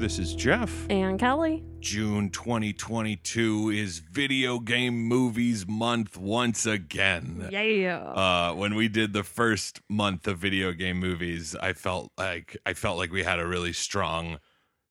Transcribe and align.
for 0.00 0.06
dinner. 0.06 0.08
This 0.08 0.18
is 0.18 0.34
Jeff. 0.34 0.86
And 0.90 1.18
Kelly. 1.18 1.64
June 1.80 2.30
2022 2.30 3.70
is 3.70 3.98
Video 3.98 4.58
Game 4.58 5.02
Movies 5.04 5.66
Month 5.66 6.16
once 6.16 6.66
again. 6.66 7.48
Yeah. 7.50 7.98
Uh, 7.98 8.54
when 8.54 8.74
we 8.74 8.88
did 8.88 9.12
the 9.12 9.22
first 9.22 9.80
month 9.88 10.26
of 10.26 10.38
video 10.38 10.72
game 10.72 10.98
movies, 10.98 11.56
I 11.56 11.72
felt 11.72 12.12
like 12.18 12.56
I 12.66 12.74
felt 12.74 12.98
like 12.98 13.12
we 13.12 13.22
had 13.22 13.38
a 13.38 13.46
really 13.46 13.72
strong 13.72 14.38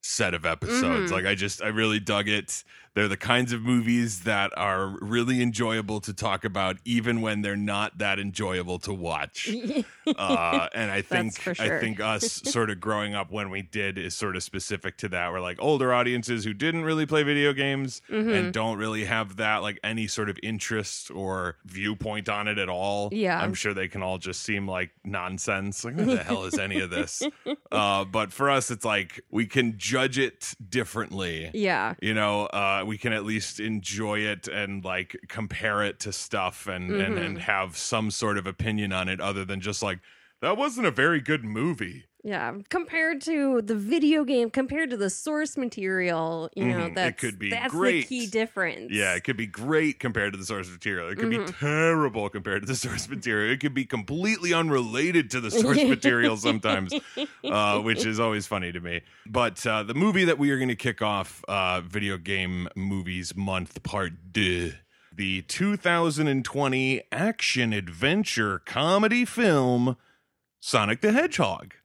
set 0.01 0.33
of 0.33 0.45
episodes. 0.45 1.11
Mhm. 1.11 1.15
Like 1.15 1.25
I 1.25 1.35
just 1.35 1.61
I 1.61 1.67
really 1.67 1.99
dug 1.99 2.27
it. 2.27 2.63
They're 2.93 3.07
the 3.07 3.17
kinds 3.17 3.53
of 3.53 3.61
movies 3.61 4.21
that 4.21 4.51
are 4.57 4.87
really 5.01 5.41
enjoyable 5.41 5.99
to 6.01 6.13
talk 6.13 6.43
about, 6.43 6.77
even 6.85 7.21
when 7.21 7.41
they're 7.41 7.55
not 7.55 7.97
that 7.99 8.19
enjoyable 8.19 8.79
to 8.79 8.93
watch. 8.93 9.49
uh, 10.17 10.67
and 10.73 10.91
I 10.91 11.01
think 11.01 11.39
for 11.39 11.51
I 11.59 11.79
think 11.79 11.99
us 11.99 12.25
sort 12.45 12.69
of 12.69 12.79
growing 12.79 13.15
up 13.15 13.31
when 13.31 13.49
we 13.49 13.61
did 13.61 13.97
is 13.97 14.15
sort 14.15 14.35
of 14.35 14.43
specific 14.43 14.97
to 14.97 15.09
that. 15.09 15.31
We're 15.31 15.39
like 15.39 15.57
older 15.61 15.93
audiences 15.93 16.43
who 16.43 16.53
didn't 16.53 16.83
really 16.83 17.05
play 17.05 17.23
video 17.23 17.53
games 17.53 18.01
Mhm. 18.09 18.33
and 18.33 18.53
don't 18.53 18.77
really 18.77 19.05
have 19.05 19.37
that 19.37 19.57
like 19.57 19.79
any 19.83 20.07
sort 20.07 20.29
of 20.29 20.37
interest 20.43 21.11
or 21.11 21.57
viewpoint 21.65 22.27
on 22.29 22.47
it 22.47 22.57
at 22.57 22.69
all. 22.69 23.09
Yeah. 23.11 23.39
I'm 23.39 23.53
sure 23.53 23.73
they 23.73 23.87
can 23.87 24.01
all 24.03 24.17
just 24.17 24.41
seem 24.41 24.67
like 24.67 24.91
nonsense. 25.03 25.83
Like 25.85 25.95
what 25.95 26.07
the 26.07 26.23
hell 26.23 26.43
is 26.45 26.57
any 26.57 26.79
of 26.79 26.89
this? 26.89 27.21
Uh, 27.71 28.03
but 28.03 28.33
for 28.33 28.49
us, 28.49 28.71
it's 28.71 28.83
like 28.83 29.21
we 29.29 29.45
can 29.45 29.77
judge 29.77 30.17
it 30.17 30.53
differently 30.69 31.51
yeah. 31.53 31.93
you 32.01 32.13
know 32.13 32.45
uh 32.47 32.83
we 32.89 32.97
can 32.97 33.13
at 33.13 33.23
least 33.23 33.59
enjoy 33.59 34.17
it 34.19 34.47
and 34.47 34.83
like 34.83 35.15
compare 35.27 35.83
it 35.83 35.99
to 35.99 36.11
stuff 36.11 36.67
and 36.67 36.91
and, 36.91 37.15
Mhm. 37.17 37.25
and 37.25 37.39
have 37.39 37.77
some 37.77 38.09
sort 38.11 38.37
of 38.37 38.47
opinion 38.47 38.91
on 38.91 39.07
it 39.07 39.21
other 39.21 39.45
than 39.45 39.61
just 39.61 39.83
like 39.83 39.99
that 40.41 40.57
wasn't 40.57 40.87
a 40.87 40.91
very 40.91 41.21
good 41.21 41.43
movie 41.45 42.05
Yeah. 42.21 42.53
Compared 42.69 43.21
to 43.21 43.61
the 43.61 43.75
video 43.75 44.25
game, 44.25 44.49
compared 44.49 44.89
to 44.89 44.97
the 44.97 45.09
source 45.09 45.55
material, 45.55 46.49
you 46.53 46.65
know, 46.65 46.79
Mhm. 46.79 46.87
It 46.89 46.95
that's 46.95 47.21
could 47.21 47.39
be 47.39 47.49
that's 47.49 47.71
great. 47.71 48.07
the 48.09 48.19
key 48.19 48.27
difference. 48.27 48.91
yeah 48.91 49.15
it 49.15 49.23
could 49.23 49.37
be 49.37 49.45
great 49.47 49.99
compared 49.99 50.33
to 50.33 50.37
the 50.39 50.45
source 50.45 50.69
material 50.69 51.07
it 51.09 51.17
could 51.17 51.29
be 51.29 51.37
Mhm. 51.37 51.57
terrible 51.59 52.27
compared 52.29 52.63
to 52.63 52.67
the 52.67 52.75
source 52.87 53.07
material 53.07 53.51
it 53.53 53.59
could 53.61 53.73
be 53.73 53.85
completely 53.85 54.53
unrelated 54.53 55.31
to 55.31 55.39
the 55.39 55.49
source 55.49 55.81
material 55.95 56.35
sometimes 56.35 56.93
uh, 57.45 57.79
which 57.79 58.05
is 58.05 58.19
always 58.19 58.45
funny 58.45 58.71
to 58.73 58.81
me. 58.81 59.01
But 59.25 59.65
uh, 59.65 59.83
the 59.83 59.93
movie 59.93 60.25
that 60.25 60.37
we 60.37 60.51
are 60.51 60.57
going 60.57 60.67
to 60.69 60.75
kick 60.75 61.01
off 61.01 61.43
uh, 61.47 61.79
Video 61.81 62.17
Game 62.17 62.67
Movies 62.75 63.33
Month 63.35 63.81
Part 63.83 64.13
2, 64.33 64.73
the 65.15 65.41
2020 65.43 67.01
action 67.11 67.73
adventure 67.73 68.59
comedy 68.59 69.23
film 69.25 69.95
Sonic 70.59 70.99
the 71.01 71.13
Hedgehog. 71.13 71.75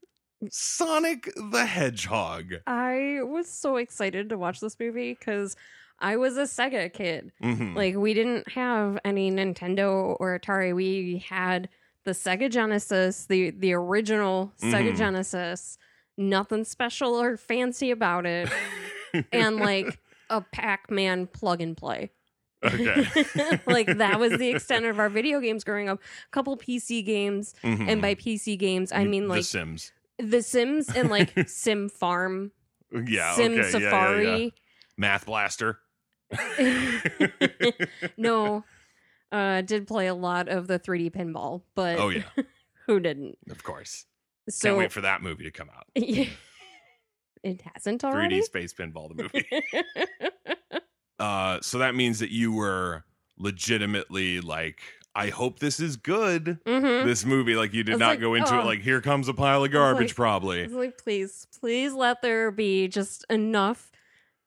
Sonic 0.50 1.32
the 1.50 1.66
Hedgehog. 1.66 2.54
I 2.66 3.20
was 3.22 3.48
so 3.50 3.76
excited 3.76 4.28
to 4.30 4.38
watch 4.38 4.60
this 4.60 4.78
movie 4.78 5.14
because 5.14 5.56
I 6.00 6.16
was 6.16 6.36
a 6.36 6.42
Sega 6.42 6.92
kid. 6.92 7.32
Mhm. 7.42 7.74
Like 7.74 7.96
we 7.96 8.14
didn't 8.14 8.48
have 8.52 8.98
any 9.04 9.30
Nintendo 9.30 10.16
or 10.20 10.38
Atari. 10.38 10.74
We 10.74 11.24
had 11.28 11.68
the 12.04 12.10
Sega 12.12 12.50
Genesis, 12.50 13.26
the 13.26 13.50
the 13.50 13.72
original 13.72 14.52
Sega 14.60 14.92
Mhm. 14.92 14.96
Genesis. 14.96 15.78
Nothing 16.16 16.64
special 16.64 17.14
or 17.20 17.36
fancy 17.36 17.90
about 17.90 18.24
it, 18.26 18.48
and 19.32 19.56
like 19.56 19.98
a 20.30 20.40
Pac-Man 20.40 21.26
plug 21.28 21.60
and 21.60 21.76
play. 21.76 22.10
okay. 22.64 23.06
like 23.66 23.86
that 23.98 24.18
was 24.20 24.32
the 24.38 24.48
extent 24.54 24.84
of 24.86 24.98
our 24.98 25.08
video 25.08 25.40
games 25.40 25.64
growing 25.64 25.88
up. 25.88 25.98
A 26.00 26.30
couple 26.30 26.56
PC 26.56 27.04
games, 27.04 27.54
Mhm. 27.62 27.88
and 27.88 28.00
by 28.02 28.14
PC 28.14 28.56
games 28.58 28.92
I 28.92 29.04
mean 29.04 29.24
The 29.24 29.28
like 29.28 29.44
Sims. 29.44 29.92
The 30.18 30.42
Sims 30.42 30.88
and 30.90 31.10
like 31.10 31.32
Sim 31.48 31.88
Farm, 31.88 32.52
Yeah. 32.92 33.34
Sim 33.34 33.52
okay. 33.52 33.62
yeah, 33.62 33.66
yeah, 33.66 33.78
yeah. 33.78 33.90
Safari. 33.90 34.54
Math 34.96 35.26
Blaster. 35.26 35.78
no, 38.16 38.64
uh, 39.32 39.60
did 39.62 39.86
play 39.86 40.06
a 40.06 40.14
lot 40.14 40.48
of 40.48 40.66
the 40.66 40.78
3D 40.78 41.10
pinball, 41.12 41.62
but 41.74 41.98
Oh, 41.98 42.08
yeah. 42.08 42.22
who 42.86 43.00
didn't? 43.00 43.36
Of 43.50 43.62
course. 43.62 44.06
So 44.48 44.68
Can't 44.70 44.78
wait 44.78 44.92
for 44.92 45.00
that 45.00 45.22
movie 45.22 45.44
to 45.44 45.50
come 45.50 45.68
out. 45.74 45.86
it 45.94 46.28
hasn't 47.74 48.04
already. 48.04 48.40
3D 48.40 48.44
Space 48.44 48.74
Pinball, 48.74 49.08
the 49.16 49.22
movie. 49.22 49.46
Uh, 51.18 51.58
so 51.62 51.78
that 51.78 51.94
means 51.94 52.18
that 52.18 52.30
you 52.30 52.52
were 52.52 53.04
legitimately 53.38 54.40
like, 54.40 54.80
I 55.16 55.28
hope 55.28 55.60
this 55.60 55.78
is 55.78 55.96
good. 55.96 56.58
Mhm. 56.66 57.04
This 57.04 57.24
movie, 57.24 57.54
like, 57.54 57.72
you 57.72 57.84
did 57.84 57.98
not 57.98 58.10
like, 58.10 58.20
go 58.20 58.34
into 58.34 58.54
it 58.54 58.62
oh. 58.62 58.66
like, 58.66 58.80
here 58.80 59.00
comes 59.00 59.28
a 59.28 59.34
pile 59.34 59.64
of 59.64 59.70
garbage, 59.70 60.08
like- 60.08 60.16
probably. 60.16 60.66
Like, 60.66 60.98
please, 61.02 61.46
please 61.60 61.92
let 61.92 62.20
there 62.20 62.50
be 62.50 62.88
just 62.88 63.24
enough 63.30 63.92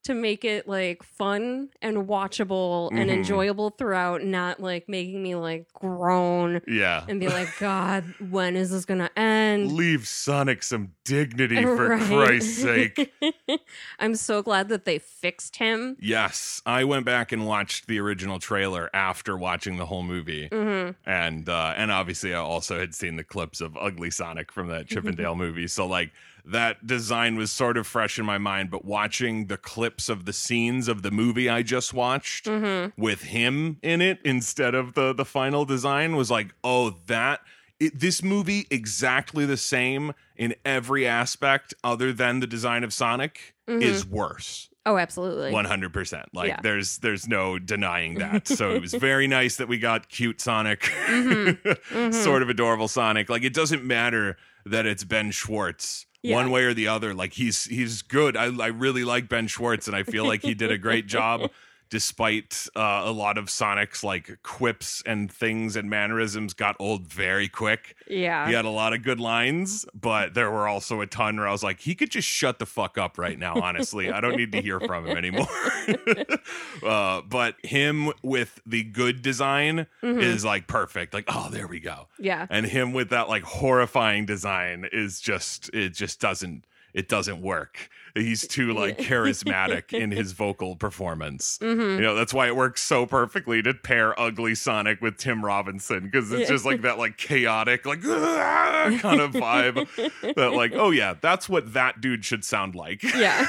to 0.07 0.13
make 0.13 0.43
it 0.43 0.67
like 0.67 1.03
fun 1.03 1.69
and 1.81 2.07
watchable 2.07 2.89
and 2.91 3.09
Mhm. 3.09 3.13
enjoyable 3.17 3.69
throughout, 3.69 4.23
not 4.23 4.59
like 4.59 4.89
making 4.89 5.21
me 5.23 5.35
like 5.35 5.71
groan 5.73 6.61
Yeah. 6.67 7.03
and 7.07 7.19
be 7.19 7.27
like, 7.39 7.49
God, 7.59 8.03
when 8.19 8.55
is 8.55 8.71
this 8.71 8.83
gonna 8.85 9.09
end? 9.15 9.71
Leave 9.71 10.07
Sonic 10.07 10.63
some 10.63 10.93
dignity 11.05 11.61
for 11.63 11.89
Right. 11.89 12.01
Christ's 12.09 12.61
sake. 12.61 13.13
I'm 13.99 14.15
so 14.15 14.41
glad 14.41 14.69
that 14.69 14.85
they 14.85 14.99
fixed 14.99 15.57
him. 15.57 15.95
Yes, 15.99 16.61
I 16.65 16.83
went 16.83 17.05
back 17.05 17.31
and 17.31 17.45
watched 17.45 17.87
the 17.87 17.99
original 17.99 18.39
trailer 18.39 18.89
after 18.93 19.37
watching 19.37 19.77
the 19.77 19.85
whole 19.85 20.03
movie. 20.03 20.47
hmm 20.51 20.89
and 21.05 21.47
uh 21.49 21.73
and 21.75 21.91
obviously 21.91 22.33
I 22.33 22.39
also 22.39 22.79
had 22.79 22.95
seen 22.95 23.15
the 23.17 23.23
clips 23.23 23.61
of 23.61 23.75
Ugly 23.77 24.11
Sonic 24.11 24.51
from 24.51 24.67
that 24.69 24.87
Chip 24.89 25.05
'n 25.05 25.15
Dale 25.15 25.35
movie. 25.35 25.67
So 25.67 25.85
like 25.85 26.11
that 26.49 26.87
design 26.87 27.35
was 27.35 27.51
sort 27.51 27.77
of 27.77 27.85
fresh 27.85 28.17
in 28.17 28.25
my 28.25 28.37
mind, 28.37 28.71
but 28.71 28.85
watching 28.85 29.47
the 29.47 29.57
clips 29.57 30.07
of 30.09 30.25
the 30.25 30.33
scenes 30.33 30.87
of 30.87 31.01
the 31.01 31.11
movie 31.11 31.49
I 31.49 31.61
just 31.61 31.93
watched 31.93 32.47
hmm 32.47 32.87
with 32.97 33.23
him 33.23 33.77
in 33.81 34.01
it 34.01 34.19
instead 34.23 34.73
of 34.75 34.93
the 34.93 35.13
the 35.13 35.25
final 35.25 35.65
design 35.65 36.15
was 36.15 36.31
like, 36.31 36.53
"Oh, 36.63 36.91
that 37.07 37.41
it, 37.79 37.99
this 37.99 38.23
movie 38.23 38.65
exactly 38.71 39.45
the 39.45 39.57
same 39.57 40.13
in 40.35 40.55
every 40.65 41.05
aspect 41.05 41.73
other 41.83 42.11
than 42.13 42.39
the 42.39 42.47
design 42.47 42.83
of 42.83 42.93
Sonic 42.93 43.53
Mhm. 43.67 43.81
is 43.81 44.05
worse." 44.05 44.69
Oh, 44.85 44.97
absolutely. 44.97 45.51
100%. 45.51 46.27
Like 46.33 46.47
Yeah. 46.47 46.59
there's 46.63 46.99
there's 46.99 47.27
no 47.27 47.59
denying 47.59 48.15
that. 48.19 48.47
So 48.47 48.71
it 48.71 48.81
was 48.81 48.93
very 48.93 49.27
nice 49.27 49.57
that 49.57 49.67
we 49.67 49.77
got 49.79 50.07
cute 50.07 50.39
Sonic. 50.39 50.81
Mhm. 51.07 51.57
Mhm. 51.91 52.13
Sort 52.13 52.41
of 52.41 52.47
adorable 52.49 52.87
Sonic. 52.87 53.29
Like 53.29 53.43
it 53.43 53.53
doesn't 53.53 53.83
matter 53.83 54.37
that 54.65 54.85
it's 54.85 55.03
Ben 55.03 55.31
Schwartz. 55.31 56.05
Yeah. 56.27 56.35
One 56.35 56.51
way 56.51 56.63
or 56.65 56.73
the 56.73 56.87
other, 56.89 57.13
like 57.13 57.33
he's 57.33 57.63
he's 57.65 58.01
good. 58.01 58.35
I 58.35 58.45
I 58.45 58.67
really 58.67 59.03
like 59.03 59.29
Ben 59.29 59.47
Schwartz, 59.47 59.87
and 59.87 59.95
I 59.95 60.03
feel 60.03 60.25
like 60.25 60.41
he 60.41 60.53
did 60.53 60.71
a 60.71 60.77
great 60.77 61.07
job, 61.07 61.49
despite 61.89 62.67
uh, 62.75 63.03
a 63.05 63.11
lot 63.11 63.37
of 63.37 63.49
Sonic's 63.49 64.03
like 64.03 64.37
quips 64.43 65.01
and 65.05 65.31
things 65.31 65.75
and 65.75 65.89
mannerisms 65.89 66.53
got 66.53 66.75
old 66.79 67.07
very 67.07 67.47
quick. 67.47 67.95
Yeah. 68.07 68.47
He 68.47 68.53
had 68.53 68.65
a 68.65 68.69
lot 68.69 68.93
of 68.93 69.03
good 69.03 69.19
lines, 69.19 69.85
but 69.93 70.33
there 70.33 70.51
were 70.51 70.67
also 70.67 71.01
a 71.01 71.07
ton 71.07 71.37
where 71.37 71.47
I 71.47 71.51
was 71.51 71.63
like, 71.63 71.79
he 71.81 71.95
could 71.95 72.11
just 72.11 72.27
shut 72.27 72.59
the 72.59 72.65
fuck 72.65 72.97
up 72.97 73.17
right 73.17 73.37
now, 73.37 73.55
honestly. 73.61 74.11
I 74.11 74.21
don't 74.21 74.35
need 74.37 74.51
to 74.53 74.61
hear 74.61 74.79
from 74.79 75.05
him 75.07 75.17
anymore. 75.17 75.47
uh, 76.83 77.21
but 77.21 77.55
him 77.63 78.11
with 78.23 78.59
the 78.65 78.83
good 78.83 79.21
design 79.21 79.87
Mhm. 80.03 80.21
is 80.21 80.45
like 80.45 80.67
perfect. 80.67 81.13
Like, 81.13 81.25
oh, 81.27 81.49
there 81.51 81.67
we 81.67 81.79
go. 81.79 82.07
Yeah. 82.19 82.47
And 82.49 82.65
him 82.65 82.93
with 82.93 83.09
that 83.09 83.29
like 83.29 83.43
horrifying 83.43 84.25
design 84.25 84.87
is 84.91 85.19
just, 85.19 85.69
it 85.73 85.89
just 85.93 86.19
doesn't, 86.19 86.65
it 86.97 87.07
doesn't 87.07 87.41
work. 87.41 87.89
He's 88.15 88.47
too 88.47 88.73
like 88.81 88.97
charismatic 88.97 89.93
in 89.93 90.09
his 90.09 90.31
vocal 90.31 90.75
performance. 90.75 91.59
hmm 91.61 91.67
You 91.79 92.01
know, 92.01 92.15
that's 92.15 92.33
why 92.33 92.47
it 92.47 92.55
works 92.55 92.81
so 92.81 93.05
perfectly 93.05 93.61
to 93.61 93.73
pair 93.75 94.19
ugly 94.19 94.55
Sonic 94.55 94.99
with 95.01 95.17
Tim 95.17 95.45
Robinson 95.45 96.05
because 96.05 96.31
it's 96.31 96.41
Yeah. 96.41 96.47
just 96.47 96.65
like 96.65 96.81
that 96.81 96.97
like 96.97 97.17
chaotic 97.17 97.85
like 97.85 98.01
kind 98.01 99.21
of 99.21 99.31
vibe 99.33 99.87
that 100.35 100.53
like 100.53 100.71
oh 100.73 100.89
yeah, 100.89 101.13
that's 101.21 101.47
what 101.47 101.73
that 101.73 102.01
dude 102.01 102.25
should 102.25 102.43
sound 102.43 102.73
like. 102.73 103.03
Yeah. 103.03 103.45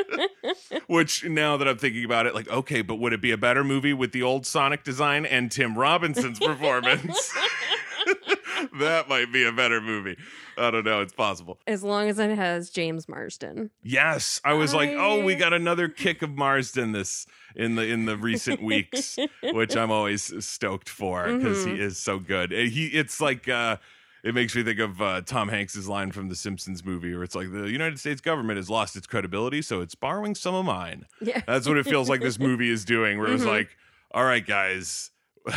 Which 0.88 1.24
now 1.24 1.56
that 1.56 1.68
I'm 1.68 1.78
thinking 1.78 2.04
about 2.04 2.26
it 2.26 2.34
like 2.34 2.48
okay, 2.48 2.82
but 2.82 2.96
would 2.96 3.12
it 3.12 3.20
be 3.20 3.30
a 3.30 3.38
better 3.38 3.62
movie 3.62 3.92
with 3.92 4.10
the 4.12 4.22
old 4.22 4.44
Sonic 4.46 4.82
design 4.82 5.24
and 5.24 5.50
Tim 5.52 5.78
Robinson's 5.78 6.40
performance? 6.40 7.32
that 8.80 9.08
might 9.08 9.32
be 9.32 9.44
a 9.44 9.52
better 9.52 9.80
movie. 9.80 10.16
I 10.60 10.70
don't 10.70 10.84
know, 10.84 11.00
it's 11.00 11.12
possible. 11.12 11.58
as 11.66 11.82
long 11.82 12.08
as 12.08 12.18
it 12.18 12.30
has 12.36 12.70
James 12.70 13.08
Marsden. 13.08 13.70
Yes, 13.82 14.40
I 14.44 14.52
was 14.52 14.72
like, 14.74 14.90
"Oh, 14.90 15.24
we 15.24 15.34
got 15.34 15.52
another 15.52 15.88
kick 15.88 16.22
of 16.22 16.30
Marsden 16.36 16.92
this 16.92 17.26
in 17.56 17.74
the 17.76 17.86
in 17.86 18.04
the 18.04 18.16
recent 18.16 18.62
weeks." 18.62 19.18
which 19.42 19.76
I'm 19.76 19.90
always 19.90 20.44
stoked 20.44 20.88
for 20.88 21.24
because 21.36 21.64
he 21.64 21.72
Mhm. 21.72 21.78
is 21.78 21.98
so 21.98 22.18
good. 22.18 22.52
He 22.52 22.86
it's 22.88 23.20
like 23.20 23.48
uh 23.48 23.76
it 24.22 24.34
makes 24.34 24.54
me 24.54 24.62
think 24.62 24.78
of 24.80 25.00
uh, 25.00 25.22
Tom 25.22 25.48
Hanks's 25.48 25.88
line 25.88 26.12
from 26.12 26.28
the 26.28 26.36
Simpsons 26.36 26.84
movie 26.84 27.14
where 27.14 27.24
it's 27.24 27.34
like 27.34 27.50
the 27.50 27.70
United 27.70 27.98
States 27.98 28.20
government 28.20 28.58
has 28.58 28.68
lost 28.68 28.94
its 28.94 29.06
credibility, 29.06 29.62
so 29.62 29.80
it's 29.80 29.94
borrowing 29.94 30.34
some 30.34 30.54
of 30.54 30.66
mine. 30.66 31.06
Yeah. 31.22 31.40
That's 31.46 31.66
what 31.66 31.78
it 31.78 31.86
feels 31.86 32.10
like 32.10 32.20
this 32.20 32.38
movie 32.38 32.68
is 32.68 32.84
doing. 32.84 33.18
Where 33.18 33.32
it's 33.32 33.44
Mhm. 33.44 33.46
like, 33.46 33.78
all 34.10 34.24
right, 34.24 34.46
guys, 34.46 35.10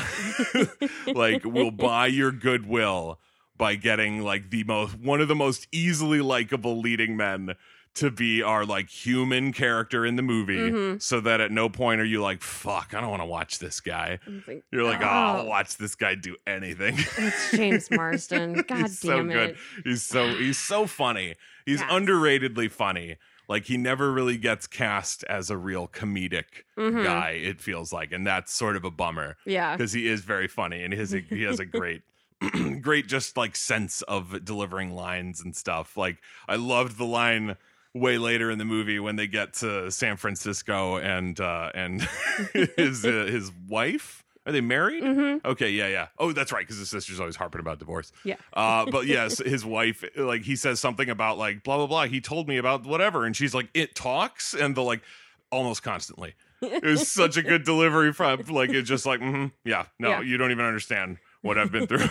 like 1.08 1.44
we'll 1.44 1.72
buy 1.92 2.08
your 2.08 2.32
goodwill 2.32 3.20
by 3.58 3.76
getting 3.76 4.22
like 4.22 4.50
the 4.50 4.64
most 4.64 4.96
one 5.00 5.22
of 5.22 5.28
the 5.28 5.36
most 5.36 5.68
easily 5.72 6.22
likable 6.22 6.80
leading 6.80 7.16
men 7.18 7.56
to 7.96 8.10
be 8.10 8.42
our 8.42 8.66
like 8.66 8.90
human 8.90 9.54
character 9.54 10.04
in 10.04 10.16
the 10.16 10.24
movie 10.24 10.58
Mhm. 10.72 11.00
so 11.02 11.20
that 11.22 11.40
at 11.40 11.52
no 11.52 11.70
point 11.70 12.02
are 12.02 12.06
you 12.06 12.22
like 12.22 12.42
fuck 12.42 12.94
i 12.96 13.00
don't 13.00 13.12
want 13.12 13.22
to 13.22 13.28
watch 13.28 13.60
this 13.60 13.80
guy 13.80 14.18
like, 14.48 14.64
you're 14.72 14.84
like 14.84 15.02
oh, 15.02 15.06
oh, 15.06 15.08
i'll 15.08 15.46
watch 15.46 15.78
this 15.78 15.94
guy 15.94 16.16
do 16.16 16.36
anything 16.48 16.96
It's 17.18 17.52
James 17.52 17.92
Marsden. 17.92 18.54
God 18.68 18.78
he's 18.82 18.98
so 19.00 19.18
damn 19.18 19.28
good 19.30 19.50
it. 19.52 19.58
he's 19.84 20.02
so 20.04 20.30
he's 20.34 20.58
so 20.58 20.88
funny 20.88 21.36
he's 21.68 21.82
Yes. 21.82 21.92
underratedly 21.92 22.72
funny 22.72 23.18
like 23.48 23.66
he 23.66 23.78
never 23.78 24.12
really 24.12 24.38
gets 24.38 24.66
cast 24.66 25.24
as 25.26 25.52
a 25.52 25.58
real 25.58 25.88
comedic 25.88 26.64
Mhm. 26.76 27.04
guy 27.04 27.30
it 27.32 27.62
feels 27.62 27.94
like 27.94 28.12
and 28.12 28.26
that's 28.26 28.52
sort 28.52 28.76
of 28.76 28.84
a 28.84 28.92
bummer 28.92 29.38
Yeah. 29.46 29.76
because 29.78 29.94
he 29.94 30.08
is 30.08 30.22
very 30.22 30.48
funny 30.48 30.84
and 30.84 30.94
he 30.94 31.00
has 31.00 31.14
a, 31.14 31.20
he 31.20 31.44
has 31.44 31.60
a 31.60 31.66
great 31.80 32.02
great 32.82 33.08
just 33.08 33.38
like 33.38 33.56
sense 33.56 34.02
of 34.04 34.44
delivering 34.46 34.94
lines 34.94 35.42
and 35.42 35.56
stuff 35.56 35.96
like 35.98 36.18
i 36.48 36.56
loved 36.56 36.98
the 36.98 37.06
line 37.06 37.56
way 37.94 38.18
later 38.18 38.50
in 38.50 38.58
the 38.58 38.66
movie 38.66 39.00
when 39.00 39.16
they 39.16 39.28
get 39.28 39.54
to 39.54 39.90
san 39.92 40.18
francisco 40.18 40.98
and 40.98 41.40
uh 41.40 41.72
and 41.76 42.02
his 42.76 43.06
uh, 43.06 43.28
his 43.30 43.52
wife 43.68 44.24
are 44.46 44.52
they 44.52 44.62
married 44.62 45.04
hmm 45.04 45.38
Okay, 45.46 45.70
yeah, 45.72 45.88
yeah. 45.88 46.08
Oh, 46.18 46.32
that's 46.34 46.52
right, 46.52 46.62
because 46.66 46.78
his 46.78 46.90
sister's 46.90 47.20
always 47.20 47.36
harping 47.38 47.60
about 47.62 47.80
divorce. 47.80 48.12
Yeah. 48.26 48.36
Uh, 48.54 48.86
but 48.90 49.08
yes, 49.08 49.40
his 49.40 49.66
wife, 49.66 50.04
like, 50.18 50.42
he 50.44 50.56
says 50.58 50.80
something 50.82 51.10
about 51.10 51.38
like 51.38 51.64
blah 51.64 51.78
blah 51.78 51.88
blah. 51.88 52.06
He 52.08 52.20
told 52.22 52.48
me 52.50 52.58
about 52.58 52.86
whatever, 52.86 53.26
and 53.26 53.36
she's 53.36 53.54
like, 53.54 53.70
"It 53.74 53.94
talks," 53.96 54.54
and 54.54 54.76
the 54.76 54.82
like, 54.82 55.02
almost 55.50 55.84
constantly. 55.84 56.36
It 56.62 56.84
was 56.84 57.10
such 57.10 57.36
a 57.38 57.42
good 57.42 57.64
delivery 57.72 58.12
from 58.14 58.42
like 58.50 58.70
it's 58.72 58.88
just 58.88 59.06
like, 59.06 59.20
mm-hmm, 59.22 59.48
yeah, 59.66 59.86
no, 60.00 60.10
Yeah. 60.10 60.22
you 60.22 60.38
don't 60.38 60.52
even 60.52 60.66
understand 60.66 61.18
what 61.44 61.60
I've 61.60 61.72
been 61.72 61.86
through. 61.86 62.08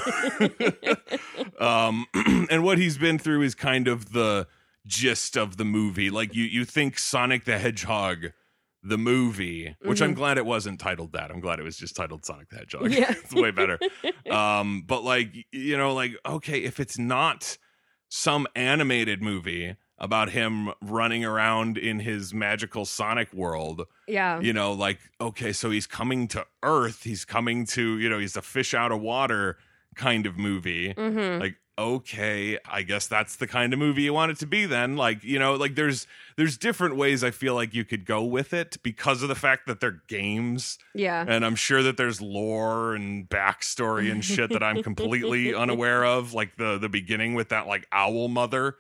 um, 1.59 2.07
and 2.51 2.63
what 2.63 2.79
he's 2.79 2.99
been 2.99 3.19
through 3.19 3.43
is 3.43 3.57
kind 3.57 3.89
of 3.89 4.13
the 4.13 4.47
gist 4.87 5.37
of 5.37 5.57
the 5.57 5.65
movie. 5.65 6.11
Like 6.11 6.35
you, 6.35 6.45
you 6.45 6.65
think 6.65 6.99
Sonic 6.99 7.45
the 7.45 7.59
Hedgehog, 7.59 8.33
the 8.83 8.99
movie, 8.99 9.75
which 9.83 10.03
I'm 10.03 10.15
glad 10.15 10.39
it 10.39 10.47
wasn't 10.47 10.79
titled 10.79 11.13
that. 11.13 11.31
I'm 11.31 11.41
glad 11.41 11.59
it 11.59 11.63
was 11.63 11.77
just 11.77 11.97
titled 11.97 12.25
Sonic 12.25 12.51
the 12.51 12.57
Hedgehog. 12.57 12.91
Yeah. 12.93 13.11
it's 13.11 13.35
way 13.35 13.51
better. 13.51 13.79
Um, 14.31 14.85
but 14.87 15.03
like 15.03 15.35
you 15.51 15.77
know, 15.77 15.95
like 15.95 16.13
okay, 16.27 16.63
if 16.63 16.79
it's 16.79 16.99
not 16.99 17.57
some 18.09 18.47
animated 18.55 19.23
movie 19.23 19.77
about 20.03 20.31
him 20.31 20.71
running 20.83 21.25
around 21.25 21.79
in 21.79 22.01
his 22.01 22.35
magical 22.35 22.85
Sonic 22.85 23.33
world, 23.33 23.87
Yeah. 24.07 24.41
you 24.41 24.53
know, 24.53 24.73
like, 24.73 24.99
okay, 25.21 25.53
so 25.53 25.71
he's 25.71 25.87
coming 25.87 26.27
to 26.29 26.45
Earth. 26.63 27.05
He's 27.05 27.25
coming 27.25 27.65
to, 27.67 27.99
you 27.99 28.11
know, 28.11 28.19
he's 28.19 28.37
a 28.37 28.43
fish 28.43 28.75
out 28.75 28.91
of 28.93 29.01
water 29.01 29.57
kind 29.95 30.27
of 30.27 30.37
movie. 30.37 30.93
hmm 30.93 31.39
Like, 31.39 31.55
okay, 31.79 32.59
I 32.69 32.83
guess 32.83 33.07
that's 33.07 33.37
the 33.37 33.47
kind 33.47 33.73
of 33.73 33.79
movie 33.79 34.03
you 34.03 34.13
want 34.13 34.31
it 34.33 34.39
to 34.41 34.47
be 34.47 34.67
then. 34.67 34.97
Like, 34.97 35.23
you 35.25 35.39
know, 35.39 35.55
like 35.55 35.75
there's 35.77 36.07
there's 36.37 36.59
different 36.59 36.97
ways 36.97 37.23
I 37.25 37.31
feel 37.31 37.55
like 37.55 37.73
you 37.73 37.85
could 37.85 38.05
go 38.05 38.23
with 38.25 38.53
it 38.53 38.77
because 38.83 39.23
of 39.23 39.29
the 39.29 39.35
fact 39.37 39.67
that 39.69 39.81
they're 39.81 40.03
games. 40.09 40.79
Yeah. 40.95 41.25
And 41.27 41.47
I'm 41.47 41.55
sure 41.57 41.83
that 41.85 41.97
there's 41.97 42.21
lore 42.21 42.95
and 42.95 43.29
backstory 43.29 44.11
and 44.11 44.25
shit 44.25 44.51
that 44.51 44.63
I'm 44.63 44.83
completely 44.83 45.55
unaware 45.65 46.05
of. 46.05 46.35
Like 46.35 46.57
the 46.57 46.77
the 46.79 46.89
beginning 46.89 47.35
with 47.35 47.51
that 47.51 47.67
like 47.69 47.87
owl 47.93 48.29
mother. 48.29 48.77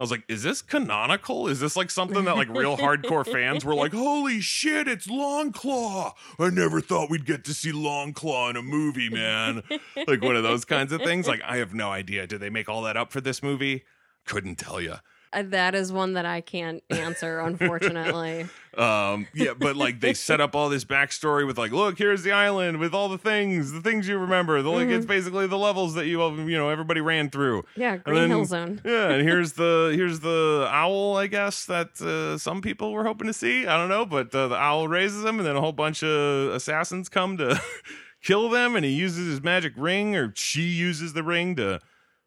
I 0.00 0.04
was 0.04 0.12
like, 0.12 0.22
is 0.28 0.44
this 0.44 0.62
canonical? 0.62 1.48
Is 1.48 1.58
this 1.58 1.74
like 1.74 1.90
something 1.90 2.24
that 2.24 2.36
like 2.36 2.48
real 2.48 2.76
hardcore 2.76 3.26
fans 3.26 3.64
were 3.64 3.74
like, 3.74 3.92
holy 3.92 4.40
shit, 4.40 4.86
it's 4.86 5.08
Longclaw. 5.08 6.12
I 6.38 6.50
never 6.50 6.80
thought 6.80 7.10
we'd 7.10 7.26
get 7.26 7.44
to 7.46 7.54
see 7.54 7.72
Longclaw 7.72 8.50
in 8.50 8.56
a 8.56 8.62
movie, 8.62 9.08
man. 9.08 9.64
like 10.06 10.22
one 10.22 10.36
of 10.36 10.44
those 10.44 10.64
kinds 10.64 10.92
of 10.92 11.02
things. 11.02 11.26
Like, 11.26 11.42
I 11.44 11.56
have 11.56 11.74
no 11.74 11.90
idea. 11.90 12.28
Did 12.28 12.40
they 12.40 12.50
make 12.50 12.68
all 12.68 12.82
that 12.82 12.96
up 12.96 13.10
for 13.10 13.20
this 13.20 13.42
movie? 13.42 13.84
Couldn't 14.24 14.56
tell 14.56 14.80
you. 14.80 14.94
Uh, 15.32 15.42
That 15.46 15.74
is 15.74 15.92
one 15.92 16.14
that 16.14 16.24
I 16.26 16.40
can't 16.40 16.82
answer, 16.90 17.38
unfortunately. 17.78 18.46
Um, 18.76 19.26
yeah, 19.34 19.54
but 19.58 19.74
like 19.76 20.00
they 20.00 20.14
set 20.14 20.40
up 20.40 20.54
all 20.54 20.68
this 20.68 20.84
backstory 20.84 21.44
with 21.46 21.58
like, 21.58 21.72
look, 21.72 21.98
here's 21.98 22.22
the 22.22 22.30
island 22.32 22.78
with 22.78 22.94
all 22.94 23.08
the 23.08 23.18
things, 23.18 23.72
the 23.72 23.80
things 23.80 24.06
you 24.06 24.16
remember. 24.18 24.62
The, 24.62 24.70
like 24.70 24.88
it's 24.88 25.04
basically 25.06 25.46
the 25.48 25.58
levels 25.58 25.94
that 25.94 26.06
you 26.06 26.20
you 26.48 26.56
know 26.56 26.68
everybody 26.68 27.00
ran 27.00 27.28
through. 27.28 27.64
Yeah, 27.76 27.96
Green 27.96 28.20
then- 28.20 28.30
Hill 28.30 28.44
Zone. 28.44 28.80
Yeah, 28.84 29.08
and 29.10 29.22
here's 29.26 29.54
the 29.54 29.92
here's 29.96 30.20
the 30.20 30.68
owl, 30.70 31.16
I 31.16 31.26
guess 31.26 31.64
that 31.66 32.00
uh, 32.00 32.38
some 32.38 32.60
people 32.62 32.92
were 32.92 33.04
hoping 33.04 33.26
to 33.26 33.32
see. 33.32 33.66
I 33.66 33.76
don't 33.76 33.88
know, 33.88 34.06
but 34.06 34.32
uh, 34.34 34.46
the 34.48 34.56
owl 34.56 34.86
raises 34.86 35.24
him, 35.24 35.38
and 35.38 35.46
then 35.46 35.56
a 35.56 35.60
whole 35.60 35.72
bunch 35.72 36.04
of 36.04 36.52
assassins 36.54 37.08
come 37.08 37.36
to 37.38 37.60
kill 38.22 38.48
them, 38.48 38.76
and 38.76 38.84
he 38.84 38.92
uses 38.92 39.26
his 39.26 39.42
magic 39.42 39.72
ring, 39.76 40.14
or 40.14 40.32
she 40.36 40.62
uses 40.62 41.14
the 41.14 41.24
ring 41.24 41.56
to 41.56 41.80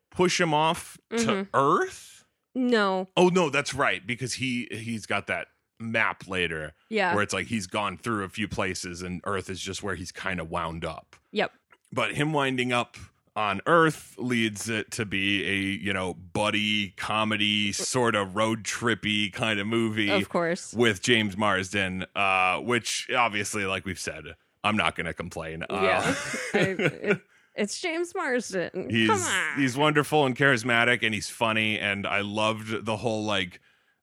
push 0.09 0.41
him 0.41 0.53
off 0.53 0.97
to 1.11 1.15
Mhm. 1.15 1.47
Earth. 1.53 2.10
No. 2.55 3.07
Oh 3.17 3.29
no, 3.29 3.49
that's 3.49 3.73
right, 3.73 4.05
because 4.05 4.33
he 4.35 4.67
he's 4.71 5.05
got 5.05 5.27
that 5.27 5.47
map 5.79 6.27
later 6.27 6.73
Yeah. 6.89 7.13
where 7.15 7.23
it's 7.23 7.33
like 7.33 7.47
he's 7.47 7.65
gone 7.67 7.97
through 7.97 8.23
a 8.23 8.29
few 8.29 8.47
places 8.47 9.01
and 9.01 9.19
Earth 9.25 9.49
is 9.49 9.59
just 9.59 9.81
where 9.81 9.95
he's 9.95 10.11
kind 10.11 10.39
of 10.39 10.49
wound 10.51 10.85
up. 10.85 11.15
Yep. 11.31 11.51
But 11.91 12.13
him 12.13 12.33
winding 12.33 12.71
up 12.71 12.97
on 13.35 13.61
Earth 13.65 14.13
leads 14.17 14.69
it 14.69 14.91
to 14.91 15.05
be 15.05 15.43
a, 15.47 15.53
you 15.55 15.91
know, 15.93 16.13
buddy 16.13 16.89
comedy 16.97 17.71
sort 17.71 18.13
of 18.13 18.35
road 18.35 18.63
trippy 18.63 19.31
kind 19.33 19.59
of 19.59 19.65
movie 19.65 20.09
Of 20.11 20.29
course. 20.29 20.73
with 20.73 21.01
James 21.01 21.35
Marsden, 21.37 22.05
uh, 22.15 22.57
which 22.59 23.07
obviously, 23.15 23.65
like 23.65 23.85
we've 23.85 23.97
said, 23.99 24.23
I'm 24.63 24.75
not 24.77 24.95
going 24.95 25.07
to 25.07 25.13
complain. 25.13 25.63
Uh, 25.63 25.79
Yeah. 25.81 26.15
I, 26.53 26.57
it, 26.59 27.21
it's 27.55 27.79
James 27.81 28.13
Marsden. 28.15 28.89
he's 28.89 29.09
Come 29.09 29.21
on. 29.21 29.59
he's 29.59 29.75
wonderful 29.77 30.25
and 30.25 30.35
charismatic 30.35 31.03
and 31.03 31.13
he's 31.13 31.29
funny 31.29 31.77
and 31.79 32.07
I 32.07 32.21
loved 32.21 32.85
the 32.85 32.97
whole 32.97 33.23
like 33.25 33.59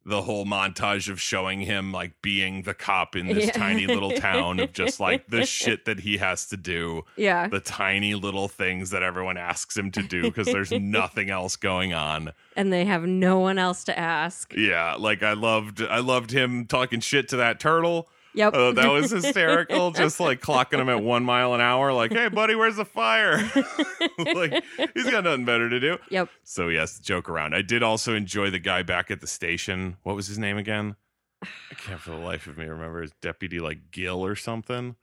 the 0.06 0.22
whole 0.22 0.46
montage 0.46 1.10
of 1.10 1.20
showing 1.20 1.60
him 1.60 1.92
like 1.92 2.12
being 2.22 2.62
the 2.62 2.72
cop 2.72 3.14
in 3.14 3.26
this 3.26 3.46
Yeah. 3.46 3.52
tiny 3.52 3.86
little 3.86 4.12
town 4.12 4.58
of 4.58 4.72
just 4.72 5.00
like 5.00 5.26
the 5.26 5.44
shit 5.58 5.84
that 5.84 6.00
he 6.00 6.16
has 6.16 6.46
to 6.46 6.56
do 6.56 7.02
yeah. 7.16 7.46
the 7.48 7.60
tiny 7.60 8.14
little 8.14 8.48
things 8.48 8.88
that 8.90 9.02
everyone 9.02 9.36
asks 9.36 9.76
him 9.76 9.90
to 9.90 10.02
do 10.02 10.22
because 10.22 10.46
there's 10.46 10.72
nothing 10.72 11.28
else 11.28 11.56
going 11.56 11.92
on 11.92 12.32
And 12.56 12.72
they 12.72 12.86
have 12.86 13.02
no 13.02 13.38
one 13.38 13.58
else 13.58 13.84
to 13.84 13.98
ask. 13.98 14.54
yeah 14.56 14.94
like 14.94 15.22
i 15.22 15.34
loved 15.34 15.82
i 15.82 15.98
loved 15.98 16.30
him 16.30 16.64
talking 16.64 17.00
shit 17.00 17.28
to 17.30 17.36
that 17.36 17.60
turtle 17.60 18.08
Yep. 18.34 18.54
uh, 18.54 18.72
that 18.72 18.88
was 18.88 19.10
hysterical 19.22 19.90
just 19.90 20.20
like 20.20 20.40
clocking 20.40 20.78
him 20.78 20.88
at 20.88 21.02
one 21.02 21.24
mile 21.24 21.54
an 21.54 21.60
hour 21.60 21.92
like 21.92 22.12
hey 22.12 22.28
buddy 22.28 22.54
where's 22.54 22.76
the 22.76 22.84
fire 22.84 23.38
like 24.34 24.62
he's 24.94 25.10
got 25.10 25.24
nothing 25.24 25.44
better 25.44 25.68
to 25.68 25.80
do 25.80 25.98
yep. 26.10 26.28
so 26.44 26.68
yes, 26.68 26.98
joke 26.98 27.28
around. 27.28 27.54
I 27.54 27.62
did 27.62 27.82
also 27.82 28.14
enjoy 28.14 28.50
the 28.50 28.58
guy 28.58 28.82
back 28.82 29.10
at 29.10 29.20
the 29.20 29.26
station. 29.26 29.96
What 30.02 30.16
was 30.16 30.26
his 30.26 30.38
name 30.38 30.56
again? 30.56 30.96
I 31.42 31.74
can't 31.76 32.00
for 32.00 32.10
the 32.10 32.16
life 32.16 32.46
of 32.46 32.58
me 32.58 32.66
remember. 32.66 33.02
His 33.02 33.12
deputy 33.22 33.60
like 33.60 33.90
Gill 33.90 34.24
or 34.24 34.36
something. 34.36 34.96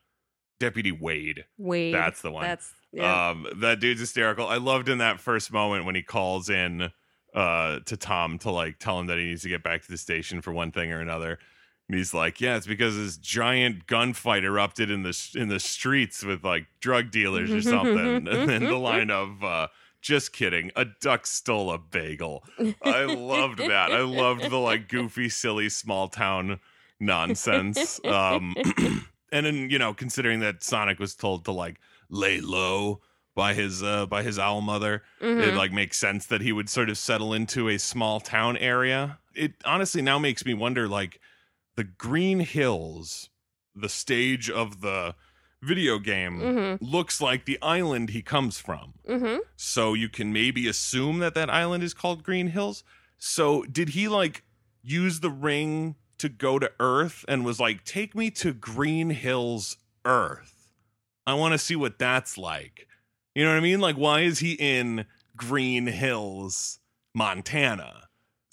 Deputy 0.60 0.92
Wade. 0.92 1.46
Wade. 1.58 1.94
That's 1.94 2.22
the 2.22 2.32
one. 2.32 2.44
That's 2.44 2.74
yeah. 2.92 3.30
Um, 3.30 3.48
that 3.58 3.80
dude's 3.80 4.00
hysterical. 4.00 4.48
I 4.48 4.58
loved 4.58 4.90
in 4.90 5.00
that 5.00 5.20
first 5.20 5.52
moment 5.52 5.86
when 5.86 5.96
he 5.96 6.04
calls 6.04 6.50
in 6.50 6.92
uh 7.34 7.80
to 7.86 7.98
Tom 7.98 8.38
to 8.40 8.52
like 8.52 8.80
tell 8.80 9.00
him 9.00 9.08
that 9.08 9.18
he 9.18 9.26
needs 9.26 9.42
to 9.42 9.50
get 9.50 9.64
back 9.64 9.84
to 9.84 9.92
the 9.92 9.98
station 9.98 10.42
for 10.42 10.54
one 10.54 10.72
thing 10.72 10.92
or 10.92 11.02
another. 11.02 11.40
And 11.88 11.98
he's 11.98 12.14
like, 12.14 12.42
"Yeah, 12.42 12.58
it's 12.58 12.66
because 12.68 12.98
this 12.98 13.18
giant 13.18 13.86
gunfight 13.86 14.44
erupted 14.44 14.90
in 14.90 15.04
the 15.04 15.30
in 15.36 15.50
the 15.50 15.60
streets 15.60 16.24
with 16.24 16.44
like 16.44 16.66
drug 16.80 17.12
dealers 17.12 17.52
or 17.52 17.62
something." 17.62 18.28
and 18.28 18.50
then 18.50 18.64
the 18.64 18.78
line 18.78 19.12
of 19.12 19.44
uh 19.44 19.68
just 20.02 20.34
kidding. 20.34 20.72
A 20.76 20.86
duck 21.02 21.26
stole 21.28 21.72
a 21.72 21.78
bagel. 21.78 22.44
I 22.84 23.06
loved 23.06 23.60
that. 23.60 23.92
I 23.92 24.02
loved 24.02 24.50
the 24.50 24.58
like 24.58 24.88
goofy, 24.90 25.30
silly 25.30 25.70
small 25.70 26.08
town 26.08 26.60
nonsense. 27.00 28.00
Um 28.04 28.56
and 29.32 29.46
then, 29.46 29.70
you 29.70 29.80
know, 29.80 29.94
considering 29.94 30.40
that 30.42 30.64
Sonic 30.64 31.00
was 31.00 31.16
told 31.16 31.46
to 31.46 31.52
like 31.52 31.80
lay 32.10 32.40
low 32.42 33.02
by 33.36 33.54
his 33.54 33.84
uh 33.84 34.06
by 34.06 34.24
his 34.24 34.40
owl 34.40 34.62
mother, 34.62 35.04
it 35.22 35.26
Mhm. 35.26 35.56
like 35.56 35.72
makes 35.72 35.98
sense 35.98 36.26
that 36.28 36.42
he 36.42 36.52
would 36.52 36.70
sort 36.70 36.90
of 36.90 36.98
settle 36.98 37.34
into 37.34 37.70
a 37.70 37.78
small 37.78 38.20
town 38.20 38.58
area. 38.58 39.20
It 39.36 39.54
honestly 39.66 40.02
now 40.02 40.18
makes 40.20 40.46
me 40.46 40.54
wonder 40.54 40.88
like 40.88 41.20
the 41.76 41.84
Green 41.84 42.40
Hills, 42.40 43.30
the 43.76 43.90
stage 43.90 44.50
of 44.50 44.82
the 44.82 45.16
video 45.62 45.98
game 46.00 46.40
Mhm. 46.40 46.78
looks 46.80 47.20
like 47.20 47.46
the 47.46 47.60
island 47.62 48.10
he 48.12 48.22
comes 48.22 48.60
from. 48.60 48.94
Mhm. 49.10 49.40
So 49.56 49.94
you 49.94 50.10
can 50.10 50.32
maybe 50.32 50.68
assume 50.68 51.20
that 51.20 51.34
that 51.34 51.50
island 51.50 51.84
is 51.84 51.94
called 51.94 52.24
Green 52.24 52.48
Hills. 52.48 52.84
So 53.18 53.64
did 53.64 53.90
he 53.90 54.08
like 54.08 54.44
use 54.84 55.22
the 55.22 55.30
ring 55.32 55.96
to 56.20 56.30
go 56.30 56.60
to 56.60 56.72
Earth 56.80 57.26
and 57.28 57.44
was 57.44 57.60
like, 57.60 57.84
take 57.84 58.14
me 58.16 58.30
to 58.32 58.54
Green 58.54 59.10
Hills 59.10 59.78
Earth? 60.06 60.72
I 61.28 61.34
want 61.34 61.54
to 61.54 61.58
see 61.58 61.76
what 61.76 61.98
that's 61.98 62.38
like. 62.38 62.88
You 63.34 63.44
know 63.44 63.50
what 63.52 63.58
I 63.58 63.62
mean? 63.62 63.82
Like, 63.82 63.98
why 63.98 64.22
is 64.22 64.40
he 64.40 64.54
in 64.54 65.06
Green 65.36 65.88
Hills, 65.88 66.80
Montana? 67.14 68.05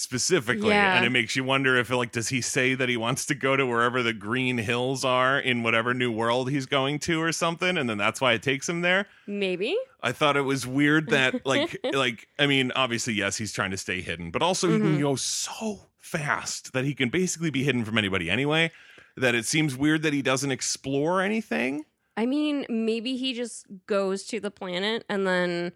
Specifically, 0.03 0.71
Yeah. 0.71 0.97
and 0.97 1.07
it 1.07 1.11
makes 1.11 1.37
you 1.37 1.45
wonder 1.45 1.77
if, 1.77 1.89
like, 1.89 2.11
does 2.11 2.29
he 2.29 2.41
say 2.41 2.75
that 2.75 2.89
he 2.89 2.97
wants 2.97 3.25
to 3.27 3.37
go 3.37 3.57
to 3.57 3.65
wherever 3.65 4.03
the 4.03 4.13
green 4.13 4.59
hills 4.59 5.05
are 5.05 5.39
in 5.39 5.63
whatever 5.63 5.95
new 5.95 6.11
world 6.11 6.51
he's 6.51 6.67
going 6.67 6.99
to, 7.01 7.23
or 7.23 7.31
something, 7.31 7.79
and 7.79 7.89
then 7.89 7.99
that's 7.99 8.21
why 8.21 8.33
it 8.33 8.43
takes 8.43 8.69
him 8.69 8.81
there? 8.81 9.07
Maybe. 9.29 9.77
I 10.03 10.11
thought 10.11 10.37
it 10.37 10.41
was 10.43 10.67
weird 10.67 11.11
that 11.11 11.47
like 11.47 11.79
like 11.93 12.27
I 12.37 12.49
mean 12.49 12.73
obviously 12.75 13.15
yes 13.15 13.37
he's 13.37 13.53
trying 13.53 13.71
to 13.71 13.77
stay 13.77 14.01
hidden 14.01 14.33
but 14.33 14.43
also 14.43 14.69
he 14.69 14.79
Mhm. 14.79 15.01
goes 15.01 15.23
so 15.23 15.89
fast 16.01 16.73
that 16.73 16.85
he 16.85 16.93
can 16.95 17.09
basically 17.09 17.51
be 17.51 17.63
hidden 17.63 17.85
from 17.85 17.97
anybody 17.97 18.29
anyway. 18.29 18.73
That 19.17 19.37
it 19.37 19.47
seems 19.47 19.77
weird 19.77 20.03
that 20.03 20.13
he 20.13 20.21
doesn't 20.23 20.51
explore 20.51 21.21
anything. 21.23 21.85
I 22.17 22.27
mean, 22.27 22.67
maybe 22.69 23.17
he 23.17 23.33
just 23.35 23.67
goes 23.87 24.25
to 24.25 24.41
the 24.41 24.51
planet 24.51 25.05
and 25.09 25.27
then 25.27 25.73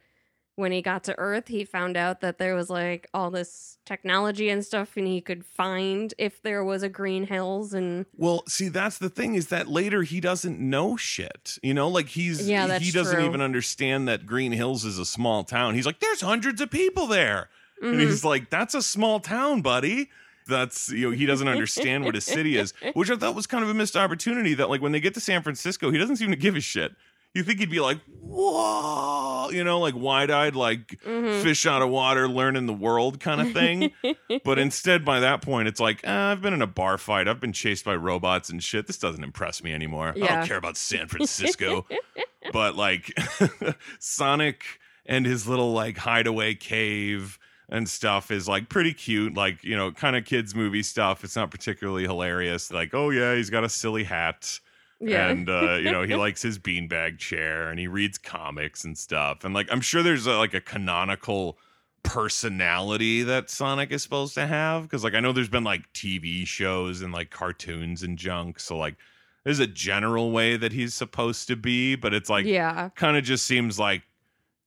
when 0.57 0.73
he 0.73 0.83
got 0.83 1.05
to 1.05 1.19
Earth, 1.19 1.49
he 1.49 1.65
found 1.65 1.97
out 1.97 2.21
that 2.23 2.39
there 2.39 2.55
was 2.55 2.69
like 2.69 3.09
all 3.15 3.31
this 3.31 3.79
technology 3.85 4.49
and 4.49 4.65
stuff, 4.65 4.97
and 4.97 5.07
he 5.07 5.21
could 5.21 5.45
find 5.45 6.13
if 6.19 6.43
there 6.43 6.65
was 6.65 6.83
a 6.83 6.89
Green 6.89 7.27
Hills 7.27 7.73
and 7.73 8.07
Well, 8.17 8.43
see, 8.49 8.69
that's 8.69 8.99
the 8.99 9.09
thing 9.11 9.35
is 9.35 9.47
that 9.49 9.69
later 9.69 10.03
he 10.03 10.19
doesn't 10.21 10.59
know 10.59 10.97
shit. 10.97 11.59
You 11.63 11.75
know, 11.75 11.89
like 11.89 12.09
he's 12.09 12.49
Yeah, 12.49 12.79
he 12.79 12.91
doesn't 12.91 13.17
true. 13.19 13.25
even 13.27 13.41
understand 13.41 14.09
that 14.09 14.27
Green 14.27 14.53
Hills 14.53 14.85
is 14.85 14.99
a 14.99 15.05
small 15.07 15.45
town. 15.45 15.75
He's 15.75 15.87
like, 15.87 16.01
there's 16.01 16.21
hundreds 16.23 16.61
of 16.61 16.71
people 16.71 17.07
there. 17.07 17.49
And 17.83 17.97
Mhm. 18.01 18.07
he's 18.07 18.25
like, 18.25 18.49
that's 18.51 18.75
a 18.75 18.81
small 18.83 19.21
town, 19.21 19.61
buddy. 19.61 20.09
That's 20.49 20.89
you 20.89 21.11
know, 21.11 21.17
he 21.17 21.27
doesn't 21.27 21.49
understand 21.49 22.05
what 22.05 22.15
a 22.17 22.21
city 22.21 22.57
is, 22.57 22.73
which 22.95 23.11
I 23.11 23.17
thought 23.17 23.35
was 23.35 23.47
kind 23.47 23.63
of 23.65 23.69
a 23.69 23.75
missed 23.75 23.97
opportunity 23.97 24.55
that 24.55 24.71
like 24.71 24.81
when 24.81 24.93
they 24.93 25.01
get 25.01 25.13
to 25.15 25.21
San 25.21 25.43
Francisco, 25.43 25.91
he 25.91 25.99
doesn't 25.99 26.17
seem 26.17 26.31
to 26.31 26.37
give 26.37 26.57
a 26.57 26.61
shit. 26.61 26.93
You 27.37 27.43
think 27.45 27.61
he'd 27.61 27.71
be 27.71 27.81
like, 27.81 27.99
whoa, 28.23 29.51
you 29.51 29.63
know, 29.63 29.79
like 29.79 29.95
wide 29.95 30.31
eyed, 30.31 30.57
like 30.57 30.99
Mhm. 31.07 31.43
fish 31.43 31.67
out 31.67 31.83
of 31.83 31.91
water, 31.91 32.27
learning 32.29 32.67
the 32.67 32.73
world 32.73 33.21
kind 33.21 33.41
of 33.41 33.53
thing. 33.53 33.93
but 34.45 34.59
instead, 34.59 35.05
by 35.05 35.21
that 35.21 35.43
point, 35.43 35.69
it's 35.69 35.79
like, 35.81 36.01
eh, 36.05 36.11
I've 36.33 36.41
been 36.41 36.53
in 36.55 36.63
a 36.63 36.67
bar 36.67 36.97
fight. 36.99 37.29
I've 37.29 37.41
been 37.41 37.53
chased 37.53 37.85
by 37.85 37.95
robots 37.95 38.49
and 38.49 38.63
shit. 38.65 38.87
This 38.87 38.99
doesn't 38.99 39.23
impress 39.23 39.63
me 39.63 39.73
anymore. 39.73 40.15
I 40.17 40.19
don't 40.19 40.47
care 40.47 40.57
about 40.57 40.77
San 40.77 41.09
Francisco. 41.13 41.87
but 42.53 42.75
like 42.77 43.13
Sonic 43.99 44.65
and 45.05 45.27
his 45.27 45.47
little 45.47 45.73
like 45.73 45.99
hideaway 45.99 46.55
cave 46.55 47.39
and 47.69 47.89
stuff 47.89 48.31
is 48.31 48.49
like 48.49 48.69
pretty 48.69 48.93
cute, 48.95 49.35
like, 49.35 49.63
you 49.65 49.77
know, 49.77 49.91
kind 49.93 50.17
of 50.17 50.25
kids' 50.25 50.55
movie 50.55 50.83
stuff. 50.83 51.25
It's 51.25 51.37
not 51.37 51.51
particularly 51.51 52.05
hilarious. 52.05 52.73
Like, 52.73 52.95
oh, 52.95 53.11
yeah, 53.11 53.35
he's 53.35 53.51
got 53.51 53.65
a 53.65 53.69
silly 53.69 54.05
hat 54.05 54.61
yeah. 55.01 55.29
and 55.29 55.49
uh, 55.49 55.75
you 55.75 55.91
know 55.91 56.03
he 56.03 56.15
likes 56.27 56.43
his 56.43 56.59
beanbag 56.59 57.19
chair 57.19 57.69
and 57.69 57.79
he 57.79 57.87
reads 57.87 58.19
comics 58.19 58.85
and 58.85 58.97
stuff 58.97 59.45
and 59.45 59.55
like 59.55 59.69
i'm 59.71 59.81
sure 59.81 60.03
there's 60.03 60.27
a, 60.27 60.33
like 60.39 60.55
a 60.55 60.61
canonical 60.61 61.59
personality 62.03 63.23
that 63.23 63.51
sonic 63.51 63.91
is 63.91 64.03
supposed 64.03 64.33
to 64.35 64.47
have 64.47 64.83
because 64.83 65.03
like 65.05 65.15
i 65.15 65.21
know 65.21 65.33
there's 65.33 65.49
been 65.49 65.65
like 65.65 65.93
tv 65.93 66.47
shows 66.47 67.03
and 67.03 67.13
like 67.13 67.31
cartoons 67.31 68.03
and 68.03 68.17
junk 68.17 68.59
so 68.61 68.77
like 68.77 68.95
there's 69.45 69.59
a 69.59 69.67
general 69.67 70.31
way 70.31 70.57
that 70.57 70.73
he's 70.73 70.95
supposed 70.95 71.47
to 71.49 71.57
be 71.57 71.95
but 71.97 72.15
it's 72.15 72.31
like 72.31 72.45
yeah. 72.47 72.89
kind 72.95 73.17
of 73.17 73.25
just 73.25 73.45
seems 73.45 73.79
like 73.79 74.03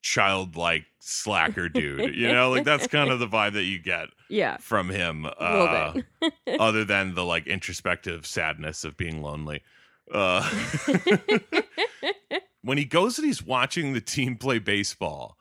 childlike 0.02 0.86
slacker 1.00 1.68
dude 1.70 2.14
you 2.16 2.28
know 2.32 2.50
like 2.50 2.64
that's 2.66 2.88
kind 2.88 3.10
of 3.10 3.20
the 3.20 3.28
vibe 3.28 3.54
that 3.54 3.64
you 3.64 3.80
get 3.80 4.08
Yeah. 4.30 4.58
from 4.58 4.90
him 4.90 5.26
uh, 5.26 5.94
other 6.60 6.86
than 6.86 7.16
the 7.16 7.26
like 7.26 7.48
introspective 7.48 8.26
sadness 8.26 8.84
of 8.84 8.96
being 8.96 9.22
lonely. 9.22 9.64
Uh, 10.14 10.42
when 12.64 12.78
he 12.78 12.86
goes 12.86 13.18
and 13.18 13.26
he's 13.28 13.44
watching 13.44 13.94
the 13.94 14.02
team 14.02 14.36
play 14.36 14.60
baseball, 14.60 15.38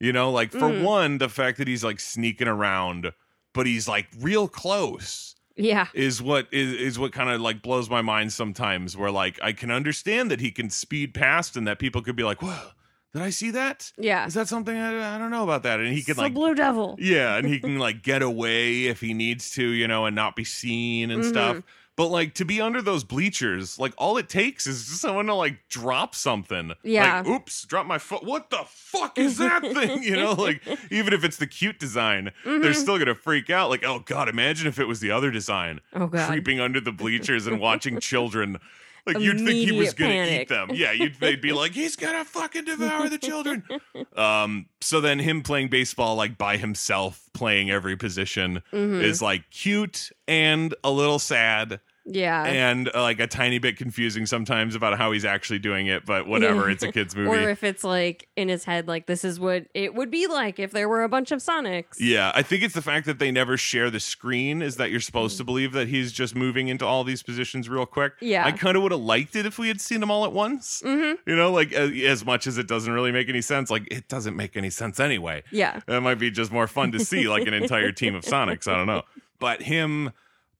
you 0.00 0.12
know, 0.12 0.30
like 0.30 0.50
for 0.50 0.58
Mm. 0.70 0.82
one, 0.82 1.18
the 1.18 1.28
fact 1.28 1.58
that 1.58 1.68
he's 1.68 1.84
like 1.84 2.00
sneaking 2.00 2.48
around, 2.48 3.12
but 3.54 3.66
he's 3.66 3.86
like 3.86 4.06
real 4.20 4.48
close 4.48 5.34
yeah. 5.56 5.88
is 5.94 6.20
what 6.22 6.48
is 6.50 6.72
is 6.72 6.98
what 6.98 7.12
kind 7.12 7.30
of 7.30 7.40
like 7.40 7.62
blows 7.62 7.88
my 7.90 8.02
mind 8.02 8.32
sometimes. 8.32 8.96
Where 8.96 9.10
like 9.10 9.38
I 9.42 9.52
can 9.52 9.70
understand 9.70 10.30
that 10.30 10.40
he 10.40 10.50
can 10.50 10.70
speed 10.70 11.14
past 11.14 11.56
and 11.56 11.66
that 11.68 11.78
people 11.78 12.02
could 12.02 12.16
be 12.16 12.24
like, 12.24 12.42
"Whoa, 12.42 12.70
did 13.12 13.22
I 13.22 13.30
see 13.30 13.50
that? 13.52 13.92
Yeah. 13.98 14.26
Is 14.26 14.34
that 14.34 14.48
something 14.48 14.76
I, 14.76 15.14
I 15.14 15.18
don't 15.18 15.30
know 15.30 15.44
about 15.44 15.62
that?" 15.64 15.78
And 15.78 15.92
he 15.92 16.02
can 16.02 16.16
like 16.16 16.34
Blue 16.34 16.54
Devil. 16.54 16.96
yeah, 16.98 17.36
and 17.36 17.46
he 17.46 17.60
can 17.60 17.78
like 17.78 18.02
get 18.02 18.22
away 18.22 18.86
if 18.86 19.00
he 19.00 19.14
needs 19.14 19.50
to, 19.52 19.64
you 19.64 19.86
know, 19.86 20.06
and 20.06 20.16
not 20.16 20.34
be 20.36 20.44
seen 20.44 21.10
and 21.10 21.24
stuff. 21.24 21.62
But 21.94 22.08
like 22.08 22.32
to 22.34 22.46
be 22.46 22.58
under 22.58 22.80
those 22.80 23.04
bleachers, 23.04 23.78
like 23.78 23.92
all 23.98 24.16
it 24.16 24.28
takes 24.30 24.66
is 24.66 24.86
just 24.86 25.02
someone 25.02 25.26
to 25.26 25.34
like 25.34 25.68
drop 25.68 26.14
something. 26.14 26.72
Yeah. 26.82 27.18
Like, 27.18 27.26
oops, 27.28 27.64
drop 27.66 27.84
my 27.86 27.98
foot. 27.98 28.24
What 28.24 28.48
the 28.48 28.62
fuck 28.66 29.18
is 29.18 29.36
that 29.38 29.60
thing? 29.62 30.02
You 30.02 30.16
know, 30.16 30.32
like 30.32 30.62
even 30.90 31.12
if 31.12 31.22
it's 31.22 31.36
the 31.36 31.46
cute 31.46 31.78
design, 31.78 32.32
they're 32.46 32.60
Mhm. 32.60 32.74
still 32.74 32.98
gonna 32.98 33.14
freak 33.14 33.50
out. 33.50 33.68
Like, 33.68 33.84
oh 33.84 33.98
god, 33.98 34.30
imagine 34.30 34.66
if 34.68 34.78
it 34.78 34.86
was 34.88 35.00
the 35.00 35.10
other 35.10 35.30
design, 35.30 35.80
Oh 35.92 36.06
god. 36.06 36.28
creeping 36.30 36.60
under 36.60 36.80
the 36.80 36.92
bleachers 36.92 37.46
and 37.46 37.60
watching 37.60 38.00
children. 38.00 38.58
Like 39.06 39.18
you'd 39.18 39.38
think 39.38 39.68
he 39.68 39.72
was 39.72 39.94
gonna 39.94 40.26
eat 40.26 40.48
them. 40.48 40.70
Yeah, 40.72 40.92
you'd 40.92 41.16
they'd 41.18 41.40
be 41.40 41.52
like, 41.52 41.72
he's 41.72 41.96
gonna 41.96 42.24
fucking 42.24 42.64
devour 42.66 43.08
the 43.08 43.18
children. 43.18 43.64
Um, 44.16 44.66
so 44.82 45.00
then 45.00 45.18
him 45.18 45.42
playing 45.42 45.68
baseball 45.68 46.16
like 46.16 46.36
by 46.36 46.58
himself, 46.58 47.30
playing 47.32 47.70
every 47.70 47.96
position 47.96 48.62
Mhm. 48.72 49.02
is 49.02 49.22
like 49.22 49.48
cute 49.50 50.10
and 50.28 50.74
a 50.84 50.90
little 50.90 51.18
sad 51.18 51.80
Yeah. 52.04 52.44
and 52.44 52.90
uh, 52.94 53.00
like 53.02 53.20
a 53.20 53.26
tiny 53.26 53.58
bit 53.58 53.76
confusing 53.76 54.26
sometimes 54.26 54.74
about 54.74 54.98
how 54.98 55.12
he's 55.12 55.24
actually 55.24 55.60
doing 55.60 55.86
it, 55.86 56.04
but 56.04 56.26
whatever, 56.26 56.68
it's 56.68 56.82
a 56.82 56.90
kid's 56.90 57.14
movie. 57.16 57.28
or 57.30 57.48
if 57.50 57.62
it's 57.62 57.84
like 57.84 58.28
in 58.36 58.48
his 58.48 58.64
head, 58.64 58.88
like 58.88 59.06
this 59.06 59.24
is 59.24 59.38
what 59.38 59.66
it 59.74 59.94
would 59.94 60.10
be 60.10 60.26
like 60.26 60.58
if 60.58 60.72
there 60.72 60.88
were 60.88 61.02
a 61.04 61.08
bunch 61.08 61.30
of 61.30 61.38
Sonics. 61.40 61.96
yeah, 61.98 62.32
I 62.34 62.42
think 62.42 62.62
it's 62.62 62.74
the 62.74 62.82
fact 62.82 63.06
that 63.06 63.18
they 63.18 63.30
never 63.30 63.56
share 63.56 63.90
the 63.90 64.00
screen 64.00 64.62
is 64.62 64.76
that 64.76 64.90
you're 64.90 65.00
supposed 65.00 65.34
Mm. 65.34 65.38
to 65.38 65.44
believe 65.44 65.72
that 65.72 65.88
he's 65.88 66.10
just 66.12 66.34
moving 66.34 66.68
into 66.68 66.84
all 66.84 67.04
these 67.04 67.22
positions 67.22 67.68
real 67.68 67.86
quick. 67.86 68.14
Yeah. 68.20 68.44
I 68.44 68.52
kind 68.52 68.76
of 68.76 68.82
would 68.82 68.92
have 68.92 69.00
liked 69.00 69.36
it 69.36 69.46
if 69.46 69.58
we 69.58 69.68
had 69.68 69.80
seen 69.80 70.00
them 70.00 70.10
all 70.10 70.24
at 70.24 70.32
once. 70.32 70.82
Mm-hmm. 70.84 71.28
You 71.30 71.36
know, 71.36 71.52
like 71.52 71.72
as, 71.72 71.90
as 72.02 72.24
much 72.24 72.46
as 72.46 72.58
it 72.58 72.66
doesn't 72.66 72.92
really 72.92 73.12
make 73.12 73.28
any 73.28 73.40
sense, 73.42 73.70
like 73.70 73.86
it 73.92 74.08
doesn't 74.08 74.34
make 74.36 74.56
any 74.56 74.70
sense 74.70 74.98
anyway. 74.98 75.42
Yeah. 75.52 75.80
That 75.86 76.00
might 76.00 76.16
be 76.18 76.30
just 76.30 76.50
more 76.50 76.66
fun 76.66 76.90
to 76.92 76.98
see, 77.04 77.28
like 77.28 77.46
an 77.46 77.54
entire 77.54 77.92
team 77.92 78.14
of 78.14 78.24
Sonics. 78.24 78.66
I 78.66 78.76
don't 78.76 78.86
know. 78.86 79.02
But 79.38 79.62
him 79.62 80.10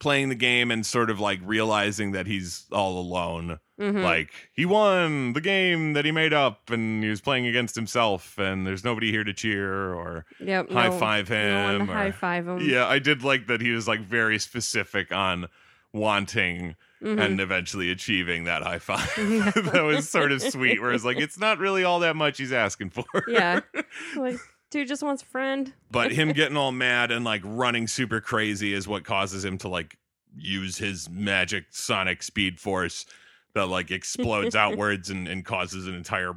playing 0.02 0.28
the 0.28 0.34
game 0.34 0.70
and 0.70 0.84
sort 0.84 1.08
of 1.08 1.18
like 1.20 1.40
realizing 1.42 2.12
that 2.12 2.26
he's 2.26 2.66
all 2.70 2.98
alone. 3.00 3.58
Mhm. 3.80 4.02
Like 4.02 4.30
he 4.52 4.66
won 4.66 5.32
the 5.32 5.40
game 5.40 5.94
that 5.94 6.04
he 6.04 6.12
made 6.12 6.34
up 6.34 6.68
and 6.70 7.02
he 7.02 7.08
was 7.08 7.20
playing 7.22 7.46
against 7.46 7.74
himself 7.74 8.36
and 8.38 8.66
there's 8.66 8.84
nobody 8.84 9.10
here 9.10 9.24
to 9.24 9.32
cheer 9.32 9.94
or 9.94 10.26
Yep. 10.40 10.70
high 10.70 10.88
no- 10.88 10.98
five 10.98 11.28
him. 11.28 11.86
to 11.86 11.92
or- 11.92 11.96
high 11.96 12.10
five 12.10 12.46
him. 12.46 12.58
yeah, 12.60 12.86
I 12.86 12.98
did 12.98 13.22
like 13.24 13.46
that 13.46 13.60
he 13.62 13.70
was 13.70 13.88
like 13.88 14.00
very 14.00 14.38
specific 14.38 15.10
on 15.12 15.46
wanting 15.92 16.74
Mhm. 17.02 17.20
and 17.20 17.40
eventually 17.40 17.90
achieving 17.90 18.44
that 18.44 18.62
high 18.62 18.78
five. 18.78 19.10
That 19.72 19.82
was 19.84 20.08
sort 20.08 20.32
of 20.32 20.40
sweet. 20.42 20.80
Whereas 20.80 21.04
like 21.04 21.18
it's 21.18 21.38
not 21.38 21.58
really 21.58 21.84
all 21.84 22.00
that 22.00 22.16
much 22.16 22.38
he's 22.38 22.52
asking 22.52 22.90
for. 22.90 23.04
yeah. 23.28 23.60
Like, 24.16 24.36
dude 24.72 24.88
just 24.88 25.02
wants 25.02 25.22
a 25.22 25.26
friend. 25.26 25.72
but 25.90 26.10
him 26.10 26.32
getting 26.32 26.56
all 26.56 26.72
mad 26.72 27.12
and 27.12 27.24
like 27.24 27.42
running 27.44 27.86
super 27.86 28.20
crazy 28.20 28.72
is 28.72 28.88
what 28.88 29.04
causes 29.04 29.44
him 29.44 29.58
to 29.58 29.68
like 29.68 29.96
use 30.36 30.78
his 30.78 31.08
magic 31.10 31.66
sonic 31.70 32.22
speed 32.22 32.58
force 32.58 33.06
that 33.54 33.66
like 33.66 33.90
explodes 33.90 34.56
outwards 34.56 35.10
and, 35.10 35.28
and 35.28 35.44
causes 35.44 35.86
an 35.86 35.94
entire 35.94 36.32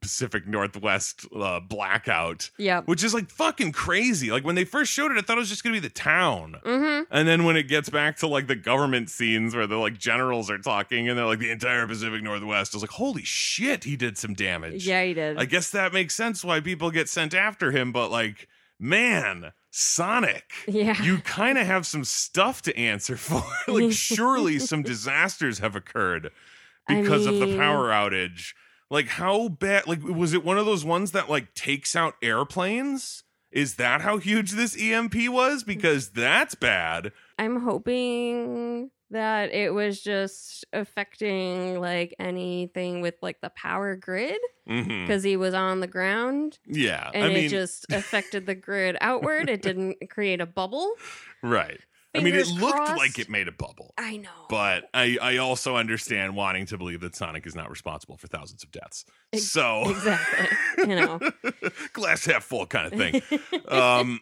Pacific 0.00 0.46
Northwest 0.46 1.26
uh, 1.34 1.60
blackout, 1.60 2.50
Yep. 2.58 2.86
which 2.88 3.02
is 3.04 3.14
like 3.14 3.30
fucking 3.30 3.72
crazy. 3.72 4.30
Like 4.30 4.44
when 4.44 4.54
they 4.54 4.64
first 4.64 4.92
showed 4.92 5.12
it, 5.12 5.18
I 5.18 5.20
thought 5.22 5.36
it 5.36 5.40
was 5.40 5.48
just 5.48 5.62
gonna 5.64 5.74
be 5.76 5.80
the 5.80 5.88
town. 5.88 6.56
Mm-hmm. 6.64 7.04
And 7.10 7.28
then 7.28 7.44
when 7.44 7.56
it 7.56 7.64
gets 7.68 7.88
back 7.88 8.16
to 8.18 8.26
like 8.26 8.46
the 8.46 8.56
government 8.56 9.10
scenes 9.10 9.54
where 9.54 9.66
the 9.66 9.76
like 9.76 9.98
generals 9.98 10.50
are 10.50 10.58
talking 10.58 11.08
and 11.08 11.16
they're 11.18 11.26
like 11.26 11.38
the 11.38 11.50
entire 11.50 11.86
Pacific 11.86 12.22
Northwest, 12.22 12.74
I 12.74 12.76
was 12.76 12.82
like, 12.82 12.90
holy 12.90 13.22
shit, 13.24 13.84
he 13.84 13.96
did 13.96 14.18
some 14.18 14.34
damage. 14.34 14.86
Yeah, 14.86 15.04
he 15.04 15.14
did. 15.14 15.38
I 15.38 15.44
guess 15.44 15.70
that 15.70 15.92
makes 15.92 16.14
sense 16.14 16.44
why 16.44 16.60
people 16.60 16.90
get 16.90 17.08
sent 17.08 17.34
after 17.34 17.70
him, 17.70 17.92
but 17.92 18.10
like, 18.10 18.48
man, 18.78 19.52
Sonic, 19.70 20.52
yeah. 20.68 21.00
you 21.02 21.18
kind 21.18 21.58
of 21.58 21.66
have 21.66 21.86
some 21.86 22.04
stuff 22.04 22.62
to 22.62 22.76
answer 22.76 23.16
for. 23.18 23.42
like, 23.66 23.92
surely 23.92 24.58
some 24.58 24.82
disasters 24.84 25.58
have 25.60 25.74
occurred 25.76 26.30
I 26.88 27.00
because 27.00 27.26
of 27.26 27.38
the 27.38 27.56
power 27.56 27.88
outage. 27.90 28.52
Like, 28.94 29.08
how 29.08 29.48
bad? 29.48 29.88
Like, 29.88 30.04
was 30.04 30.34
it 30.34 30.44
one 30.44 30.56
of 30.56 30.66
those 30.66 30.84
ones 30.84 31.10
that 31.10 31.28
like 31.28 31.52
takes 31.54 31.96
out 31.96 32.14
airplanes? 32.22 33.24
Is 33.50 33.74
that 33.74 34.02
how 34.02 34.18
huge 34.18 34.52
this 34.52 34.80
EMP 34.80 35.16
was? 35.30 35.64
Because 35.64 36.10
that's 36.10 36.54
bad. 36.54 37.10
I'm 37.36 37.60
hoping 37.62 38.92
that 39.10 39.52
it 39.52 39.74
was 39.74 40.00
just 40.00 40.64
affecting 40.72 41.80
like 41.80 42.14
anything 42.20 43.00
with 43.00 43.16
like 43.20 43.40
the 43.40 43.50
power 43.50 43.96
grid 43.96 44.38
mm-hmm. 44.68 45.06
because 45.06 45.24
he 45.24 45.36
was 45.36 45.54
on 45.54 45.80
the 45.80 45.88
ground 45.88 46.60
Yeah, 46.64 47.10
and 47.12 47.24
I 47.24 47.28
it 47.30 47.34
mean, 47.34 47.48
just 47.48 47.86
affected 47.90 48.46
the 48.46 48.54
grid 48.54 48.96
outward. 49.00 49.50
It 49.50 49.60
didn't 49.60 50.08
create 50.08 50.40
a 50.40 50.46
bubble. 50.46 50.94
right. 51.42 51.80
I 52.14 52.20
mean, 52.20 52.34
it 52.34 52.46
looked 52.48 52.74
crossed. 52.76 52.96
like 52.96 53.18
it 53.18 53.28
made 53.28 53.48
a 53.48 53.52
bubble. 53.52 53.92
I 53.98 54.16
know. 54.18 54.28
but 54.48 54.84
I, 54.94 55.18
I 55.20 55.36
also 55.38 55.76
understand 55.76 56.36
wanting 56.36 56.66
to 56.66 56.78
believe 56.78 57.00
that 57.00 57.16
Sonic 57.16 57.46
is 57.46 57.54
not 57.54 57.70
responsible 57.70 58.16
for 58.16 58.28
thousands 58.28 58.62
of 58.62 58.70
deaths. 58.70 59.04
Ex- 59.32 59.44
so 59.44 59.82
exactly. 59.90 60.48
You 60.88 60.96
know. 60.96 61.20
glass 61.92 62.24
half 62.24 62.44
full 62.44 62.66
kind 62.66 62.92
of 62.92 62.98
thing. 62.98 63.22
um, 63.68 64.20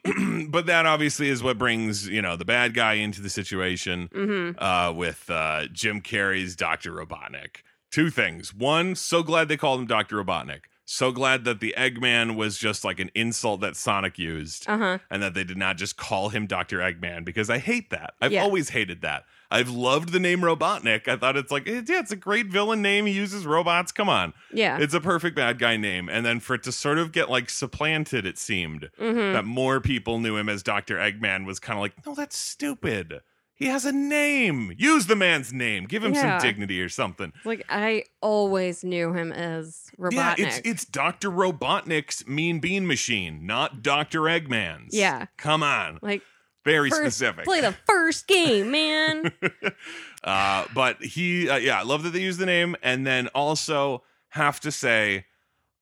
but 0.50 0.66
that 0.66 0.86
obviously 0.86 1.28
is 1.28 1.42
what 1.42 1.58
brings 1.58 2.08
you 2.08 2.22
know 2.22 2.36
the 2.36 2.44
bad 2.44 2.74
guy 2.74 2.94
into 2.94 3.20
the 3.20 3.30
situation 3.30 4.08
hmm 4.12 4.50
uh, 4.58 4.92
with 4.94 5.28
uh, 5.30 5.66
Jim 5.72 6.00
Carrey's 6.00 6.56
Doctor 6.56 6.92
Robotnik. 6.92 7.56
Two 7.90 8.08
things. 8.08 8.54
One, 8.54 8.94
so 8.94 9.22
glad 9.22 9.48
they 9.48 9.56
called 9.58 9.80
him 9.80 9.86
Doctor 9.86 10.16
Robotnik. 10.16 10.62
So 10.84 11.12
glad 11.12 11.44
that 11.44 11.60
the 11.60 11.74
Eggman 11.78 12.34
was 12.36 12.58
just 12.58 12.84
like 12.84 12.98
an 12.98 13.10
insult 13.14 13.60
that 13.60 13.76
Sonic 13.76 14.18
used 14.18 14.68
Uh 14.68 14.78
huh. 14.78 14.98
and 15.10 15.22
that 15.22 15.32
they 15.34 15.44
did 15.44 15.56
not 15.56 15.76
just 15.76 15.96
call 15.96 16.30
him 16.30 16.46
Dr. 16.46 16.78
Eggman 16.78 17.24
because 17.24 17.48
I 17.48 17.58
hate 17.58 17.90
that. 17.90 18.14
I've 18.20 18.32
Yeah. 18.32 18.42
always 18.42 18.70
hated 18.70 19.00
that. 19.02 19.24
I've 19.50 19.68
loved 19.70 20.12
the 20.12 20.18
name 20.18 20.40
Robotnik. 20.40 21.06
I 21.08 21.16
thought 21.16 21.36
it's 21.36 21.52
like, 21.52 21.66
yeah, 21.66 21.82
it's 21.86 22.10
a 22.10 22.16
great 22.16 22.46
villain 22.46 22.82
name. 22.82 23.06
He 23.06 23.12
uses 23.12 23.46
robots. 23.46 23.92
Come 23.92 24.08
on. 24.08 24.32
Yeah. 24.52 24.78
It's 24.80 24.94
a 24.94 25.00
perfect 25.00 25.36
bad 25.36 25.58
guy 25.58 25.76
name. 25.76 26.08
And 26.08 26.24
then 26.26 26.40
for 26.40 26.54
it 26.54 26.62
to 26.64 26.72
sort 26.72 26.98
of 26.98 27.12
get 27.12 27.30
like 27.30 27.48
supplanted, 27.50 28.26
it 28.26 28.38
seemed 28.38 28.90
mm-hmm. 28.98 29.34
that 29.34 29.44
more 29.44 29.80
people 29.80 30.18
knew 30.20 30.36
him 30.36 30.48
as 30.48 30.62
Dr. 30.62 30.96
Eggman 30.96 31.44
was 31.46 31.58
kind 31.58 31.78
of 31.78 31.82
like, 31.82 32.04
no, 32.06 32.14
that's 32.14 32.36
stupid. 32.36 33.20
He 33.62 33.68
has 33.68 33.84
a 33.84 33.92
name. 33.92 34.74
Use 34.76 35.06
the 35.06 35.16
man's 35.16 35.52
name. 35.52 35.84
Give 35.84 36.02
him 36.04 36.14
Yeah. 36.14 36.38
some 36.38 36.46
dignity 36.48 36.80
or 36.82 36.88
something. 36.88 37.32
Like 37.44 37.64
I 37.68 38.04
always 38.20 38.82
knew 38.84 39.12
him 39.12 39.32
as 39.32 39.90
Robotnik. 39.98 40.12
Yeah, 40.14 40.34
it's 40.38 40.60
it's 40.64 40.84
Dr. 40.84 41.30
Robotnik's 41.30 42.26
Mean 42.26 42.58
Bean 42.60 42.86
Machine, 42.86 43.46
not 43.46 43.82
Dr. 43.82 44.20
Eggman's. 44.22 44.94
Yeah. 44.94 45.26
Come 45.36 45.62
on. 45.62 45.98
like 46.02 46.22
Very 46.64 46.90
first, 46.90 47.02
specific. 47.02 47.44
play 47.44 47.60
the 47.60 47.74
first 47.86 48.26
game, 48.28 48.70
man. 48.70 49.32
uh, 50.24 50.64
but 50.74 51.02
he, 51.02 51.48
uh, 51.48 51.56
yeah, 51.56 51.80
I 51.80 51.82
love 51.82 52.02
that 52.04 52.10
they 52.10 52.20
use 52.22 52.36
the 52.36 52.46
name, 52.46 52.76
and 52.82 53.06
then 53.06 53.28
also 53.28 54.02
have 54.30 54.60
to 54.60 54.70
say, 54.72 55.26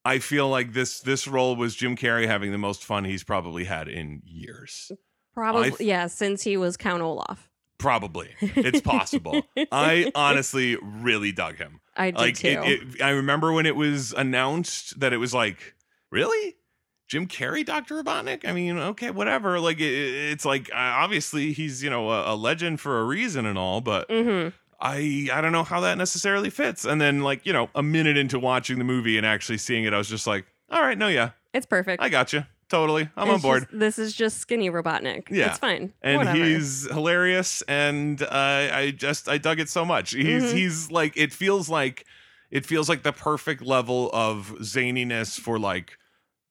I 0.05 0.19
feel 0.19 0.49
like 0.49 0.73
this 0.73 1.01
this 1.01 1.29
role 1.29 1.55
was 1.57 1.75
Jim 1.75 1.97
Carrey 1.97 2.27
having 2.27 2.51
the 2.53 2.59
most 2.59 2.83
fun 2.85 3.05
he's 3.05 3.23
probably 3.25 3.65
had 3.65 3.89
in 3.89 4.23
years. 4.25 4.91
Probably, 5.35 5.69
I've- 5.69 5.85
yeah. 5.85 6.07
Since 6.07 6.43
he 6.43 6.57
was 6.57 6.77
Count 6.79 7.03
Olaf, 7.03 7.50
Probably, 7.81 8.29
it's 8.41 8.81
possible. 8.81 9.43
I 9.73 10.13
honestly 10.15 10.77
really 10.81 11.33
dug 11.33 11.57
him. 11.57 11.81
I 11.97 12.13
did 12.13 12.19
Like 12.19 12.35
too. 12.37 12.49
it, 12.49 12.95
it, 12.97 13.03
I 13.03 13.11
remember 13.11 13.53
when 13.53 13.67
it 13.67 13.75
was 13.75 14.13
announced 14.13 15.01
that 15.01 15.13
it 15.13 15.17
was 15.17 15.35
like, 15.35 15.75
really. 16.13 16.55
Jim 17.09 17.27
Carrey, 17.27 17.67
Doctor 17.67 18.01
Robotnik. 18.01 18.47
I 18.47 18.53
mean, 18.53 18.79
okay, 18.79 19.11
whatever. 19.11 19.59
Like, 19.59 19.81
it, 19.81 19.93
it's 20.31 20.45
like 20.45 20.71
uh, 20.71 20.77
obviously 20.77 21.53
he's 21.53 21.83
you 21.83 21.91
know 21.91 22.09
a, 22.09 22.35
a 22.35 22.37
legend 22.37 22.79
for 22.81 23.01
a 23.01 23.05
reason 23.05 23.47
and 23.47 23.59
all, 23.59 23.81
but 23.81 24.09
hmm 24.09 24.51
I 24.81 25.29
I 25.33 25.41
don't 25.41 25.51
know 25.51 25.65
how 25.65 25.81
that 25.81 25.99
necessarily 25.99 26.51
fits. 26.51 26.85
And 26.85 27.01
then 27.01 27.23
like, 27.23 27.45
you 27.45 27.53
know, 27.53 27.69
a 27.75 27.83
minute 27.83 28.17
into 28.17 28.39
watching 28.39 28.79
the 28.79 28.85
movie 28.85 29.17
and 29.17 29.27
actually 29.27 29.59
seeing 29.59 29.83
it, 29.85 29.93
I 29.93 29.99
was 29.99 30.09
just 30.09 30.29
like, 30.29 30.47
all 30.71 30.81
right, 30.81 30.97
no, 30.97 31.09
yeah, 31.09 31.31
It's 31.53 31.67
perfect. 31.67 32.01
I 32.01 32.11
got 32.11 32.33
you. 32.33 32.45
Totally. 32.71 33.09
I'm 33.17 33.27
It's 33.29 33.35
on 33.35 33.41
board. 33.41 33.62
just- 33.65 33.79
this 33.79 33.99
is 33.99 34.15
just 34.15 34.39
skinny 34.39 34.71
Robotnik. 34.71 35.29
Yeah. 35.31 35.49
it's 35.50 35.59
fine. 35.59 35.93
and 36.03 36.19
Whatever. 36.19 36.37
he's 36.45 36.89
hilarious 36.91 37.62
and 37.62 38.23
uh, 38.23 38.29
I 38.73 38.93
just 38.97 39.29
I 39.29 39.39
dug 39.39 39.59
it 39.61 39.69
so 39.69 39.85
much. 39.85 40.12
He's 40.12 40.45
Mhm. 40.45 40.53
he's 40.55 40.91
like 40.91 41.12
it 41.17 41.33
feels 41.33 41.69
like 41.69 42.07
it 42.50 42.65
feels 42.65 42.89
like 42.89 43.03
the 43.03 43.12
perfect 43.12 43.61
level 43.62 44.09
of 44.12 44.55
zaniness 44.61 45.39
for 45.39 45.59
like 45.59 45.99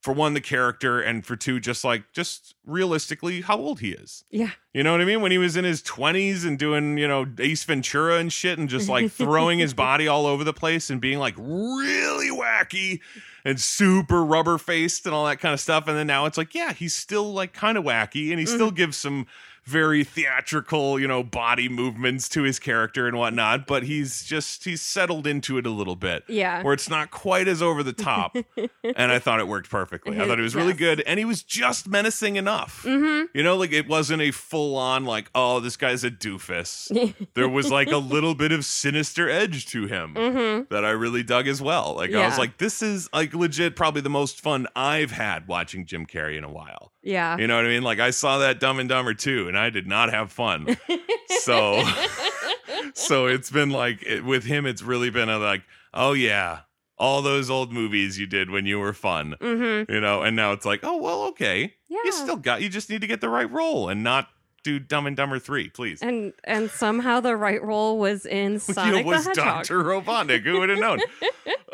for 0.02 0.14
one 0.14 0.34
the 0.34 0.42
character 0.42 1.02
and 1.02 1.26
for 1.26 1.36
two 1.36 1.60
just 1.60 1.84
like 1.84 2.12
just 2.14 2.56
realistically 2.66 3.42
how 3.42 3.58
old 3.58 3.82
he 3.82 3.90
is. 3.90 4.24
yeah, 4.32 4.52
You 4.74 4.84
know 4.84 4.94
what 4.94 5.02
I 5.02 5.06
mean? 5.06 5.22
When 5.22 5.32
he 5.32 5.38
was 5.38 5.58
in 5.58 5.66
his 5.66 5.82
20s 5.82 6.46
and 6.46 6.58
doing, 6.58 6.98
you 6.98 7.08
know, 7.08 7.26
Ace 7.38 7.66
Ventura 7.66 8.18
and 8.18 8.32
shit 8.32 8.58
and 8.58 8.70
just 8.70 8.88
like 8.88 9.12
throwing 9.12 9.60
his 9.60 9.74
body 9.74 10.08
all 10.08 10.26
over 10.26 10.44
the 10.44 10.54
place 10.54 10.90
and 10.90 11.02
being 11.02 11.20
like 11.20 11.36
really 11.38 12.30
wacky 12.30 13.02
and 13.44 13.60
super 13.60 14.24
rubber 14.24 14.58
faced 14.58 15.06
and 15.06 15.14
all 15.14 15.26
that 15.26 15.40
kind 15.40 15.54
of 15.54 15.60
stuff. 15.60 15.88
And 15.88 15.98
then 15.98 16.08
now 16.08 16.26
it's 16.26 16.38
like, 16.38 16.56
yeah, 16.56 16.72
he's 16.72 16.96
still 16.96 17.34
like 17.34 17.52
kind 17.52 17.78
of 17.78 17.84
wacky 17.84 18.32
and 18.32 18.40
he 18.40 18.46
still 18.46 18.68
mm-hmm. 18.68 18.76
gives 18.76 18.96
some 18.96 19.28
very 19.66 20.04
theatrical, 20.04 21.00
you 21.00 21.08
know, 21.08 21.24
body 21.24 21.70
movements 21.70 22.28
to 22.30 22.44
his 22.44 22.60
character 22.60 23.08
and 23.08 23.18
whatnot, 23.18 23.68
but 23.68 23.84
he's 23.84 24.24
just, 24.24 24.64
he's 24.66 24.82
settled 24.82 25.28
into 25.28 25.58
it 25.58 25.66
a 25.66 25.70
little 25.70 25.96
bit 25.96 26.24
yeah. 26.28 26.64
where 26.64 26.74
it's 26.74 26.90
not 26.90 27.12
quite 27.12 27.48
as 27.48 27.62
over 27.62 27.84
the 27.84 27.94
top. 27.94 28.36
and 28.84 29.12
I 29.12 29.20
thought 29.20 29.40
it 29.40 29.48
worked 29.48 29.70
perfectly. 29.70 30.20
I 30.20 30.28
thought 30.28 30.40
it 30.40 30.44
was 30.44 30.56
really 30.56 30.70
Yes. 30.70 30.78
good 30.80 31.02
and 31.02 31.18
he 31.20 31.26
was 31.26 31.42
just 31.44 31.88
menacing 31.88 32.36
enough. 32.36 32.84
hmm 32.84 33.24
You 33.34 33.44
know, 33.44 33.58
like 33.58 33.72
it 33.72 33.88
wasn't 33.88 34.22
a 34.22 34.32
full 34.32 34.76
on 34.78 35.06
like, 35.06 35.30
oh, 35.36 35.60
this 35.60 35.78
guy's 35.78 36.04
a 36.04 36.12
doofus. 36.12 36.90
there 37.34 37.50
was 37.50 37.72
like 37.72 37.92
a 37.92 37.98
little 37.98 38.36
bit 38.36 38.52
of 38.52 38.66
sinister 38.66 39.30
edge 39.30 39.66
to 39.68 39.88
him 39.88 40.14
hmm 40.16 40.62
that 40.70 40.86
I 40.86 40.92
really 40.92 41.24
dug 41.24 41.48
as 41.48 41.62
well. 41.62 41.96
Like 41.96 42.14
I 42.14 42.26
was 42.28 42.38
like, 42.38 42.58
this 42.58 42.82
is 42.82 43.10
like 43.14 43.34
legit 43.34 43.76
probably 43.76 44.02
the 44.02 44.10
most 44.10 44.42
fun 44.42 44.68
I've 44.76 45.12
had 45.12 45.48
watching 45.48 45.86
Jim 45.86 46.06
Carrey 46.06 46.38
in 46.38 46.44
a 46.44 46.52
while. 46.52 46.92
Yeah. 47.02 47.38
You 47.38 47.48
know 47.48 47.56
what 47.56 47.66
I 47.66 47.70
mean? 47.70 47.84
Like 47.84 48.00
I 48.00 48.10
saw 48.12 48.40
that 48.40 48.60
Dumb 48.60 48.80
and 48.80 48.90
Dumber 48.90 49.14
To, 49.14 49.48
and 49.48 49.58
I 49.58 49.70
did 49.70 49.88
not 49.88 50.12
have 50.12 50.32
fun. 50.32 50.78
so 51.42 51.84
so 52.94 53.28
it's 53.28 53.50
been 53.52 53.70
like 53.70 54.04
it, 54.04 54.24
with 54.24 54.44
him, 54.46 54.66
it's 54.66 54.82
really 54.82 55.10
been 55.10 55.30
a 55.30 55.38
like, 55.38 55.64
oh 55.94 56.14
yeah, 56.14 56.60
all 56.98 57.22
those 57.22 57.50
old 57.50 57.72
movies 57.72 58.20
you 58.20 58.28
did 58.28 58.50
when 58.50 58.66
you 58.66 58.80
were 58.80 58.94
fun. 58.94 59.36
hmm 59.40 59.84
You 59.90 60.02
know, 60.02 60.22
and 60.24 60.36
now 60.36 60.52
it's 60.52 60.66
like, 60.66 60.82
oh 60.84 60.98
well, 60.98 61.24
okay. 61.30 61.74
Yeah. 61.88 62.00
You 62.06 62.12
still 62.12 62.38
got 62.38 62.62
you 62.62 62.70
just 62.70 62.90
need 62.90 63.02
to 63.02 63.08
get 63.08 63.22
the 63.22 63.30
right 63.30 63.50
role 63.50 63.90
and 63.90 64.04
not 64.04 64.28
do 64.62 64.78
Dumb 64.78 65.08
and 65.08 65.16
Dumber 65.16 65.40
3, 65.40 65.70
please. 65.70 66.02
and 66.02 66.34
and 66.44 66.70
somehow 66.70 67.22
the 67.22 67.36
right 67.38 67.64
role 67.64 67.98
was 67.98 68.26
in 68.26 68.60
Sonic 68.60 69.02
it 69.02 69.06
was 69.06 69.24
the 69.24 69.30
Hedgehog. 69.30 69.66
Dr. 69.66 69.84
Robotnik. 69.84 70.42
Who 70.44 70.60
would 70.60 70.70
have 70.70 70.80
known? 70.80 71.00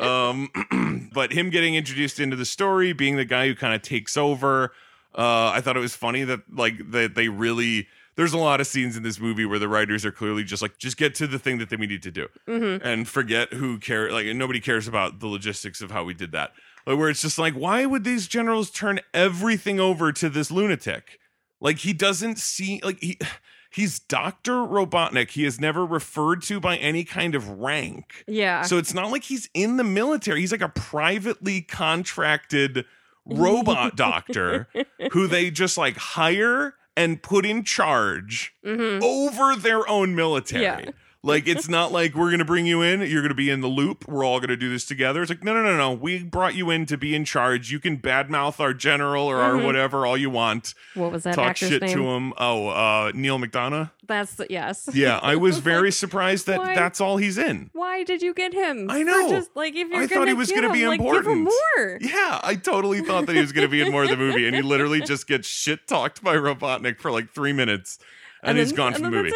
um, 0.00 1.10
but 1.12 1.32
him 1.32 1.50
getting 1.50 1.74
introduced 1.74 2.20
into 2.20 2.36
the 2.36 2.44
story, 2.44 2.92
being 2.92 3.16
the 3.16 3.24
guy 3.24 3.48
who 3.48 3.56
kind 3.56 3.74
of 3.74 3.82
takes 3.82 4.16
over, 4.16 4.72
uh, 5.16 5.50
I 5.54 5.60
thought 5.60 5.76
it 5.76 5.80
was 5.80 5.96
funny 5.96 6.24
that 6.24 6.40
like 6.52 6.90
that 6.90 7.14
they 7.14 7.28
really 7.28 7.88
there's 8.16 8.32
a 8.32 8.38
lot 8.38 8.60
of 8.60 8.66
scenes 8.66 8.96
in 8.96 9.02
this 9.02 9.20
movie 9.20 9.44
where 9.44 9.58
the 9.58 9.68
writers 9.68 10.04
are 10.04 10.12
clearly 10.12 10.44
just 10.44 10.62
like 10.62 10.78
just 10.78 10.96
get 10.96 11.14
to 11.16 11.26
the 11.26 11.38
thing 11.38 11.58
that 11.58 11.70
they 11.70 11.76
we 11.76 11.86
need 11.86 12.02
to 12.02 12.10
do 12.10 12.28
hmm 12.46 12.76
and 12.82 13.08
forget 13.08 13.52
who 13.52 13.78
care 13.78 14.10
like 14.10 14.26
nobody 14.26 14.60
cares 14.60 14.88
about 14.88 15.20
the 15.20 15.26
logistics 15.26 15.80
of 15.80 15.90
how 15.90 16.04
we 16.04 16.14
did 16.14 16.32
that. 16.32 16.52
Like 16.86 16.98
where 16.98 17.10
it's 17.10 17.22
just 17.22 17.38
like 17.38 17.54
why 17.54 17.86
would 17.86 18.04
these 18.04 18.26
generals 18.26 18.70
turn 18.70 19.00
everything 19.14 19.80
over 19.80 20.12
to 20.12 20.28
this 20.28 20.50
lunatic? 20.50 21.18
Like 21.60 21.78
he 21.78 21.92
doesn't 21.92 22.38
see 22.38 22.80
like 22.84 23.00
he 23.00 23.18
he's 23.70 23.98
Dr. 24.00 24.52
Robotnik. 24.52 25.30
He 25.30 25.44
is 25.44 25.60
never 25.60 25.84
referred 25.84 26.42
to 26.42 26.60
by 26.60 26.76
any 26.76 27.04
kind 27.04 27.34
of 27.34 27.48
rank. 27.48 28.24
Yeah. 28.26 28.62
So 28.62 28.78
it's 28.78 28.94
not 28.94 29.10
like 29.10 29.24
he's 29.24 29.50
in 29.52 29.76
the 29.76 29.84
military. 29.84 30.40
He's 30.40 30.52
like 30.52 30.62
a 30.62 30.68
privately 30.68 31.60
contracted 31.60 32.86
robot 33.26 33.96
doctor 33.96 34.68
who 35.12 35.26
they 35.26 35.50
just 35.50 35.76
like 35.76 35.96
hire 35.96 36.74
and 36.96 37.22
put 37.22 37.44
in 37.44 37.62
charge 37.64 38.54
hmm 38.64 38.98
over 39.02 39.54
their 39.56 39.86
own 39.88 40.14
military. 40.14 40.62
Yeah. 40.62 40.90
Like 41.26 41.48
it's 41.48 41.68
not 41.68 41.90
like 41.92 42.14
we're 42.14 42.30
gonna 42.30 42.44
bring 42.44 42.66
you 42.66 42.82
in, 42.82 43.00
you're 43.00 43.22
gonna 43.22 43.34
be 43.34 43.50
in 43.50 43.60
the 43.60 43.66
loop, 43.68 44.06
we're 44.06 44.24
all 44.24 44.38
gonna 44.40 44.56
do 44.56 44.70
this 44.70 44.84
together. 44.84 45.22
It's 45.22 45.28
like, 45.30 45.42
no, 45.42 45.52
no, 45.54 45.62
no, 45.62 45.76
no. 45.76 45.92
We 45.92 46.22
brought 46.22 46.54
you 46.54 46.70
in 46.70 46.86
to 46.86 46.96
be 46.96 47.14
in 47.16 47.24
charge. 47.24 47.70
You 47.72 47.80
can 47.80 47.98
badmouth 47.98 48.60
our 48.60 48.72
general 48.72 49.26
or 49.26 49.38
our 49.38 49.54
Mhm. 49.54 49.64
whatever 49.64 50.06
all 50.06 50.16
you 50.16 50.30
want. 50.30 50.74
What 50.94 51.10
was 51.10 51.24
that 51.24 51.34
Talk 51.34 51.48
actor's 51.50 51.68
shit 51.70 51.82
name? 51.82 51.96
to 51.96 52.08
him. 52.10 52.32
Oh, 52.38 52.68
uh 52.68 53.10
Neal 53.14 53.38
McDonough. 53.38 53.90
That's 54.06 54.40
yes. 54.48 54.88
Yeah, 54.94 55.18
I 55.22 55.34
was 55.46 55.58
very 55.58 55.90
surprised 55.90 56.46
that 56.46 56.58
why- 56.58 56.74
that's 56.76 57.00
all 57.00 57.16
he's 57.16 57.38
in. 57.38 57.70
Why 57.72 58.04
did 58.04 58.22
you 58.22 58.32
get 58.32 58.54
him? 58.54 58.86
I 58.88 59.02
know. 59.02 59.28
Just 59.28 59.50
like 59.56 59.74
if 59.74 59.88
you're 59.88 60.02
I 60.02 60.06
thought 60.06 60.28
he 60.28 60.34
was 60.34 60.52
gonna 60.52 60.72
be 60.72 60.82
him, 60.82 60.90
like, 60.90 61.00
Give 61.00 61.26
him 61.26 61.38
important. 61.46 61.52
more. 61.76 61.98
Yeah, 62.00 62.40
I 62.44 62.54
totally 62.54 63.00
thought 63.00 63.26
that 63.26 63.34
he 63.34 63.40
was 63.40 63.50
going 63.52 63.66
to 63.66 63.70
be 63.70 63.80
in 63.80 63.90
more 63.90 64.04
of 64.04 64.10
the 64.10 64.16
movie, 64.16 64.46
and 64.46 64.54
he 64.54 64.62
literally 64.62 65.00
just 65.00 65.26
gets 65.26 65.48
shit 65.48 65.86
talked 65.88 66.22
by 66.22 66.36
Robotnik 66.36 67.00
for 67.00 67.10
like 67.10 67.30
three 67.32 67.52
minutes, 67.52 67.98
and, 68.42 68.56
he's 68.58 68.68
then- 68.68 68.76
gone 68.76 68.86
and 68.94 69.02
from 69.02 69.04
the 69.12 69.22
movie. 69.22 69.32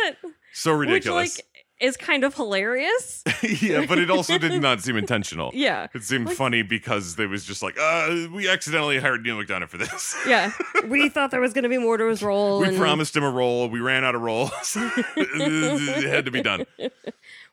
So 0.53 0.72
ridiculous. 0.72 1.37
Which 1.37 1.38
like 1.38 1.46
is 1.80 1.96
kind 1.96 2.24
of 2.24 2.34
hilarious. 2.34 3.22
yeah, 3.62 3.86
but 3.86 3.98
it 3.98 4.10
also 4.10 4.36
did 4.38 4.60
not 4.60 4.82
seem 4.82 4.96
intentional. 5.04 5.50
yeah. 5.54 5.86
It 5.94 6.02
seemed 6.04 6.26
Like- 6.26 6.36
funny 6.36 6.62
because 6.62 7.16
they 7.16 7.26
was 7.26 7.44
just 7.44 7.62
like, 7.62 7.78
uh, 7.80 8.26
we 8.32 8.48
accidentally 8.48 8.98
hired 8.98 9.22
Neal 9.22 9.36
McDonough 9.36 9.68
for 9.68 9.78
this. 9.78 10.16
Yeah. 10.26 10.52
we 10.86 11.08
thought 11.08 11.30
there 11.30 11.40
was 11.40 11.52
gonna 11.52 11.68
be 11.68 11.78
more 11.78 11.96
to 11.96 12.06
his 12.06 12.22
role. 12.22 12.60
we 12.60 12.68
and 12.68 12.76
promised 12.76 13.16
him 13.16 13.24
a 13.24 13.30
role. 13.30 13.68
We 13.68 13.80
ran 13.80 14.04
out 14.04 14.14
of 14.14 14.20
roles. 14.22 14.76
it 15.16 16.04
had 16.08 16.24
to 16.26 16.30
be 16.30 16.42
done. 16.42 16.66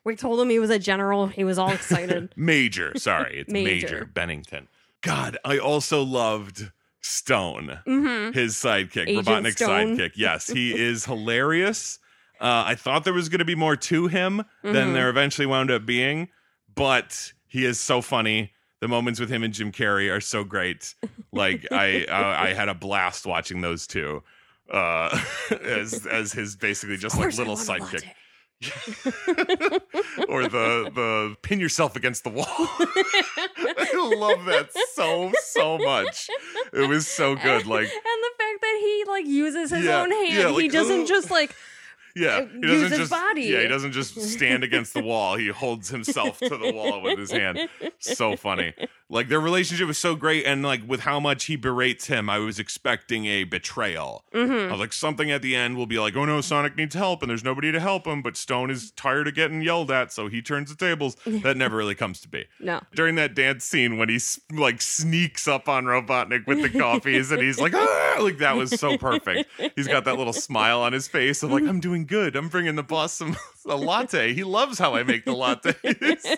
We 0.04 0.16
told 0.16 0.40
him 0.40 0.48
he 0.50 0.58
was 0.58 0.70
a 0.70 0.78
general. 0.78 1.26
He 1.26 1.44
was 1.44 1.58
all 1.58 1.70
excited. 1.70 2.32
Major. 2.36 2.92
Sorry, 2.96 3.40
it's 3.40 3.50
Major, 3.52 3.86
Major. 3.86 4.04
Bennington. 4.06 4.68
God, 5.02 5.38
I 5.44 5.58
also 5.58 6.02
loved 6.02 6.70
Stone. 7.00 7.78
hmm 7.84 8.30
his 8.32 8.54
sidekick, 8.54 9.06
Agent 9.08 9.26
Robotnik's 9.26 9.56
Stone. 9.56 9.96
sidekick. 9.96 10.12
Yes, 10.16 10.48
he 10.48 10.74
is 10.78 11.04
hilarious. 11.04 11.98
Uh, 12.40 12.64
I 12.66 12.74
thought 12.76 13.04
there 13.04 13.12
was 13.12 13.28
going 13.28 13.40
to 13.40 13.44
be 13.44 13.54
more 13.56 13.74
to 13.76 14.06
him 14.06 14.44
than 14.62 14.88
Mhm. 14.88 14.92
there 14.94 15.08
eventually 15.10 15.46
wound 15.46 15.70
up 15.70 15.84
being, 15.84 16.28
but 16.74 17.32
he 17.46 17.64
is 17.64 17.80
so 17.80 18.00
funny. 18.00 18.52
The 18.80 18.86
moments 18.88 19.18
with 19.18 19.28
him 19.28 19.42
and 19.42 19.52
Jim 19.52 19.72
Carrey 19.72 20.08
are 20.14 20.20
so 20.20 20.44
great. 20.44 20.94
Like 21.32 21.66
I, 21.72 22.06
I, 22.10 22.50
I 22.50 22.52
had 22.54 22.68
a 22.68 22.74
blast 22.74 23.26
watching 23.26 23.60
those 23.60 23.86
two 23.88 24.22
uh, 24.72 25.18
as 25.62 26.06
as 26.06 26.32
his 26.32 26.54
basically 26.54 26.96
just 26.96 27.18
like 27.18 27.36
little 27.36 27.56
sidekick, 27.56 28.04
or 30.28 30.42
the 30.44 30.90
the 30.94 31.36
pin 31.42 31.58
yourself 31.60 31.96
against 31.96 32.22
the 32.24 32.30
wall. 32.30 32.46
I 32.48 34.14
love 34.16 34.44
that 34.46 34.68
so 34.94 35.32
so 35.44 35.78
much. 35.78 36.28
It 36.72 36.88
was 36.88 37.06
so 37.06 37.34
good. 37.34 37.66
Like 37.66 37.84
and 37.84 37.90
the 38.22 38.30
fact 38.38 38.60
that 38.60 38.78
he 38.80 39.04
like 39.08 39.26
uses 39.26 39.70
his 39.70 39.84
Yeah, 39.84 40.02
own 40.02 40.10
hand. 40.10 40.34
yeah, 40.34 40.46
like, 40.48 40.62
he 40.62 40.68
doesn't 40.68 41.00
"Ugh." 41.02 41.06
just 41.08 41.30
like 41.30 41.54
Yeah, 42.18 42.46
he 42.52 42.60
doesn't 42.60 42.98
just 42.98 43.10
body. 43.10 43.42
yeah 43.42 43.60
he 43.62 43.68
doesn't 43.68 43.92
just 43.92 44.20
stand 44.20 44.64
against 44.64 44.94
the 44.94 45.02
wall. 45.02 45.36
He 45.36 45.48
holds 45.48 45.88
himself 45.88 46.38
to 46.40 46.56
the 46.56 46.72
wall 46.72 47.00
with 47.02 47.18
his 47.18 47.30
hand. 47.30 47.68
So 48.00 48.36
funny. 48.36 48.74
Like 49.10 49.28
their 49.28 49.40
relationship 49.40 49.88
is 49.88 49.98
so 49.98 50.14
great, 50.14 50.44
and 50.46 50.62
like 50.62 50.86
with 50.86 51.00
how 51.00 51.18
much 51.18 51.46
he 51.46 51.56
berates 51.56 52.06
him, 52.06 52.30
I 52.30 52.38
was 52.38 52.58
expecting 52.60 53.26
a 53.26 53.42
betrayal. 53.44 54.24
I 54.32 54.44
hmm 54.44 54.70
was 54.70 54.78
like, 54.78 54.92
something 54.92 55.30
at 55.32 55.42
the 55.42 55.56
end 55.56 55.76
will 55.76 55.86
be 55.86 55.98
like, 55.98 56.14
oh 56.14 56.24
no, 56.24 56.40
Sonic 56.40 56.76
needs 56.76 56.94
help, 56.94 57.22
and 57.22 57.30
there's 57.30 57.42
nobody 57.42 57.72
to 57.72 57.80
help 57.80 58.06
him, 58.06 58.22
but 58.22 58.36
Stone 58.36 58.70
is 58.70 58.90
tired 58.92 59.26
of 59.26 59.34
getting 59.34 59.62
yelled 59.62 59.90
at, 59.90 60.12
so 60.12 60.28
he 60.28 60.40
turns 60.42 60.70
the 60.70 60.76
tables. 60.76 61.16
That 61.26 61.56
never 61.56 61.76
really 61.76 61.94
comes 61.96 62.20
to 62.20 62.28
be. 62.28 62.46
No. 62.60 62.80
During 62.94 63.14
that 63.16 63.34
dance 63.34 63.64
scene 63.64 63.96
when 63.98 64.08
he 64.10 64.20
like 64.52 64.80
sneaks 64.82 65.48
up 65.48 65.68
on 65.68 65.84
Robotnik 65.86 66.46
with 66.46 66.60
the 66.62 66.78
coffees, 66.78 67.30
and 67.32 67.40
he's 67.42 67.58
like, 67.58 67.72
ah, 67.74 68.18
like 68.20 68.38
that 68.38 68.56
was 68.56 68.70
so 68.78 68.96
perfect. 68.98 69.50
He's 69.74 69.88
got 69.88 70.04
that 70.04 70.18
little 70.18 70.32
smile 70.34 70.82
on 70.82 70.92
his 70.92 71.08
face 71.08 71.42
of 71.42 71.50
like, 71.50 71.62
I'm 71.68 71.80
doing 71.80 72.04
good. 72.08 72.34
I'm 72.34 72.48
bringing 72.48 72.74
the 72.74 72.82
boss 72.82 73.12
some 73.12 73.36
a 73.68 73.76
latte. 73.76 74.34
He 74.34 74.42
loves 74.42 74.78
how 74.78 74.94
I 74.96 75.04
make 75.04 75.24
the 75.24 75.32
lattes. 75.34 76.36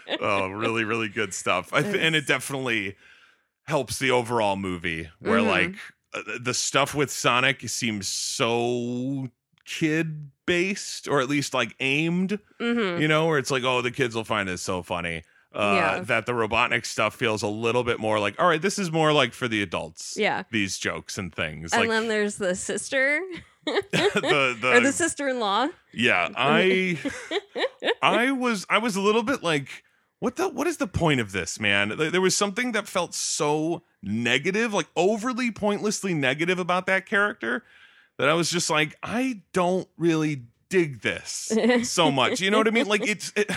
oh, 0.20 0.48
really, 0.48 0.84
really 0.84 1.08
good 1.08 1.34
stuff. 1.34 1.72
I 1.72 1.82
th- 1.82 1.96
and 1.96 2.14
it 2.14 2.26
definitely 2.28 2.96
helps 3.66 3.98
the 3.98 4.12
overall 4.12 4.54
movie 4.56 5.10
where 5.18 5.40
Mhm. 5.40 5.46
like 5.48 5.74
uh, 6.14 6.38
the 6.40 6.54
stuff 6.54 6.94
with 6.94 7.10
Sonic 7.10 7.68
seems 7.68 8.06
so 8.08 9.28
kid 9.64 10.30
based 10.46 11.08
or 11.08 11.20
at 11.20 11.28
least 11.28 11.52
like 11.52 11.74
aimed, 11.80 12.38
hmm 12.60 12.98
you 13.00 13.08
know, 13.08 13.26
where 13.26 13.38
it's 13.38 13.50
like, 13.50 13.64
oh, 13.64 13.82
the 13.82 13.90
kids 13.90 14.14
will 14.14 14.22
find 14.24 14.48
this 14.48 14.62
so 14.62 14.82
funny. 14.82 15.22
Uh, 15.56 15.72
Yeah. 15.74 16.00
That 16.00 16.26
the 16.26 16.32
Robotnik 16.32 16.84
stuff 16.84 17.14
feels 17.16 17.42
a 17.42 17.48
little 17.48 17.82
bit 17.82 17.98
more 17.98 18.20
like, 18.20 18.38
all 18.38 18.46
right, 18.46 18.60
this 18.60 18.78
is 18.78 18.92
more 18.92 19.12
like 19.12 19.32
for 19.32 19.48
the 19.48 19.62
adults. 19.62 20.14
Yeah. 20.16 20.42
These 20.50 20.78
jokes 20.78 21.16
and 21.18 21.34
things. 21.34 21.72
And 21.72 21.82
like 21.82 21.88
then 21.90 22.08
there's 22.08 22.36
the 22.36 22.54
sister 22.54 23.20
the, 23.66 24.56
the, 24.60 24.72
or 24.76 24.80
the 24.80 24.92
sister-in-law. 24.92 25.66
yeah, 25.92 26.28
I 26.36 26.98
I 28.02 28.30
was 28.30 28.64
I 28.70 28.78
was 28.78 28.94
a 28.94 29.00
little 29.00 29.24
bit 29.24 29.42
like 29.42 29.82
what 30.20 30.36
the 30.36 30.48
what 30.48 30.68
is 30.68 30.76
the 30.76 30.86
point 30.86 31.18
of 31.20 31.32
this, 31.32 31.58
man? 31.58 31.92
There 31.96 32.20
was 32.20 32.36
something 32.36 32.70
that 32.72 32.86
felt 32.86 33.12
so 33.12 33.82
negative, 34.04 34.72
like 34.72 34.86
overly 34.94 35.50
pointlessly 35.50 36.14
negative 36.14 36.60
about 36.60 36.86
that 36.86 37.06
character 37.06 37.64
that 38.18 38.28
I 38.28 38.34
was 38.34 38.50
just 38.50 38.70
like 38.70 38.96
I 39.02 39.42
don't 39.52 39.88
really 39.98 40.42
dig 40.68 41.00
this 41.00 41.52
so 41.82 42.12
much. 42.12 42.40
You 42.40 42.52
know 42.52 42.58
what 42.58 42.68
I 42.68 42.70
mean? 42.70 42.86
Like 42.86 43.06
it's 43.06 43.32
it, 43.34 43.50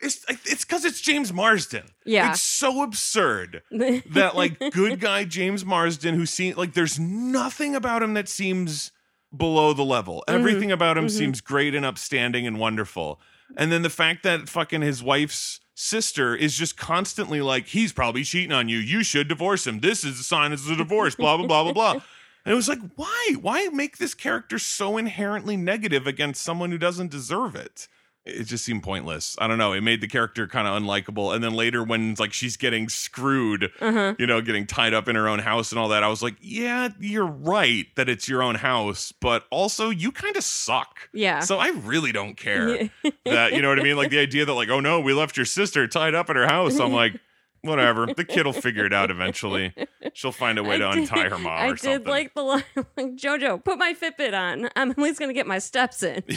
it's 0.00 0.24
it's 0.28 0.64
cuz 0.64 0.84
it's 0.84 1.00
James 1.00 1.32
Marsden. 1.32 1.84
Yeah. 2.04 2.30
It's 2.30 2.42
so 2.42 2.82
absurd 2.82 3.62
that 3.70 4.32
like 4.34 4.58
good 4.72 5.00
guy 5.00 5.24
James 5.24 5.64
Marsden 5.64 6.14
who 6.14 6.26
seems 6.26 6.56
like 6.56 6.74
there's 6.74 6.98
nothing 6.98 7.74
about 7.74 8.02
him 8.02 8.14
that 8.14 8.28
seems 8.28 8.92
below 9.36 9.72
the 9.72 9.84
level. 9.84 10.24
Everything 10.28 10.72
about 10.72 10.96
him 10.96 11.06
mhm. 11.06 11.10
seems 11.10 11.40
great 11.40 11.74
and 11.74 11.84
upstanding 11.84 12.46
and 12.46 12.58
wonderful. 12.58 13.20
And 13.56 13.70
then 13.70 13.82
the 13.82 13.90
fact 13.90 14.22
that 14.24 14.48
fucking 14.48 14.82
his 14.82 15.02
wife's 15.02 15.60
sister 15.74 16.34
is 16.34 16.56
just 16.56 16.76
constantly 16.76 17.40
like, 17.40 17.68
he's 17.68 17.92
probably 17.92 18.24
cheating 18.24 18.52
on 18.52 18.68
you. 18.68 18.78
You 18.78 19.02
should 19.02 19.28
divorce 19.28 19.66
him. 19.66 19.80
This 19.80 20.04
is 20.04 20.18
a 20.18 20.24
sign 20.24 20.52
it's 20.52 20.68
a 20.68 20.74
divorce, 20.74 21.14
blah, 21.14 21.36
blah, 21.36 21.46
blah, 21.46 21.64
blah, 21.64 21.72
blah. 21.72 21.92
And 21.92 22.52
it 22.52 22.54
was 22.54 22.68
like, 22.68 22.78
why? 22.94 23.34
Why 23.40 23.68
make 23.68 23.98
this 23.98 24.14
character 24.14 24.58
so 24.58 24.96
inherently 24.96 25.56
negative 25.56 26.06
against 26.06 26.42
someone 26.42 26.70
who 26.70 26.78
doesn't 26.78 27.10
deserve 27.10 27.54
it? 27.56 27.88
It 28.26 28.44
just 28.44 28.64
seemed 28.64 28.82
pointless. 28.82 29.36
I 29.38 29.46
don't 29.46 29.58
know. 29.58 29.72
It 29.72 29.82
made 29.82 30.00
the 30.00 30.08
character 30.08 30.46
kind 30.48 30.66
of 30.66 30.82
unlikable. 30.82 31.34
And 31.34 31.44
then 31.44 31.54
later, 31.54 31.82
when 31.84 32.14
like 32.18 32.32
she's 32.32 32.56
getting 32.56 32.88
screwed, 32.88 33.70
uh-huh. 33.80 34.16
you 34.18 34.26
know, 34.26 34.40
getting 34.40 34.66
tied 34.66 34.94
up 34.94 35.08
in 35.08 35.14
her 35.14 35.28
own 35.28 35.38
house 35.38 35.70
and 35.70 35.78
all 35.78 35.88
that. 35.88 36.02
I 36.02 36.08
was 36.08 36.22
like, 36.22 36.34
yeah, 36.40 36.88
you're 36.98 37.26
right 37.26 37.86
that 37.94 38.08
it's 38.08 38.28
your 38.28 38.42
own 38.42 38.56
house, 38.56 39.12
but 39.12 39.44
also 39.50 39.90
you 39.90 40.10
kind 40.10 40.36
of 40.36 40.42
suck. 40.42 41.08
Yeah. 41.12 41.40
So 41.40 41.58
I 41.58 41.68
really 41.68 42.12
don't 42.12 42.36
care 42.36 42.90
that, 43.24 43.52
you 43.52 43.62
know 43.62 43.68
what 43.68 43.78
I 43.78 43.82
mean? 43.82 43.96
Like 43.96 44.10
the 44.10 44.18
idea 44.18 44.44
that, 44.44 44.52
like, 44.52 44.68
oh 44.70 44.80
no, 44.80 45.00
we 45.00 45.12
left 45.12 45.36
your 45.36 45.46
sister 45.46 45.86
tied 45.86 46.14
up 46.14 46.28
in 46.28 46.36
her 46.36 46.46
house. 46.46 46.80
I'm 46.80 46.92
like, 46.92 47.20
whatever. 47.62 48.06
The 48.06 48.24
kid 48.24 48.46
will 48.46 48.52
figure 48.52 48.86
it 48.86 48.92
out 48.92 49.10
eventually. 49.10 49.74
She'll 50.14 50.32
find 50.32 50.58
a 50.58 50.62
way 50.62 50.76
I 50.76 50.78
to 50.78 50.88
did- 50.88 50.98
untie 50.98 51.28
her 51.28 51.38
mom 51.38 51.52
I 51.52 51.66
or 51.66 51.70
did 51.70 51.80
something. 51.80 52.10
like 52.10 52.34
the 52.34 52.42
line, 52.42 52.64
like 52.96 53.16
Jojo, 53.16 53.62
put 53.62 53.78
my 53.78 53.94
Fitbit 53.94 54.34
on. 54.34 54.68
I'm 54.76 54.90
at 54.90 54.98
least 54.98 55.20
gonna 55.20 55.32
get 55.32 55.46
my 55.46 55.58
steps 55.58 56.02
in. 56.02 56.22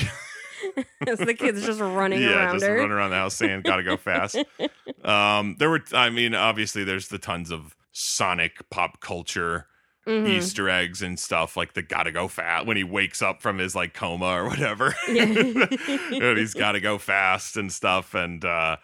As 1.07 1.19
the 1.19 1.33
kid's 1.33 1.65
just 1.65 1.79
running 1.79 2.21
yeah, 2.21 2.35
around 2.45 2.55
just 2.55 2.65
her. 2.65 2.75
running 2.75 2.91
around 2.91 3.11
the 3.11 3.15
house 3.17 3.35
saying, 3.35 3.61
gotta 3.61 3.83
go 3.83 3.97
fast. 3.97 4.37
um, 5.03 5.55
there 5.59 5.69
were, 5.69 5.81
I 5.93 6.09
mean, 6.09 6.35
obviously, 6.35 6.83
there's 6.83 7.07
the 7.07 7.17
tons 7.19 7.51
of 7.51 7.75
Sonic 7.91 8.69
pop 8.69 8.99
culture 9.01 9.67
Mhm. 10.07 10.27
Easter 10.27 10.69
eggs 10.69 11.03
and 11.03 11.19
stuff 11.19 11.55
like 11.55 11.73
the 11.73 11.83
gotta 11.83 12.11
go 12.11 12.27
fast 12.27 12.65
when 12.65 12.77
he 12.77 12.83
wakes 12.83 13.21
up 13.21 13.41
from 13.43 13.59
his 13.59 13.75
like 13.75 13.93
coma 13.93 14.25
or 14.25 14.45
whatever. 14.47 14.95
Yeah. 15.07 15.23
and 15.25 16.37
he's 16.37 16.55
gotta 16.55 16.79
go 16.79 16.97
fast 16.97 17.57
and 17.57 17.71
stuff. 17.71 18.15
And 18.15 18.43
uh 18.43 18.77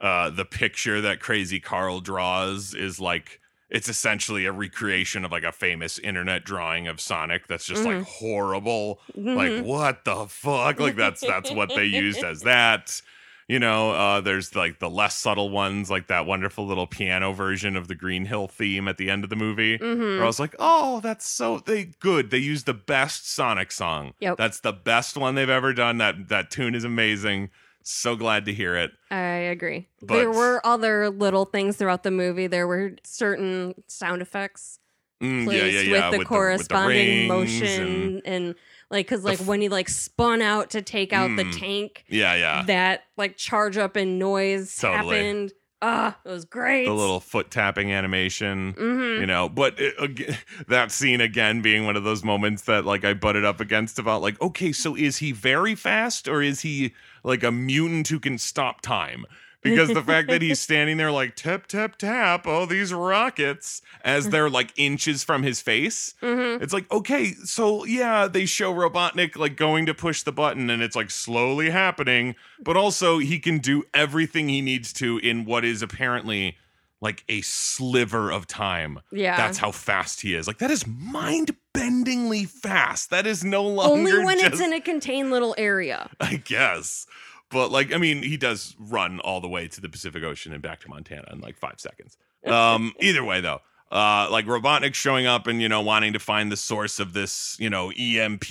uh 0.00 0.30
the 0.30 0.44
picture 0.46 1.00
that 1.02 1.20
crazy 1.20 1.60
Carl 1.60 2.00
draws 2.00 2.74
is 2.74 2.98
like 2.98 3.38
it's 3.72 3.88
essentially 3.88 4.44
a 4.44 4.52
recreation 4.52 5.24
of 5.24 5.32
like 5.32 5.44
a 5.44 5.50
famous 5.50 5.98
internet 5.98 6.44
drawing 6.44 6.86
of 6.86 7.00
Sonic 7.00 7.46
that's 7.48 7.64
just 7.64 7.84
like 7.84 8.02
horrible. 8.04 9.00
Like 9.16 9.50
Mhm. 9.50 9.62
what 9.64 10.04
the 10.04 10.26
fuck? 10.26 10.78
Like 10.78 10.94
that's 10.94 11.20
that's 11.22 11.50
what 11.50 11.70
they 11.74 11.86
used 11.86 12.22
as 12.22 12.42
that. 12.52 13.00
You 13.48 13.58
know, 13.58 13.90
uh, 13.90 14.20
there's 14.20 14.54
like 14.54 14.78
the 14.78 14.88
less 14.88 15.16
subtle 15.16 15.50
ones, 15.50 15.90
like 15.90 16.06
that 16.06 16.26
wonderful 16.26 16.64
little 16.66 16.86
piano 16.86 17.32
version 17.32 17.76
of 17.76 17.88
the 17.88 17.94
Green 17.94 18.24
Hill 18.26 18.46
theme 18.46 18.86
at 18.88 18.98
the 18.98 19.10
end 19.10 19.24
of 19.24 19.30
the 19.30 19.36
movie. 19.36 19.78
Mhm. 19.78 20.14
Where 20.16 20.22
I 20.22 20.26
was 20.26 20.38
like, 20.38 20.54
oh, 20.58 21.00
that's 21.00 21.26
so 21.26 21.58
they 21.58 21.86
good. 21.98 22.30
They 22.30 22.38
used 22.38 22.66
the 22.66 22.72
best 22.74 23.28
Sonic 23.30 23.72
song. 23.72 24.14
Yep. 24.20 24.36
That's 24.38 24.60
the 24.60 24.72
best 24.72 25.16
one 25.16 25.34
they've 25.34 25.48
ever 25.50 25.72
done. 25.74 25.98
That 25.98 26.28
that 26.28 26.50
tune 26.50 26.74
is 26.74 26.84
amazing. 26.84 27.50
So 27.84 28.16
glad 28.16 28.44
to 28.46 28.52
hear 28.54 28.76
it. 28.76 28.90
I 29.10 29.16
agree. 29.50 29.88
But- 30.00 30.14
there 30.14 30.30
were 30.30 30.60
other 30.64 31.10
little 31.10 31.44
things 31.44 31.76
throughout 31.76 32.02
the 32.02 32.10
movie. 32.10 32.46
There 32.46 32.66
were 32.66 32.92
certain 33.04 33.74
sound 33.88 34.22
effects 34.22 34.78
Mm, 35.22 35.44
placed 35.44 35.62
yeah, 35.62 35.80
yeah, 35.80 35.80
yeah. 35.98 36.10
with 36.10 36.18
the 36.18 36.24
corresponding 36.24 37.06
rings 37.06 37.28
motion 37.28 37.82
and- 37.82 38.22
and, 38.26 38.54
like 38.90 39.06
because 39.06 39.22
like 39.24 39.40
f- 39.40 39.46
when 39.46 39.60
he 39.60 39.68
like 39.68 39.88
spun 39.88 40.42
out 40.42 40.70
to 40.70 40.82
take 40.82 41.12
out 41.12 41.28
the 41.36 41.44
Mm. 41.44 41.58
tank, 41.60 42.04
yeah, 42.08 42.34
yeah. 42.34 42.64
that 42.66 43.04
like 43.16 43.36
charge 43.36 43.78
up 43.78 43.94
and 43.96 44.18
noise 44.18 44.76
Totally. 44.76 45.16
happened. 45.16 45.52
Ah, 45.84 46.16
it 46.24 46.28
was 46.28 46.44
great. 46.44 46.84
The 46.86 46.92
little 46.92 47.18
foot 47.20 47.50
tapping 47.52 47.92
animation. 47.92 48.72
hmm 48.76 49.00
you 49.20 49.26
know 49.26 49.48
but 49.48 49.78
it, 49.80 49.94
ag- 50.00 50.36
that 50.68 50.90
scene 50.90 51.20
again 51.20 51.60
being 51.62 51.84
one 51.86 51.94
of 51.96 52.02
those 52.04 52.24
moments 52.24 52.62
that 52.62 52.84
like 52.84 53.04
i 53.04 53.12
butted 53.14 53.44
up 53.44 53.60
against 53.60 53.98
about 54.00 54.22
like 54.22 54.40
okay 54.40 54.72
so 54.72 54.96
is 54.96 55.18
he 55.18 55.30
very 55.32 55.74
fast 55.76 56.26
or 56.28 56.42
is 56.42 56.60
he 56.62 56.92
like 57.22 57.42
a 57.42 57.52
mutant 57.52 58.08
who 58.08 58.18
can 58.18 58.38
stop 58.38 58.80
time. 58.80 59.24
Because 59.62 59.90
the 59.90 60.02
fact 60.02 60.28
that 60.28 60.42
he's 60.42 60.58
standing 60.68 60.96
there 60.96 61.12
like 61.12 61.36
tap 61.36 61.68
tap 61.68 61.94
tap 61.96 62.48
all 62.48 62.66
these 62.66 62.92
rockets 62.92 63.80
as 64.04 64.30
they're 64.30 64.50
like 64.50 64.72
inches 64.76 65.22
from 65.22 65.44
his 65.44 65.60
face. 65.60 66.14
Hmm 66.20 66.42
it's 66.60 66.72
like 66.72 66.90
okay 66.92 67.32
so 67.44 67.84
yeah 67.84 68.28
they 68.28 68.46
show 68.46 68.72
robotnik 68.72 69.36
like 69.36 69.56
going 69.56 69.86
to 69.86 69.94
push 69.94 70.22
the 70.22 70.32
button 70.32 70.70
and 70.70 70.82
it's 70.82 70.94
like 70.96 71.10
slowly 71.10 71.70
happening 71.70 72.34
but 72.62 72.76
also 72.76 73.18
he 73.18 73.38
can 73.38 73.58
do 73.58 73.82
everything 73.92 74.48
he 74.48 74.60
needs 74.60 74.92
to 74.92 75.18
in 75.18 75.44
what 75.44 75.64
is 75.64 75.82
apparently 75.82 76.56
like 77.02 77.24
a 77.28 77.42
sliver 77.42 78.30
of 78.30 78.46
time 78.46 79.00
Yeah. 79.10 79.36
that's 79.36 79.58
how 79.58 79.72
fast 79.72 80.22
he 80.22 80.34
is. 80.34 80.46
Like 80.46 80.58
that 80.58 80.70
is 80.70 80.86
mind-bendingly 80.86 82.48
fast. 82.48 83.10
That 83.10 83.26
is 83.26 83.44
no 83.44 83.64
longer 83.66 83.92
Only 83.92 84.24
when 84.24 84.38
just, 84.38 84.52
it's 84.54 84.60
in 84.62 84.72
a 84.72 84.80
contained 84.80 85.30
little 85.30 85.54
area. 85.58 86.08
I 86.20 86.36
guess. 86.36 87.06
But 87.50 87.70
like, 87.70 87.92
I 87.92 87.98
mean, 87.98 88.22
he 88.22 88.36
does 88.38 88.74
run 88.78 89.20
all 89.20 89.40
the 89.42 89.48
way 89.48 89.68
to 89.68 89.80
the 89.80 89.88
Pacific 89.88 90.22
Ocean 90.22 90.52
and 90.54 90.62
back 90.62 90.80
to 90.80 90.88
Montana 90.88 91.28
in 91.32 91.40
like 91.40 91.56
five 91.58 91.78
seconds. 91.78 92.16
Um, 92.44 92.92
either 92.98 93.22
way, 93.22 93.40
though, 93.40 93.60
uh, 93.92 94.26
like 94.28 94.46
Robotnik 94.46 94.94
showing 94.94 95.26
up 95.26 95.46
and 95.46 95.62
you 95.62 95.68
know 95.68 95.80
wanting 95.80 96.12
to 96.14 96.18
find 96.18 96.50
the 96.50 96.56
source 96.56 96.98
of 96.98 97.12
this, 97.12 97.56
you 97.60 97.70
know, 97.70 97.92
EMP 97.92 98.42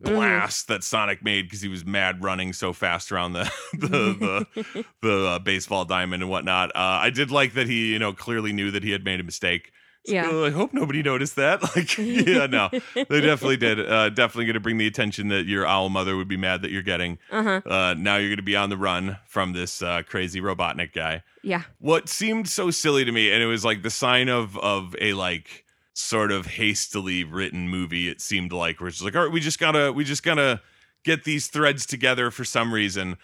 blast 0.00 0.68
that 0.68 0.84
Sonic 0.84 1.22
made 1.24 1.42
because 1.42 1.60
he 1.60 1.68
was 1.68 1.84
mad 1.84 2.22
running 2.22 2.52
so 2.52 2.72
fast 2.72 3.10
around 3.12 3.32
the 3.32 3.50
the 3.72 4.46
the, 4.54 4.84
the 5.02 5.26
uh, 5.26 5.38
baseball 5.38 5.84
diamond 5.84 6.22
and 6.22 6.30
whatnot. 6.30 6.70
Uh, 6.70 6.98
I 7.02 7.10
did 7.10 7.30
like 7.30 7.54
that 7.54 7.66
he, 7.66 7.92
you 7.92 7.98
know, 7.98 8.12
clearly 8.12 8.52
knew 8.52 8.70
that 8.70 8.82
he 8.82 8.90
had 8.92 9.04
made 9.04 9.20
a 9.20 9.24
mistake. 9.24 9.72
Like, 10.06 10.14
Yeah. 10.14 10.28
"Oh, 10.30 10.44
I 10.46 10.50
hope 10.50 10.72
nobody 10.72 11.02
noticed 11.02 11.36
that. 11.36 11.60
Like, 11.76 11.98
yeah, 11.98 12.46
no, 12.46 12.70
they 12.94 13.20
definitely 13.20 13.56
did. 13.58 13.80
Uh, 13.80 14.08
definitely 14.08 14.46
going 14.46 14.54
to 14.54 14.60
bring 14.60 14.78
the 14.78 14.86
attention 14.86 15.28
that 15.28 15.44
your 15.46 15.66
owl 15.66 15.88
mother 15.90 16.16
would 16.16 16.28
be 16.28 16.36
mad 16.36 16.62
that 16.62 16.70
you're 16.70 16.82
getting. 16.82 17.18
Uh 17.30 17.42
huh. 17.42 17.60
Uh, 17.66 17.94
now 17.98 18.16
you're 18.16 18.30
going 18.30 18.36
to 18.36 18.42
be 18.42 18.56
on 18.56 18.70
the 18.70 18.76
run 18.76 19.18
from 19.26 19.52
this 19.52 19.82
uh, 19.82 20.02
crazy 20.06 20.40
Robotnik 20.40 20.92
guy. 20.94 21.22
Yeah. 21.42 21.64
What 21.78 22.08
seemed 22.08 22.48
so 22.48 22.70
silly 22.70 23.04
to 23.04 23.12
me, 23.12 23.30
and 23.32 23.42
it 23.42 23.46
was 23.46 23.64
like 23.64 23.82
the 23.82 23.90
sign 23.90 24.28
of 24.28 24.56
of 24.58 24.94
a 25.00 25.12
like 25.12 25.64
sort 25.98 26.30
of 26.30 26.46
hastily 26.46 27.24
written 27.24 27.68
movie. 27.68 28.08
It 28.08 28.20
seemed 28.20 28.52
like 28.52 28.80
where 28.80 28.88
it's 28.88 28.98
just 28.98 29.04
like, 29.04 29.16
all 29.16 29.24
right, 29.24 29.32
we 29.32 29.40
just 29.40 29.58
gotta 29.58 29.92
we 29.92 30.04
just 30.04 30.22
gotta 30.22 30.60
get 31.04 31.24
these 31.24 31.48
threads 31.48 31.86
together 31.86 32.30
for 32.30 32.44
some 32.44 32.72
reason. 32.72 33.16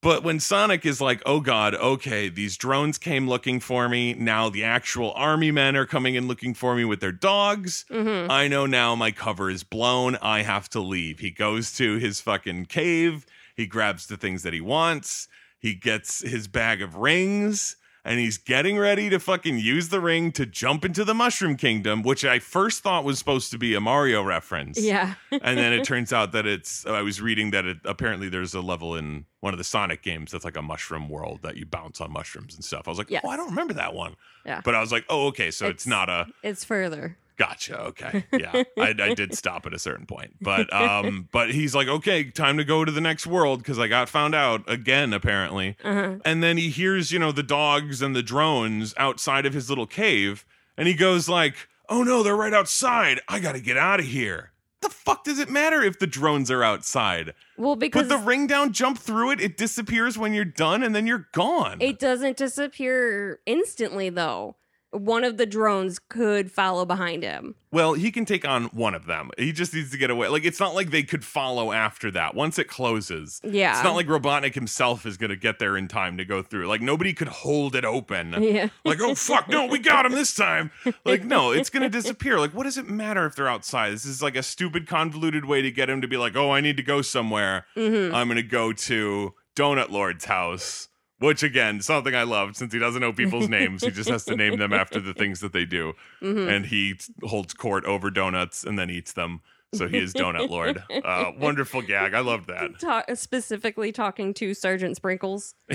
But 0.00 0.24
when 0.24 0.40
Sonic 0.40 0.84
is 0.84 1.00
like, 1.00 1.22
oh 1.26 1.38
God, 1.40 1.76
okay, 1.76 2.28
these 2.28 2.56
drones 2.56 2.98
came 2.98 3.28
looking 3.28 3.60
for 3.60 3.88
me. 3.88 4.14
Now 4.14 4.48
the 4.48 4.64
actual 4.64 5.12
army 5.12 5.52
men 5.52 5.76
are 5.76 5.86
coming 5.86 6.16
in 6.16 6.26
looking 6.26 6.54
for 6.54 6.74
me 6.74 6.84
with 6.84 7.00
their 7.00 7.12
dogs. 7.12 7.84
hmm 7.90 8.26
I 8.28 8.48
know 8.48 8.66
now 8.66 8.94
my 8.94 9.10
cover 9.10 9.50
is 9.50 9.64
blown. 9.64 10.16
I 10.16 10.42
have 10.42 10.68
to 10.70 10.80
leave. 10.80 11.20
He 11.20 11.30
goes 11.30 11.72
to 11.76 11.98
his 11.98 12.20
fucking 12.20 12.66
cave. 12.66 13.26
He 13.56 13.66
grabs 13.66 14.06
the 14.06 14.16
things 14.16 14.42
that 14.44 14.52
he 14.52 14.60
wants. 14.60 15.28
He 15.58 15.74
gets 15.74 16.20
his 16.20 16.48
bag 16.48 16.82
of 16.82 16.96
rings 16.96 17.76
and 18.04 18.18
he's 18.18 18.36
getting 18.38 18.76
ready 18.78 19.08
to 19.10 19.18
fucking 19.20 19.58
use 19.58 19.88
the 19.90 20.00
ring 20.00 20.32
to 20.32 20.44
jump 20.44 20.84
into 20.84 21.04
the 21.04 21.14
Mushroom 21.14 21.56
Kingdom, 21.56 22.02
which 22.02 22.24
I 22.24 22.38
first 22.40 22.82
thought 22.82 23.04
was 23.04 23.18
supposed 23.18 23.50
to 23.52 23.58
be 23.58 23.74
a 23.74 23.80
Mario 23.80 24.22
reference. 24.22 24.80
Yeah. 24.80 25.14
and 25.30 25.56
then 25.58 25.72
it 25.72 25.84
turns 25.84 26.12
out 26.12 26.32
that 26.32 26.46
it's, 26.46 26.84
I 26.86 27.02
was 27.02 27.20
reading 27.20 27.52
that 27.52 27.64
it 27.64 27.78
apparently 27.84 28.28
there's 28.28 28.54
a 28.54 28.60
level 28.60 28.96
in 28.96 29.26
one 29.40 29.54
of 29.54 29.58
the 29.58 29.64
Sonic 29.64 30.02
games 30.02 30.32
that's 30.32 30.44
like 30.44 30.56
a 30.56 30.62
mushroom 30.62 31.08
world 31.08 31.40
that 31.42 31.56
you 31.56 31.64
bounce 31.66 32.00
on 32.00 32.12
mushrooms 32.12 32.54
and 32.54 32.64
stuff. 32.64 32.82
I 32.86 32.90
was 32.90 32.98
like, 32.98 33.10
Yes. 33.10 33.22
oh, 33.24 33.28
I 33.30 33.36
don't 33.36 33.50
remember 33.50 33.74
that 33.74 33.94
one. 33.94 34.16
Yeah. 34.44 34.60
But 34.64 34.74
I 34.74 34.80
was 34.80 34.90
like, 34.90 35.04
oh, 35.08 35.28
okay. 35.28 35.50
So 35.52 35.66
it's, 35.66 35.86
It's- 35.86 35.86
not 35.86 36.08
a, 36.08 36.26
It's 36.42 36.64
further. 36.64 37.16
Gotcha. 37.36 37.80
Okay. 37.80 38.24
Yeah. 38.32 38.62
I, 38.78 38.94
I 38.98 39.14
did 39.14 39.34
stop 39.36 39.66
at 39.66 39.72
a 39.74 39.78
certain 39.78 40.06
point. 40.06 40.34
But 40.40 40.72
um 40.72 41.28
but 41.32 41.50
he's 41.52 41.74
like, 41.74 41.88
okay, 41.88 42.24
time 42.24 42.56
to 42.58 42.64
go 42.64 42.84
to 42.84 42.92
the 42.92 43.00
next 43.00 43.26
world 43.26 43.58
because 43.60 43.78
I 43.78 43.88
got 43.88 44.08
found 44.08 44.34
out 44.34 44.62
again, 44.68 45.12
apparently. 45.12 45.76
Uh-huh. 45.82 46.16
And 46.24 46.42
then 46.42 46.56
he 46.56 46.68
hears, 46.70 47.10
you 47.12 47.18
know, 47.18 47.32
the 47.32 47.42
dogs 47.42 48.02
and 48.02 48.14
the 48.14 48.22
drones 48.22 48.94
outside 48.96 49.46
of 49.46 49.54
his 49.54 49.68
little 49.68 49.86
cave, 49.86 50.44
and 50.76 50.86
he 50.88 50.94
goes 50.94 51.28
like, 51.28 51.54
Oh 51.88 52.02
no, 52.02 52.22
they're 52.22 52.36
right 52.36 52.54
outside. 52.54 53.20
I 53.28 53.40
gotta 53.40 53.60
get 53.60 53.76
out 53.76 54.00
of 54.00 54.06
here. 54.06 54.50
The 54.80 54.88
fuck 54.88 55.22
does 55.24 55.38
it 55.38 55.48
matter 55.48 55.80
if 55.82 56.00
the 56.00 56.08
drones 56.08 56.50
are 56.50 56.64
outside? 56.64 57.34
Well, 57.56 57.76
because 57.76 58.02
Put 58.02 58.08
the 58.08 58.18
ring 58.18 58.48
down, 58.48 58.72
jump 58.72 58.98
through 58.98 59.30
it, 59.30 59.40
it 59.40 59.56
disappears 59.56 60.18
when 60.18 60.34
you're 60.34 60.44
done, 60.44 60.82
and 60.82 60.92
then 60.92 61.06
you're 61.06 61.28
gone. 61.32 61.80
it 61.80 62.00
doesn't 62.00 62.36
disappear 62.36 63.38
instantly, 63.46 64.08
though. 64.10 64.56
One 64.92 65.24
of 65.24 65.38
the 65.38 65.46
drones 65.46 65.98
could 65.98 66.50
follow 66.52 66.84
behind 66.84 67.22
him. 67.22 67.54
Well, 67.70 67.94
he 67.94 68.10
can 68.12 68.26
take 68.26 68.46
on 68.46 68.64
one 68.66 68.94
of 68.94 69.06
them. 69.06 69.30
He 69.38 69.50
just 69.52 69.72
needs 69.72 69.90
to 69.92 69.96
get 69.96 70.10
away. 70.10 70.28
Like 70.28 70.44
it's 70.44 70.60
not 70.60 70.74
like 70.74 70.90
they 70.90 71.02
could 71.02 71.24
follow 71.24 71.72
after 71.72 72.10
that. 72.10 72.34
Once 72.34 72.58
it 72.58 72.68
closes, 72.68 73.40
Yeah. 73.42 73.72
it's 73.74 73.82
not 73.82 73.94
like 73.96 74.06
Robotnik 74.06 74.54
himself 74.54 75.06
is 75.06 75.16
going 75.16 75.30
to 75.30 75.36
get 75.36 75.58
there 75.58 75.78
in 75.78 75.88
time 75.88 76.18
to 76.18 76.26
go 76.26 76.42
through. 76.42 76.66
Like 76.68 76.82
nobody 76.82 77.14
could 77.14 77.28
hold 77.28 77.74
it 77.74 77.84
open. 77.86 78.34
Yeah. 78.42 78.68
Like, 78.84 78.98
oh 79.00 79.14
fuck, 79.14 79.48
no, 79.48 79.64
we 79.66 79.78
got 79.78 80.04
him 80.04 80.12
this 80.12 80.34
time. 80.34 80.70
Like, 81.06 81.24
no, 81.24 81.52
it's 81.52 81.70
gonna 81.70 81.88
disappear. 81.88 82.38
Like, 82.38 82.52
what 82.52 82.64
does 82.64 82.76
it 82.76 82.88
matter 82.88 83.24
if 83.24 83.34
they're 83.34 83.48
outside? 83.48 83.92
This 83.92 84.04
is 84.04 84.22
like 84.22 84.36
a 84.36 84.42
stupid, 84.42 84.86
convoluted 84.86 85.46
way 85.46 85.62
to 85.62 85.70
get 85.70 85.88
him 85.88 86.00
to 86.02 86.08
be 86.08 86.16
like, 86.18 86.36
oh, 86.36 86.50
I 86.50 86.60
need 86.60 86.76
to 86.76 86.82
go 86.82 87.00
somewhere. 87.02 87.66
hmm 87.74 88.14
I'm 88.14 88.28
gonna 88.28 88.42
go 88.42 88.72
to 88.72 89.32
Donut 89.56 89.88
Lord's 89.90 90.26
house. 90.26 90.88
Which 91.22 91.42
again, 91.42 91.80
something 91.80 92.14
I 92.14 92.24
love 92.24 92.56
since 92.56 92.72
he 92.72 92.78
doesn't 92.78 93.00
know 93.00 93.12
people's 93.12 93.48
names. 93.48 93.82
He 93.84 93.90
just 93.90 94.10
has 94.10 94.24
to 94.26 94.36
name 94.36 94.58
them 94.58 94.72
after 94.72 95.00
the 95.00 95.14
things 95.14 95.40
that 95.40 95.52
they 95.52 95.64
do 95.64 95.94
hmm 96.20 96.48
and 96.48 96.66
he 96.66 96.94
holds 97.22 97.54
court 97.54 97.84
over 97.84 98.10
donuts 98.10 98.64
and 98.64 98.78
then 98.78 98.90
eats 98.90 99.12
them. 99.12 99.40
So 99.74 99.88
he 99.88 99.96
is 99.96 100.12
Donut 100.12 100.50
Lord. 100.50 100.82
Uh, 101.04 101.32
wonderful 101.38 101.80
gag. 101.80 102.12
I 102.12 102.20
loved 102.20 102.48
that. 102.48 102.78
Ta- 102.78 103.04
specifically 103.14 103.90
talking 103.90 104.34
to 104.34 104.52
Sergeant 104.52 104.96
Sprinkles. 104.96 105.54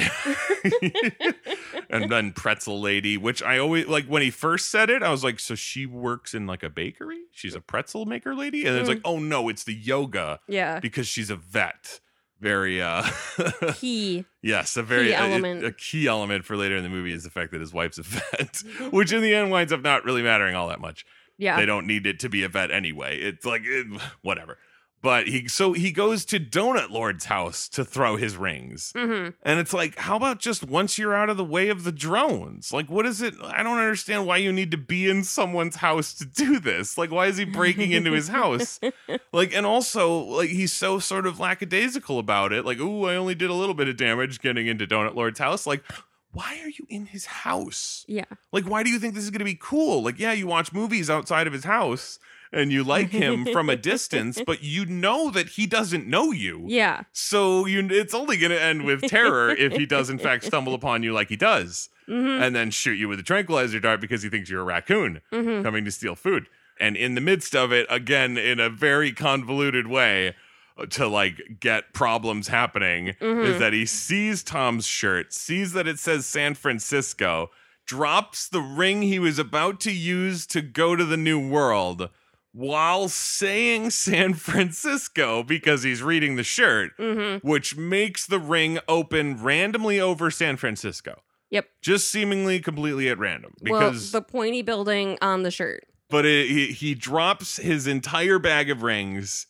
and 1.90 2.12
then 2.12 2.32
Pretzel 2.34 2.80
Lady, 2.80 3.18
which 3.18 3.42
I 3.42 3.58
always 3.58 3.88
like 3.88 4.06
when 4.06 4.22
he 4.22 4.30
first 4.30 4.70
said 4.70 4.90
it, 4.90 5.04
I 5.04 5.10
was 5.10 5.24
like, 5.24 5.40
so 5.40 5.56
she 5.56 5.86
works 5.86 6.34
in 6.34 6.46
like 6.48 6.64
a 6.64 6.70
bakery? 6.70 7.22
She's 7.32 7.56
a 7.56 7.62
pretzel 7.62 8.06
maker 8.06 8.36
lady? 8.36 8.66
And 8.66 8.78
it's 8.78 8.88
Mm. 8.88 8.94
like, 8.96 9.02
oh 9.06 9.20
no, 9.20 9.50
it's 9.50 9.64
the 9.64 9.74
yoga 9.74 10.40
Yeah. 10.48 10.80
because 10.80 11.08
she's 11.08 11.30
a 11.30 11.36
vet. 11.36 12.00
Very 12.40 12.82
uh 12.82 13.04
Key. 13.76 14.26
yes, 14.44 14.78
a 14.78 14.84
very 14.84 15.08
Key 15.08 15.14
a- 15.14 15.18
element. 15.20 15.66
A, 15.66 15.72
key 15.72 16.08
element 16.08 16.46
for 16.46 16.56
later 16.56 16.78
in 16.78 16.84
the 16.84 16.90
movie 16.90 17.12
is 17.14 17.24
the 17.24 17.30
fact 17.32 17.52
that 17.52 17.62
his 17.62 17.74
wife's 17.74 17.98
a 17.98 18.04
vet, 18.04 18.64
which 18.92 19.12
in 19.12 19.22
the 19.22 19.34
end 19.34 19.50
winds 19.52 19.74
up 19.74 19.82
not 19.82 20.06
really 20.06 20.22
mattering 20.22 20.56
all 20.56 20.68
that 20.68 20.80
much. 20.80 21.06
Yeah. 21.40 21.56
they 21.58 21.66
don't 21.68 21.86
need 21.86 22.08
it 22.08 22.20
to 22.22 22.30
be 22.30 22.44
a 22.44 22.50
vet 22.50 22.72
anyway. 22.72 23.18
It's 23.20 23.46
like 23.46 23.62
it, 23.64 23.86
whatever. 24.22 24.58
But 25.02 25.28
he 25.28 25.48
so 25.48 25.74
he 25.74 25.92
goes 25.92 26.26
to 26.26 26.40
Donut 26.40 26.90
Lord's 26.90 27.26
house 27.26 27.70
to 27.70 27.86
throw 27.86 28.16
his 28.16 28.36
rings. 28.36 28.92
hmm 28.96 29.30
And 29.44 29.60
it's 29.60 29.72
like, 29.72 29.96
how 29.96 30.16
about 30.16 30.40
just 30.40 30.64
once 30.64 30.98
you're 30.98 31.14
out 31.14 31.30
of 31.30 31.38
the 31.38 31.46
way 31.46 31.70
of 31.70 31.84
the 31.84 31.92
drones? 31.92 32.74
Like, 32.74 32.90
what 32.90 33.06
is 33.06 33.22
it? 33.22 33.36
I 33.44 33.62
don't 33.62 33.78
understand 33.78 34.26
why 34.26 34.38
you 34.38 34.52
need 34.52 34.72
to 34.72 34.78
be 34.78 35.08
in 35.08 35.24
someone's 35.24 35.78
house 35.78 36.14
to 36.16 36.26
do 36.26 36.60
this. 36.60 36.98
Like, 36.98 37.12
why 37.12 37.28
is 37.28 37.38
he 37.38 37.46
breaking 37.46 37.92
into 37.92 38.12
his 38.12 38.28
house? 38.30 38.80
Like, 39.32 39.54
and 39.54 39.66
also, 39.66 40.18
like, 40.20 40.50
he's 40.50 40.74
so 40.74 41.00
sort 41.00 41.28
of 41.28 41.40
lackadaisical 41.40 42.18
about 42.18 42.52
it. 42.52 42.66
Like, 42.66 42.80
oh 42.80 43.06
I 43.06 43.16
only 43.16 43.36
did 43.36 43.50
a 43.50 43.54
little 43.54 43.76
bit 43.76 43.88
of 43.88 43.98
damage 43.98 44.42
getting 44.42 44.68
into 44.68 44.88
Donut 44.88 45.16
Lord's 45.16 45.40
house. 45.40 45.68
Like, 45.68 45.84
why 46.32 46.60
are 46.64 46.70
you 46.70 46.86
in 46.90 47.06
his 47.08 47.26
house? 47.26 48.04
Yeah. 48.08 48.26
Like, 48.52 48.66
why 48.66 48.84
do 48.84 48.90
you 48.90 49.00
think 49.00 49.14
this 49.14 49.24
is 49.24 49.30
going 49.30 49.40
to 49.40 49.46
be 49.46 49.58
cool? 49.60 50.02
Like, 50.04 50.20
yeah, 50.20 50.34
you 50.34 50.48
watch 50.48 50.74
movies 50.74 51.10
outside 51.10 51.46
of 51.48 51.54
his 51.54 51.64
house 51.66 52.20
and 52.52 52.72
you 52.72 52.84
like 52.84 53.10
him 53.10 53.46
from 53.46 53.70
a 53.70 53.76
distance, 53.76 54.42
but 54.46 54.64
you 54.64 54.86
know 54.86 55.30
that 55.32 55.50
he 55.50 55.66
doesn't 55.68 56.08
know 56.08 56.32
you. 56.32 56.64
Yeah. 56.68 57.04
So 57.12 57.66
you, 57.66 57.88
it's 57.90 58.14
only 58.14 58.38
going 58.38 58.52
to 58.52 58.62
end 58.62 58.86
with 58.86 59.02
terror 59.02 59.50
if 59.52 59.74
he 59.74 59.86
does, 59.86 60.10
in 60.10 60.18
fact, 60.18 60.46
stumble 60.46 60.74
upon 60.80 61.04
you 61.04 61.14
like 61.14 61.30
he 61.30 61.36
does 61.36 61.90
hmm 62.08 62.38
and 62.40 62.56
then 62.56 62.72
shoot 62.72 62.94
you 62.94 63.10
with 63.10 63.20
a 63.20 63.24
tranquilizer 63.24 63.82
dart 63.82 64.00
because 64.00 64.24
he 64.24 64.30
thinks 64.30 64.50
you're 64.50 64.62
a 64.62 64.64
raccoon 64.64 65.20
hmm 65.30 65.62
coming 65.62 65.84
to 65.84 65.92
steal 65.92 66.16
food. 66.16 66.48
And 66.80 66.96
in 66.96 67.16
the 67.16 67.22
midst 67.22 67.56
of 67.56 67.74
it, 67.74 67.86
again, 67.90 68.38
in 68.38 68.60
a 68.60 68.70
very 68.70 69.12
convoluted 69.12 69.88
way, 69.88 70.36
uh, 70.78 70.86
to 70.86 71.08
like 71.08 71.58
get 71.60 71.92
problems 71.94 72.48
happening, 72.50 73.08
is 73.10 73.16
Mhm. 73.20 73.58
that 73.60 73.74
he 73.74 73.86
sees 73.88 74.44
Tom's 74.44 74.86
shirt, 74.86 75.34
sees 75.34 75.74
that 75.74 75.88
it 75.88 75.98
says 76.00 76.26
San 76.28 76.54
Francisco, 76.54 77.50
drops 77.88 78.48
the 78.48 78.62
ring 78.62 79.02
he 79.02 79.18
was 79.18 79.40
about 79.40 79.80
to 79.82 79.92
use 79.92 80.46
to 80.48 80.62
go 80.62 80.96
to 80.96 81.04
the 81.04 81.18
new 81.18 81.40
world 81.40 82.10
while 82.58 83.08
saying 83.08 83.90
San 84.06 84.34
Francisco 84.34 85.44
because 85.44 85.84
he's 85.84 86.02
reading 86.02 86.36
the 86.36 86.44
shirt, 86.44 86.92
hmm 86.98 87.36
which 87.48 87.76
makes 87.78 88.26
the 88.26 88.40
ring 88.40 88.80
open 88.88 89.42
randomly 89.44 90.00
over 90.00 90.32
San 90.32 90.58
Francisco. 90.58 91.22
Yep. 91.52 91.70
Just 91.82 92.10
seemingly 92.12 92.60
completely 92.60 93.08
at 93.10 93.20
random 93.20 93.54
Well, 93.62 93.92
because 93.92 94.12
the 94.12 94.22
pointy 94.22 94.62
building 94.64 95.18
on 95.22 95.44
the 95.44 95.52
shirt. 95.52 95.86
but 96.10 96.26
it, 96.26 96.48
he, 96.50 96.68
he 96.74 96.96
drops 96.96 97.58
his 97.58 97.86
entire 97.88 98.40
bag 98.40 98.70
of 98.70 98.82
rings 98.84 99.46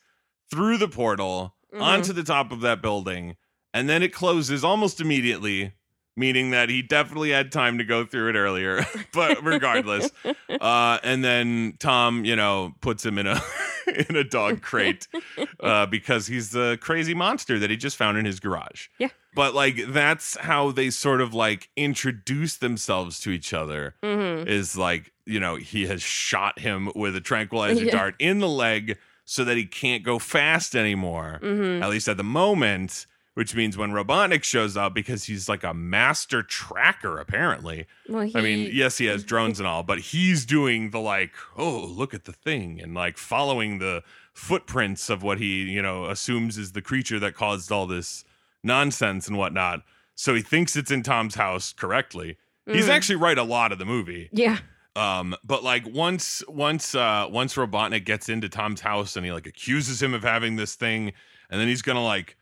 through 0.51 0.77
the 0.77 0.87
portal 0.87 1.55
Mhm. 1.73 1.81
onto 1.81 2.13
the 2.13 2.23
top 2.23 2.51
of 2.53 2.61
that 2.61 2.81
building 2.81 3.35
and 3.73 3.89
then 3.89 4.01
it 4.01 4.13
closes 4.13 4.63
almost 4.63 5.01
immediately 5.01 5.73
meaning 6.17 6.49
that 6.51 6.67
he 6.69 6.81
definitely 6.81 7.29
had 7.29 7.51
time 7.51 7.77
to 7.77 7.83
go 7.85 8.03
through 8.03 8.29
it 8.29 8.35
earlier 8.35 8.83
but 9.13 9.41
regardless. 9.43 10.11
Uh, 10.49 10.97
and 11.03 11.23
then 11.23 11.75
tom 11.79 12.25
you 12.25 12.35
know 12.35 12.73
puts 12.81 13.05
him 13.05 13.17
in 13.17 13.27
a 13.27 13.39
in 14.09 14.15
a 14.17 14.23
dog 14.23 14.61
crate 14.61 15.07
uh, 15.61 15.85
because 15.85 16.27
he's 16.27 16.49
the 16.51 16.77
crazy 16.81 17.13
monster 17.13 17.57
that 17.59 17.69
he 17.69 17.77
just 17.77 17.95
found 17.95 18.17
in 18.17 18.25
his 18.25 18.39
garage. 18.41 18.87
Yeah. 18.99 19.07
but 19.33 19.53
like 19.53 19.77
that's 19.87 20.35
how 20.37 20.71
they 20.71 20.89
sort 20.89 21.21
of 21.21 21.33
like 21.33 21.69
introduce 21.77 22.57
themselves 22.57 23.19
to 23.21 23.29
each 23.29 23.53
other 23.53 23.95
hmm 24.03 24.43
is 24.47 24.77
like 24.77 25.11
you 25.25 25.39
know 25.39 25.55
he 25.55 25.85
has 25.87 26.01
shot 26.01 26.59
him 26.59 26.91
with 26.95 27.15
a 27.15 27.21
tranquilizer 27.21 27.85
Yeah. 27.85 27.91
dart 27.91 28.15
in 28.19 28.39
the 28.39 28.47
leg 28.49 28.97
so 29.25 29.43
that 29.43 29.57
he 29.57 29.65
can't 29.65 30.03
go 30.03 30.19
fast 30.19 30.75
anymore 30.75 31.39
hmm 31.41 31.81
at 31.83 31.89
least 31.89 32.07
at 32.09 32.17
the 32.17 32.23
moment 32.23 33.05
which 33.37 33.53
means 33.55 33.77
when 33.77 33.91
robotnik 33.91 34.43
shows 34.43 34.75
up 34.75 34.95
because 34.95 35.25
he's 35.25 35.47
like 35.47 35.63
a 35.63 35.73
master 35.73 36.41
tracker 36.41 37.19
apparently 37.19 37.85
Well, 38.09 38.23
he, 38.23 38.35
i 38.35 38.41
mean 38.41 38.69
yes 38.73 38.97
he 38.97 39.05
has 39.05 39.23
drones 39.31 39.59
and 39.59 39.67
all 39.67 39.83
but 39.83 39.99
he's 39.99 40.43
doing 40.45 40.89
the 40.89 40.99
like 40.99 41.31
oh 41.55 41.85
look 41.85 42.13
at 42.15 42.25
the 42.25 42.33
thing 42.33 42.81
and 42.81 42.93
like 42.95 43.17
following 43.17 43.77
the 43.77 44.01
footprints 44.33 45.09
of 45.09 45.21
what 45.21 45.37
he 45.39 45.63
you 45.69 45.81
know 45.81 46.05
assumes 46.05 46.57
is 46.57 46.71
the 46.71 46.81
creature 46.81 47.19
that 47.19 47.35
caused 47.35 47.71
all 47.71 47.85
this 47.85 48.23
nonsense 48.63 49.27
and 49.27 49.37
whatnot 49.37 49.81
so 50.15 50.33
he 50.33 50.41
thinks 50.41 50.75
it's 50.75 50.91
in 50.91 51.03
tom's 51.03 51.35
house 51.35 51.73
correctly 51.73 52.37
he's 52.65 52.85
Mhm. 52.87 52.89
actually 52.89 53.15
right 53.17 53.37
a 53.37 53.43
lot 53.43 53.71
of 53.71 53.77
the 53.77 53.85
movie 53.85 54.29
Yeah. 54.31 54.57
um, 54.95 55.35
but 55.43 55.63
like 55.63 55.85
once 55.87 56.43
once 56.47 56.95
uh 56.95 57.27
once 57.29 57.53
Robotnik 57.55 58.03
gets 58.03 58.29
into 58.29 58.49
Tom's 58.49 58.81
house 58.81 59.15
and 59.15 59.25
he 59.25 59.31
like 59.31 59.45
accuses 59.47 60.01
him 60.01 60.13
of 60.15 60.23
having 60.23 60.55
this 60.55 60.73
thing, 60.75 61.13
and 61.49 61.61
then 61.61 61.67
he's 61.67 61.81
gonna 61.83 62.03
like 62.03 62.35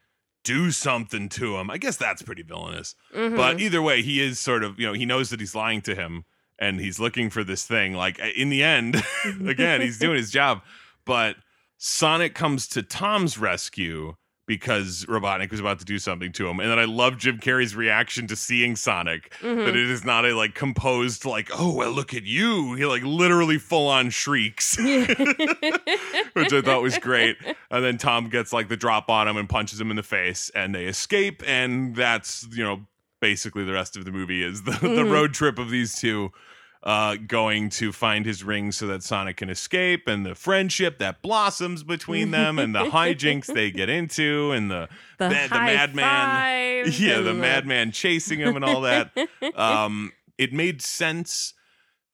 do 0.46 0.72
something 0.72 1.28
to 1.30 1.58
him. 1.58 1.70
I 1.70 1.78
guess 1.78 1.98
that's 1.98 2.22
pretty 2.22 2.44
villainous. 2.44 2.96
Mhm. 3.14 3.36
But 3.36 3.60
either 3.60 3.82
way, 3.82 4.02
he 4.02 4.22
is 4.22 4.40
sort 4.40 4.64
of 4.64 4.80
you 4.80 4.88
know 4.88 4.94
he 4.94 5.06
knows 5.06 5.30
that 5.32 5.42
he's 5.42 5.54
lying 5.56 5.82
to 5.82 5.96
him 5.96 6.24
and 6.58 6.80
he's 6.80 7.00
looking 7.02 7.30
for 7.30 7.44
this 7.44 7.66
thing. 7.66 7.94
Like 7.94 8.18
in 8.20 8.50
the 8.50 8.64
end, 8.64 9.04
again, 9.46 9.82
he's 9.82 10.00
doing 10.00 10.16
his 10.16 10.32
job. 10.32 10.62
But 11.06 11.36
Sonic 11.78 12.34
comes 12.34 12.68
to 12.70 12.82
Tom's 12.82 13.38
rescue 13.38 14.16
because 14.48 15.06
Robotnik 15.10 15.50
was 15.50 15.60
about 15.60 15.80
to 15.80 15.86
do 15.86 15.98
something 15.98 16.32
to 16.34 16.48
him. 16.48 16.60
And 16.60 16.70
then 16.70 16.78
I 16.78 16.86
love 16.86 17.18
Jim 17.18 17.40
Carrey's 17.40 17.76
reaction 17.76 18.28
to 18.28 18.36
seeing 18.36 18.76
Sonic. 18.76 19.34
Mhm. 19.42 19.66
That 19.66 19.76
it 19.76 19.90
is 19.90 20.06
not 20.06 20.24
a 20.26 20.36
like 20.36 20.54
composed 20.54 21.26
like, 21.26 21.50
oh 21.58 21.74
well 21.74 21.92
look 21.92 22.14
at 22.14 22.24
you. 22.24 22.74
He 22.76 22.86
like 22.86 23.04
literally 23.04 23.58
full 23.58 23.88
on 23.88 24.10
shrieks. 24.12 24.78
which 26.34 26.54
I 26.54 26.62
thought 26.62 26.82
was 26.82 26.98
great. 27.00 27.38
And 27.72 27.84
then 27.84 27.98
Tom 27.98 28.30
gets 28.30 28.54
like 28.54 28.70
the 28.70 28.78
drop 28.78 29.10
on 29.10 29.28
him 29.28 29.38
and 29.38 29.50
punches 29.50 29.80
him 29.82 29.90
in 29.90 29.96
the 29.98 30.04
face, 30.04 30.52
and 30.56 30.74
they 30.76 30.86
escape. 30.86 31.42
And 31.46 31.96
that's 31.96 32.48
you 32.52 32.64
know 32.64 32.82
basically 33.22 33.64
the 33.64 33.74
rest 33.74 33.98
of 33.98 34.06
the 34.06 34.12
movie 34.12 34.44
is 34.44 34.64
the, 34.64 34.72
the 34.72 34.78
Mhm. 34.78 35.12
road 35.12 35.34
trip 35.34 35.58
of 35.58 35.70
these 35.70 36.00
two. 36.00 36.32
Uh, 36.86 37.16
going 37.16 37.68
to 37.68 37.92
find 37.92 38.28
his 38.28 38.44
ring 38.44 38.72
so 38.72 38.86
that 38.86 39.02
Sonic 39.02 39.38
can 39.38 39.50
escape, 39.50 40.08
and 40.08 40.24
the 40.24 40.36
friendship 40.36 41.00
that 41.00 41.20
blossoms 41.24 41.82
between 41.82 42.30
them, 42.30 42.60
and 42.60 42.76
the 42.76 42.84
hijinks 42.92 43.48
they 43.48 43.72
get 43.72 43.90
into, 43.90 44.52
and 44.52 44.70
the 44.70 44.88
the, 45.18 45.30
the 45.30 45.36
high 45.48 45.74
madman- 45.88 46.94
yeah, 47.00 47.22
the 47.22 47.34
madman 47.34 47.92
chasing 47.92 48.38
him 48.38 48.56
and 48.56 48.64
all 48.64 48.82
that. 48.82 49.10
um, 49.56 50.12
it 50.38 50.54
made 50.54 50.80
sense 50.84 51.56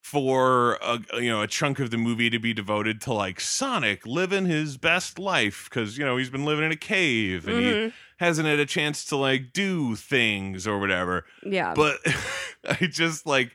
for 0.00 0.74
a 0.82 0.98
you 1.20 1.28
know 1.28 1.42
a 1.42 1.46
chunk 1.46 1.78
of 1.78 1.90
the 1.90 1.96
movie 1.98 2.28
to 2.30 2.38
be 2.38 2.52
devoted 2.54 3.00
to 3.02 3.12
like 3.12 3.40
Sonic 3.40 4.06
living 4.06 4.46
his 4.46 4.76
best 4.76 5.18
life 5.18 5.68
because 5.70 5.96
you 5.98 6.04
know 6.06 6.16
he's 6.16 6.30
been 6.30 6.44
living 6.44 6.64
in 6.64 6.72
a 6.72 6.76
cave 6.76 7.46
and 7.46 7.58
he 7.58 7.70
Mhm. 7.72 7.92
hasn't 8.16 8.48
had 8.48 8.58
a 8.58 8.66
chance 8.66 9.04
to 9.06 9.16
like 9.16 9.52
do 9.52 9.96
things 9.96 10.66
or 10.66 10.78
whatever. 10.78 11.24
yeah. 11.44 11.74
But 11.74 11.98
I 12.68 12.86
just 12.86 13.26
like 13.26 13.54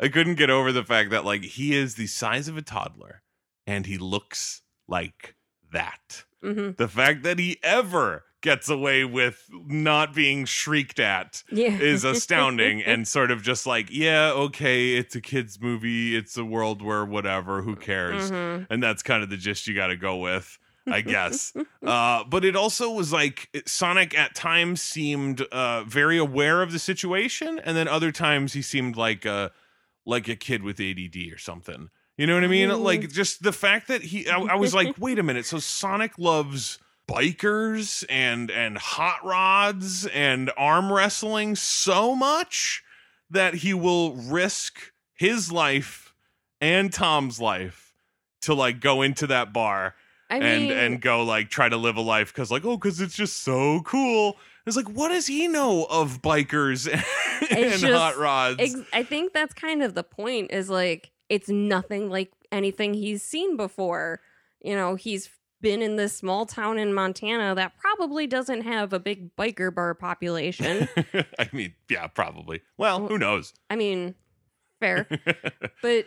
I 0.00 0.08
couldn't 0.08 0.36
get 0.36 0.50
over 0.50 0.72
the 0.72 0.84
fact 0.84 1.10
that 1.10 1.24
like 1.24 1.42
he 1.44 1.74
is 1.76 1.94
the 1.96 2.06
size 2.06 2.48
of 2.48 2.56
a 2.56 2.62
toddler 2.62 3.22
and 3.66 3.86
he 3.86 3.98
looks 3.98 4.62
like 4.88 5.34
that. 5.72 6.24
Mhm. 6.42 6.76
The 6.76 6.88
fact 6.88 7.22
that 7.22 7.38
he 7.38 7.58
ever 7.62 8.24
gets 8.42 8.70
away 8.70 9.04
with 9.04 9.44
not 9.52 10.14
being 10.14 10.46
shrieked 10.46 10.98
at 10.98 11.42
yeah. 11.52 11.76
is 11.78 12.02
astounding 12.14 12.82
and 12.82 13.06
sort 13.06 13.30
of 13.30 13.42
just 13.42 13.66
like, 13.66 13.88
yeah, 13.90 14.30
okay, 14.32 14.94
it's 14.94 15.14
a 15.14 15.20
kids 15.20 15.60
movie, 15.60 16.16
it's 16.16 16.38
a 16.38 16.44
world 16.44 16.80
where 16.80 17.04
whatever, 17.04 17.60
who 17.60 17.76
cares? 17.76 18.30
Mhm. 18.30 18.66
And 18.70 18.82
that's 18.82 19.02
kind 19.02 19.22
of 19.22 19.28
the 19.28 19.36
gist 19.36 19.66
you 19.66 19.74
got 19.74 19.88
to 19.88 19.96
go 19.96 20.16
with, 20.16 20.58
I 20.86 21.00
guess. 21.02 21.52
uh, 21.86 22.24
but 22.24 22.46
it 22.46 22.56
also 22.56 22.90
was 22.90 23.12
like 23.12 23.50
it- 23.52 23.68
Sonic 23.68 24.18
at 24.18 24.34
times 24.34 24.80
seemed 24.80 25.42
uh, 25.52 25.84
very 25.84 26.16
aware 26.16 26.62
of 26.62 26.72
the 26.72 26.78
situation, 26.78 27.60
and 27.62 27.76
then 27.76 27.86
other 27.88 28.10
times 28.10 28.54
he 28.54 28.62
seemed 28.62 28.96
like 28.96 29.26
a 29.26 29.52
like 30.10 30.28
a 30.28 30.36
kid 30.36 30.62
with 30.62 30.80
ADD 30.80 31.32
or 31.32 31.38
something. 31.38 31.88
You 32.18 32.26
know 32.26 32.34
what 32.34 32.44
I 32.44 32.48
mean? 32.48 32.68
Mm. 32.68 32.82
Like 32.82 33.08
just 33.10 33.42
the 33.42 33.52
fact 33.52 33.88
that 33.88 34.02
he, 34.02 34.28
I, 34.28 34.38
I 34.40 34.54
was 34.56 34.74
like, 34.74 34.94
wait 34.98 35.18
a 35.18 35.22
minute. 35.22 35.46
So 35.46 35.58
Sonic 35.58 36.18
loves 36.18 36.78
bikers 37.08 38.04
and 38.08 38.50
and 38.50 38.78
hot 38.78 39.24
rods 39.24 40.06
and 40.06 40.50
arm 40.56 40.92
wrestling 40.92 41.56
so 41.56 42.14
much 42.14 42.82
that 43.30 43.54
he 43.54 43.74
will 43.74 44.14
risk 44.14 44.92
his 45.14 45.50
life 45.50 46.14
and 46.60 46.92
Tom's 46.92 47.40
life 47.40 47.94
to 48.42 48.54
like 48.54 48.80
go 48.80 49.02
into 49.02 49.26
that 49.28 49.52
bar 49.52 49.94
I 50.28 50.36
and 50.36 50.62
mean, 50.64 50.72
and 50.72 51.00
go 51.00 51.24
like 51.24 51.50
try 51.50 51.68
to 51.68 51.76
live 51.76 51.96
a 51.96 52.00
life 52.00 52.32
because 52.32 52.50
like 52.50 52.64
oh 52.64 52.76
because 52.76 53.00
it's 53.00 53.16
just 53.16 53.42
so 53.42 53.80
cool. 53.80 54.36
It's 54.70 54.76
like 54.76 54.94
what 54.96 55.08
does 55.08 55.26
he 55.26 55.48
know 55.48 55.84
of 55.90 56.22
bikers 56.22 56.86
and 57.50 57.72
just 57.72 57.84
hot 57.84 58.16
rods? 58.16 58.56
ex- 58.60 58.88
I 58.92 59.02
think 59.02 59.32
that's 59.32 59.52
kind 59.52 59.82
of 59.82 59.94
the 59.94 60.04
point. 60.04 60.52
Is 60.52 60.70
like 60.70 61.10
it's 61.28 61.48
nothing 61.48 62.08
like 62.08 62.30
anything 62.52 62.94
he's 62.94 63.22
seen 63.22 63.56
before. 63.56 64.20
You 64.62 64.76
know, 64.76 64.94
he's 64.94 65.28
been 65.60 65.82
in 65.82 65.96
this 65.96 66.16
small 66.16 66.46
town 66.46 66.78
in 66.78 66.94
Montana 66.94 67.54
that 67.54 67.72
probably 67.78 68.26
doesn't 68.26 68.62
have 68.62 68.92
a 68.92 69.00
big 69.00 69.34
biker 69.36 69.74
bar 69.74 69.94
population. 69.94 70.88
I 71.38 71.48
mean, 71.52 71.74
yeah, 71.88 72.06
probably. 72.06 72.62
Well, 72.78 73.06
who 73.06 73.18
knows? 73.18 73.52
I 73.68 73.76
mean, 73.76 74.14
fair. 74.78 75.08
but 75.82 76.06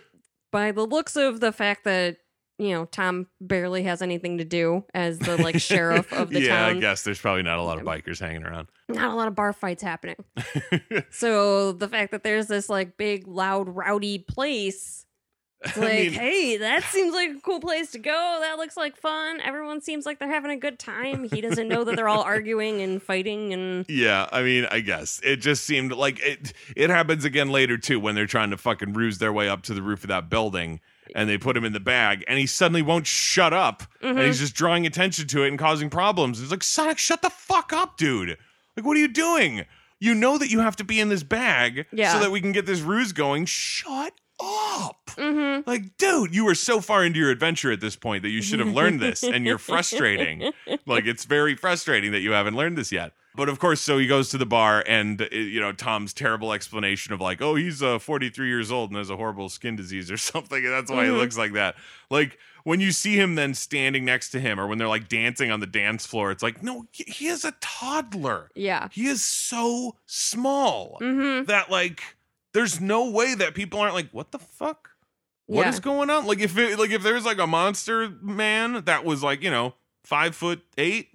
by 0.52 0.71
the 0.71 0.86
looks 0.86 1.15
of 1.15 1.39
the 1.39 1.52
fact 1.52 1.84
that 1.84 2.17
you 2.59 2.69
know 2.69 2.85
Tom 2.85 3.27
barely 3.41 3.83
has 3.83 4.01
anything 4.01 4.37
to 4.37 4.43
do 4.45 4.83
as 4.93 5.19
the 5.19 5.41
like 5.41 5.59
sheriff 5.61 6.11
of 6.13 6.29
the 6.29 6.41
yeah, 6.41 6.59
town, 6.67 6.77
I 6.77 6.79
guess 6.79 7.03
there's 7.03 7.19
probably 7.19 7.43
not 7.43 7.57
a 7.57 7.63
lot 7.63 7.77
of 7.79 7.83
bikers 7.83 8.19
hanging 8.19 8.43
around. 8.43 8.67
not 8.89 9.11
a 9.11 9.15
lot 9.15 9.27
of 9.27 9.35
bar 9.35 9.53
fights 9.53 9.81
happening. 9.83 10.17
so 11.11 11.71
the 11.71 11.87
fact 11.87 12.11
that 12.11 12.23
there's 12.23 12.47
this 12.47 12.69
like 12.69 12.97
big, 12.97 13.27
loud, 13.27 13.69
rowdy 13.69 14.19
place, 14.19 15.05
it's 15.63 15.77
I 15.77 15.81
like, 15.81 15.89
mean- 15.99 16.11
hey, 16.13 16.57
that 16.57 16.83
seems 16.83 17.13
like 17.13 17.31
a 17.31 17.39
cool 17.41 17.59
place 17.59 17.91
to 17.91 17.99
go. 17.99 18.37
That 18.41 18.57
looks 18.57 18.75
like 18.77 18.97
fun. 18.97 19.39
Everyone 19.41 19.81
seems 19.81 20.05
like 20.05 20.19
they're 20.19 20.29
having 20.29 20.51
a 20.51 20.57
good 20.57 20.77
time. 20.77 21.23
He 21.23 21.41
doesn't 21.41 21.67
know 21.67 21.83
that 21.85 21.95
they're 21.95 22.09
all 22.09 22.23
arguing 22.23 22.81
and 22.81 23.01
fighting 23.01 23.53
and 23.53 23.85
Yeah, 23.89 24.27
I 24.31 24.43
mean, 24.43 24.67
I 24.69 24.81
guess 24.81 25.21
it 25.23 25.37
just 25.37 25.63
seemed 25.63 25.93
like 25.93 26.19
it. 26.21 26.53
It 26.75 26.89
happens 26.89 27.23
again 27.25 27.49
later 27.49 27.77
too 27.77 27.99
when 27.99 28.13
they're 28.15 28.25
trying 28.27 28.49
to 28.51 28.57
fucking 28.57 28.93
ruse 28.93 29.19
their 29.19 29.31
way 29.33 29.47
up 29.49 29.63
to 29.63 29.73
the 29.73 29.81
roof 29.81 30.03
of 30.03 30.09
that 30.09 30.29
building, 30.29 30.81
and 31.15 31.29
they 31.29 31.37
put 31.37 31.55
him 31.57 31.65
in 31.65 31.73
the 31.73 31.79
bag, 31.79 32.23
and 32.27 32.37
he 32.39 32.45
suddenly 32.45 32.81
won't 32.81 33.07
shut 33.07 33.53
up, 33.53 33.83
and 34.01 34.17
Mhm. 34.17 34.25
he's 34.27 34.39
just 34.39 34.55
drawing 34.55 34.85
attention 34.85 35.27
to 35.27 35.43
it 35.43 35.47
and 35.49 35.59
causing 35.59 35.89
problems. 35.89 36.41
It's 36.41 36.51
like 36.51 36.63
Sonic, 36.63 36.97
shut 36.97 37.21
the 37.21 37.29
fuck 37.29 37.71
up, 37.73 37.97
dude! 37.97 38.37
Like, 38.75 38.85
what 38.85 38.97
are 38.97 38.99
you 38.99 39.07
doing? 39.07 39.65
You 39.99 40.13
know 40.15 40.37
that 40.37 40.49
you 40.49 40.59
have 40.59 40.75
to 40.77 40.83
be 40.83 40.99
in 40.99 41.09
this 41.09 41.23
bag 41.23 41.85
Yeah. 41.93 42.13
so 42.13 42.19
that 42.19 42.31
we 42.31 42.41
can 42.41 42.51
get 42.51 42.65
this 42.65 42.81
ruse 42.81 43.13
going. 43.13 43.45
Shut 43.45 44.13
up! 44.41 45.11
Mhm. 45.15 45.65
Like, 45.65 45.95
dude, 45.97 46.33
you 46.35 46.43
were 46.45 46.55
so 46.55 46.81
far 46.81 47.05
into 47.05 47.19
your 47.19 47.29
adventure 47.29 47.71
at 47.71 47.79
this 47.79 47.95
point 47.95 48.23
that 48.23 48.29
you 48.29 48.41
should 48.41 48.59
have 48.59 48.73
learned 48.73 48.99
this, 48.99 49.23
and 49.23 49.45
you're 49.45 49.57
frustrating. 49.71 50.51
like, 50.85 51.05
it's 51.05 51.25
very 51.25 51.55
frustrating 51.55 52.11
that 52.11 52.21
you 52.21 52.31
haven't 52.31 52.55
learned 52.55 52.77
this 52.77 52.91
yet. 52.91 53.13
But 53.36 53.50
of 53.50 53.58
course, 53.60 53.82
so 53.82 53.98
he 53.98 54.06
goes 54.06 54.30
to 54.30 54.38
the 54.38 54.46
bar, 54.46 54.84
and 54.88 55.22
uh, 55.22 55.26
you 55.32 55.60
know 55.60 55.72
Tom's 55.72 56.13
terrible 56.13 56.54
explanation 56.54 57.13
of 57.13 57.19
like, 57.22 57.41
oh, 57.41 57.56
he's 57.56 57.82
uh, 57.82 57.98
43 58.00 58.48
years 58.48 58.72
old 58.72 58.91
and 58.91 58.98
has 58.98 59.10
a 59.10 59.17
horrible 59.17 59.50
skin 59.50 59.76
disease 59.76 60.12
or 60.12 60.17
something, 60.32 60.63
and 60.63 60.72
that's 60.74 60.91
why 60.91 61.06
he 61.06 61.12
Mhm. 61.12 61.17
looks 61.17 61.38
like 61.38 61.54
that. 61.54 61.76
Like 62.12 62.38
when 62.63 62.80
you 62.80 62.91
see 62.91 63.15
him 63.19 63.36
then 63.36 63.54
standing 63.54 64.06
next 64.06 64.30
to 64.30 64.39
him, 64.39 64.60
or 64.60 64.67
when 64.67 64.78
they're 64.78 64.88
like 64.88 65.10
dancing 65.10 65.50
on 65.52 65.60
the 65.60 65.65
dance 65.67 66.06
floor, 66.06 66.32
it's 66.32 66.43
like, 66.43 66.62
no, 66.63 66.86
he- 66.91 67.04
he 67.12 67.28
is 67.28 67.43
a 67.43 67.54
toddler. 67.60 68.50
yeah. 68.56 68.88
He 68.91 69.08
is 69.08 69.24
so 69.24 69.96
small 70.06 70.98
Mm-hmm. 71.02 71.46
that 71.46 71.69
like 71.72 72.02
there's 72.54 72.80
no 72.80 73.10
way 73.10 73.34
that 73.36 73.56
people 73.56 73.80
aren't 73.80 73.96
like 73.96 74.10
what 74.12 74.32
the 74.32 74.39
fuck 74.39 74.91
What 75.48 75.67
is 75.67 75.76
yeah. 75.76 75.82
going 75.82 76.10
on 76.12 76.26
like 76.28 76.39
if 76.39 76.56
it, 76.58 76.78
like 76.80 76.91
if 76.91 77.02
there's 77.04 77.26
like 77.26 77.39
a 77.39 77.48
monster 77.48 78.10
man 78.22 78.84
that 78.86 79.04
was 79.04 79.24
like 79.24 79.41
you 79.41 79.50
know 79.52 79.74
five 80.04 80.36
foot 80.36 80.62
eight 80.78 81.10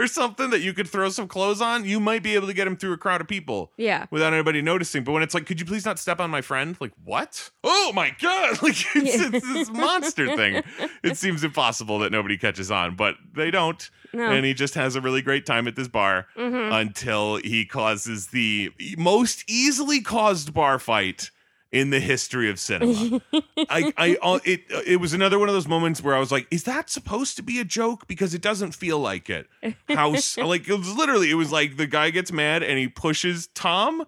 or 0.00 0.06
something 0.06 0.50
that 0.50 0.60
you 0.60 0.72
could 0.72 0.88
throw 0.88 1.08
some 1.10 1.28
clothes 1.28 1.60
on 1.60 1.84
you 1.84 2.00
might 2.00 2.22
be 2.22 2.34
able 2.34 2.46
to 2.46 2.54
get 2.54 2.66
him 2.66 2.76
through 2.76 2.92
a 2.92 2.96
crowd 2.96 3.20
of 3.20 3.28
people 3.28 3.70
yeah. 3.76 4.06
without 4.10 4.32
anybody 4.32 4.62
noticing. 4.62 5.04
But 5.04 5.12
when 5.12 5.22
it's 5.22 5.34
like 5.34 5.46
could 5.46 5.60
you 5.60 5.66
please 5.66 5.84
not 5.84 5.98
step 5.98 6.20
on 6.20 6.30
my 6.30 6.40
friend? 6.40 6.76
Like 6.80 6.92
what? 7.04 7.50
Oh 7.62 7.92
my 7.94 8.14
god. 8.20 8.58
Like 8.70 8.76
it's, 8.94 9.34
it's 9.34 9.46
this 9.52 9.70
monster 9.70 10.36
thing. 10.36 10.62
It 11.02 11.16
seems 11.16 11.44
impossible 11.44 11.98
that 12.00 12.12
nobody 12.12 12.36
catches 12.36 12.70
on 12.70 12.96
but 12.96 13.16
they 13.34 13.50
don't. 13.50 13.90
No. 14.12 14.28
and 14.28 14.44
he 14.44 14.54
just 14.54 14.74
has 14.74 14.96
a 14.96 15.00
really 15.00 15.22
great 15.22 15.46
time 15.46 15.68
at 15.68 15.76
this 15.76 15.86
bar 15.86 16.26
mm-hmm. 16.36 16.72
until 16.72 17.36
he 17.36 17.64
causes 17.64 18.28
the 18.28 18.72
most 18.98 19.44
easily 19.48 20.00
caused 20.00 20.52
bar 20.52 20.80
fight 20.80 21.30
in 21.72 21.90
the 21.90 22.00
history 22.00 22.50
of 22.50 22.58
cinema. 22.58 23.20
I, 23.68 23.92
I, 23.96 24.18
uh, 24.22 24.40
it, 24.44 24.62
it 24.86 25.00
was 25.00 25.12
another 25.12 25.38
one 25.38 25.48
of 25.48 25.54
those 25.54 25.68
moments 25.68 26.02
where 26.02 26.14
I 26.14 26.18
was 26.18 26.32
like, 26.32 26.46
"Is 26.50 26.64
that 26.64 26.90
supposed 26.90 27.36
to 27.36 27.42
be 27.42 27.60
a 27.60 27.64
joke?" 27.64 28.08
Because 28.08 28.34
it 28.34 28.42
doesn't 28.42 28.72
feel 28.72 28.98
like 28.98 29.30
it. 29.30 29.46
How, 29.88 30.10
like, 30.38 30.68
it 30.68 30.74
was 30.74 30.96
literally, 30.96 31.30
it 31.30 31.34
was 31.34 31.52
like 31.52 31.76
the 31.76 31.86
guy 31.86 32.10
gets 32.10 32.32
mad 32.32 32.62
and 32.62 32.78
he 32.78 32.88
pushes 32.88 33.48
Tom, 33.48 34.04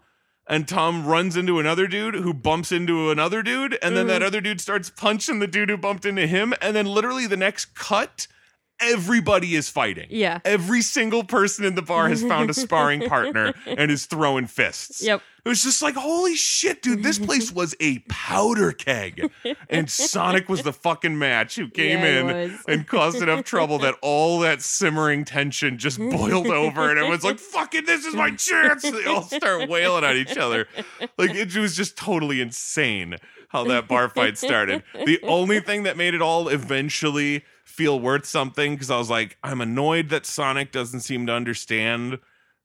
and 0.46 0.66
Tom 0.66 1.06
runs 1.06 1.36
into 1.36 1.58
another 1.60 1.86
dude 1.86 2.14
who 2.14 2.34
bumps 2.34 2.72
into 2.72 3.10
another 3.10 3.42
dude, 3.42 3.78
and 3.82 3.96
then 3.96 4.08
that 4.08 4.22
other 4.22 4.40
dude 4.40 4.60
starts 4.60 4.90
punching 4.90 5.38
the 5.38 5.46
dude 5.46 5.70
who 5.70 5.76
bumped 5.76 6.04
into 6.04 6.26
him, 6.26 6.52
and 6.60 6.74
then 6.74 6.86
literally 6.86 7.26
the 7.26 7.36
next 7.36 7.74
cut, 7.74 8.26
everybody 8.80 9.54
is 9.54 9.68
fighting. 9.68 10.06
yeah. 10.10 10.40
Every 10.44 10.82
single 10.82 11.24
person 11.24 11.64
in 11.64 11.74
the 11.74 11.82
bar 11.82 12.08
has 12.08 12.22
found 12.22 12.50
a 12.50 12.54
sparring 12.54 13.00
partner 13.08 13.54
and 13.66 13.90
is 13.90 14.06
throwing 14.06 14.46
fists. 14.46 15.02
Yep. 15.02 15.22
It 15.44 15.48
was 15.48 15.62
just 15.62 15.82
like, 15.82 15.96
holy 15.96 16.36
shit, 16.36 16.82
dude, 16.82 17.02
this 17.02 17.18
place 17.18 17.50
was 17.54 17.74
a 17.80 17.98
powder 18.08 18.70
keg. 18.72 19.28
And 19.68 19.90
Sonic 19.90 20.48
was 20.48 20.62
the 20.62 20.72
fucking 20.72 21.18
match 21.18 21.56
who 21.56 21.68
came 21.68 21.98
Yeah, 22.00 22.32
in 22.42 22.58
and 22.68 22.86
caused 22.86 23.20
enough 23.22 23.44
trouble 23.44 23.78
that 23.80 23.96
all 24.02 24.38
that 24.40 24.62
simmering 24.62 25.24
tension 25.24 25.78
just 25.78 25.98
boiled 25.98 26.46
over. 26.46 26.90
And 26.90 26.98
everyone's 26.98 27.24
like, 27.24 27.40
fucking, 27.40 27.86
this 27.86 28.04
is 28.04 28.14
my 28.14 28.30
chance. 28.36 28.82
They 28.82 29.04
all 29.04 29.22
start 29.22 29.68
wailing 29.68 30.04
at 30.04 30.16
each 30.16 30.36
other. 30.36 30.68
Like, 31.18 31.34
it 31.34 31.54
was 31.56 31.76
just 31.76 31.96
totally 31.96 32.40
insane 32.40 33.16
how 33.48 33.64
that 33.64 33.88
bar 33.88 34.08
fight 34.08 34.38
started. 34.38 34.82
The 34.94 35.20
only 35.24 35.58
thing 35.60 35.82
that 35.82 35.96
made 35.96 36.14
it 36.14 36.22
all 36.22 36.48
eventually 36.48 37.44
feel 37.64 37.98
worth 38.00 38.26
something, 38.26 38.74
because 38.74 38.90
I 38.90 38.98
was 38.98 39.10
like, 39.10 39.36
I'm 39.42 39.60
annoyed 39.60 40.08
that 40.10 40.26
Sonic 40.26 40.72
doesn't 40.72 41.00
seem 41.00 41.26
to 41.26 41.32
understand 41.32 42.18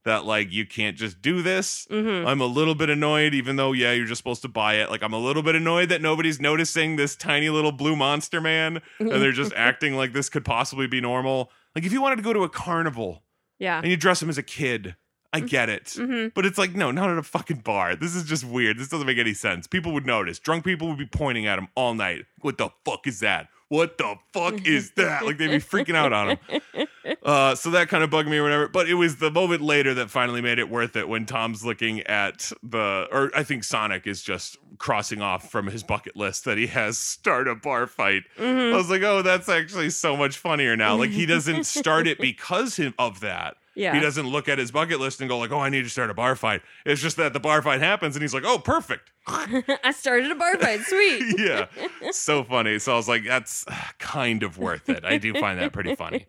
that, 0.06 0.24
like, 0.26 0.52
you 0.54 0.66
can't 0.66 0.96
just 0.96 1.22
do 1.22 1.42
this. 1.42 1.86
Mm-hmm. 1.92 2.26
I'm 2.28 2.40
a 2.40 2.46
little 2.46 2.76
bit 2.76 2.90
annoyed, 2.90 3.34
even 3.34 3.58
though, 3.58 3.74
yeah, 3.74 3.92
you're 3.92 4.06
just 4.06 4.20
supposed 4.20 4.42
to 4.44 4.48
buy 4.48 4.76
it. 4.76 4.90
Like, 4.90 5.04
I'm 5.04 5.14
a 5.14 5.20
little 5.20 5.44
bit 5.44 5.56
annoyed 5.56 5.90
that 5.90 6.02
nobody's 6.02 6.40
noticing 6.40 6.96
this 6.96 7.16
tiny 7.16 7.50
little 7.50 7.74
blue 7.74 7.96
monster 7.96 8.40
man 8.40 8.82
and 9.00 9.10
they're 9.12 9.34
just 9.34 9.52
acting 9.58 9.96
like 9.96 10.14
this 10.14 10.30
could 10.30 10.46
possibly 10.46 10.88
be 10.88 11.02
normal. 11.02 11.52
Like, 11.76 11.84
if 11.86 11.92
you 11.92 12.02
wanted 12.02 12.18
to 12.18 12.22
go 12.22 12.32
to 12.32 12.44
a 12.44 12.50
carnival 12.50 13.24
Yeah. 13.60 13.80
and 13.80 13.88
you 13.88 13.98
dress 13.98 14.22
him 14.22 14.30
as 14.30 14.38
a 14.38 14.44
kid. 14.44 14.96
I 15.34 15.42
get 15.42 15.68
it. 15.68 15.84
Mm-hmm. 15.88 16.30
But 16.34 16.46
it's 16.46 16.58
like, 16.58 16.74
no, 16.74 16.90
not 16.90 17.10
at 17.10 17.18
a 17.18 17.22
fucking 17.24 17.58
bar. 17.58 17.98
This 17.98 18.16
is 18.16 18.24
just 18.24 18.46
weird. 18.46 18.80
This 18.80 18.88
doesn't 18.88 19.06
make 19.06 19.18
any 19.18 19.34
sense. 19.34 19.68
People 19.68 19.92
would 19.92 20.06
notice. 20.06 20.40
Drunk 20.40 20.64
people 20.64 20.88
would 20.88 20.98
be 20.98 21.06
pointing 21.06 21.46
at 21.46 21.60
him 21.60 21.68
all 21.76 21.94
night. 21.94 22.26
What 22.40 22.58
the 22.58 22.70
fuck 22.86 23.06
is 23.06 23.20
that? 23.20 23.50
What 23.70 23.98
the 23.98 24.16
fuck 24.34 24.66
is 24.66 24.92
that? 24.96 25.26
Like 25.26 25.38
they'd 25.38 25.48
be 25.48 25.58
freaking 25.58 25.96
out 25.96 26.14
on 26.14 26.30
him. 26.30 26.40
Uh, 27.24 27.56
so 27.56 27.70
that 27.72 27.88
kind 27.90 28.04
of 28.04 28.10
bugged 28.10 28.30
me 28.30 28.38
or 28.38 28.44
whatever. 28.44 28.68
But 28.68 28.90
it 28.90 28.94
was 28.94 29.18
the 29.18 29.32
moment 29.32 29.62
later 29.62 29.94
that 29.94 30.10
finally 30.10 30.42
made 30.42 30.60
it 30.60 30.70
worth 30.70 30.96
it 30.96 31.08
when 31.10 31.26
Tom's 31.26 31.64
looking 31.66 32.02
at 32.02 32.52
the, 32.64 33.08
or 33.12 33.32
I 33.36 33.44
think 33.44 33.64
Sonic 33.64 34.08
is 34.08 34.22
just 34.22 34.58
crossing 34.78 35.22
off 35.22 35.50
from 35.50 35.68
his 35.68 35.84
bucket 35.84 36.16
list 36.16 36.46
that 36.46 36.58
he 36.58 36.68
has 36.68 36.98
start 36.98 37.48
a 37.48 37.56
bar 37.56 37.88
fight. 37.88 38.24
I 38.38 38.42
hmm 38.44 38.76
was 38.76 38.90
like, 38.90 39.04
oh, 39.04 39.22
that's 39.22 39.50
actually 39.50 39.90
so 39.90 40.16
much 40.18 40.38
funnier 40.38 40.76
now. 40.78 40.96
Like 40.96 41.12
he 41.12 41.26
doesn't 41.26 41.66
start 41.66 42.08
it 42.08 42.20
because 42.20 42.80
of 42.98 43.20
that. 43.22 43.56
Yeah. 43.78 43.94
He 43.94 44.00
doesn't 44.00 44.26
look 44.28 44.50
at 44.50 44.58
his 44.58 44.72
bucket 44.72 45.00
list 45.00 45.22
and 45.22 45.30
go 45.30 45.38
like, 45.38 45.52
"Oh, 45.52 45.60
I 45.60 45.70
need 45.70 45.84
to 45.84 45.90
start 45.90 46.10
a 46.10 46.14
bar 46.16 46.36
fight." 46.36 46.62
It's 46.86 47.02
just 47.02 47.16
that 47.18 47.34
the 47.34 47.40
bar 47.40 47.62
fight 47.62 47.80
happens, 47.80 48.16
and 48.16 48.24
he's 48.24 48.34
like, 48.34 48.44
"Oh, 48.46 48.58
perfect." 48.58 49.12
I 49.28 49.92
started 49.96 50.32
a 50.32 50.36
bar 50.36 50.58
fight. 50.58 50.82
Sweet. 50.82 51.36
yeah, 51.40 51.68
so 52.12 52.44
funny. 52.44 52.80
So 52.80 52.94
I 52.94 52.96
was 52.96 53.08
like, 53.08 53.24
"That's 53.24 53.66
kind 54.00 54.42
of 54.42 54.58
worth 54.58 54.90
it." 54.90 55.06
I 55.06 55.18
do 55.20 55.34
find 55.36 55.60
that 55.60 55.74
pretty 55.74 55.94
funny. 55.96 56.26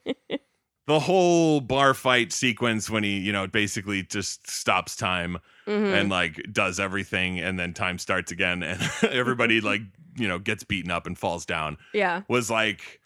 The 0.87 1.01
whole 1.01 1.61
bar 1.61 1.93
fight 1.95 2.33
sequence 2.33 2.89
when 2.89 3.03
he, 3.05 3.19
you 3.19 3.33
know, 3.33 3.47
basically 3.47 4.03
just 4.03 4.51
stops 4.51 4.97
time 4.97 5.39
Mhm. 5.67 6.01
and 6.01 6.09
like 6.11 6.41
does 6.53 6.79
everything, 6.81 7.39
and 7.41 7.59
then 7.59 7.73
time 7.75 7.99
starts 7.99 8.31
again, 8.33 8.63
and 8.63 8.81
everybody 9.11 9.61
like, 9.61 9.83
you 10.17 10.29
know, 10.29 10.39
gets 10.39 10.65
beaten 10.65 10.91
up 10.91 11.07
and 11.07 11.19
falls 11.19 11.45
down. 11.47 11.77
yeah. 11.95 12.23
Was 12.29 12.51
like, 12.51 13.01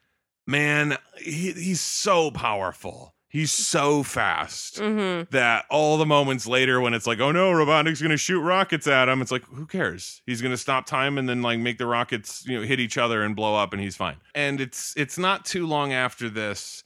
man, 0.46 0.96
he, 1.18 1.52
he's 1.52 1.80
so 1.80 2.30
powerful. 2.30 3.14
He's 3.32 3.50
so 3.50 4.02
fast 4.02 4.78
hmm 4.78 5.22
that 5.30 5.64
all 5.70 5.96
the 5.96 6.04
moments 6.04 6.46
later 6.46 6.82
when 6.82 6.92
it's 6.92 7.06
like, 7.06 7.18
oh 7.18 7.32
no, 7.32 7.50
Robotnik's 7.50 8.02
gonna 8.02 8.18
shoot 8.18 8.40
rockets 8.40 8.86
at 8.86 9.08
him, 9.08 9.22
it's 9.22 9.32
like, 9.32 9.44
who 9.44 9.64
cares? 9.64 10.20
He's 10.26 10.42
gonna 10.42 10.58
stop 10.58 10.84
time 10.84 11.16
and 11.16 11.26
then 11.26 11.40
like 11.40 11.58
make 11.58 11.78
the 11.78 11.86
rockets, 11.86 12.46
you 12.46 12.60
know, 12.60 12.66
hit 12.66 12.78
each 12.78 12.98
other 12.98 13.22
and 13.22 13.34
blow 13.34 13.54
up 13.56 13.72
and 13.72 13.80
he's 13.80 13.96
fine. 13.96 14.16
And 14.34 14.60
it's 14.60 14.92
it's 14.98 15.16
not 15.16 15.46
too 15.46 15.66
long 15.66 15.94
after 15.94 16.28
this 16.28 16.84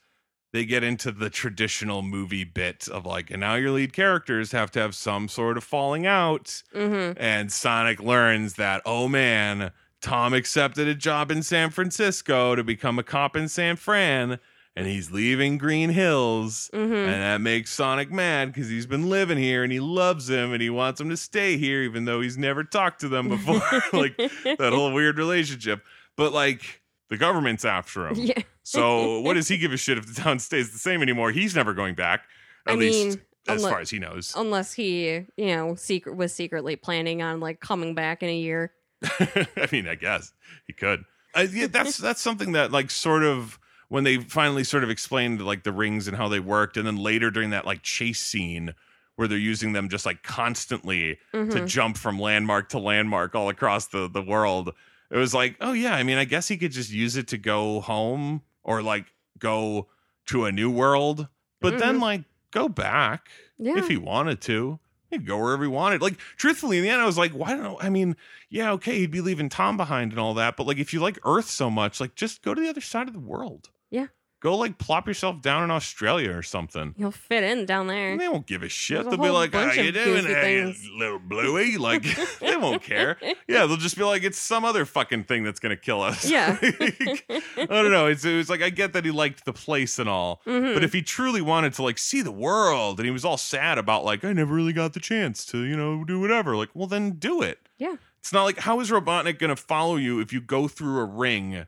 they 0.53 0.65
get 0.65 0.85
into 0.85 1.11
the 1.11 1.29
traditional 1.29 2.01
movie 2.01 2.45
bit 2.45 2.89
of 2.89 3.05
like, 3.05 3.31
and 3.31 3.41
now 3.41 3.57
your 3.57 3.73
lead 3.73 3.93
characters 3.93 4.53
have 4.53 4.71
to 4.71 4.79
have 4.79 4.95
some 4.95 5.29
sort 5.29 5.57
of 5.57 5.65
falling 5.65 6.07
out. 6.07 6.63
hmm 6.73 7.11
And 7.17 7.53
Sonic 7.53 8.01
learns 8.01 8.55
that, 8.55 8.83
oh 8.87 9.09
man, 9.09 9.73
Tom 10.01 10.33
accepted 10.33 10.87
a 10.87 10.95
job 10.95 11.33
in 11.33 11.43
San 11.43 11.71
Francisco 11.71 12.55
to 12.55 12.63
become 12.63 12.99
a 12.99 13.03
cop 13.03 13.35
in 13.35 13.49
San 13.49 13.75
Fran, 13.77 14.39
and 14.77 14.87
he's 14.87 15.11
leaving 15.11 15.57
Green 15.57 15.89
Hills. 15.91 16.69
hmm 16.73 16.93
And 16.93 17.23
that 17.23 17.41
makes 17.41 17.71
Sonic 17.73 18.11
mad 18.11 18.53
because 18.53 18.69
he's 18.69 18.87
been 18.87 19.09
living 19.09 19.39
here 19.39 19.65
and 19.65 19.73
he 19.73 19.81
loves 19.81 20.29
him 20.29 20.53
and 20.53 20.61
he 20.61 20.69
wants 20.69 21.01
him 21.01 21.09
to 21.09 21.17
stay 21.17 21.57
here, 21.57 21.83
even 21.83 22.05
though 22.05 22.21
he's 22.21 22.37
never 22.37 22.63
talked 22.63 23.01
to 23.01 23.09
them 23.09 23.29
before. 23.29 23.55
like 23.93 24.17
that 24.19 24.73
whole 24.73 24.93
weird 24.93 25.17
relationship. 25.17 25.83
But 26.17 26.33
like 26.33 26.83
the 27.09 27.17
government's 27.17 27.65
after 27.65 28.07
him. 28.09 28.17
Yeah. 28.17 28.43
So 28.63 29.21
what 29.21 29.35
does 29.35 29.49
he 29.49 29.57
give 29.57 29.73
a 29.73 29.77
shit 29.77 29.97
if 29.97 30.07
the 30.07 30.21
town 30.21 30.39
stays 30.41 30.73
the 30.73 30.79
same 30.79 31.01
anymore? 31.03 31.31
He's 31.31 31.57
never 31.57 31.73
going 31.73 31.95
back. 31.95 32.25
At 32.67 32.75
I 32.75 32.77
least 32.77 33.19
mean, 33.19 33.21
as 33.49 33.63
far 33.63 33.81
as 33.81 33.91
he 33.91 33.99
knows. 33.99 34.35
Unless 34.37 34.75
he, 34.75 35.25
you 35.37 35.47
know, 35.57 35.75
secret 35.77 36.17
was 36.17 36.35
secretly 36.35 36.77
planning 36.77 37.23
on 37.23 37.41
like 37.41 37.61
coming 37.61 37.95
back 37.95 38.23
in 38.23 38.29
a 38.29 38.37
year. 38.37 38.73
I 39.05 39.69
mean, 39.73 39.87
I 39.89 39.95
guess 39.95 40.33
he 40.67 40.73
could. 40.73 41.05
I, 41.35 41.43
yeah, 41.43 41.67
that's 41.69 41.97
that's 41.97 42.21
something 42.21 42.53
that 42.53 42.73
like 42.73 42.91
sort 42.91 43.23
of 43.23 43.59
when 43.89 44.05
they 44.05 44.17
finally 44.19 44.65
sort 44.65 44.83
of 44.85 44.91
explained 44.91 45.41
like 45.45 45.63
the 45.63 45.73
rings 45.73 46.09
and 46.09 46.17
how 46.17 46.29
they 46.29 46.41
worked, 46.41 46.77
and 46.77 46.87
then 46.87 46.97
later 46.97 47.31
during 47.31 47.51
that 47.51 47.65
like 47.67 47.83
chase 47.83 48.21
scene 48.21 48.75
where 49.17 49.27
they're 49.29 49.39
using 49.39 49.73
them 49.73 49.89
just 49.89 50.05
like 50.05 50.23
constantly 50.23 51.19
to 51.33 51.39
Mhm. 51.47 51.67
jump 51.67 51.97
from 51.97 52.19
landmark 52.19 52.69
to 52.71 52.79
landmark 52.79 53.35
all 53.35 53.49
across 53.49 53.87
the 53.87 54.09
the 54.09 54.23
world. 54.23 54.73
It 55.11 55.17
was 55.17 55.33
like, 55.33 55.57
oh 55.61 55.73
yeah, 55.73 55.95
I 55.95 56.03
mean, 56.03 56.19
I 56.19 56.25
guess 56.25 56.49
he 56.49 56.57
could 56.57 56.73
just 56.73 56.91
use 56.91 57.17
it 57.17 57.29
to 57.29 57.39
go 57.39 57.81
home 57.81 58.43
or 58.65 58.83
like 58.83 59.07
go 59.39 59.89
to 60.27 60.45
a 60.47 60.53
new 60.53 60.71
world, 60.71 61.29
but 61.61 61.79
then 61.79 62.01
like 62.01 62.25
go 62.51 62.69
back 62.69 63.29
Yeah. 63.59 63.79
if 63.79 63.89
he 63.89 63.97
wanted 63.97 64.41
to. 64.43 64.81
He'd 65.11 65.25
go 65.25 65.39
wherever 65.39 65.63
he 65.63 65.69
wanted. 65.69 66.03
Like, 66.03 66.19
truthfully, 66.37 66.79
in 66.79 66.83
the 66.83 66.91
end, 66.91 67.01
I 67.01 67.07
was 67.07 67.17
like, 67.17 67.31
why 67.31 67.55
don't 67.55 67.83
I 67.83 67.89
mean, 67.89 68.17
yeah, 68.51 68.73
okay, 68.73 68.99
he'd 68.99 69.13
be 69.13 69.21
leaving 69.21 69.49
Tom 69.49 69.77
behind 69.77 70.11
and 70.11 70.19
all 70.21 70.35
that, 70.35 70.57
but 70.57 70.67
like, 70.67 70.79
if 70.79 70.93
you 70.93 70.99
like 71.01 71.17
Earth 71.25 71.49
so 71.49 71.71
much, 71.71 72.01
like, 72.01 72.17
just 72.17 72.43
go 72.43 72.55
to 72.55 72.61
the 72.61 72.69
other 72.69 72.81
side 72.81 73.07
of 73.07 73.15
the 73.15 73.21
world. 73.21 73.71
Yeah. 73.91 74.07
Go 74.41 74.55
like 74.59 74.77
plop 74.77 75.09
yourself 75.09 75.41
down 75.41 75.65
in 75.65 75.71
Australia 75.71 76.31
or 76.33 76.43
something. 76.43 76.95
You'll 76.99 77.11
fit 77.11 77.43
in 77.43 77.65
down 77.65 77.87
there. 77.87 78.17
They 78.19 78.29
won't 78.29 78.47
give 78.47 78.63
a 78.63 78.69
shit. 78.69 78.97
There's 78.99 79.07
a 79.07 79.11
They'll 79.11 79.19
be 79.19 79.25
whole 79.29 79.35
like, 79.35 79.53
"How 79.55 79.65
bunch 79.65 79.77
you 79.79 79.89
of 79.89 79.95
doing, 79.95 80.07
goofy 80.23 80.27
there, 80.35 80.43
things." 80.43 80.89
little 80.95 81.19
bluey?" 81.19 81.79
Like, 81.79 82.03
they 82.41 82.55
won't 82.57 82.83
care. 82.83 83.17
Yeah, 83.49 83.65
they'll 83.67 83.79
just 83.79 83.97
be 83.97 84.05
like, 84.05 84.25
"It's 84.25 84.39
some 84.39 84.65
other 84.67 84.85
fucking 84.85 85.25
thing 85.25 85.43
that's 85.43 85.59
gonna 85.59 85.75
kill 85.77 86.03
us." 86.03 86.29
Yeah. 86.31 86.59
I 86.61 87.67
don't 87.67 87.91
know. 87.91 88.07
It's 88.07 88.25
it 88.27 88.37
was 88.37 88.51
like 88.51 88.63
I 88.63 88.69
get 88.69 88.93
that 88.93 89.07
he 89.07 89.11
liked 89.11 89.47
the 89.47 89.55
place 89.55 89.99
and 89.99 90.09
all, 90.09 90.43
Mhm. 90.47 90.75
but 90.75 90.85
if 90.85 90.93
he 90.93 91.01
truly 91.01 91.41
wanted 91.41 91.73
to 91.75 91.83
like 91.83 91.97
see 91.99 92.21
the 92.21 92.31
world 92.31 93.01
and 93.01 93.07
he 93.07 93.11
was 93.11 93.25
all 93.25 93.39
sad 93.39 93.79
about 93.79 94.05
like 94.05 94.23
I 94.23 94.35
never 94.35 94.55
really 94.55 94.75
got 94.75 94.93
the 94.93 95.01
chance 95.01 95.47
to 95.47 95.63
you 95.65 95.77
know 95.77 96.05
do 96.05 96.21
whatever, 96.21 96.57
like 96.57 96.69
well 96.75 96.87
then 96.87 97.13
do 97.13 97.41
it. 97.41 97.59
Yeah. 97.79 97.97
It's 98.19 98.33
not 98.35 98.45
like 98.45 98.59
how 98.59 98.81
is 98.81 98.91
Robotnik 98.91 99.39
gonna 99.39 99.57
follow 99.57 99.97
you 99.97 100.21
if 100.21 100.33
you 100.33 100.41
go 100.43 100.69
through 100.69 100.99
a 101.01 101.05
ring 101.05 101.67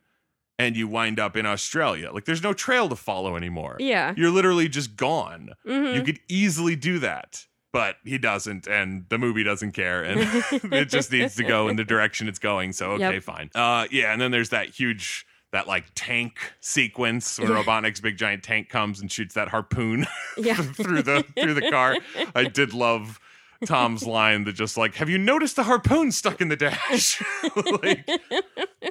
and 0.58 0.76
you 0.76 0.88
wind 0.88 1.18
up 1.20 1.36
in 1.36 1.46
Australia? 1.46 2.10
Like 2.12 2.24
there's 2.24 2.42
no 2.42 2.52
trail 2.52 2.88
to 2.88 2.96
follow 2.96 3.36
anymore. 3.36 3.76
yeah. 3.78 4.14
You're 4.16 4.30
literally 4.30 4.68
just 4.68 4.96
gone. 4.96 5.50
Mhm. 5.66 5.94
You 5.94 6.02
could 6.02 6.20
easily 6.28 6.74
do 6.76 6.98
that, 7.00 7.46
but 7.72 7.96
he 8.04 8.18
doesn't, 8.18 8.66
and 8.66 9.04
the 9.08 9.18
movie 9.18 9.44
doesn't 9.44 9.72
care, 9.72 10.02
and 10.02 10.20
it 10.72 10.86
just 10.88 11.12
needs 11.12 11.36
to 11.36 11.44
go 11.44 11.68
in 11.68 11.76
the 11.76 11.84
direction 11.84 12.28
it's 12.28 12.38
going. 12.38 12.72
So 12.72 12.92
okay, 12.92 13.14
Yep. 13.14 13.22
fine. 13.22 13.50
Uh, 13.54 13.86
yeah, 13.90 14.12
and 14.12 14.20
then 14.20 14.30
there's 14.30 14.50
that 14.50 14.68
huge. 14.68 15.24
That 15.50 15.66
like 15.66 15.86
tank 15.94 16.34
sequence 16.60 17.38
where. 17.38 17.48
Robotnik's 17.48 18.02
big 18.02 18.18
giant 18.18 18.42
tank 18.42 18.68
comes 18.68 19.00
and 19.00 19.10
shoots 19.10 19.34
that 19.34 19.48
harpoon 19.48 20.06
Yeah. 20.36 20.54
through 20.56 21.00
the 21.02 21.24
through 21.40 21.54
the 21.54 21.70
car. 21.70 21.96
I 22.34 22.44
did 22.44 22.74
love 22.74 23.18
Tom's 23.66 24.06
line 24.06 24.44
that 24.44 24.52
just 24.54 24.76
like, 24.76 24.94
"Have 24.96 25.08
you 25.10 25.18
noticed 25.18 25.56
the 25.56 25.64
harpoon 25.64 26.12
stuck 26.12 26.40
in 26.40 26.48
the 26.48 26.56
dash?" 26.56 27.22
like, 27.82 28.08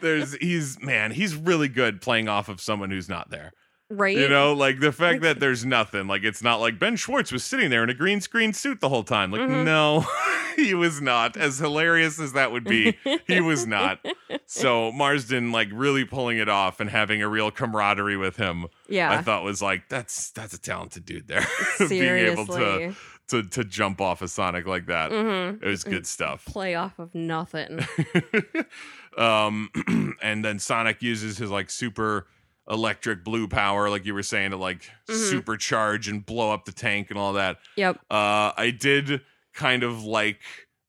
there's 0.01 0.35
he's 0.35 0.81
man, 0.81 1.11
he's 1.11 1.35
really 1.35 1.67
good 1.69 2.01
playing 2.01 2.27
off 2.27 2.49
of 2.49 2.59
someone 2.61 2.89
who's 2.91 3.09
not 3.09 3.29
there. 3.29 3.51
right. 3.89 4.17
You 4.17 4.27
know, 4.27 4.51
like 4.53 4.79
the 4.81 4.91
fact 4.91 5.21
that 5.21 5.39
there's 5.39 5.65
nothing, 5.65 6.07
like 6.07 6.23
it's 6.23 6.43
not 6.43 6.57
like 6.59 6.77
Ben 6.79 6.95
Schwartz 6.97 7.31
was 7.31 7.43
sitting 7.43 7.69
there 7.69 7.83
in 7.83 7.89
a 7.89 7.93
green 7.93 8.19
screen 8.19 8.51
suit 8.53 8.81
the 8.81 8.89
whole 8.89 9.03
time. 9.03 9.31
Like, 9.31 9.41
Mhm. 9.41 9.63
no, 9.63 10.05
he 10.57 10.73
was 10.73 10.99
not. 11.01 11.37
As 11.37 11.57
hilarious 11.59 12.19
as 12.19 12.33
that 12.33 12.51
would 12.51 12.65
be, 12.65 12.97
he 13.27 13.39
was 13.41 13.65
not. 13.65 13.99
So 14.49 14.93
Marsden, 14.93 15.51
like, 15.51 15.67
really 15.73 16.05
pulling 16.05 16.37
it 16.37 16.47
off 16.47 16.79
and 16.79 16.89
having 16.89 17.21
a 17.21 17.27
real 17.27 17.51
camaraderie 17.51 18.15
with 18.15 18.37
him, 18.37 18.67
Yeah. 18.87 19.11
I 19.11 19.21
thought 19.21 19.43
was 19.43 19.61
like, 19.61 19.89
that's 19.89 20.31
that's 20.31 20.53
a 20.53 20.57
talented 20.57 21.03
dude 21.05 21.27
there. 21.27 21.45
Being 21.89 22.03
able 22.03 22.45
to, 22.45 22.53
Seriously. 22.53 22.95
To 23.29 23.43
to 23.43 23.63
jump 23.63 23.99
off 24.01 24.21
of 24.21 24.29
Sonic 24.29 24.65
like 24.65 24.85
that. 24.87 25.11
Mhm. 25.11 25.61
It 25.61 25.67
was 25.67 25.83
good 25.83 26.07
stuff. 26.07 26.45
Play 26.45 26.75
off 26.75 26.97
of 26.99 27.13
nothing. 27.15 27.85
um 29.17 29.69
and 30.21 30.43
then 30.43 30.59
Sonic 30.59 31.01
uses 31.01 31.37
his 31.37 31.49
like 31.49 31.69
super 31.69 32.27
electric 32.69 33.23
blue 33.23 33.47
power 33.47 33.89
like 33.89 34.05
you 34.05 34.13
were 34.13 34.23
saying 34.23 34.51
to 34.51 34.57
like 34.57 34.89
Mhm. 35.09 35.41
supercharge 35.41 36.09
and 36.09 36.25
blow 36.25 36.51
up 36.51 36.65
the 36.65 36.71
tank 36.71 37.09
and 37.09 37.17
all 37.17 37.33
that. 37.33 37.57
Yep. 37.75 37.97
Uh 38.11 38.51
I 38.57 38.75
did 38.77 39.21
kind 39.53 39.83
of 39.83 40.03
like 40.03 40.39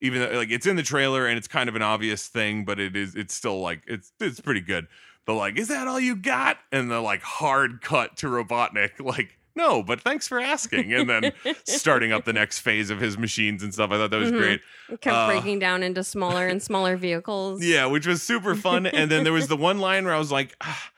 even 0.01 0.21
though 0.21 0.37
like 0.37 0.51
it's 0.51 0.67
in 0.67 0.77
the 0.77 0.83
trailer 0.83 1.27
and 1.27 1.39
it's 1.39 1.49
kind 1.49 1.69
of 1.69 1.77
an 1.77 1.83
obvious 1.83 2.27
thing 2.29 2.65
but 2.65 2.79
it 2.79 2.95
is 2.97 3.15
it's 3.15 3.35
still 3.35 3.61
like 3.61 3.83
it's 3.87 4.13
it's 4.21 4.41
pretty 4.41 4.61
good. 4.61 4.87
But 5.25 5.35
like 5.35 5.59
is 5.59 5.69
that 5.69 5.87
all 5.89 6.01
you 6.01 6.17
got? 6.17 6.59
And 6.73 6.91
the 6.91 7.01
like 7.01 7.23
hard 7.23 7.81
cut 7.81 8.17
to 8.19 8.27
Robotnik 8.27 8.99
like 9.01 9.38
no, 9.59 9.83
but 9.83 10.01
thanks 10.01 10.27
for 10.27 10.41
asking. 10.41 10.95
And 10.95 11.11
then 11.11 11.33
starting 11.65 12.13
up 12.13 12.25
the 12.25 12.33
next 12.43 12.61
phase 12.61 12.89
of 12.89 12.99
his 13.01 13.19
machines 13.19 13.63
and 13.63 13.75
stuff. 13.75 13.91
I 13.91 13.97
thought 13.99 14.11
that 14.11 14.21
was 14.21 14.31
Mhm. 14.33 14.39
great. 14.39 14.61
It 14.91 15.01
kept 15.03 15.15
Uh, 15.17 15.27
breaking 15.27 15.59
down 15.59 15.83
into 15.83 16.03
smaller 16.03 16.47
and 16.47 16.63
smaller 16.63 16.97
vehicles. 16.97 17.63
Yeah, 17.63 17.85
which 17.87 18.07
was 18.07 18.23
super 18.23 18.55
fun. 18.55 18.87
and 18.87 19.11
then 19.11 19.25
there 19.25 19.33
was 19.35 19.49
the 19.49 19.57
one 19.57 19.79
line 19.79 20.05
where 20.07 20.15
I 20.15 20.19
was 20.19 20.33
like, 20.33 20.55
ah, 20.63 20.91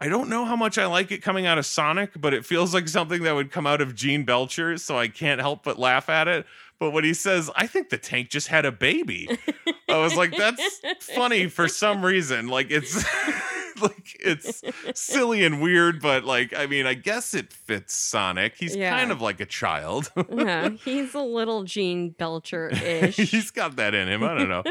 I 0.00 0.08
don't 0.08 0.28
know 0.28 0.44
how 0.44 0.54
much 0.56 0.78
I 0.78 0.86
like 0.86 1.10
it 1.10 1.22
coming 1.22 1.46
out 1.46 1.58
of 1.58 1.66
Sonic, 1.66 2.10
but 2.20 2.32
it 2.34 2.44
feels 2.44 2.72
like 2.74 2.88
something 2.88 3.22
that 3.22 3.34
would 3.34 3.50
come 3.50 3.66
out 3.66 3.80
of 3.80 3.94
Gene 3.94 4.24
Belcher, 4.24 4.76
so 4.76 4.96
I 4.98 5.08
can't 5.08 5.40
help 5.40 5.64
but 5.64 5.78
laugh 5.78 6.08
at 6.08 6.28
it. 6.28 6.46
But 6.78 6.90
when 6.92 7.02
he 7.02 7.14
says, 7.14 7.50
I 7.56 7.66
think 7.66 7.88
the 7.88 7.98
tank 7.98 8.30
just 8.30 8.46
had 8.46 8.64
a 8.64 8.70
baby, 8.70 9.28
I 9.88 9.96
was 9.98 10.14
like, 10.14 10.36
that's 10.36 10.62
funny 11.16 11.48
for 11.48 11.66
some 11.66 12.04
reason. 12.04 12.46
Like 12.46 12.70
it's 12.70 13.04
like 13.82 14.16
it's 14.20 14.62
silly 14.94 15.44
and 15.44 15.60
weird, 15.62 16.00
but 16.00 16.24
like 16.24 16.54
I 16.56 16.66
mean, 16.66 16.86
I 16.86 16.94
guess 16.94 17.34
it 17.34 17.52
fits 17.52 17.94
Sonic. 17.94 18.54
He's 18.58 18.74
Yeah. 18.76 18.96
kind 18.98 19.10
of 19.10 19.20
like 19.20 19.40
a 19.40 19.46
child. 19.46 20.12
yeah, 20.32 20.68
he's 20.84 21.14
a 21.14 21.20
little 21.20 21.64
Gene 21.64 22.10
Belcher 22.10 22.68
ish. 22.68 23.16
He's 23.16 23.50
got 23.50 23.76
that 23.76 23.94
in 23.94 24.08
him. 24.08 24.22
I 24.24 24.34
don't 24.34 24.48
know. 24.48 24.62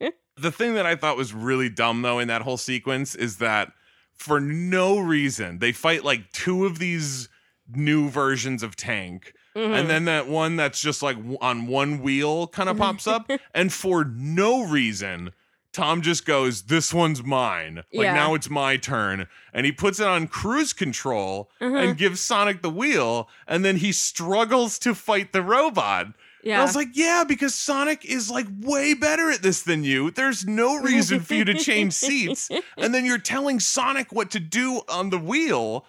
the 0.36 0.52
thing 0.52 0.74
that 0.74 0.86
I 0.86 0.96
thought 0.96 1.16
was 1.16 1.32
really 1.32 1.68
dumb 1.68 2.02
though 2.02 2.18
in 2.18 2.28
that 2.28 2.42
whole 2.42 2.56
sequence 2.58 3.14
is 3.14 3.38
that 3.38 3.72
for 4.14 4.40
no 4.40 4.98
reason 4.98 5.58
they 5.58 5.72
fight 5.72 6.04
like 6.04 6.30
two 6.32 6.64
of 6.66 6.78
these 6.78 7.28
new 7.74 8.08
versions 8.08 8.62
of 8.62 8.76
Tank. 8.76 9.32
Mhm. 9.56 9.80
And 9.80 9.90
then 9.90 10.04
that 10.04 10.28
one 10.28 10.56
that's 10.56 10.80
just 10.80 11.02
like 11.02 11.16
on 11.40 11.66
one 11.66 12.00
wheel 12.02 12.46
kind 12.48 12.68
of 12.68 12.76
pops 12.76 13.06
up. 13.06 13.30
and 13.54 13.72
for 13.72 14.04
no 14.04 14.62
reason, 14.68 15.32
Tom 15.76 16.00
just 16.00 16.24
goes, 16.24 16.62
This 16.62 16.94
one's 16.94 17.22
mine. 17.22 17.76
Like 17.92 18.04
Yeah. 18.04 18.14
now 18.14 18.32
it's 18.34 18.48
my 18.48 18.78
turn. 18.78 19.26
And 19.52 19.66
he 19.66 19.72
puts 19.72 20.00
it 20.00 20.06
on 20.06 20.26
cruise 20.26 20.72
control 20.72 21.50
Uh-huh. 21.60 21.76
and 21.76 21.98
gives 21.98 22.20
Sonic 22.20 22.62
the 22.62 22.70
wheel. 22.70 23.28
And 23.46 23.62
then 23.62 23.76
he 23.76 23.92
struggles 23.92 24.78
to 24.80 24.94
fight 24.94 25.32
the 25.34 25.42
robot. 25.42 26.06
And 26.06 26.14
yeah. 26.42 26.60
I 26.60 26.62
was 26.62 26.74
like, 26.76 26.88
Yeah, 26.94 27.24
because 27.28 27.54
Sonic 27.54 28.06
is 28.06 28.30
like 28.30 28.46
way 28.60 28.94
better 28.94 29.30
at 29.30 29.42
this 29.42 29.60
than 29.62 29.84
you. 29.84 30.10
There's 30.10 30.46
no 30.46 30.76
reason 30.80 31.20
for 31.20 31.34
you 31.34 31.44
to 31.44 31.52
change 31.54 31.92
seats. 32.06 32.48
And 32.78 32.94
then 32.94 33.04
you're 33.04 33.18
telling 33.18 33.60
Sonic 33.60 34.12
what 34.12 34.30
to 34.30 34.40
do 34.40 34.80
on 34.88 35.10
the 35.10 35.18
wheel. 35.18 35.84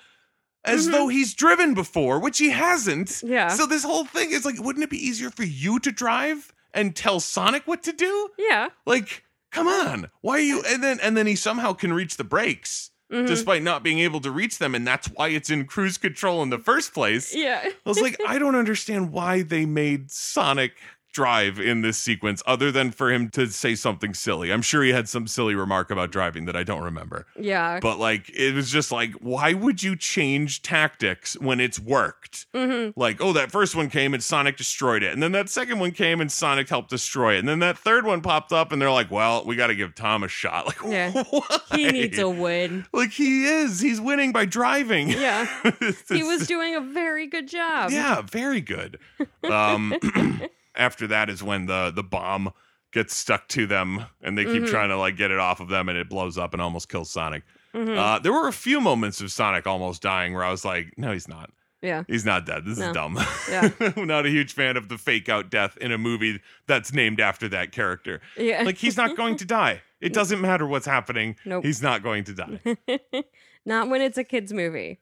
As 0.66 0.90
Mhm. 0.90 0.92
though 0.92 1.08
he's 1.08 1.34
driven 1.34 1.74
before, 1.74 2.20
which 2.20 2.40
he 2.40 2.50
hasn't. 2.50 3.24
Yeah. 3.26 3.48
So 3.48 3.66
this 3.66 3.84
whole 3.86 4.04
thing 4.04 4.32
is 4.32 4.44
like, 4.44 4.60
wouldn't 4.62 4.84
it 4.84 4.90
be 4.90 4.98
easier 5.08 5.30
for 5.30 5.44
you 5.46 5.80
to 5.80 5.94
drive 5.94 6.52
and 6.74 6.94
tell 6.94 7.22
Sonic 7.22 7.64
what 7.66 7.84
to 7.84 7.94
do? 7.94 8.32
yeah. 8.38 8.68
Like, 8.86 9.24
come 9.58 9.68
on. 9.68 10.10
Why 10.22 10.34
are 10.38 10.40
you 10.40 10.64
and 10.68 10.84
then 10.84 11.00
and 11.02 11.16
then 11.18 11.28
he 11.28 11.36
somehow 11.36 11.74
can 11.74 11.92
reach 11.94 12.18
the 12.18 12.24
brakes 12.24 12.92
Mhm. 13.12 13.26
despite 13.26 13.64
not 13.64 13.84
being 13.84 14.00
able 14.00 14.20
to 14.20 14.30
reach 14.32 14.58
them, 14.58 14.76
and 14.76 14.86
that's 14.86 15.08
why 15.08 15.30
it's 15.30 15.50
in 15.50 15.66
cruise 15.66 15.98
control 15.98 16.44
in 16.44 16.50
the 16.50 16.60
first 16.60 16.94
place. 16.94 17.34
yeah. 17.34 17.62
I 17.64 17.72
was 17.86 18.02
like, 18.02 18.18
I 18.28 18.38
don't 18.38 18.56
understand 18.56 19.14
why 19.14 19.44
they 19.44 19.66
made 19.66 20.12
Sonic 20.12 20.74
drive 21.14 21.60
in 21.60 21.82
this 21.82 21.98
sequence 21.98 22.44
other 22.46 22.72
than 22.72 22.92
for 22.92 23.12
him 23.12 23.30
to 23.30 23.48
say 23.48 23.74
something 23.76 24.14
silly. 24.14 24.52
I'm 24.52 24.62
sure 24.62 24.84
he 24.84 24.92
had 24.92 25.10
some 25.10 25.26
silly 25.28 25.56
remark 25.56 25.90
about 25.90 26.12
driving 26.12 26.46
that 26.46 26.56
I 26.56 26.64
don't 26.64 26.84
remember. 26.84 27.26
Yeah. 27.40 27.80
But 27.82 27.98
like 28.00 28.30
it 28.30 28.54
was 28.54 28.72
just 28.72 28.92
like 28.92 29.14
why 29.14 29.54
would 29.54 29.82
you 29.82 29.96
change 29.96 30.62
tactics 30.62 31.38
when 31.40 31.60
it's 31.60 31.80
worked? 31.80 32.46
hmm 32.54 32.90
Like, 32.96 33.22
oh, 33.22 33.34
that 33.34 33.52
first 33.52 33.76
one 33.76 33.90
came 33.90 34.14
and 34.14 34.24
Sonic 34.24 34.58
destroyed 34.58 35.02
it. 35.04 35.14
And 35.14 35.24
then 35.24 35.32
that 35.32 35.50
second 35.50 35.80
one 35.80 35.92
came 35.92 36.22
and 36.22 36.32
Sonic 36.32 36.70
helped 36.70 36.90
destroy 36.90 37.36
it. 37.36 37.40
And 37.40 37.48
then 37.50 37.60
that 37.60 37.78
third 37.78 38.06
one 38.06 38.22
popped 38.22 38.52
up 38.54 38.72
and 38.72 38.82
they're 38.82 38.92
like, 38.92 39.10
well, 39.10 39.44
we 39.46 39.56
got 39.56 39.68
to 39.68 39.76
give 39.76 39.96
Tom 39.96 40.24
a 40.24 40.28
shot. 40.28 40.66
Like, 40.68 40.78
Yeah. 40.92 41.24
why? 41.30 41.58
He 41.72 41.92
needs 41.92 42.20
a 42.20 42.30
win. 42.30 42.86
Like, 42.94 43.12
he 43.12 43.46
is. 43.46 43.80
He's 43.80 44.00
winning 44.02 44.32
by 44.32 44.46
driving. 44.46 45.10
Yeah. 45.10 45.48
He 46.10 46.24
was 46.24 46.48
doing 46.48 46.76
a 46.76 46.82
very 46.82 47.28
good 47.28 47.48
job. 47.48 47.92
yeah, 47.92 48.22
very 48.22 48.60
good. 48.62 49.00
Um, 49.44 49.94
after 50.78 51.08
that 51.08 51.30
is 51.30 51.44
when 51.44 51.66
the 51.66 51.92
the 51.94 52.04
bomb 52.04 52.52
gets 52.94 53.16
stuck 53.16 53.48
to 53.50 53.68
them 53.68 54.06
and 54.22 54.38
they 54.38 54.46
keep 54.46 54.64
Mhm. 54.64 54.70
trying 54.70 54.90
to 54.90 54.98
like 54.98 55.18
get 55.18 55.30
it 55.32 55.40
off 55.40 55.60
of 55.60 55.68
them 55.68 55.90
and 55.90 55.98
it 55.98 56.08
blows 56.10 56.38
up 56.38 56.54
and 56.54 56.62
almost 56.62 56.88
kills 56.90 57.12
Sonic. 57.12 57.44
Mhm. 57.76 57.98
Uh, 57.98 58.20
there 58.20 58.32
were 58.32 58.48
a 58.48 58.54
few 58.54 58.80
moments 58.80 59.20
of 59.20 59.32
Sonic 59.32 59.68
almost 59.68 60.02
dying 60.02 60.34
where 60.34 60.44
I 60.44 60.50
was 60.52 60.64
like, 60.64 60.94
no, 60.98 61.12
he's 61.12 61.28
not. 61.28 61.52
yeah. 61.82 62.04
He's 62.08 62.26
not 62.26 62.46
dead. 62.46 62.64
This 62.66 62.80
No. 62.80 62.88
is 62.88 62.94
dumb. 62.94 63.20
Yeah. 63.50 63.70
I'm 63.96 64.08
not 64.08 64.26
a 64.26 64.30
huge 64.30 64.54
fan 64.54 64.78
of 64.78 64.88
the 64.90 64.98
fake 64.98 65.28
out 65.30 65.50
death 65.52 65.78
in 65.78 65.92
a 65.92 65.98
movie 65.98 66.40
that's 66.66 66.92
named 66.94 67.20
after 67.20 67.48
that 67.50 67.72
character. 67.72 68.20
Yeah. 68.38 68.64
Like 68.64 68.78
he's 68.78 68.96
not 68.98 69.16
going 69.18 69.36
to 69.38 69.46
die. 69.60 69.82
It 70.00 70.14
doesn't 70.14 70.40
matter 70.42 70.66
what's 70.66 70.86
happening. 70.88 71.36
Nope. 71.46 71.66
He's 71.66 71.82
not 71.82 72.02
going 72.04 72.24
to 72.26 72.34
die. 72.34 72.78
Not 73.66 73.90
when 73.90 74.02
it's 74.02 74.18
a 74.18 74.24
kids 74.24 74.54
movie. 74.54 75.00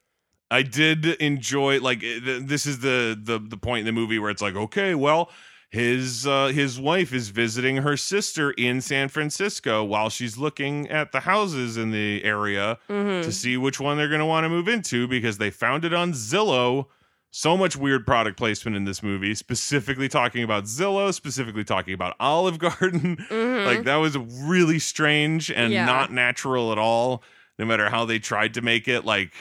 I 0.49 0.63
did 0.63 1.05
enjoy 1.05 1.79
like 1.79 1.99
eh, 2.03 2.19
th- 2.19 2.43
this 2.43 2.65
is 2.65 2.79
the 2.79 3.19
the 3.21 3.37
the 3.39 3.57
point 3.57 3.79
in 3.81 3.85
the 3.85 3.91
movie 3.91 4.17
where 4.19 4.29
it's 4.31 4.41
like 4.41 4.55
okay, 4.55 4.95
well, 4.95 5.29
his 5.75 6.25
uh 6.25 6.47
his 6.47 6.79
wife 6.79 7.13
is 7.13 7.29
visiting 7.29 7.77
her 7.77 7.95
sister 7.97 8.51
in 8.51 8.81
San 8.81 9.09
Francisco 9.09 9.83
while 9.83 10.09
she's 10.09 10.37
looking 10.37 10.89
at 10.89 11.11
the 11.11 11.19
houses 11.21 11.77
in 11.77 11.91
the 11.91 12.23
area 12.23 12.77
hmm 12.87 13.21
to 13.21 13.31
see 13.31 13.57
which 13.57 13.79
one 13.79 13.97
they're 13.97 14.07
going 14.09 14.19
to 14.19 14.25
want 14.25 14.43
to 14.45 14.49
move 14.49 14.67
into 14.67 15.07
because 15.07 15.37
they 15.37 15.49
found 15.51 15.85
it 15.85 15.93
on 15.93 16.11
Zillow. 16.13 16.87
So 17.31 17.57
much 17.57 17.75
weird 17.75 18.05
product 18.05 18.37
placement 18.37 18.77
in 18.77 18.85
this 18.85 19.03
movie, 19.03 19.35
specifically 19.35 20.07
talking 20.07 20.41
about 20.43 20.63
Zillow, 20.65 21.13
specifically 21.13 21.63
talking 21.65 21.93
about 21.93 22.15
Olive 22.19 22.59
Garden. 22.67 23.17
hmm 23.29 23.65
Like 23.65 23.83
that 23.83 23.97
was 23.97 24.17
really 24.17 24.79
strange 24.79 25.51
and 25.51 25.73
Yeah. 25.73 25.85
not 25.85 26.11
natural 26.13 26.71
at 26.71 26.77
all. 26.77 27.23
No 27.59 27.65
matter 27.65 27.89
how 27.89 28.05
they 28.05 28.19
tried 28.19 28.53
to 28.55 28.61
make 28.61 28.87
it, 28.87 29.03
like, 29.05 29.33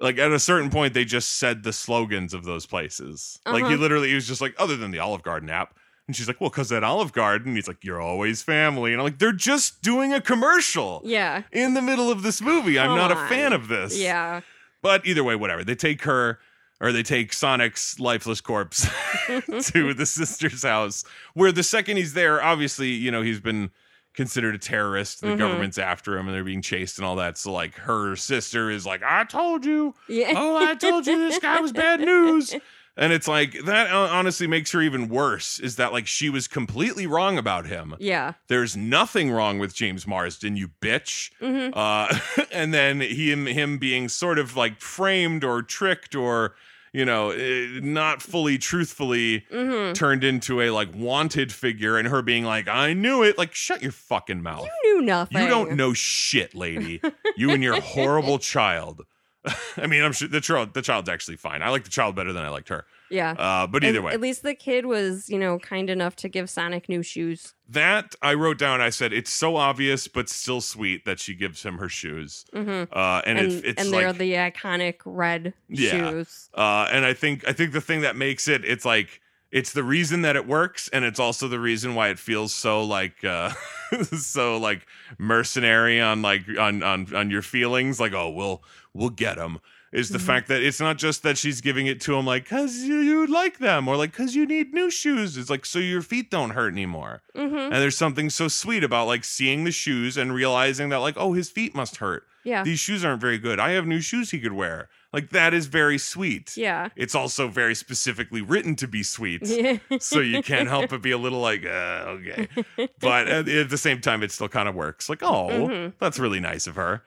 like 0.00 0.18
at 0.18 0.32
a 0.32 0.38
certain 0.38 0.70
point, 0.70 0.94
they 0.94 1.04
just 1.04 1.36
said 1.36 1.62
the 1.62 1.72
slogans 1.72 2.32
of 2.34 2.44
those 2.44 2.66
places. 2.66 3.40
Like 3.46 3.56
he 3.56 3.62
Uh-huh. 3.62 3.76
literally 3.76 4.08
he 4.08 4.14
was 4.14 4.26
just 4.28 4.40
like, 4.40 4.54
other 4.58 4.76
than 4.76 4.90
the 4.90 4.98
Olive 4.98 5.22
Garden 5.22 5.50
app. 5.50 5.74
And 6.06 6.16
she's 6.16 6.26
like, 6.26 6.40
well, 6.40 6.48
because 6.48 6.72
at 6.72 6.82
Olive 6.82 7.12
Garden, 7.12 7.54
he's 7.54 7.68
like, 7.68 7.84
you're 7.84 8.00
always 8.00 8.40
family. 8.40 8.92
And 8.92 9.00
I'm 9.00 9.04
like, 9.04 9.18
they're 9.18 9.30
just 9.32 9.82
doing 9.82 10.14
a 10.14 10.22
commercial 10.22 11.02
yeah. 11.04 11.42
in 11.52 11.74
the 11.74 11.82
middle 11.82 12.10
of 12.10 12.22
this 12.22 12.40
movie. 12.40 12.78
I'm 12.78 12.88
Come 12.88 12.96
not 12.96 13.12
a 13.12 13.28
fan 13.28 13.52
of 13.52 13.68
this. 13.68 13.98
Yeah. 13.98 14.40
But 14.80 15.04
either 15.06 15.22
way, 15.22 15.36
whatever. 15.36 15.64
They 15.64 15.74
take 15.74 16.02
her 16.02 16.38
or 16.80 16.92
they 16.92 17.02
take 17.02 17.32
Sonic's 17.32 17.98
lifeless 18.00 18.40
corpse 18.40 18.86
to 19.26 19.92
the 19.92 20.06
sister's 20.06 20.62
house, 20.62 21.04
where 21.34 21.52
the 21.52 21.62
second 21.64 21.96
he's 21.96 22.14
there, 22.14 22.42
obviously, 22.42 22.88
you 22.88 23.10
know, 23.10 23.20
he's 23.22 23.40
been 23.40 23.70
considered 24.14 24.54
a 24.54 24.58
terrorist. 24.58 25.20
The 25.20 25.28
Mhm. 25.28 25.38
government's 25.38 25.78
after 25.78 26.16
him 26.18 26.26
and 26.26 26.34
they're 26.34 26.44
being 26.44 26.62
chased 26.62 26.98
and 26.98 27.06
all 27.06 27.16
that. 27.16 27.38
So, 27.38 27.52
like, 27.52 27.76
her 27.76 28.16
sister 28.16 28.70
is 28.70 28.84
like, 28.84 29.02
I 29.02 29.24
told 29.24 29.64
you. 29.64 29.94
Yeah. 30.08 30.32
Oh, 30.36 30.56
I 30.56 30.74
told 30.74 31.06
you 31.06 31.16
this 31.18 31.38
guy 31.38 31.60
was 31.60 31.72
bad 31.72 32.00
news. 32.00 32.54
And 33.00 33.12
it's 33.12 33.28
like, 33.28 33.52
that 33.66 33.92
honestly 33.92 34.48
makes 34.48 34.72
her 34.72 34.82
even 34.82 35.08
worse 35.08 35.60
is 35.60 35.76
that, 35.76 35.92
like, 35.92 36.08
she 36.08 36.28
was 36.28 36.48
completely 36.48 37.06
wrong 37.06 37.38
about 37.38 37.64
him. 37.66 37.94
Yeah. 38.00 38.32
There's 38.48 38.76
nothing 38.76 39.30
wrong 39.30 39.60
with 39.60 39.72
James 39.72 40.04
Marsden, 40.04 40.56
you 40.56 40.70
bitch 40.80 41.30
hmm 41.38 41.68
uh, 41.78 42.18
and 42.50 42.74
then 42.74 43.00
him 43.00 43.46
him 43.46 43.78
being 43.78 44.08
sort 44.08 44.36
of 44.40 44.56
like 44.56 44.80
framed 44.80 45.44
or 45.44 45.62
tricked 45.62 46.16
or 46.16 46.56
you 46.98 47.04
know 47.04 47.30
eh, 47.30 47.78
not 47.80 48.20
fully 48.20 48.58
truthfully 48.58 49.46
hmm 49.50 49.92
turned 49.92 50.24
into 50.24 50.60
a 50.60 50.70
like 50.70 50.92
wanted 50.94 51.52
figure 51.52 51.96
and 51.96 52.08
her 52.08 52.20
being 52.22 52.44
like 52.44 52.66
i 52.68 52.92
knew 52.92 53.22
it. 53.22 53.38
Like 53.38 53.54
shut 53.54 53.80
your 53.82 53.92
fucking 53.92 54.42
mouth. 54.42 54.66
You 54.84 54.96
knew 54.96 55.02
nothing. 55.06 55.40
you 55.42 55.48
don't 55.48 55.72
know 55.76 55.94
shit 55.94 56.54
lady. 56.54 57.00
You 57.36 57.50
and 57.50 57.62
your 57.62 57.80
horrible 57.80 58.38
child. 58.54 59.06
I 59.76 59.86
mean 59.86 60.02
i'm 60.02 60.12
sure 60.12 60.28
the 60.28 60.40
child 60.40 60.74
the 60.74 60.82
child's 60.82 61.08
actually 61.08 61.36
fine. 61.36 61.62
I 61.62 61.70
like 61.70 61.84
the 61.84 61.90
child 61.90 62.16
better 62.16 62.32
than 62.32 62.42
i 62.44 62.48
liked 62.48 62.68
her 62.68 62.84
Yeah. 63.10 63.32
uh, 63.32 63.66
but 63.66 63.84
either 63.84 63.98
At- 63.98 64.04
way 64.04 64.12
At 64.12 64.20
least 64.20 64.42
the 64.42 64.54
kid 64.54 64.86
was, 64.86 65.28
you 65.28 65.38
know, 65.38 65.58
kind 65.58 65.88
enough 65.90 66.14
to 66.16 66.28
give 66.28 66.50
Sonic 66.50 66.88
new 66.88 67.02
shoes. 67.02 67.54
that 67.70 68.14
i 68.22 68.32
wrote 68.34 68.58
down 68.58 68.80
i 68.80 68.88
said 68.90 69.12
it's 69.12 69.30
so 69.32 69.56
obvious 69.56 70.08
but 70.08 70.28
still 70.28 70.60
sweet 70.62 71.04
that 71.04 71.18
she 71.20 71.34
gives 71.34 71.62
him 71.62 71.76
her 71.78 71.88
shoes 71.88 72.46
hmm 72.52 72.84
uh, 72.92 73.20
and, 73.26 73.38
And, 73.38 73.52
it, 73.52 73.64
it's 73.64 73.82
and 73.82 73.90
like 73.90 74.00
they're 74.00 74.12
the 74.14 74.32
iconic 74.34 74.96
red 75.04 75.52
Yeah. 75.68 75.90
shoes. 75.90 76.48
uh, 76.54 76.88
and 76.90 77.04
I 77.04 77.12
think 77.14 77.46
I 77.46 77.52
think 77.52 77.72
the 77.72 77.80
thing 77.82 78.00
that 78.02 78.16
makes 78.16 78.48
it 78.48 78.64
it's 78.64 78.84
like 78.84 79.20
it's 79.50 79.72
the 79.72 79.82
reason 79.82 80.20
that 80.22 80.36
it 80.36 80.46
works, 80.46 80.90
and 80.92 81.06
it's 81.06 81.18
also 81.18 81.48
the 81.48 81.58
reason 81.58 81.94
why 81.94 82.08
it 82.10 82.18
feels 82.18 82.52
so 82.52 82.82
like 82.84 83.24
uh, 83.24 83.50
so 84.18 84.58
like 84.58 84.86
mercenary 85.18 86.00
on 86.00 86.20
like 86.22 86.42
on 86.58 86.82
on 86.82 87.14
on 87.14 87.30
your 87.30 87.40
feelings. 87.42 87.98
Like 87.98 88.12
oh 88.12 88.28
we'll 88.30 88.62
we'll 88.92 89.08
get 89.10 89.38
him. 89.38 89.58
Is 89.90 90.10
the 90.10 90.18
Mhm. 90.18 90.22
fact 90.22 90.48
that 90.48 90.62
it's 90.62 90.80
not 90.80 90.98
just 90.98 91.22
that 91.22 91.38
she's 91.38 91.62
giving 91.62 91.86
it 91.86 91.98
to 92.02 92.14
him 92.14 92.26
like 92.26 92.46
cause 92.46 92.76
you, 92.82 92.98
you 93.00 93.26
like 93.26 93.58
them 93.58 93.88
or 93.88 93.96
like 93.96 94.12
cause 94.12 94.34
you 94.34 94.44
need 94.44 94.74
new 94.74 94.90
shoes. 94.90 95.36
It's 95.38 95.48
like 95.48 95.64
so 95.64 95.78
your 95.78 96.02
feet 96.02 96.30
don't 96.30 96.50
hurt 96.50 96.72
anymore. 96.74 97.22
hmm 97.34 97.56
And 97.56 97.72
there's 97.74 97.96
something 97.96 98.28
so 98.28 98.48
sweet 98.48 98.84
about 98.84 99.06
like 99.06 99.24
seeing 99.24 99.64
the 99.64 99.72
shoes 99.72 100.16
and 100.18 100.34
realizing 100.34 100.90
that 100.90 100.98
like 100.98 101.14
oh 101.16 101.32
his 101.32 101.48
feet 101.50 101.74
must 101.74 101.96
hurt. 101.96 102.24
Yeah. 102.44 102.62
These 102.64 102.80
shoes 102.80 103.04
aren't 103.04 103.20
very 103.20 103.38
good. 103.38 103.58
I 103.58 103.70
have 103.70 103.86
new 103.86 104.00
shoes 104.00 104.30
he 104.30 104.40
could 104.40 104.52
wear. 104.52 104.88
Like 105.12 105.30
that 105.30 105.54
is 105.54 105.66
very 105.68 105.96
sweet 105.96 106.54
yeah. 106.54 106.90
it's 106.94 107.14
also 107.14 107.48
very 107.48 107.74
specifically 107.74 108.42
written 108.42 108.76
to 108.76 108.86
be 108.86 109.02
sweet. 109.02 109.40
So 110.00 110.20
you 110.20 110.42
can't 110.42 110.68
help 110.68 110.90
but 110.90 111.00
be 111.00 111.12
a 111.12 111.18
little 111.18 111.40
like, 111.40 111.64
uh, 111.64 112.16
okay. 112.18 112.48
But 113.00 113.26
at, 113.28 113.48
at 113.48 113.70
the 113.70 113.78
same 113.78 114.00
time, 114.02 114.22
it 114.22 114.32
still 114.32 114.48
kind 114.48 114.68
of 114.68 114.74
works. 114.74 115.08
Like, 115.08 115.22
oh, 115.22 115.48
Mhm. 115.48 115.92
that's 115.98 116.18
really 116.18 116.40
nice 116.40 116.66
of 116.66 116.76
her. 116.76 117.02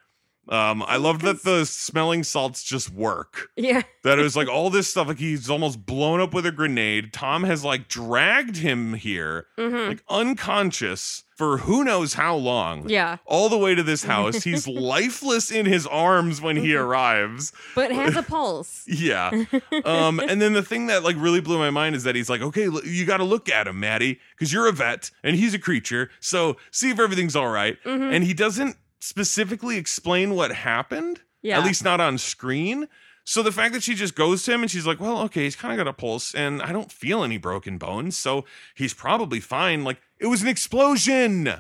Um, 0.50 0.84
I 0.88 0.98
love 0.98 1.22
that 1.22 1.44
the 1.44 1.66
smelling 1.66 2.24
salts 2.24 2.64
just 2.64 2.90
work. 2.90 3.50
yeah. 3.56 3.84
That 4.04 4.18
it 4.20 4.24
was 4.24 4.36
like 4.36 4.48
all 4.50 4.70
this 4.72 4.90
stuff, 4.90 5.08
like 5.08 5.20
he's 5.20 5.50
almost 5.50 5.86
blown 5.86 6.20
up 6.20 6.34
with 6.34 6.46
a 6.48 6.52
grenade. 6.52 7.14
Tom 7.14 7.44
has 7.44 7.64
like 7.64 7.88
dragged 7.88 8.58
him 8.58 8.96
here, 8.96 9.46
hmm 9.58 9.90
like 9.90 10.04
unconscious 10.10 11.24
for 11.36 11.58
who 11.60 11.84
knows 11.84 12.14
how 12.16 12.36
long. 12.36 12.90
Yeah. 12.90 13.18
All 13.26 13.50
the 13.50 13.58
way 13.58 13.76
to 13.76 13.84
this 13.84 14.04
house. 14.04 14.44
He's 14.44 14.68
lifeless 14.68 15.50
in 15.52 15.66
his 15.66 15.88
arms 15.88 16.40
when 16.42 16.56
he 16.56 16.76
arrives. 16.76 17.52
But 17.74 17.92
has 17.92 18.16
a 18.16 18.22
pulse. 18.36 18.84
Yeah. 18.88 19.32
Um, 19.86 20.20
and 20.20 20.40
then 20.42 20.54
the 20.54 20.62
thing 20.62 20.88
that 20.88 21.04
like 21.04 21.16
really 21.18 21.42
blew 21.42 21.58
my 21.58 21.70
mind 21.72 21.96
is 21.96 22.04
that 22.04 22.16
he's 22.16 22.30
like, 22.30 22.42
okay, 22.42 22.66
l- 22.66 22.84
you 22.86 23.06
got 23.06 23.18
to 23.18 23.24
look 23.24 23.50
at 23.50 23.68
him, 23.68 23.80
Maddie, 23.80 24.20
because 24.36 24.54
you're 24.54 24.68
a 24.68 24.72
vet 24.72 25.10
and 25.24 25.36
he's 25.36 25.54
a 25.56 25.60
creature. 25.60 26.12
So 26.20 26.58
see 26.72 26.92
if 26.92 27.00
everything's 27.00 27.36
all 27.36 27.48
right. 27.50 27.78
Mhm. 27.84 28.14
And 28.14 28.24
he 28.24 28.34
doesn't 28.34 28.76
specifically 29.02 29.78
explain 29.78 30.36
what 30.36 30.52
happened, 30.52 31.22
Yeah. 31.42 31.60
at 31.60 31.66
least 31.66 31.84
not 31.84 32.00
on 32.00 32.18
screen. 32.18 32.88
So 33.24 33.44
the 33.44 33.52
fact 33.52 33.74
that 33.74 33.84
she 33.84 33.94
just 33.94 34.16
goes 34.16 34.44
to 34.44 34.54
him 34.54 34.62
and 34.62 34.72
she's 34.72 34.88
like, 34.88 35.00
well, 35.00 35.20
okay, 35.24 35.44
he's 35.44 35.56
kind 35.56 35.72
of 35.74 35.78
got 35.84 35.90
a 35.90 35.94
pulse 35.94 36.34
and 36.34 36.62
I 36.62 36.72
don't 36.72 36.92
feel 36.92 37.24
any 37.24 37.38
broken 37.38 37.78
bones. 37.78 38.18
So 38.18 38.46
he's 38.76 38.94
probably 38.94 39.40
fine. 39.40 39.84
Like 39.84 40.02
it 40.20 40.26
was 40.28 40.42
an 40.42 40.48
explosion. 40.48 41.54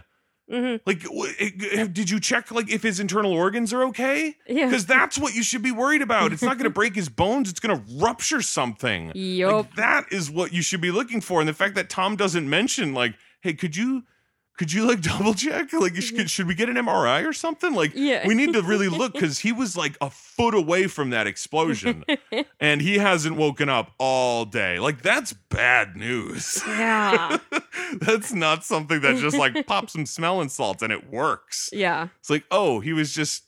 hmm 0.49 0.75
Like, 0.85 1.03
w- 1.03 1.87
did 1.87 2.09
you 2.09 2.19
check 2.19 2.51
like 2.51 2.69
if 2.71 2.81
his 2.83 2.99
internal 2.99 3.31
organs 3.31 3.71
are 3.73 3.83
okay? 3.85 4.35
Yeah. 4.47 4.65
Because 4.65 4.85
that's 4.87 5.19
what 5.19 5.35
you 5.35 5.43
should 5.43 5.61
be 5.61 5.71
worried 5.71 6.01
about. 6.01 6.33
It's 6.33 6.41
not 6.41 6.57
going 6.57 6.63
to 6.69 6.69
break 6.71 6.95
his 6.95 7.09
bones. 7.09 7.49
It's 7.49 7.59
going 7.59 7.77
to 7.77 7.83
rupture 7.97 8.41
something. 8.41 9.11
Yup. 9.13 9.51
Like, 9.67 9.75
that 9.75 10.05
is 10.11 10.31
what 10.31 10.53
you 10.53 10.61
should 10.63 10.81
be 10.81 10.91
looking 10.91 11.21
for. 11.21 11.39
And 11.39 11.47
the 11.47 11.53
fact 11.53 11.75
that 11.75 11.89
Tom 11.89 12.15
doesn't 12.15 12.49
mention, 12.49 12.93
like, 12.95 13.13
hey, 13.41 13.53
could 13.53 13.75
you, 13.75 14.03
could 14.61 14.71
you 14.71 14.85
like 14.87 15.01
double 15.13 15.33
check? 15.33 15.73
Like, 15.73 15.95
should, 15.95 16.15
mm-hmm. 16.15 16.25
should 16.27 16.45
we 16.47 16.53
get 16.53 16.69
an 16.69 16.75
MRI 16.75 17.27
or 17.27 17.33
something? 17.33 17.73
Like, 17.73 17.93
Yeah. 17.95 18.27
we 18.27 18.35
need 18.35 18.53
to 18.53 18.61
really 18.61 18.89
look 19.01 19.13
because 19.13 19.39
he 19.39 19.51
was 19.51 19.75
like 19.75 19.97
a 20.01 20.11
foot 20.11 20.53
away 20.53 20.85
from 20.85 21.09
that 21.09 21.25
explosion, 21.25 22.05
and 22.59 22.79
he 22.79 22.99
hasn't 22.99 23.37
woken 23.37 23.69
up 23.69 23.91
all 23.97 24.45
day. 24.45 24.77
Like, 24.77 25.01
that's 25.01 25.33
bad 25.33 25.95
news. 25.95 26.61
yeah. 26.67 27.39
that's 28.01 28.31
not 28.33 28.63
something 28.63 29.01
that 29.01 29.17
just 29.17 29.35
like 29.35 29.65
pop 29.65 29.89
some 29.89 30.05
smelling 30.05 30.49
salts 30.49 30.83
and 30.83 30.93
it 30.93 31.09
works. 31.09 31.71
Yeah. 31.73 32.09
It's 32.19 32.29
like, 32.29 32.43
oh, 32.51 32.81
he 32.81 32.93
was 32.93 33.15
just. 33.15 33.45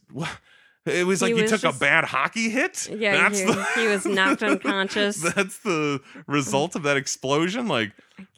It 0.87 1.05
was 1.05 1.19
He 1.19 1.27
like 1.27 1.35
he, 1.35 1.41
was 1.43 1.51
took 1.51 1.61
just- 1.61 1.77
a 1.77 1.79
bad 1.79 2.05
hockey 2.05 2.49
hit. 2.49 2.89
Yeah. 2.89 3.17
that's 3.29 3.39
he, 3.39 3.45
the 3.45 3.63
he 3.75 3.85
was 3.87 4.03
knocked 4.07 4.41
unconscious. 4.41 5.21
that's 5.21 5.59
the 5.59 6.01
result 6.25 6.75
of 6.75 6.81
that 6.83 6.97
explosion. 6.97 7.67
Like 7.67 7.91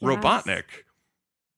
Robotnik, 0.03 0.65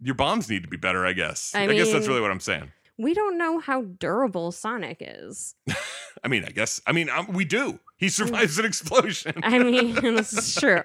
your 0.01 0.15
bombs 0.15 0.49
need 0.49 0.63
to 0.63 0.69
be 0.69 0.77
better. 0.77 1.05
I 1.05 1.13
guess. 1.13 1.53
I 1.55 1.63
I, 1.63 1.73
guess 1.73 1.91
that's 1.91 2.07
really 2.07 2.21
what 2.21 2.31
I'm 2.31 2.39
saying. 2.39 2.71
We 2.99 3.13
don't 3.13 3.37
know 3.37 3.59
how 3.59 3.83
durable 3.83 4.51
Sonic 4.51 4.97
is. 5.01 5.53
I 6.23 6.27
mean, 6.27 6.43
I 6.45 6.49
guess. 6.49 6.81
I 6.87 6.91
mean, 6.93 7.09
um, 7.09 7.27
we 7.31 7.45
do. 7.45 7.79
He 7.97 8.09
survives 8.09 8.57
an 8.57 8.65
explosion. 8.65 9.33
I 9.43 9.59
mean, 9.59 9.93
this 10.15 10.33
is 10.33 10.55
true. 10.59 10.81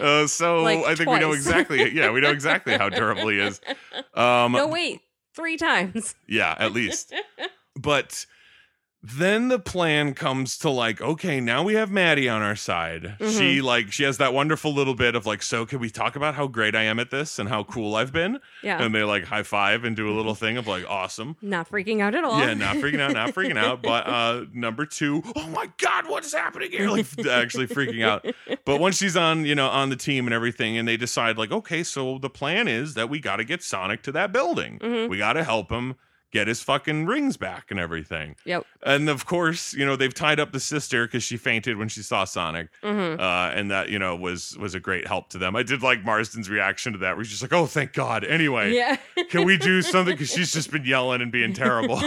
Uh, 0.00 0.26
so 0.26 0.62
Like, 0.62 0.84
I 0.84 0.94
think 0.94 1.08
we 1.10 1.18
know 1.18 1.32
exactly. 1.32 1.90
Yeah, 1.92 2.10
we 2.10 2.20
know 2.20 2.30
exactly 2.30 2.76
how 2.76 2.88
durable 2.90 3.28
he 3.28 3.38
is. 3.38 3.60
Um, 4.14 4.52
No, 4.52 4.66
wait. 4.68 5.00
Three 5.34 5.56
times. 5.56 6.14
yeah, 6.28 6.54
at 6.58 6.72
least. 6.72 7.12
But 7.76 8.24
then 9.06 9.48
the 9.48 9.58
plan 9.58 10.14
comes 10.14 10.56
to 10.58 10.70
like, 10.70 11.02
okay, 11.02 11.38
now 11.38 11.62
we 11.62 11.74
have 11.74 11.90
Maddie 11.90 12.26
on 12.26 12.40
our 12.40 12.56
side. 12.56 13.16
She 13.20 13.24
Mm-hmm. 13.58 13.64
like 13.66 13.92
she 13.92 14.04
has 14.04 14.16
that 14.16 14.32
wonderful 14.32 14.72
little 14.72 14.94
bit 14.94 15.14
of 15.14 15.26
like, 15.26 15.42
so 15.42 15.66
can 15.66 15.78
we 15.78 15.90
talk 15.90 16.16
about 16.16 16.34
how 16.34 16.46
great 16.46 16.74
I 16.74 16.84
am 16.84 16.98
at 16.98 17.10
this 17.10 17.38
and 17.38 17.46
how 17.48 17.64
cool 17.64 17.96
I've 17.96 18.12
been? 18.14 18.40
Yeah. 18.62 18.82
And 18.82 18.94
they 18.94 19.02
like 19.02 19.24
high 19.24 19.42
five 19.42 19.84
and 19.84 19.94
do 19.94 20.08
a 20.08 20.14
little 20.16 20.34
thing 20.34 20.56
of 20.56 20.66
like, 20.66 20.88
awesome. 20.88 21.36
Not 21.42 21.68
freaking 21.70 22.00
out 22.00 22.14
at 22.14 22.24
all. 22.24 22.38
Yeah, 22.40 22.54
not 22.54 22.76
freaking 22.76 23.00
out, 23.00 23.12
not 23.12 23.34
freaking 23.34 23.58
out. 23.58 23.82
But 23.82 24.06
uh 24.08 24.44
number 24.54 24.86
two, 24.86 25.22
oh 25.36 25.48
my 25.48 25.70
god, 25.76 26.08
what 26.08 26.24
is 26.24 26.32
happening 26.32 26.70
here? 26.70 26.88
Like 26.88 27.26
actually 27.26 27.66
freaking 27.66 28.02
out. 28.02 28.24
But 28.64 28.80
once 28.80 28.96
she's 28.96 29.16
on, 29.18 29.44
you 29.44 29.54
know, 29.54 29.68
on 29.68 29.90
the 29.90 29.96
team 29.96 30.26
and 30.26 30.32
everything, 30.32 30.78
and 30.78 30.88
they 30.88 30.96
decide 30.96 31.36
like, 31.36 31.52
okay, 31.52 31.82
so 31.82 32.16
the 32.16 32.30
plan 32.30 32.68
is 32.68 32.94
that 32.94 33.10
we 33.10 33.20
got 33.20 33.36
to 33.36 33.44
get 33.44 33.62
Sonic 33.62 34.02
to 34.04 34.12
that 34.12 34.32
building. 34.32 34.78
Mhm. 34.78 35.10
We 35.10 35.18
got 35.18 35.34
to 35.34 35.44
help 35.44 35.70
him 35.70 35.96
get 36.34 36.46
his 36.48 36.60
fucking 36.60 37.06
rings 37.06 37.38
back 37.38 37.70
and 37.70 37.80
everything. 37.80 38.34
Yep. 38.44 38.66
And 38.82 39.08
of 39.08 39.24
course, 39.24 39.72
you 39.72 39.86
know, 39.86 39.94
they've 39.96 40.12
tied 40.12 40.38
up 40.40 40.52
the 40.52 40.60
sister 40.60 41.06
because 41.06 41.22
she 41.22 41.36
fainted 41.38 41.78
when 41.78 41.88
she 41.88 42.02
saw 42.02 42.24
Sonic. 42.24 42.68
hmm 42.82 43.16
Uh, 43.18 43.50
and 43.54 43.70
that, 43.70 43.88
you 43.88 43.98
know, 43.98 44.14
was 44.16 44.58
was 44.58 44.74
a 44.74 44.80
great 44.80 45.06
help 45.06 45.30
to 45.30 45.38
them. 45.38 45.54
I 45.56 45.62
did 45.62 45.82
like 45.82 46.04
Marsden's 46.04 46.50
reaction 46.50 46.92
to 46.92 46.98
that, 46.98 47.16
where 47.16 47.22
he's 47.22 47.30
just 47.30 47.40
like, 47.42 47.52
oh, 47.54 47.66
thank 47.66 47.92
God. 47.94 48.24
Anyway, 48.24 48.74
Yeah. 48.74 48.96
can 49.30 49.46
we 49.46 49.56
do 49.56 49.80
something? 49.80 50.14
Because 50.14 50.30
she's 50.30 50.52
just 50.52 50.70
been 50.70 50.84
yelling 50.84 51.22
and 51.22 51.32
being 51.32 51.54
terrible. 51.54 51.98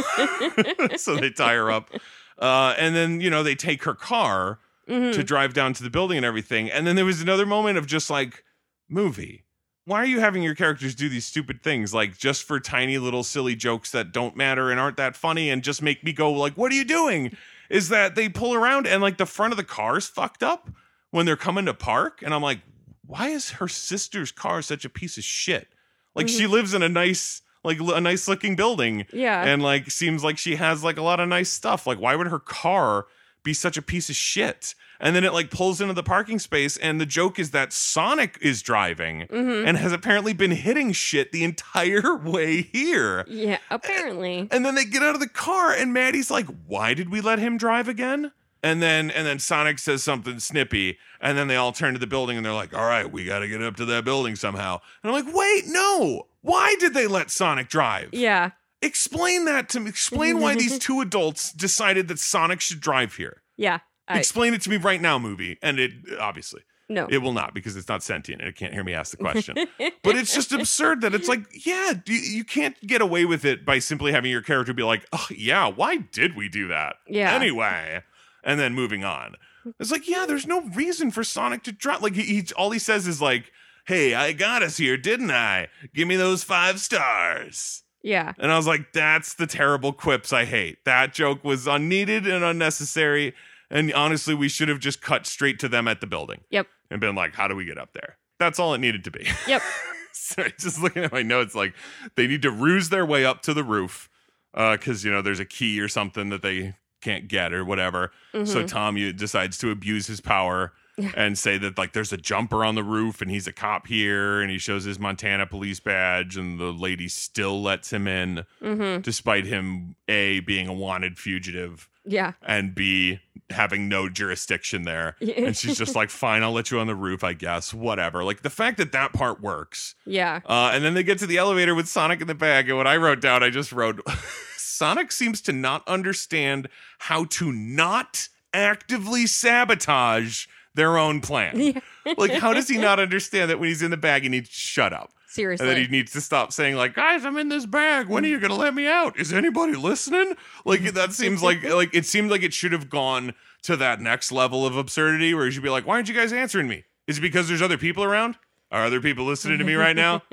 so 0.97 1.15
they 1.15 1.29
tie 1.31 1.55
her 1.55 1.71
up. 1.71 1.89
Uh, 2.37 2.75
and 2.77 2.95
then, 2.95 3.19
you 3.21 3.29
know, 3.31 3.41
they 3.43 3.55
take 3.55 3.83
her 3.83 3.95
car 3.95 4.59
Mhm. 4.89 5.13
to 5.13 5.23
drive 5.23 5.53
down 5.53 5.73
to 5.73 5.83
the 5.83 5.89
building 5.89 6.15
and 6.17 6.25
everything. 6.25 6.69
And 6.71 6.85
then 6.85 6.95
there 6.95 7.03
was 7.05 7.21
another 7.21 7.45
moment 7.45 7.77
of 7.77 7.87
just 7.87 8.09
like, 8.09 8.43
movie. 8.87 9.43
Why 9.87 10.01
are 10.01 10.05
you 10.05 10.19
having 10.19 10.43
your 10.43 10.53
characters 10.53 10.93
do 10.95 11.07
these 11.07 11.25
stupid 11.25 11.63
things 11.63 11.93
like 11.93 12.17
just 12.17 12.43
for 12.43 12.59
tiny 12.59 12.97
little 12.97 13.23
silly 13.23 13.55
jokes 13.55 13.91
that 13.91 14.11
don't 14.11 14.35
matter 14.35 14.69
and 14.69 14.81
aren't 14.81 14.97
that 14.97 15.15
funny 15.15 15.49
and 15.49 15.63
just 15.63 15.81
make 15.81 16.03
me 16.03 16.11
go 16.11 16.29
like, 16.29 16.55
what 16.55 16.73
are 16.73 16.75
you 16.75 16.83
doing? 16.83 17.37
Is 17.69 17.87
that 17.87 18.15
they 18.15 18.27
pull 18.27 18.53
around 18.53 18.85
and 18.85 19.01
like 19.01 19.15
the 19.15 19.25
front 19.25 19.53
of 19.53 19.57
the 19.57 19.63
car's 19.63 20.05
fucked 20.05 20.43
up 20.43 20.69
when 21.11 21.25
they're 21.25 21.37
coming 21.37 21.65
to 21.67 21.73
park 21.73 22.21
and 22.21 22.33
I'm 22.33 22.41
like, 22.41 22.59
why 23.05 23.29
is 23.29 23.51
her 23.51 23.69
sister's 23.69 24.29
car 24.29 24.61
such 24.61 24.83
a 24.83 24.89
piece 24.89 25.17
of 25.17 25.23
shit? 25.23 25.69
Like 26.15 26.27
she 26.27 26.43
mm-hmm. 26.43 26.51
lives 26.51 26.73
in 26.73 26.83
a 26.83 26.89
nice 26.89 27.41
like 27.63 27.79
a 27.79 28.01
nice 28.01 28.27
looking 28.27 28.57
building 28.57 29.05
Yeah. 29.13 29.45
and 29.45 29.63
like 29.63 29.89
seems 29.89 30.21
like 30.21 30.37
she 30.37 30.57
has 30.57 30.83
like 30.83 30.97
a 30.97 31.01
lot 31.01 31.21
of 31.21 31.29
nice 31.29 31.49
stuff. 31.49 31.87
Like 31.87 32.01
why 32.01 32.13
would 32.13 32.27
her 32.27 32.39
car 32.39 33.05
be 33.41 33.53
such 33.53 33.77
a 33.77 33.81
piece 33.81 34.09
of 34.09 34.17
shit? 34.17 34.75
And 34.99 35.15
then 35.15 35.23
it 35.23 35.33
like 35.33 35.51
pulls 35.51 35.79
into 35.81 35.93
the 35.93 36.03
parking 36.03 36.39
space 36.39 36.77
and 36.77 36.99
the 36.99 37.05
joke 37.05 37.37
is 37.39 37.51
that 37.51 37.71
Sonic 37.73 38.37
is 38.41 38.61
driving 38.61 39.21
hmm 39.29 39.63
and 39.67 39.77
has 39.77 39.91
apparently 39.91 40.33
been 40.33 40.51
hitting 40.51 40.91
shit 40.91 41.31
the 41.31 41.43
entire 41.43 42.15
way 42.23 42.61
here. 42.61 43.25
Yeah. 43.27 43.57
Apparently. 43.69 44.47
And 44.51 44.65
then 44.65 44.75
they 44.75 44.85
get 44.85 45.03
out 45.03 45.13
of 45.15 45.19
the 45.21 45.29
car 45.29 45.71
and 45.71 45.93
Maddie's 45.93 46.31
like, 46.31 46.47
"Why 46.65 46.93
did 46.93 47.09
we 47.09 47.21
let 47.21 47.39
him 47.39 47.57
drive 47.57 47.87
again?" 47.87 48.31
And 48.63 48.81
then 48.81 49.11
and 49.11 49.25
then 49.27 49.39
Sonic 49.39 49.79
says 49.79 50.03
something 50.03 50.39
snippy 50.39 50.97
and 51.21 51.37
then 51.37 51.47
they 51.47 51.55
all 51.55 51.71
turn 51.71 51.93
to 51.93 51.99
the 51.99 52.07
building 52.07 52.37
and 52.37 52.45
they're 52.45 52.53
like, 52.53 52.73
"All 52.73 52.87
right, 52.87 53.09
we 53.11 53.23
got 53.25 53.39
to 53.39 53.47
get 53.47 53.61
up 53.61 53.75
to 53.77 53.85
that 53.85 54.03
building 54.05 54.35
somehow." 54.35 54.79
And 55.03 55.11
I'm 55.11 55.25
like, 55.25 55.33
"Wait, 55.35 55.65
no. 55.67 56.27
Why 56.41 56.75
did 56.79 56.93
they 56.93 57.07
let 57.07 57.29
Sonic 57.29 57.69
drive?" 57.69 58.09
Yeah. 58.13 58.51
Explain 58.81 59.45
that 59.45 59.69
to 59.69 59.79
me. 59.79 59.89
Explain 59.89 60.39
why 60.39 60.55
these 60.55 60.77
two 60.87 61.01
adults 61.01 61.51
decided 61.51 62.07
that 62.07 62.19
Sonic 62.19 62.61
should 62.61 62.79
drive 62.79 63.15
here. 63.15 63.41
Yeah. 63.57 63.79
I, 64.07 64.19
Explain 64.19 64.53
it 64.53 64.61
to 64.61 64.69
me 64.69 64.77
right 64.77 65.01
now, 65.01 65.19
movie. 65.19 65.57
And 65.61 65.79
it 65.79 65.91
obviously 66.19 66.61
no. 66.89 67.07
it 67.09 67.19
will 67.19 67.33
not 67.33 67.53
because 67.53 67.75
it's 67.75 67.89
not 67.89 68.03
sentient 68.03 68.41
and 68.41 68.49
it 68.49 68.55
can't 68.55 68.73
hear 68.73 68.83
me 68.83 68.93
ask 68.93 69.11
the 69.11 69.17
question. 69.17 69.55
but 70.03 70.15
it's 70.15 70.33
just 70.33 70.51
absurd 70.51 71.01
that 71.01 71.13
it's 71.13 71.27
like, 71.27 71.65
yeah, 71.65 71.93
you, 72.05 72.15
you 72.15 72.43
can't 72.43 72.79
get 72.85 73.01
away 73.01 73.25
with 73.25 73.45
it 73.45 73.65
by 73.65 73.79
simply 73.79 74.11
having 74.11 74.31
your 74.31 74.41
character 74.41 74.73
be 74.73 74.83
like, 74.83 75.05
oh 75.11 75.27
yeah, 75.29 75.67
why 75.67 75.97
did 75.97 76.35
we 76.35 76.47
do 76.49 76.67
that? 76.67 76.95
Yeah. 77.07 77.33
Anyway, 77.33 78.03
and 78.43 78.59
then 78.59 78.73
moving 78.73 79.03
on. 79.03 79.35
It's 79.79 79.91
like, 79.91 80.07
yeah, 80.07 80.25
there's 80.25 80.47
no 80.47 80.61
reason 80.61 81.11
for 81.11 81.23
Sonic 81.23 81.63
to 81.63 81.73
drop. 81.73 82.01
Like 82.01 82.15
he, 82.15 82.23
he 82.23 82.45
all 82.55 82.71
he 82.71 82.79
says 82.79 83.05
is 83.05 83.21
like, 83.21 83.51
hey, 83.85 84.13
I 84.13 84.31
got 84.31 84.63
us 84.63 84.77
here, 84.77 84.97
didn't 84.97 85.31
I? 85.31 85.67
Give 85.93 86.07
me 86.07 86.15
those 86.15 86.43
five 86.43 86.79
stars. 86.79 87.83
yeah. 88.01 88.33
And 88.37 88.51
I 88.51 88.57
was 88.57 88.67
like, 88.67 88.93
that's 88.93 89.33
the 89.33 89.47
terrible 89.47 89.91
quips 89.91 90.31
I 90.31 90.45
hate. 90.45 90.85
That 90.85 91.13
joke 91.13 91.43
was 91.43 91.67
unneeded 91.67 92.27
and 92.27 92.45
unnecessary. 92.45 93.33
And 93.69 93.93
honestly, 93.93 94.33
we 94.33 94.47
should 94.49 94.69
have 94.69 94.79
just 94.79 95.01
cut 95.01 95.25
straight 95.25 95.59
to 95.59 95.67
them 95.67 95.87
at 95.87 95.99
the 96.01 96.07
building 96.07 96.41
Yep. 96.51 96.67
and 96.89 97.01
been 97.01 97.15
like, 97.15 97.35
how 97.35 97.47
do 97.47 97.55
we 97.55 97.65
get 97.65 97.77
up 97.77 97.93
there? 97.93 98.17
That's 98.39 98.59
all 98.59 98.73
it 98.73 98.77
needed 98.79 99.03
to 99.05 99.11
be. 99.11 99.27
Yep. 99.47 99.61
so 100.13 100.43
just 100.59 100.79
looking 100.81 101.03
at 101.03 101.11
my 101.11 101.21
notes, 101.23 101.53
like 101.55 101.73
they 102.15 102.27
need 102.27 102.41
to 102.43 102.51
ruse 102.51 102.89
their 102.89 103.05
way 103.05 103.25
up 103.25 103.41
to 103.43 103.53
the 103.53 103.63
roof 103.63 104.09
because, 104.53 105.03
you 105.03 105.11
know, 105.11 105.21
there's 105.21 105.39
a 105.39 105.45
key 105.45 105.79
or 105.81 105.87
something 105.87 106.29
that 106.29 106.41
they 106.41 106.75
can't 107.01 107.27
get 107.27 107.53
or 107.53 107.63
whatever. 107.63 108.11
So 108.33 108.63
Mhm. 108.63 108.67
Tom 108.67 108.95
decides 109.15 109.57
to 109.59 109.69
abuse 109.71 110.07
his 110.07 110.19
power 110.21 110.73
Yeah. 110.97 111.11
and 111.15 111.37
say 111.37 111.57
that 111.59 111.77
like 111.77 111.93
there's 111.93 112.11
a 112.11 112.17
jumper 112.17 112.65
on 112.65 112.73
the 112.73 112.83
roof 112.83 113.21
and 113.21 113.29
he's 113.29 113.45
a 113.47 113.53
cop 113.53 113.85
here 113.85 114.41
and 114.41 114.49
he 114.49 114.57
shows 114.57 114.83
his 114.85 114.97
Montana 114.97 115.45
police 115.45 115.79
badge 115.79 116.35
and 116.37 116.59
the 116.59 116.71
lady 116.73 117.07
still 117.07 117.61
lets 117.61 117.93
him 117.93 118.07
in 118.07 118.45
hmm 118.61 118.97
despite 119.01 119.45
him 119.45 119.95
a 120.07 120.39
being 120.39 120.67
a 120.67 120.73
wanted 120.73 121.19
fugitive 121.19 121.87
Yeah. 122.07 122.33
and 122.41 122.73
b 122.73 123.19
having 123.49 123.87
no 123.87 124.09
jurisdiction 124.09 124.83
there 124.83 125.15
and 125.21 125.55
she's 125.55 125.77
just 125.77 125.95
like 125.95 126.09
fine 126.09 126.43
i'll 126.43 126.51
let 126.51 126.69
you 126.71 126.79
on 126.79 126.87
the 126.87 126.95
roof 126.95 127.23
i 127.23 127.31
guess 127.33 127.73
whatever 127.73 128.23
like 128.23 128.41
the 128.41 128.49
fact 128.49 128.77
that 128.77 128.91
that 128.91 129.13
part 129.13 129.39
works 129.41 129.95
yeah. 130.05 130.41
uh, 130.45 130.71
and 130.73 130.83
then 130.83 130.93
they 130.95 131.03
get 131.03 131.17
to 131.19 131.27
the 131.27 131.37
elevator 131.37 131.73
with 131.75 131.87
sonic 131.87 132.19
in 132.19 132.27
the 132.27 132.35
bag 132.35 132.67
and 132.67 132.77
what 132.77 132.87
i 132.87 132.97
wrote 132.97 133.21
down 133.21 133.43
i 133.43 133.49
just 133.49 133.71
wrote 133.71 134.01
sonic 134.57 135.11
seems 135.11 135.39
to 135.41 135.53
not 135.53 135.87
understand 135.87 136.67
how 136.99 137.23
to 137.25 137.51
not 137.51 138.27
actively 138.53 139.25
sabotage 139.27 140.45
their 140.75 140.97
own 140.97 141.21
plan 141.21 141.59
Yeah. 141.59 141.79
like 142.17 142.31
how 142.33 142.53
does 142.53 142.67
he 142.67 142.77
not 142.77 142.99
understand 142.99 143.49
that 143.49 143.59
when 143.59 143.69
he's 143.69 143.81
in 143.81 143.91
the 143.91 143.97
bag 143.97 144.23
he 144.23 144.29
needs 144.29 144.49
to 144.49 144.55
shut 144.55 144.93
up 144.93 145.11
Seriously. 145.27 145.67
and 145.67 145.75
then 145.75 145.83
he 145.83 145.91
needs 145.91 146.13
to 146.13 146.21
stop 146.21 146.53
saying 146.53 146.75
like, 146.75 146.93
"Guys, 146.93 147.25
I'm 147.25 147.37
in 147.37 147.49
this 147.49 147.65
bag. 147.65 148.07
When 148.07 148.23
are 148.23 148.27
you 148.27 148.39
gonna 148.39 148.55
let 148.55 148.73
me 148.73 148.87
out? 148.87 149.19
Is 149.19 149.33
anybody 149.33 149.75
listening?" 149.75 150.35
Like 150.63 150.81
that 150.93 151.11
seems 151.11 151.43
like 151.43 151.63
like 151.69 151.93
it 151.93 152.05
seemed 152.05 152.31
like 152.31 152.43
it 152.43 152.53
should 152.53 152.71
have 152.71 152.89
gone 152.89 153.33
to 153.63 153.75
that 153.75 153.99
next 153.99 154.31
level 154.31 154.65
of 154.65 154.77
absurdity 154.77 155.33
where 155.33 155.45
you 155.45 155.51
should 155.51 155.63
be 155.63 155.69
like, 155.69 155.85
"Why 155.85 155.95
aren't 155.95 156.07
you 156.07 156.15
guys 156.15 156.31
answering 156.31 156.69
me? 156.69 156.85
Is 157.07 157.17
it 157.17 157.21
because 157.21 157.49
there's 157.49 157.61
other 157.61 157.77
people 157.77 158.05
around? 158.05 158.37
Are 158.71 158.83
other 158.83 158.99
people 158.99 159.25
listening 159.25 159.59
to 159.59 159.63
me 159.63 159.75
right 159.75 159.95
now? 159.95 160.23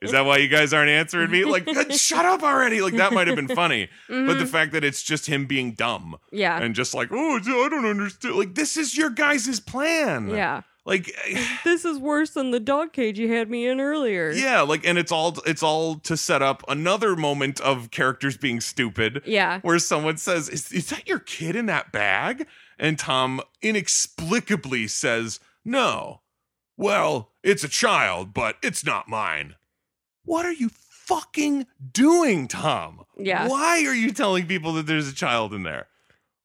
Is 0.00 0.12
that 0.12 0.24
why 0.24 0.38
you 0.38 0.48
guys 0.48 0.72
aren't 0.72 0.88
answering 0.88 1.30
me? 1.30 1.44
Like, 1.44 1.66
shut 1.92 2.26
up 2.26 2.42
already!" 2.42 2.82
Like 2.82 2.94
that 2.94 3.12
might 3.14 3.28
have 3.28 3.36
been 3.36 3.48
funny, 3.48 3.88
but 4.08 4.14
the 4.14 4.32
mm-hmm. 4.34 4.44
fact 4.44 4.72
that 4.72 4.84
it's 4.84 5.02
just 5.02 5.26
him 5.26 5.46
being 5.46 5.72
dumb 5.72 6.16
yeah. 6.30 6.58
and 6.60 6.74
just 6.74 6.94
like, 6.94 7.08
"Oh, 7.10 7.36
I 7.36 7.68
don't 7.68 7.86
understand." 7.86 8.36
Like 8.36 8.54
this 8.54 8.76
is 8.76 8.96
your 8.96 9.08
guys' 9.08 9.60
plan. 9.60 10.28
yeah. 10.28 10.62
Like. 10.84 11.14
Eh, 11.26 11.46
this 11.64 11.84
is 11.84 11.98
worse 11.98 12.30
than 12.30 12.50
the 12.50 12.60
dog 12.60 12.92
cage 12.92 13.18
you 13.18 13.32
had 13.32 13.48
me 13.48 13.66
in 13.66 13.80
earlier. 13.80 14.30
Yeah, 14.32 14.62
like 14.62 14.84
and 14.86 14.98
it's 14.98 15.12
all 15.12 15.36
it's 15.46 15.62
all 15.62 15.96
to 16.00 16.16
set 16.16 16.42
up 16.42 16.62
another 16.68 17.14
moment 17.16 17.60
of 17.60 17.90
characters 17.90 18.36
being 18.36 18.60
stupid 18.60 19.22
Yeah. 19.24 19.60
where 19.60 19.78
someone 19.78 20.16
says, 20.16 20.48
"Is 20.48 20.70
is 20.72 20.88
that 20.90 21.06
your 21.08 21.20
kid 21.20 21.54
in 21.56 21.66
that 21.66 21.92
bag?" 21.92 22.46
And 22.78 22.98
Tom 22.98 23.40
inexplicably 23.62 24.88
says, 24.88 25.38
"No." 25.64 26.20
Well, 26.76 27.30
it's 27.42 27.62
a 27.64 27.68
child, 27.68 28.34
but 28.34 28.56
it's 28.62 28.84
not 28.84 29.08
mine. 29.08 29.54
What 30.24 30.44
are 30.46 30.52
you 30.52 30.70
fucking 30.70 31.66
doing, 31.92 32.48
Tom? 32.48 33.04
Yeah. 33.16 33.46
Why 33.48 33.84
are 33.84 33.94
you 33.94 34.10
telling 34.12 34.46
people 34.46 34.72
that 34.74 34.86
there's 34.86 35.08
a 35.08 35.14
child 35.14 35.52
in 35.54 35.62
there? 35.62 35.86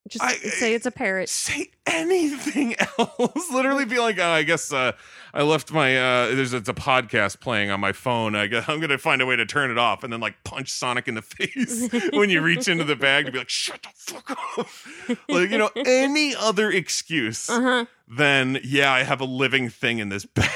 Just 0.08 0.24
I- 0.24 0.36
say 0.36 0.74
it's 0.74 0.86
a 0.86 0.91
parrot. 0.91 1.30
Say 1.30 1.70
anything 1.86 2.76
else. 2.99 3.51
Literally 3.51 3.86
be 3.86 3.99
like, 3.99 4.18
oh, 4.20 4.28
I 4.30 4.43
guess 4.43 4.72
uh, 4.74 4.91
I 5.34 5.43
left 5.43 5.72
my 5.72 5.97
uh, 5.97 6.28
there's 6.36 6.53
it's 6.53 6.70
a 6.70 6.74
podcast 6.74 7.39
playing 7.39 7.70
on 7.72 7.80
my 7.80 7.91
phone. 7.91 8.36
I 8.36 8.47
guess 8.47 8.68
I'm 8.68 8.80
gonna 8.80 8.97
find 8.97 9.22
a 9.22 9.26
way 9.26 9.36
to 9.36 9.45
turn 9.45 9.72
it 9.72 9.78
off 9.78 10.03
and 10.03 10.12
then 10.12 10.20
like 10.20 10.43
punch 10.43 10.70
Sonic 10.72 11.08
in 11.08 11.16
the 11.16 11.22
face 11.24 11.89
when 12.14 12.30
you 12.30 12.41
reach 12.41 12.68
into 12.68 12.84
the 12.84 12.95
bag 12.95 13.26
to 13.26 13.32
be 13.32 13.38
like, 13.39 13.49
shut 13.49 13.82
the 13.84 13.89
fuck 13.95 14.32
up. 14.32 14.68
like, 15.30 15.49
you 15.49 15.58
know, 15.58 15.70
any 15.86 16.36
other 16.36 16.72
excuse 16.72 17.49
Uh 17.49 17.62
huh. 17.62 17.86
than 18.08 18.60
yeah, 18.64 18.91
I 18.91 19.03
have 19.03 19.22
a 19.22 19.26
living 19.26 19.70
thing 19.70 19.99
in 19.99 20.10
this 20.10 20.26
bag 20.26 20.49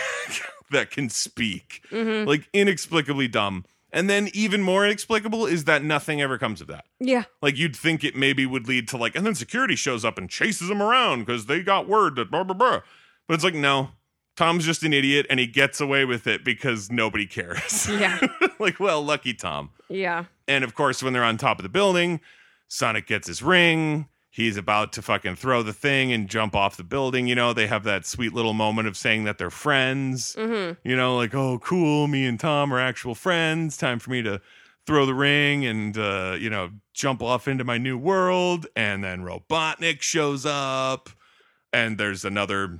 that 0.71 0.91
can 0.91 1.09
speak. 1.09 1.85
hmm 1.89 2.23
Like 2.25 2.47
inexplicably 2.53 3.27
dumb. 3.27 3.65
And 3.93 4.09
then 4.09 4.29
even 4.33 4.61
more 4.61 4.85
inexplicable 4.85 5.45
is 5.45 5.65
that 5.65 5.83
nothing 5.83 6.21
ever 6.21 6.37
comes 6.37 6.61
of 6.61 6.67
that. 6.67 6.85
Yeah. 6.99 7.23
Like 7.41 7.57
you'd 7.57 7.75
think 7.75 8.03
it 8.03 8.15
maybe 8.15 8.45
would 8.45 8.67
lead 8.67 8.87
to 8.89 8.97
like, 8.97 9.15
and 9.15 9.25
then 9.25 9.35
security 9.35 9.75
shows 9.75 10.05
up 10.05 10.17
and 10.17 10.29
chases 10.29 10.69
them 10.69 10.81
around 10.81 11.25
because 11.25 11.47
they 11.47 11.61
got 11.61 11.89
word 11.89 12.15
that 12.15 12.31
blah 12.31 12.43
blah 12.43 12.55
blah. 12.55 12.81
But 13.27 13.33
it's 13.33 13.43
like, 13.43 13.53
no, 13.53 13.89
Tom's 14.37 14.65
just 14.65 14.83
an 14.83 14.93
idiot 14.93 15.25
and 15.29 15.39
he 15.39 15.47
gets 15.47 15.81
away 15.81 16.05
with 16.05 16.25
it 16.25 16.45
because 16.45 16.89
nobody 16.89 17.25
cares. 17.25 17.87
Yeah. 17.89 18.19
like, 18.59 18.79
well, 18.79 19.03
lucky 19.03 19.33
Tom. 19.33 19.71
Yeah. 19.89 20.25
And 20.47 20.63
of 20.63 20.73
course, 20.73 21.03
when 21.03 21.13
they're 21.13 21.23
on 21.23 21.37
top 21.37 21.59
of 21.59 21.63
the 21.63 21.69
building, 21.69 22.21
Sonic 22.67 23.07
gets 23.07 23.27
his 23.27 23.43
ring. 23.43 24.07
He's 24.33 24.55
about 24.55 24.93
to 24.93 25.01
fucking 25.01 25.35
throw 25.35 25.61
the 25.61 25.73
thing 25.73 26.13
and 26.13 26.29
jump 26.29 26.55
off 26.55 26.77
the 26.77 26.85
building. 26.85 27.27
You 27.27 27.35
know, 27.35 27.51
they 27.51 27.67
have 27.67 27.83
that 27.83 28.05
sweet 28.05 28.33
little 28.33 28.53
moment 28.53 28.87
of 28.87 28.95
saying 28.95 29.25
that 29.25 29.37
they're 29.37 29.49
friends. 29.49 30.35
hmm 30.39 30.71
You 30.85 30.95
know, 30.95 31.17
like, 31.17 31.35
oh, 31.35 31.59
cool, 31.59 32.07
me 32.07 32.25
and 32.25 32.39
Tom 32.39 32.73
are 32.73 32.79
actual 32.79 33.13
friends. 33.13 33.75
Time 33.75 33.99
for 33.99 34.09
me 34.09 34.21
to 34.21 34.39
throw 34.85 35.05
the 35.05 35.13
ring 35.13 35.65
and, 35.65 35.97
uh, 35.97 36.37
you 36.39 36.49
know, 36.49 36.71
jump 36.93 37.21
off 37.21 37.45
into 37.45 37.65
my 37.65 37.77
new 37.77 37.97
world. 37.97 38.67
And 38.73 39.03
then 39.03 39.21
Robotnik 39.23 40.01
shows 40.01 40.45
up. 40.45 41.09
And 41.73 41.97
there's 41.97 42.23
another 42.23 42.79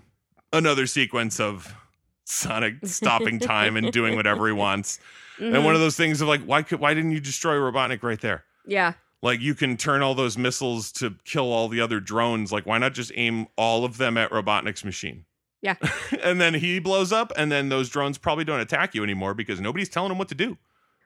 another 0.54 0.88
sequence 0.88 1.40
of 1.40 1.76
Sonic 2.24 2.76
stopping 2.86 3.40
time 3.40 3.76
and 3.76 3.92
doing 3.92 4.16
whatever 4.16 4.48
he 4.48 4.54
wants. 4.54 5.00
And 5.38 5.66
one 5.66 5.76
of 5.76 5.82
those 5.82 5.98
things 5.98 6.22
of 6.22 6.28
like, 6.28 6.44
why 6.44 6.62
could 6.62 6.80
why 6.80 6.94
didn't 6.94 7.12
you 7.12 7.20
destroy 7.20 7.56
Robotnik 7.56 8.04
right 8.04 8.20
there? 8.22 8.44
Yeah. 8.66 8.94
Like 9.22 9.40
you 9.40 9.54
can 9.54 9.78
turn 9.78 10.02
all 10.02 10.16
those 10.16 10.38
missiles 10.38 10.92
to 10.94 11.16
kill 11.26 11.52
all 11.52 11.68
the 11.68 11.80
other 11.80 12.00
drones. 12.00 12.52
Like, 12.52 12.66
why 12.66 12.78
not 12.80 12.94
just 12.94 13.12
aim 13.16 13.48
all 13.56 13.86
of 13.86 13.98
them 13.98 14.18
at 14.18 14.32
Robotnik's 14.32 14.84
machine? 14.84 15.26
Yeah. 15.62 15.76
and 16.24 16.42
then 16.42 16.56
he 16.56 16.80
blows 16.80 17.12
up, 17.12 17.32
and 17.38 17.52
then 17.52 17.70
those 17.70 17.90
drones 17.90 18.18
probably 18.18 18.44
don't 18.44 18.60
attack 18.60 18.96
you 18.96 19.04
anymore 19.04 19.34
because 19.34 19.62
nobody's 19.62 19.90
telling 19.90 20.12
him 20.12 20.18
what 20.18 20.30
to 20.30 20.36
do. 20.36 20.58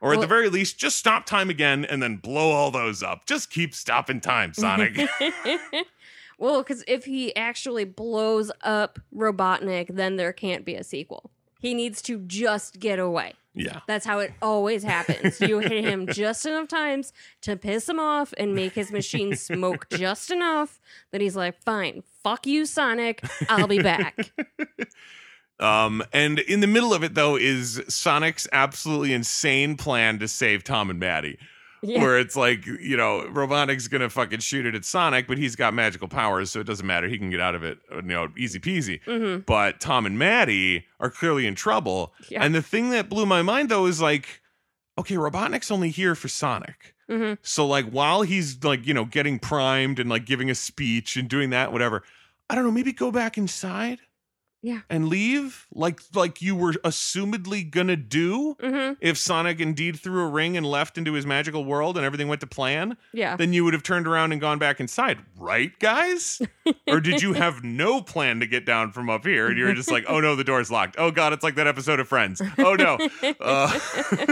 Or 0.01 0.13
at 0.13 0.19
the 0.19 0.27
very 0.27 0.49
least, 0.49 0.77
just 0.77 0.97
stop 0.97 1.25
time 1.25 1.49
again 1.49 1.83
and 1.83 2.03
then 2.03 2.17
blow 2.17 2.51
all 2.51 2.69
those 2.69 3.01
up. 3.01 3.25
Just 3.25 3.49
keep 3.49 3.73
stopping 3.73 4.21
time, 4.21 4.53
Sonic. 4.53 4.95
well, 6.37 6.61
because 6.61 6.83
if 6.87 7.05
he 7.05 7.35
actually 7.35 7.85
blows 7.85 8.51
up 8.61 8.99
Robotnik, 9.15 9.87
then 9.95 10.17
there 10.17 10.31
can't 10.31 10.63
be 10.63 10.75
a 10.75 10.83
sequel. 10.83 11.31
He 11.59 11.73
needs 11.73 12.03
to 12.03 12.19
just 12.19 12.79
get 12.79 12.99
away. 12.99 13.33
Yeah. 13.55 13.79
That's 13.87 14.05
how 14.05 14.19
it 14.19 14.33
always 14.41 14.83
happens. 14.83 15.39
You 15.39 15.59
hit 15.59 15.85
him 15.85 16.07
just 16.11 16.45
enough 16.45 16.67
times 16.67 17.13
to 17.41 17.55
piss 17.55 17.87
him 17.87 17.99
off 17.99 18.33
and 18.37 18.53
make 18.53 18.73
his 18.73 18.91
machine 18.91 19.35
smoke 19.35 19.87
just 19.91 20.29
enough 20.29 20.79
that 21.11 21.21
he's 21.21 21.35
like, 21.35 21.61
fine, 21.63 22.03
fuck 22.23 22.45
you, 22.45 22.65
Sonic. 22.65 23.23
I'll 23.49 23.67
be 23.67 23.81
back. 23.81 24.31
Um, 25.57 26.03
and 26.11 26.39
in 26.39 26.59
the 26.59 26.67
middle 26.67 26.93
of 26.93 27.01
it, 27.03 27.13
though, 27.13 27.37
is 27.37 27.81
Sonic's 27.87 28.45
absolutely 28.51 29.13
insane 29.13 29.77
plan 29.77 30.19
to 30.19 30.27
save 30.27 30.65
Tom 30.65 30.89
and 30.89 30.99
Maddie. 30.99 31.39
Yeah. 31.87 32.01
where 32.01 32.19
it's 32.19 32.35
like 32.35 32.65
you 32.65 32.97
know 32.97 33.21
Robotnik's 33.31 33.87
gonna 33.87 34.09
fucking 34.09 34.39
shoot 34.39 34.65
it 34.65 34.75
at 34.75 34.85
Sonic, 34.85 35.27
but 35.27 35.37
he's 35.37 35.55
got 35.55 35.73
magical 35.73 36.07
powers, 36.07 36.51
so 36.51 36.59
it 36.59 36.65
doesn't 36.67 36.85
matter. 36.85 37.07
He 37.07 37.17
can 37.17 37.29
get 37.29 37.39
out 37.39 37.55
of 37.55 37.63
it, 37.63 37.79
you 37.93 38.01
know, 38.01 38.29
easy 38.37 38.59
peasy. 38.59 39.01
hmm 39.03 39.39
But 39.45 39.79
Tom 39.79 40.05
and 40.05 40.17
Maddie 40.19 40.85
are 40.99 41.09
clearly 41.09 41.45
in 41.47 41.55
trouble. 41.55 42.13
Yeah. 42.29 42.43
And 42.43 42.53
the 42.55 42.61
thing 42.61 42.89
that 42.91 43.09
blew 43.09 43.25
my 43.25 43.41
mind 43.41 43.69
though 43.69 43.85
is 43.85 44.01
like, 44.01 44.41
okay, 44.97 45.15
Robotnik's 45.15 45.71
only 45.71 45.89
here 45.89 46.15
for 46.15 46.27
Sonic. 46.27 46.95
hmm 47.09 47.33
So 47.41 47.65
like 47.67 47.89
while 47.89 48.21
he's 48.23 48.63
like 48.63 48.85
you 48.87 48.93
know 48.93 49.05
getting 49.05 49.39
primed 49.39 49.99
and 49.99 50.09
like 50.09 50.25
giving 50.25 50.49
a 50.49 50.55
speech 50.55 51.17
and 51.17 51.27
doing 51.29 51.49
that, 51.51 51.71
whatever. 51.71 52.03
I 52.49 52.55
don't 52.55 52.63
know. 52.63 52.71
Maybe 52.71 52.91
go 52.93 53.11
back 53.11 53.37
inside. 53.37 53.99
Yeah. 54.65 54.81
And 54.89 55.09
leave 55.09 55.67
like 55.71 55.99
like 56.15 56.41
you 56.41 56.55
were 56.55 56.73
assumedly 56.83 57.69
gonna 57.69 57.95
do 57.95 58.55
hmm 58.59 58.93
if 58.99 59.15
Sonic 59.17 59.59
indeed 59.59 59.99
threw 59.99 60.23
a 60.23 60.27
ring 60.27 60.57
and 60.57 60.65
left 60.65 60.97
into 60.97 61.13
his 61.13 61.23
magical 61.23 61.63
world 61.65 61.97
and 61.97 62.05
everything 62.05 62.27
went 62.27 62.41
to 62.41 62.47
plan, 62.47 62.97
Yeah. 63.13 63.35
then 63.35 63.53
you 63.53 63.63
would 63.63 63.73
have 63.75 63.83
turned 63.83 64.07
around 64.07 64.31
and 64.31 64.41
gone 64.41 64.57
back 64.57 64.79
inside, 64.79 65.19
right, 65.37 65.77
guys? 65.79 66.41
or 66.87 66.99
did 66.99 67.21
you 67.21 67.33
have 67.33 67.63
no 67.63 68.01
plan 68.01 68.39
to 68.39 68.47
get 68.47 68.65
down 68.65 68.91
from 68.91 69.07
up 69.07 69.23
here 69.23 69.47
and 69.49 69.57
you're 69.57 69.73
just 69.75 69.91
like, 69.91 70.05
oh 70.07 70.19
no, 70.19 70.35
the 70.35 70.43
door's 70.43 70.71
locked. 70.71 70.95
Oh 70.97 71.11
god, 71.11 71.31
it's 71.33 71.43
like 71.43 71.55
that 71.55 71.67
episode 71.67 71.99
of 71.99 72.07
Friends. 72.07 72.41
Oh 72.57 72.73
no. 72.73 72.97
Uh, 73.39 73.79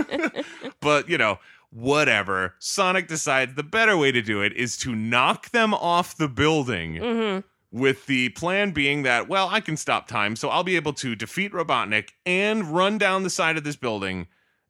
but 0.81 1.07
you 1.09 1.17
know, 1.17 1.37
whatever. 1.71 2.55
Sonic 2.59 3.07
decides 3.07 3.55
the 3.55 3.63
better 3.63 3.97
way 3.97 4.11
to 4.11 4.21
do 4.21 4.41
it 4.41 4.53
is 4.53 4.77
to 4.77 4.95
knock 4.95 5.49
them 5.51 5.73
off 5.73 6.15
the 6.17 6.27
building 6.29 6.97
hmm 6.97 7.39
with 7.73 8.05
the 8.05 8.29
plan 8.29 8.71
being 8.71 9.03
that, 9.03 9.27
well, 9.27 9.49
I 9.51 9.59
can 9.59 9.75
stop 9.75 10.07
time, 10.07 10.35
so 10.37 10.47
I'll 10.49 10.63
be 10.63 10.75
able 10.77 10.93
to 10.93 11.15
defeat 11.15 11.51
Robotnik 11.51 12.09
and 12.25 12.67
run 12.73 12.97
down 12.99 13.23
the 13.23 13.29
side 13.29 13.57
of 13.57 13.63
this 13.65 13.75
building 13.75 14.27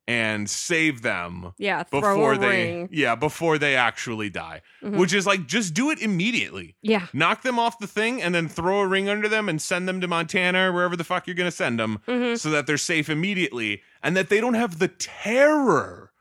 and 0.08 0.49
save 0.49 1.01
them 1.01 1.54
Yeah. 1.58 1.84
Throw 1.84 2.01
before 2.01 2.34
a 2.34 2.38
they 2.38 2.47
ring. 2.47 2.89
yeah, 2.91 3.16
before 3.16 3.58
they 3.58 3.76
actually 3.76 4.30
die. 4.30 4.62
Mhm. 4.84 4.97
Which 4.97 5.14
is 5.14 5.26
like 5.26 5.47
just 5.47 5.74
do 5.74 5.91
it 5.91 5.99
immediately. 6.01 6.76
Yeah. 6.82 7.08
Knock 7.14 7.41
them 7.43 7.58
off 7.60 7.80
the 7.80 7.88
thing 7.88 8.22
and 8.22 8.34
then 8.36 8.49
throw 8.49 8.80
a 8.82 8.88
ring 8.88 9.08
under 9.08 9.30
them 9.30 9.47
and 9.47 9.62
send 9.62 9.88
them 9.88 10.01
to 10.01 10.08
Montana 10.10 10.70
or 10.70 10.74
wherever 10.74 10.95
the 10.97 11.06
fuck 11.06 11.26
you're 11.28 11.36
going 11.36 11.47
to 11.49 11.56
send 11.56 11.80
them 11.80 11.99
hmm 12.06 12.36
so 12.36 12.49
that 12.49 12.68
they're 12.68 12.78
safe 12.78 13.10
immediately 13.10 13.82
and 14.01 14.16
that 14.18 14.28
they 14.30 14.41
don't 14.41 14.56
have 14.56 14.80
the 14.80 14.89
terror 14.89 16.12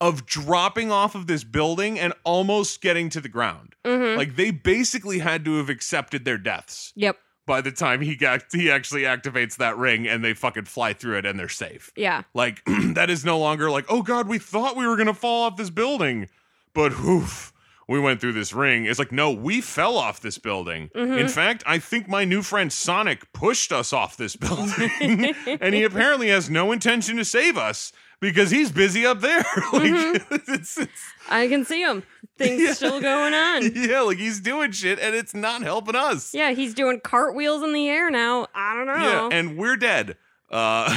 of 0.00 0.26
dropping 0.26 0.90
off 0.90 1.14
of 1.14 1.26
this 1.26 1.44
building 1.44 1.98
and 1.98 2.12
almost 2.24 2.80
getting 2.82 3.08
to 3.10 3.20
the 3.20 3.28
ground. 3.28 3.74
hmm 3.86 4.16
Like 4.16 4.36
they 4.36 4.50
basically 4.50 5.20
had 5.20 5.44
to 5.46 5.56
have 5.56 5.68
accepted 5.70 6.24
their 6.24 6.36
deaths 6.38 6.92
Yep. 6.96 7.16
by 7.46 7.60
the 7.60 7.70
time 7.72 8.00
he 8.02 8.16
got 8.16 8.42
he 8.52 8.70
actually 8.70 9.02
activates 9.02 9.56
that 9.56 9.78
ring 9.78 10.06
and 10.08 10.22
they 10.24 10.34
fucking 10.34 10.64
fly 10.64 10.92
through 10.92 11.18
it 11.18 11.24
and 11.24 11.38
they're 11.38 11.48
safe. 11.48 11.90
Yeah. 11.96 12.22
Like 12.34 12.62
that 12.66 13.08
is 13.08 13.24
no 13.24 13.38
longer 13.38 13.70
like, 13.70 13.86
oh 13.88 14.02
god, 14.02 14.28
we 14.28 14.38
thought 14.38 14.76
we 14.76 14.86
were 14.86 14.96
gonna 14.96 15.14
fall 15.14 15.44
off 15.44 15.56
this 15.56 15.70
building, 15.70 16.28
but 16.74 16.92
oof, 16.92 17.52
we 17.88 18.00
went 18.00 18.20
through 18.20 18.32
this 18.32 18.52
ring. 18.52 18.86
It's 18.86 18.98
like, 18.98 19.12
no, 19.12 19.30
we 19.30 19.60
fell 19.60 19.96
off 19.96 20.20
this 20.20 20.38
building. 20.38 20.90
Mhm. 20.94 21.18
In 21.18 21.28
fact, 21.28 21.62
I 21.66 21.78
think 21.78 22.08
my 22.08 22.24
new 22.24 22.42
friend 22.42 22.72
Sonic 22.72 23.32
pushed 23.32 23.72
us 23.72 23.92
off 23.92 24.16
this 24.16 24.36
building, 24.36 25.34
and 25.60 25.74
he 25.74 25.82
apparently 25.84 26.28
has 26.28 26.48
no 26.48 26.72
intention 26.72 27.16
to 27.16 27.24
save 27.24 27.56
us 27.58 27.92
because 28.20 28.50
he's 28.50 28.72
busy 28.72 29.04
up 29.04 29.20
there. 29.20 29.38
like, 29.72 30.22
it's, 30.30 30.78
it's, 30.78 30.88
I 31.28 31.46
can 31.48 31.64
see 31.64 31.82
him. 31.82 32.02
Things 32.38 32.62
Yeah. 32.62 32.72
still 32.72 33.00
going 33.00 33.34
on. 33.34 33.70
yeah, 33.74 34.00
like 34.00 34.18
he's 34.18 34.40
doing 34.40 34.72
shit, 34.72 34.98
and 34.98 35.14
it's 35.14 35.34
not 35.34 35.62
helping 35.62 35.94
us. 35.94 36.34
Yeah, 36.34 36.52
he's 36.52 36.74
doing 36.74 37.00
cartwheels 37.00 37.62
in 37.62 37.72
the 37.72 37.88
air 37.88 38.10
now. 38.10 38.46
I 38.54 38.74
don't 38.74 38.86
know. 38.86 38.94
Yeah, 38.94 39.28
and 39.30 39.56
we're 39.56 39.76
dead. 39.76 40.16
Uh, 40.50 40.96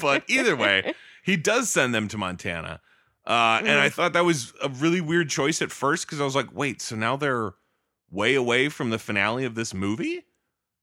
but 0.00 0.24
either 0.28 0.54
way, 0.56 0.94
he 1.22 1.36
does 1.36 1.68
send 1.70 1.94
them 1.94 2.08
to 2.08 2.18
Montana. 2.18 2.80
Uh, 3.26 3.58
and 3.60 3.80
I 3.80 3.88
thought 3.88 4.12
that 4.12 4.24
was 4.24 4.52
a 4.62 4.68
really 4.68 5.00
weird 5.00 5.28
choice 5.28 5.60
at 5.60 5.72
first 5.72 6.06
because 6.06 6.20
I 6.20 6.24
was 6.24 6.36
like, 6.36 6.48
wait, 6.52 6.80
so 6.80 6.94
now 6.94 7.16
they're 7.16 7.54
way 8.10 8.34
away 8.34 8.68
from 8.68 8.90
the 8.90 8.98
finale 8.98 9.44
of 9.44 9.54
this 9.56 9.74
movie? 9.74 10.24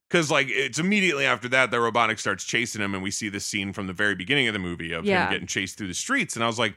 Because, 0.09 0.29
like, 0.29 0.47
it's 0.49 0.77
immediately 0.77 1.25
after 1.25 1.47
that 1.49 1.71
the 1.71 1.77
Robotnik 1.77 2.19
starts 2.19 2.43
chasing 2.43 2.81
him, 2.81 2.93
and 2.93 3.01
we 3.01 3.09
see 3.11 3.29
this 3.29 3.45
scene 3.45 3.71
from 3.73 3.87
the 3.87 3.93
very 3.93 4.13
beginning 4.13 4.47
of 4.47 4.53
the 4.53 4.59
movie 4.59 4.91
of 4.91 5.05
Yeah. 5.05 5.25
him 5.25 5.31
getting 5.31 5.47
chased 5.47 5.77
through 5.77 5.87
the 5.87 5.93
streets. 5.93 6.35
And 6.35 6.43
I 6.43 6.47
was 6.47 6.59
like, 6.59 6.75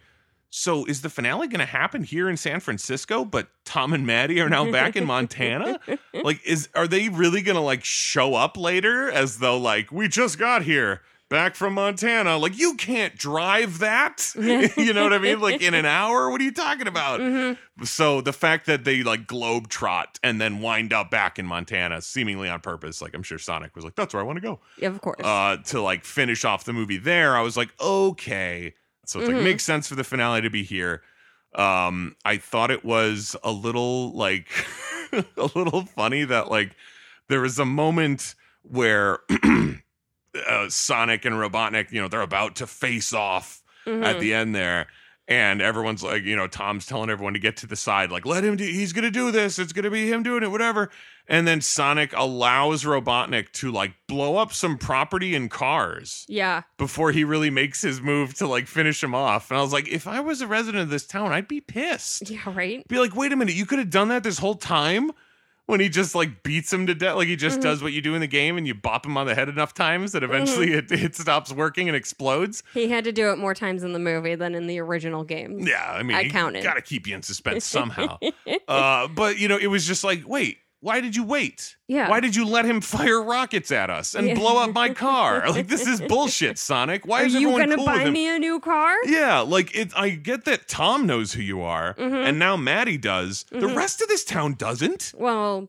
so 0.49 0.85
is 0.87 1.03
the 1.03 1.11
finale 1.11 1.49
going 1.49 1.59
to 1.61 1.67
happen 1.67 2.05
here 2.05 2.31
in 2.31 2.37
San 2.37 2.61
Francisco, 2.61 3.25
but 3.25 3.49
Tom 3.64 3.93
and 3.93 4.07
Maddie 4.07 4.41
are 4.41 4.49
now 4.49 4.71
back 4.71 4.95
in 4.97 5.05
Montana? 5.05 5.81
like 6.14 6.41
is 6.47 6.69
are 6.75 6.87
they 6.87 7.09
really 7.09 7.43
gonna 7.43 7.61
like 7.61 7.85
show 7.85 8.35
up 8.37 8.57
later 8.57 9.11
as 9.11 9.39
though 9.39 9.59
like 9.59 9.91
we 9.91 10.07
just 10.09 10.39
got 10.39 10.62
here 10.62 11.03
back 11.29 11.55
from 11.57 11.74
montana. 11.74 12.37
Like 12.39 12.59
you 12.59 12.74
can't 12.74 13.16
drive 13.16 13.79
that. 13.81 14.33
You 14.77 14.93
know 14.93 15.03
what 15.05 15.12
i 15.12 15.18
mean? 15.18 15.41
Like 15.41 15.61
in 15.62 15.74
an 15.74 15.85
hour? 15.87 16.31
What 16.31 16.41
are 16.41 16.45
you 16.45 16.53
talking 16.53 16.87
about? 16.87 17.20
Mhm. 17.20 17.59
so 17.85 18.20
the 18.20 18.33
fact 18.33 18.66
that 18.66 18.85
they 18.85 19.03
like 19.03 19.27
globe 19.27 19.68
trot 19.68 20.18
and 20.22 20.41
then 20.41 20.61
wind 20.61 20.93
up 20.93 21.11
back 21.11 21.39
in 21.39 21.47
montana 21.47 22.01
seemingly 22.01 22.49
on 22.49 22.59
purpose 22.61 23.03
like 23.03 23.12
i'm 23.14 23.22
sure 23.22 23.39
sonic 23.39 23.74
was 23.77 23.85
like 23.85 23.95
that's 23.95 24.14
where 24.14 24.22
i 24.22 24.27
want 24.27 24.37
to 24.37 24.41
go. 24.41 24.61
Yeah, 24.79 24.89
of 24.89 25.01
course. 25.01 25.20
uh 25.22 25.59
to 25.66 25.81
like 25.83 26.05
finish 26.05 26.45
off 26.45 26.64
the 26.64 26.72
movie 26.72 26.99
there 26.99 27.37
i 27.37 27.41
was 27.43 27.57
like 27.57 27.70
okay. 27.81 28.74
So 29.07 29.20
it's 29.20 29.29
like 29.29 29.37
Mhm. 29.39 29.45
makes 29.45 29.64
sense 29.64 29.89
for 29.89 29.95
the 29.95 30.05
finale 30.05 30.41
to 30.43 30.51
be 30.51 30.62
here. 30.64 31.03
Um 31.55 32.16
i 32.24 32.37
thought 32.37 32.70
it 32.70 32.85
was 32.85 33.37
a 33.43 33.51
little 33.53 34.12
like 34.16 34.49
a 35.12 35.51
little 35.55 35.83
funny 35.85 36.24
that 36.24 36.51
like 36.51 36.74
there 37.29 37.41
was 37.41 37.59
a 37.59 37.64
moment 37.64 38.35
where 38.62 39.20
uh, 40.49 40.68
sonic 40.68 41.24
and 41.24 41.34
robotnik 41.37 41.91
you 41.93 42.01
know 42.01 42.09
they're 42.09 42.20
about 42.22 42.57
to 42.57 42.66
face 42.66 43.12
off 43.12 43.62
Mhm. 43.87 44.18
the 44.20 44.34
end 44.34 44.55
there. 44.55 44.89
And 45.28 45.61
everyone's 45.61 46.05
like, 46.05 46.22
you 46.22 46.37
know, 46.37 46.47
Tom's 46.47 46.87
telling 46.87 47.11
everyone 47.11 47.32
to 47.32 47.41
get 47.41 47.57
to 47.57 47.66
the 47.66 47.74
side, 47.74 48.12
like, 48.12 48.24
let 48.24 48.45
him 48.45 48.55
do, 48.57 48.62
he's 48.64 48.93
going 48.93 49.03
to 49.05 49.11
do 49.11 49.32
this. 49.32 49.59
It's 49.59 49.72
going 49.72 49.82
to 49.84 49.91
be 49.91 50.09
him 50.09 50.22
doing 50.22 50.45
it, 50.45 50.53
whatever. 50.53 50.89
And 51.26 51.49
then 51.49 51.61
Sonic 51.61 52.12
allows 52.16 52.84
Robotnik 52.84 53.51
to 53.55 53.72
like 53.72 53.95
blow 54.07 54.37
up 54.37 54.53
some 54.53 54.78
property 54.78 55.34
and 55.34 55.51
cars 55.51 56.24
Yeah. 56.28 56.62
before 56.78 57.11
he 57.11 57.24
really 57.24 57.51
makes 57.51 57.82
his 57.82 58.01
move 58.01 58.34
to 58.34 58.47
like 58.47 58.68
finish 58.68 59.03
him 59.03 59.16
off. 59.16 59.51
And 59.51 59.59
I 59.59 59.62
was 59.62 59.72
like, 59.72 59.89
if 59.89 60.07
I 60.07 60.20
was 60.20 60.41
a 60.43 60.47
resident 60.47 60.82
of 60.84 60.91
this 60.91 61.07
town, 61.07 61.32
I'd 61.32 61.49
be 61.49 61.61
pissed. 61.61 62.30
Yeah, 62.30 62.39
right? 62.55 62.87
Be 62.87 63.01
like, 63.01 63.16
wait 63.16 63.32
a 63.32 63.37
minute, 63.37 63.57
you 63.57 63.66
could 63.66 63.80
have 63.80 63.91
done 63.91 64.07
that 64.09 64.22
this 64.22 64.39
whole 64.39 64.55
time 64.55 65.11
when 65.67 65.81
he 65.81 65.89
just 65.89 66.14
like 66.14 66.43
beats 66.43 66.73
him 66.73 66.87
to 66.87 66.95
death. 66.95 67.17
Like 67.17 67.29
he 67.29 67.37
just 67.37 67.59
Mhm. 67.59 67.62
does 67.62 67.83
what 67.83 67.93
you 67.93 68.01
do 68.01 68.14
in 68.14 68.21
the 68.21 68.27
game 68.27 68.57
and 68.57 68.67
you 68.67 68.75
bop 68.75 69.05
him 69.05 69.17
on 69.17 69.27
the 69.27 69.35
head 69.35 69.49
enough 69.49 69.75
times 69.75 70.12
that 70.12 70.23
eventually 70.23 70.73
it, 70.73 70.91
it 70.93 71.14
stops 71.17 71.53
working 71.53 71.89
and 71.89 71.97
explodes. 71.97 72.62
He 72.75 72.89
had 72.89 73.05
to 73.05 73.12
do 73.12 73.31
it 73.31 73.37
more 73.39 73.55
times 73.55 73.83
in 73.83 73.93
the 73.93 73.99
movie 73.99 74.35
than 74.35 74.55
in 74.55 74.67
the 74.67 74.79
original 74.81 75.25
game. 75.25 75.61
Yeah, 75.61 75.85
I 75.93 76.03
mean, 76.03 76.17
I 76.17 76.29
counted. 76.29 76.62
Got 76.62 76.75
to 76.75 76.83
keep 76.83 77.07
you 77.07 77.14
in 77.14 77.23
suspense 77.23 77.64
somehow. 77.67 78.19
uh, 78.69 79.09
but 79.09 79.39
you 79.39 79.49
know, 79.49 79.57
it 79.59 79.67
was 79.69 79.87
just 79.87 80.05
like, 80.05 80.23
wait, 80.27 80.59
why 80.87 81.01
did 81.01 81.16
you 81.16 81.24
wait? 81.24 81.76
Yeah. 81.89 82.09
Why 82.09 82.20
did 82.20 82.37
you 82.37 82.47
let 82.47 82.64
him 82.64 82.80
fire 82.97 83.20
rockets 83.20 83.72
at 83.72 83.91
us 83.91 84.14
and 84.14 84.28
Yeah. 84.28 84.34
blow 84.34 84.62
up 84.62 84.72
my 84.72 84.91
car? 84.91 85.43
Like 85.57 85.66
this 85.66 85.84
is 85.87 86.01
bullshit, 86.01 86.59
Sonic. 86.59 87.05
Why 87.07 87.22
Are 87.22 87.26
is 87.26 87.32
you 87.34 87.41
everyone 87.49 87.61
gonna 87.62 87.76
cool 87.76 87.87
buy 87.87 88.09
me 88.11 88.28
a 88.34 88.39
new 88.39 88.61
car? 88.61 88.95
Yeah, 89.05 89.41
like 89.41 89.74
it. 89.74 89.91
I 89.97 90.11
get 90.11 90.45
that 90.45 90.68
Tom 90.68 91.07
knows 91.07 91.32
who 91.32 91.43
you 91.43 91.61
are, 91.62 91.95
Mhm. 91.95 92.28
and 92.28 92.39
now 92.39 92.57
Maddie 92.57 92.99
does. 92.99 93.45
The 93.51 93.66
Mhm. 93.66 93.76
rest 93.76 94.01
of 94.01 94.07
this 94.09 94.24
town 94.24 94.55
doesn't. 94.55 95.12
Well, 95.16 95.68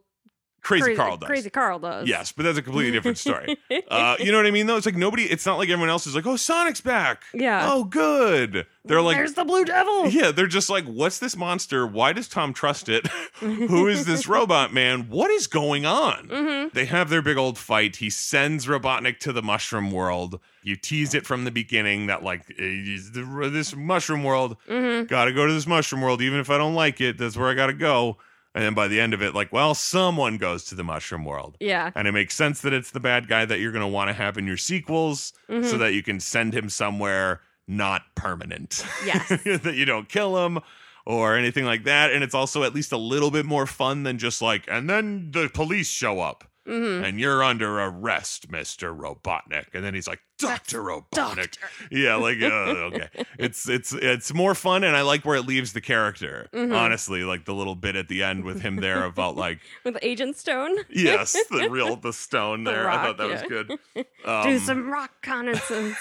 Crazy, 0.62 0.96
Carl 0.96 1.18
does. 1.18 1.28
Crazy 1.28 1.50
Carl 1.50 1.80
does. 1.80 2.10
Yes, 2.10 2.32
but 2.34 2.44
that's 2.44 2.58
a 2.58 2.62
completely 2.62 2.92
different 2.92 3.18
story. 3.18 3.58
uh, 3.90 4.18
you 4.20 4.32
know 4.32 4.38
what 4.38 4.46
I 4.46 4.52
mean? 4.52 4.68
Though 4.68 4.76
it's 4.76 4.86
like 4.86 4.96
nobody. 4.98 5.24
It's 5.24 5.46
not 5.46 5.58
like 5.58 5.70
everyone 5.70 5.90
else 5.90 6.06
is 6.06 6.14
like, 6.16 6.26
"Oh, 6.26 6.36
Sonic's 6.36 6.82
back." 6.82 7.24
Yeah. 7.34 7.70
Oh, 7.72 7.86
good. 7.86 8.66
They're 8.84 9.02
like, 9.02 9.18
There's 9.18 9.34
the 9.34 9.46
Blue 9.46 9.64
Devil. 9.64 10.08
yeah. 10.10 10.32
They're 10.32 10.48
just 10.48 10.70
like, 10.70 10.86
"What's 10.86 11.20
this 11.20 11.38
monster? 11.38 11.88
Why 11.88 12.12
does 12.12 12.28
Tom 12.28 12.54
trust 12.54 12.90
it? 12.90 13.08
Who 13.40 13.88
is 13.88 14.06
this 14.06 14.28
robot 14.28 14.74
man? 14.74 15.10
What 15.10 15.32
is 15.32 15.48
going 15.48 15.86
on?" 15.86 16.28
hmm 16.30 16.68
They 16.74 16.86
have 16.86 17.10
their 17.10 17.22
big 17.22 17.38
old 17.38 17.58
fight. 17.58 17.98
He 17.98 18.10
sends 18.10 18.66
Robotnik 18.66 19.20
to 19.20 19.32
the 19.32 19.42
mushroom 19.42 19.92
world. 19.92 20.40
You 20.64 20.76
tease 20.76 21.14
it 21.14 21.26
from 21.26 21.46
the 21.46 21.52
beginning 21.52 22.08
that 22.08 22.24
like 22.24 22.42
eh, 22.60 22.98
this 23.14 23.74
mushroom 23.74 24.24
world 24.24 24.58
hmm 24.68 25.04
gotta 25.04 25.32
go 25.32 25.46
to 25.48 25.54
this 25.54 25.68
mushroom 25.68 26.02
world 26.02 26.22
even 26.22 26.40
if 26.40 26.50
i 26.50 26.58
don't 26.58 26.74
like 26.76 27.00
it 27.00 27.18
that's 27.18 27.38
where 27.38 27.48
i 27.50 27.54
gotta 27.54 27.74
go 27.74 28.18
and 28.58 28.66
then 28.66 28.74
by 28.74 28.88
the 28.88 29.00
end 29.00 29.14
of 29.14 29.22
it 29.22 29.34
like 29.36 29.54
well 29.54 29.74
someone 29.76 30.38
goes 30.38 30.64
to 30.66 30.76
the 30.76 30.84
mushroom 30.84 31.24
world 31.24 31.56
Yeah. 31.60 31.92
and 31.96 32.08
it 32.08 32.12
makes 32.12 32.36
sense 32.36 32.62
that 32.62 32.74
it's 32.74 32.92
the 32.92 33.00
bad 33.00 33.28
guy 33.28 33.46
that 33.46 33.60
you're 33.60 33.72
gonna 33.72 33.88
want 33.88 34.10
to 34.10 34.14
have 34.14 34.38
in 34.38 34.46
your 34.48 34.58
sequels 34.58 35.34
so 35.48 35.54
Mhm. 35.54 35.80
that 35.80 35.94
you 35.94 36.04
can 36.04 36.20
send 36.20 36.54
him 36.54 36.70
somewhere 36.70 37.42
not 37.68 38.04
permanent 38.16 38.86
Yes. 39.06 39.28
that 39.46 39.76
you 39.76 39.86
don't 39.86 40.10
kill 40.10 40.46
him 40.46 40.60
or 41.06 41.36
anything 41.38 41.64
like 41.66 41.84
that 41.86 42.12
and 42.12 42.24
it's 42.24 42.36
also 42.36 42.64
at 42.64 42.74
least 42.74 42.92
a 42.92 42.98
little 42.98 43.32
bit 43.32 43.46
more 43.46 43.66
fun 43.68 44.04
than 44.04 44.18
just 44.18 44.42
like 44.42 44.66
and 44.68 44.90
then 44.90 45.32
the 45.32 45.50
police 45.54 45.90
show 45.90 46.20
up 46.20 46.44
hmm 46.66 47.04
and 47.04 47.18
you're 47.20 47.42
under 47.44 47.80
arrest, 47.80 48.52
Mister 48.52 48.94
Robotnik. 48.94 49.68
And 49.74 49.86
then 49.86 49.94
he's 49.94 50.06
like, 50.08 50.20
Doctor 50.38 50.82
Robotnik. 50.84 51.58
Yeah, 51.92 52.16
like 52.16 52.42
uh, 52.42 52.48
okay, 52.48 53.10
it's 53.40 53.68
it's 53.68 53.94
it's 53.94 54.34
more 54.34 54.54
fun, 54.56 54.84
and 54.84 54.96
I 54.96 55.02
like 55.02 55.26
where 55.26 55.36
it 55.36 55.46
leaves 55.48 55.74
the 55.74 55.82
character. 55.82 56.48
Mhm. 56.54 56.76
Honestly, 56.78 57.24
like 57.24 57.46
the 57.46 57.54
little 57.54 57.76
bit 57.76 57.96
at 57.96 58.08
the 58.08 58.22
end 58.24 58.44
with 58.44 58.62
him 58.62 58.76
there 58.78 59.04
about 59.04 59.36
like, 59.46 59.60
With 59.84 59.98
Agent 60.02 60.38
Stone. 60.38 60.78
yes, 60.90 61.36
the 61.52 61.70
real 61.70 61.96
the 61.96 62.14
stone 62.14 62.64
The 62.64 62.72
there. 62.72 62.90
I 62.90 62.96
thought 62.98 63.08
rock, 63.08 63.18
that 63.18 63.30
was 63.30 63.42
yeah. 63.42 63.48
good. 63.48 63.80
Do 63.96 64.30
Um, 64.54 64.60
some 64.60 64.90
rock 64.92 65.12
reconnaissance. 65.24 65.98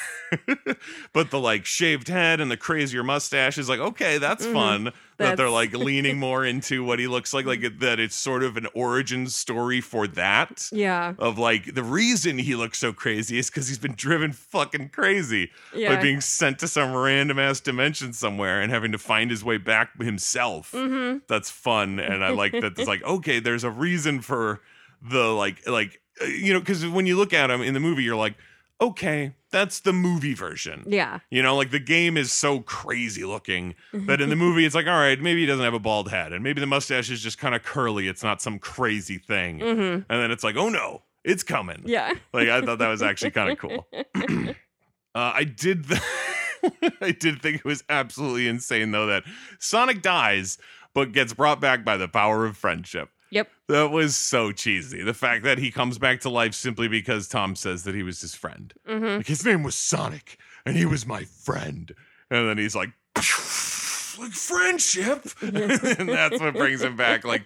but 1.13 1.31
the 1.31 1.39
like 1.39 1.65
shaved 1.65 2.09
head 2.09 2.41
and 2.41 2.51
the 2.51 2.57
crazier 2.57 3.03
mustache 3.05 3.59
is 3.59 3.69
like 3.69 3.79
okay 3.81 4.19
that's 4.19 4.45
Mhm. 4.45 4.53
fun 4.53 4.93
that 5.19 5.37
they're 5.37 5.49
like 5.49 5.73
leaning 5.73 6.19
more 6.19 6.45
into 6.45 6.85
what 6.85 6.99
he 6.99 7.07
looks 7.07 7.33
like 7.33 7.47
like 7.47 7.79
that 7.79 7.99
it's 8.01 8.17
sort 8.17 8.43
of 8.43 8.57
an 8.57 8.67
origin 8.75 9.29
story 9.29 9.81
for 9.81 10.07
that 10.09 10.69
yeah. 10.73 11.15
of 11.19 11.39
like 11.39 11.75
the 11.75 11.83
reason 11.83 12.39
he 12.39 12.55
looks 12.57 12.79
so 12.79 12.93
crazy 12.93 13.39
is 13.39 13.49
because 13.49 13.69
he's 13.69 13.79
been 13.79 13.95
driven 13.95 14.26
fucking 14.33 14.89
crazy 14.91 15.51
Yeah. 15.75 15.95
by 15.95 16.03
being 16.03 16.21
sent 16.21 16.59
to 16.61 16.69
some 16.69 16.95
random 16.95 17.39
ass 17.39 17.61
dimension 17.61 18.13
somewhere 18.13 18.61
and 18.61 18.73
having 18.73 18.93
to 18.93 18.99
find 18.99 19.31
his 19.31 19.45
way 19.45 19.59
back 19.59 20.01
himself. 20.01 20.73
hmm 20.73 21.19
That's 21.29 21.51
fun, 21.51 21.99
and 22.01 22.25
I 22.25 22.31
like 22.31 22.53
that. 22.53 22.79
It's 22.79 22.89
like 22.95 23.03
okay, 23.05 23.39
there's 23.41 23.65
a 23.65 23.71
reason 23.71 24.21
for 24.21 24.61
the 25.03 25.25
like 25.33 25.67
like 25.67 26.01
uh, 26.23 26.27
you 26.27 26.53
know 26.53 26.61
because 26.61 26.87
when 26.87 27.07
you 27.07 27.17
look 27.17 27.33
at 27.33 27.51
him 27.51 27.61
in 27.63 27.75
the 27.75 27.81
movie, 27.81 28.03
you're 28.03 28.17
like 28.17 28.35
okay, 28.79 29.33
that's 29.51 29.81
the 29.81 29.93
movie 29.93 30.35
version. 30.35 30.85
Yeah. 30.87 31.21
You 31.31 31.43
know, 31.43 31.57
like 31.57 31.71
the 31.71 31.79
game 31.79 32.19
is 32.19 32.31
so 32.31 32.61
crazy 32.61 33.25
looking 33.25 33.75
that 33.95 34.21
in 34.21 34.29
the 34.29 34.37
movie 34.45 34.67
it's 34.67 34.75
like, 34.75 34.87
all 34.87 34.99
right, 34.99 35.19
maybe 35.19 35.41
he 35.41 35.47
doesn't 35.47 35.65
have 35.65 35.73
a 35.73 35.79
bald 35.79 36.11
head, 36.11 36.35
and 36.35 36.45
maybe 36.45 36.61
the 36.61 36.67
mustache 36.67 37.09
is 37.11 37.23
just 37.23 37.39
kind 37.39 37.55
of 37.55 37.63
curly. 37.63 38.07
It's 38.07 38.23
not 38.23 38.43
some 38.43 38.59
crazy 38.59 39.17
thing. 39.17 39.61
hmm 39.61 39.73
And 39.73 40.05
then 40.09 40.31
it's 40.31 40.45
like, 40.45 40.57
oh 40.57 40.69
no, 40.69 41.01
it's 41.27 41.43
coming. 41.43 41.83
Yeah. 41.85 42.13
Like 42.33 42.49
I 42.49 42.63
thought 42.63 42.79
that 42.79 42.89
was 42.89 43.03
actually 43.03 43.33
kind 43.33 43.51
of 43.53 43.59
cool. 43.59 43.87
uh, 44.15 44.53
I 45.15 45.45
did. 45.45 45.89
Th- 45.89 46.01
I 47.01 47.11
did 47.13 47.43
think 47.43 47.57
it 47.59 47.65
was 47.65 47.85
absolutely 47.89 48.49
insane 48.49 48.91
though 48.93 49.07
that 49.07 49.25
Sonic 49.59 50.01
dies 50.01 50.59
but 50.95 51.13
gets 51.13 51.35
brought 51.35 51.61
back 51.61 51.85
by 51.85 51.99
the 51.99 52.09
power 52.09 52.47
of 52.47 52.57
friendship. 52.57 53.11
Yep. 53.31 53.49
That 53.69 53.91
was 53.91 54.17
so 54.17 54.51
cheesy. 54.53 55.03
The 55.03 55.13
fact 55.13 55.45
that 55.45 55.59
he 55.59 55.71
comes 55.71 55.99
back 55.99 56.21
to 56.21 56.31
life 56.31 56.55
simply 56.55 56.89
because 56.89 57.29
Tom 57.29 57.55
says 57.55 57.85
that 57.85 57.95
he 57.95 58.03
was 58.03 58.21
his 58.21 58.35
friend. 58.35 58.73
hmm 58.87 59.05
Like 59.19 59.27
his 59.27 59.45
name 59.45 59.63
was 59.63 59.75
Sonic 59.75 60.39
and 60.65 60.77
he 60.77 60.87
was 60.87 61.07
my 61.07 61.25
friend. 61.25 61.93
And 62.31 62.49
then 62.49 62.57
he's 62.57 62.75
like, 62.75 62.91
like 63.17 64.33
friendship. 64.33 65.27
and 65.43 66.09
that's 66.09 66.41
what 66.41 66.55
brings 66.55 66.83
him 66.83 66.97
back. 66.97 67.25
Like, 67.25 67.45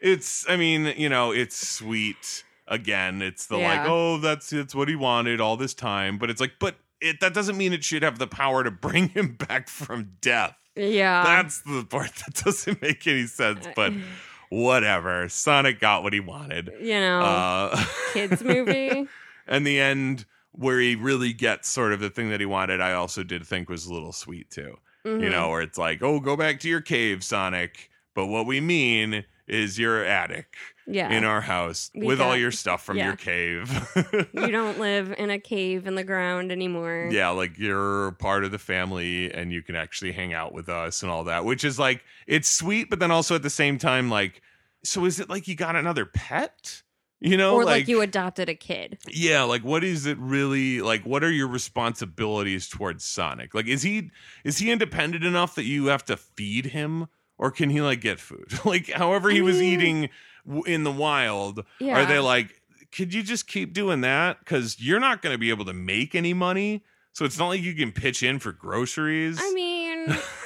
it's, 0.00 0.44
I 0.48 0.56
mean, 0.56 0.92
you 0.96 1.08
know, 1.08 1.30
it's 1.32 1.56
sweet. 1.56 2.44
Again, 2.70 3.20
it's 3.20 3.46
the 3.46 3.58
like, 3.58 3.80
oh, 3.84 4.16
that's 4.18 4.52
it's 4.52 4.74
what 4.74 4.88
he 4.88 4.94
wanted 4.96 5.40
all 5.40 5.56
this 5.56 5.74
time. 5.74 6.16
But 6.18 6.30
it's 6.30 6.40
like, 6.40 6.52
but 6.60 6.76
it 7.00 7.20
that 7.20 7.34
doesn't 7.34 7.56
mean 7.58 7.72
it 7.72 7.82
should 7.84 8.02
have 8.02 8.18
the 8.18 8.26
power 8.28 8.62
to 8.64 8.70
bring 8.70 9.08
him 9.08 9.34
back 9.48 9.68
from 9.68 10.12
death. 10.20 10.56
Yeah. 10.76 11.24
That's 11.24 11.60
the 11.62 11.84
part 11.84 12.12
that 12.14 12.34
doesn't 12.44 12.80
make 12.80 13.06
any 13.06 13.26
sense. 13.26 13.66
But 13.74 13.92
whatever. 14.50 15.28
Sonic 15.28 15.80
got 15.80 16.02
what 16.02 16.12
he 16.12 16.20
wanted. 16.20 16.70
you 16.80 17.00
know, 17.00 17.20
Uh, 17.20 17.84
kids 18.12 18.42
movie. 18.42 19.06
and 19.46 19.66
the 19.66 19.80
end 19.80 20.26
where 20.52 20.78
he 20.80 20.94
really 20.96 21.32
gets 21.32 21.68
sort 21.68 21.92
of 21.92 22.00
the 22.00 22.10
thing 22.10 22.30
that 22.30 22.40
he 22.40 22.46
wanted, 22.46 22.80
I 22.80 22.92
also 22.92 23.22
did 23.22 23.46
think 23.46 23.68
was 23.68 23.86
a 23.86 23.92
little 23.92 24.12
sweet 24.12 24.50
too. 24.50 24.78
You 25.04 25.12
Mhm. 25.12 25.30
know, 25.30 25.48
where 25.50 25.62
it's 25.62 25.78
like, 25.78 26.02
oh, 26.02 26.20
go 26.20 26.36
back 26.36 26.60
to 26.60 26.68
your 26.68 26.80
cave, 26.82 27.24
Sonic. 27.24 27.90
But 28.14 28.26
what 28.26 28.46
we 28.46 28.60
mean 28.60 29.24
is 29.50 29.78
your 29.78 30.04
attic 30.04 30.54
Yeah. 30.86 31.10
in 31.10 31.24
our 31.24 31.40
house 31.40 31.90
We 31.94 32.06
with 32.06 32.20
all 32.20 32.36
your 32.36 32.50
stuff 32.52 32.84
from 32.84 32.96
yeah. 32.96 33.06
your 33.08 33.16
cave. 33.16 34.28
you 34.32 34.46
don't 34.50 34.78
live 34.78 35.12
in 35.18 35.28
a 35.30 35.38
cave 35.38 35.86
in 35.86 35.94
the 35.96 36.04
ground 36.04 36.52
anymore. 36.52 37.08
yeah, 37.12 37.28
like 37.30 37.58
you're 37.58 38.12
part 38.12 38.44
of 38.44 38.52
the 38.52 38.58
family 38.58 39.32
and 39.32 39.52
you 39.52 39.62
can 39.62 39.76
actually 39.76 40.12
hang 40.12 40.32
out 40.32 40.52
with 40.54 40.68
us 40.68 41.02
and 41.02 41.10
all 41.10 41.24
that, 41.24 41.44
which 41.44 41.64
is 41.64 41.78
like, 41.78 42.02
it's 42.26 42.48
sweet, 42.48 42.88
but 42.90 42.98
then 43.00 43.10
also 43.10 43.34
at 43.34 43.42
the 43.42 43.50
same 43.50 43.76
time, 43.78 44.08
like, 44.08 44.40
so 44.84 45.04
is 45.04 45.20
it 45.20 45.28
like 45.28 45.46
you 45.48 45.54
got 45.56 45.76
another 45.76 46.06
pet? 46.06 46.82
You 47.22 47.36
know, 47.36 47.54
or 47.56 47.66
like, 47.66 47.86
you 47.86 48.00
adopted 48.00 48.48
a 48.48 48.54
kid. 48.54 48.96
Yeah, 49.06 49.42
like 49.42 49.62
what 49.62 49.84
is 49.84 50.06
it 50.06 50.16
really 50.16 50.80
like 50.80 51.02
what 51.04 51.22
are 51.22 51.30
your 51.30 51.48
responsibilities 51.48 52.66
towards 52.66 53.04
Sonic? 53.04 53.54
Like 53.54 53.66
is 53.66 53.82
he 53.82 54.10
is 54.42 54.56
he 54.56 54.70
independent 54.70 55.22
enough 55.24 55.54
that 55.56 55.64
you 55.64 55.86
have 55.88 56.02
to 56.06 56.16
feed 56.16 56.66
him 56.66 57.08
or 57.40 57.50
can 57.50 57.70
he 57.70 57.80
like 57.80 58.00
get 58.00 58.20
food? 58.20 58.52
like 58.64 58.88
however 58.90 59.30
he 59.30 59.40
was 59.42 59.60
eating 59.60 60.10
w- 60.46 60.62
in 60.64 60.84
the 60.84 60.92
wild, 60.92 61.64
Yeah. 61.80 62.00
are 62.00 62.06
they 62.06 62.20
like 62.20 62.60
could 62.92 63.12
you 63.14 63.22
just 63.24 63.46
keep 63.48 63.72
doing 63.72 64.02
that 64.02 64.44
cuz 64.46 64.76
you're 64.78 65.00
not 65.00 65.22
going 65.22 65.32
to 65.34 65.38
be 65.38 65.50
able 65.50 65.64
to 65.64 65.72
make 65.72 66.14
any 66.14 66.34
money? 66.34 66.84
So 67.12 67.24
it's 67.24 67.38
not 67.38 67.48
like 67.48 67.60
you 67.62 67.74
can 67.74 67.90
pitch 67.90 68.22
in 68.22 68.38
for 68.38 68.52
groceries. 68.52 69.38
I 69.42 69.52
mean, 69.52 70.06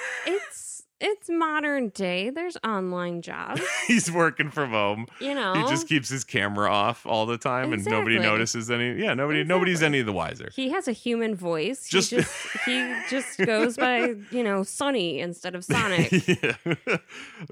it's 1.01 1.29
modern 1.29 1.89
day. 1.91 2.31
There's 2.31 2.57
online 2.65 3.21
jobs. 3.23 3.61
He's 3.87 4.11
working 4.11 4.51
from 4.51 4.71
home. 4.71 5.07
You 5.21 5.35
know, 5.35 5.53
He 5.55 5.63
just 5.69 5.89
keeps 5.89 6.09
his 6.09 6.25
camera 6.25 6.71
off 6.71 7.05
all 7.05 7.27
the 7.27 7.37
time 7.37 7.73
and 7.73 7.85
nobody 7.85 8.19
notices 8.19 8.71
any 8.71 9.01
Yeah, 9.03 9.15
nobody 9.15 9.45
nobody's 9.45 9.79
Exactly. 9.79 9.99
any 9.99 10.05
the 10.05 10.13
wiser. 10.13 10.51
he 10.55 10.71
has 10.71 10.89
a 10.89 10.93
human 10.93 11.35
voice. 11.35 11.89
Just- 11.89 12.11
he 12.11 12.17
just 12.17 12.47
he 12.65 12.95
just 13.11 13.39
goes 13.39 13.77
by 13.77 14.15
you 14.31 14.43
know 14.43 14.63
Sonny 14.63 15.21
instead 15.21 15.55
of 15.55 15.65
Sonic. 15.65 16.11
yeah. 16.43 16.97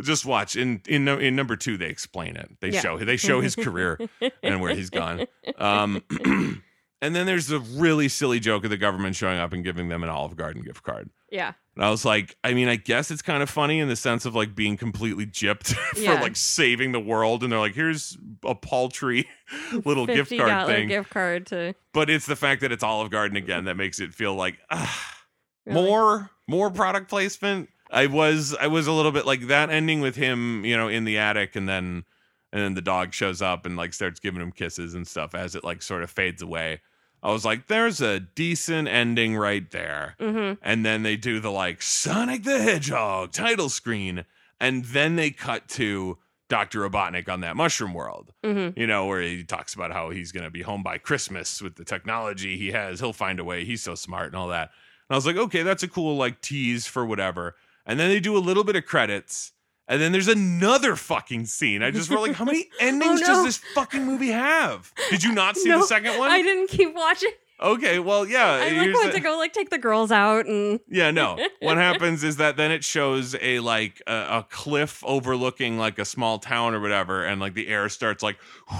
Just 0.03 0.25
watch 0.25 0.57
in 0.57 0.81
in 0.89 1.07
in 1.09 1.37
number 1.37 1.57
two 1.57 1.77
they 1.77 1.87
explain 1.89 2.37
it. 2.37 2.51
They 2.61 2.71
Yeah. 2.71 2.81
show 2.81 2.99
they 2.99 3.17
show 3.17 3.41
his 3.41 3.55
career 3.67 3.99
and 4.43 4.61
where 4.61 4.75
he's 4.75 4.91
gone. 4.91 5.27
Um, 5.59 6.03
and 7.03 7.15
then 7.17 7.27
there's 7.27 7.49
the 7.49 7.59
really 7.61 8.09
silly 8.09 8.41
joke 8.41 8.65
of 8.65 8.71
the 8.71 8.77
government 8.77 9.17
showing 9.17 9.39
up 9.39 9.53
and 9.53 9.65
giving 9.65 9.89
them 9.89 10.03
an 10.03 10.09
Olive 10.09 10.37
Garden 10.37 10.63
gift 10.63 10.83
card. 10.85 11.11
yeah, 11.31 11.53
And 11.75 11.85
I 11.85 11.91
was 11.91 12.05
like, 12.05 12.37
I 12.45 12.53
mean, 12.53 12.69
I 12.69 12.77
guess 12.77 13.11
it's 13.11 13.23
kind 13.23 13.43
of 13.43 13.49
funny 13.49 13.79
in 13.81 13.89
the 13.89 13.97
sense 13.97 14.27
of 14.27 14.35
like 14.35 14.55
being 14.55 14.77
completely 14.77 15.25
gypped 15.27 15.75
for 15.95 16.01
Yeah. 16.01 16.21
like 16.21 16.37
saving 16.37 16.93
the 16.93 17.01
world. 17.01 17.43
And 17.43 17.51
they're 17.51 17.59
like, 17.59 17.75
here's 17.75 18.19
a 18.45 18.55
paltry 18.55 19.27
little 19.85 20.07
gift 20.07 20.37
card 20.37 20.67
thing. 20.67 20.89
gift 20.89 21.11
card 21.11 21.47
to 21.47 21.75
But 21.95 22.11
it's 22.11 22.27
the 22.27 22.37
fact 22.37 22.61
that 22.61 22.73
it's 22.73 22.83
Olive 22.83 23.11
Garden 23.11 23.37
again 23.37 23.65
that 23.65 23.77
makes 23.77 24.01
it 24.01 24.13
feel 24.15 24.35
like, 24.35 24.59
ah, 24.71 25.19
Really? 25.65 25.81
more 25.81 26.31
more 26.49 26.71
product 26.71 27.09
placement. 27.09 27.69
I 27.91 28.07
was 28.07 28.55
I 28.61 28.67
was 28.67 28.87
a 28.87 28.93
little 28.93 29.13
bit 29.13 29.27
like 29.27 29.47
that 29.47 29.71
ending 29.71 30.01
with 30.01 30.17
him, 30.17 30.65
you 30.65 30.77
know, 30.77 30.89
in 30.89 31.05
the 31.05 31.19
attic 31.19 31.55
and 31.57 31.69
then 31.69 32.05
and 32.53 32.61
then 32.63 32.75
the 32.75 32.83
dog 32.83 33.15
shows 33.15 33.41
up 33.41 33.65
and 33.65 33.77
like 33.77 33.95
starts 33.95 34.19
giving 34.21 34.43
him 34.43 34.51
kisses 34.53 34.95
and 34.95 35.07
stuff 35.07 35.35
as 35.35 35.55
it 35.55 35.63
like 35.65 35.81
sort 35.81 36.03
of 36.03 36.11
fades 36.11 36.43
away. 36.43 36.81
I 37.23 37.31
was 37.31 37.45
like, 37.45 37.69
there's 37.69 38.01
a 38.01 38.19
decent 38.21 38.89
ending 38.89 39.37
right 39.37 39.71
there. 39.71 40.17
Mm-hmm. 40.19 40.55
And 40.63 40.85
then 40.85 41.03
they 41.05 41.17
do 41.17 41.39
the 41.39 41.51
like 41.53 41.81
Sonic 41.83 42.43
the 42.45 42.61
Hedgehog 42.61 43.33
title 43.33 43.69
screen. 43.69 44.25
And 44.61 44.85
then 44.87 45.17
they 45.17 45.31
cut 45.31 45.69
to 45.71 46.19
Dr. 46.49 46.81
Robotnik 46.81 47.29
on 47.29 47.41
that 47.41 47.57
mushroom 47.57 47.95
world, 47.95 48.33
Mm-hmm. 48.45 48.79
you 48.79 48.87
know, 48.87 49.07
where 49.07 49.23
he 49.23 49.45
talks 49.45 49.73
about 49.75 49.93
how 49.93 50.11
he's 50.11 50.33
going 50.33 50.45
to 50.45 50.51
be 50.51 50.63
home 50.63 50.83
by 50.83 50.99
Christmas 50.99 51.63
with 51.63 51.77
the 51.77 51.85
technology 51.85 52.57
he 52.59 52.73
has. 52.73 53.01
He'll 53.01 53.13
find 53.13 53.39
a 53.41 53.45
way. 53.45 53.65
He's 53.65 53.83
so 53.83 53.95
smart 53.95 54.27
and 54.27 54.37
all 54.37 54.49
that. 54.49 54.71
And 55.09 55.15
I 55.15 55.17
was 55.17 55.27
like, 55.27 55.37
okay, 55.37 55.63
that's 55.63 55.83
a 55.83 55.89
cool 55.89 56.17
like 56.17 56.41
tease 56.41 56.87
for 56.87 57.07
whatever. 57.07 57.55
And 57.87 57.99
then 57.99 58.11
they 58.11 58.21
do 58.21 58.37
a 58.37 58.39
little 58.39 58.65
bit 58.65 58.77
of 58.77 58.85
credits. 58.85 59.53
And 59.93 60.01
then 60.01 60.11
there's 60.11 60.29
another 60.29 60.97
fucking 60.97 61.45
scene. 61.45 61.83
I 61.83 61.91
just 61.91 62.09
wrote 62.09 62.23
like, 62.29 62.33
how 62.37 62.47
many 62.47 62.71
endings 62.81 63.21
Oh, 63.23 63.27
does 63.27 63.45
this 63.45 63.57
fucking 63.75 64.07
movie 64.07 64.31
have? 64.31 64.91
Did 65.11 65.23
you 65.23 65.33
not 65.35 65.59
see 65.59 65.69
No, 65.69 65.81
the 65.81 65.87
second 65.87 66.19
one? 66.19 66.31
I 66.31 66.41
didn't 66.41 66.69
keep 66.69 66.95
watching. 66.95 67.29
Okay, 67.61 67.99
well, 67.99 68.27
yeah. 68.27 68.53
I 68.53 68.71
like 68.71 68.95
went 68.95 69.13
the- 69.13 69.19
to 69.19 69.21
go 69.21 69.37
like 69.37 69.53
take 69.53 69.69
the 69.69 69.77
girls 69.77 70.11
out 70.11 70.47
and 70.47 70.81
yeah, 70.89 71.11
no. 71.11 71.39
What 71.61 71.77
happens 71.77 72.25
is 72.25 72.39
that 72.39 72.57
then 72.57 72.71
it 72.73 72.85
shows 72.85 73.37
a 73.39 73.61
like 73.61 74.01
a, 74.07 74.15
a 74.15 74.47
cliff 74.49 75.05
overlooking 75.05 75.77
like 75.77 75.99
a 75.99 76.07
small 76.07 76.39
town 76.39 76.73
or 76.75 76.81
whatever, 76.81 77.23
and 77.23 77.39
like 77.39 77.53
the 77.53 77.69
air 77.69 77.91
starts 77.91 78.23
like, 78.23 78.39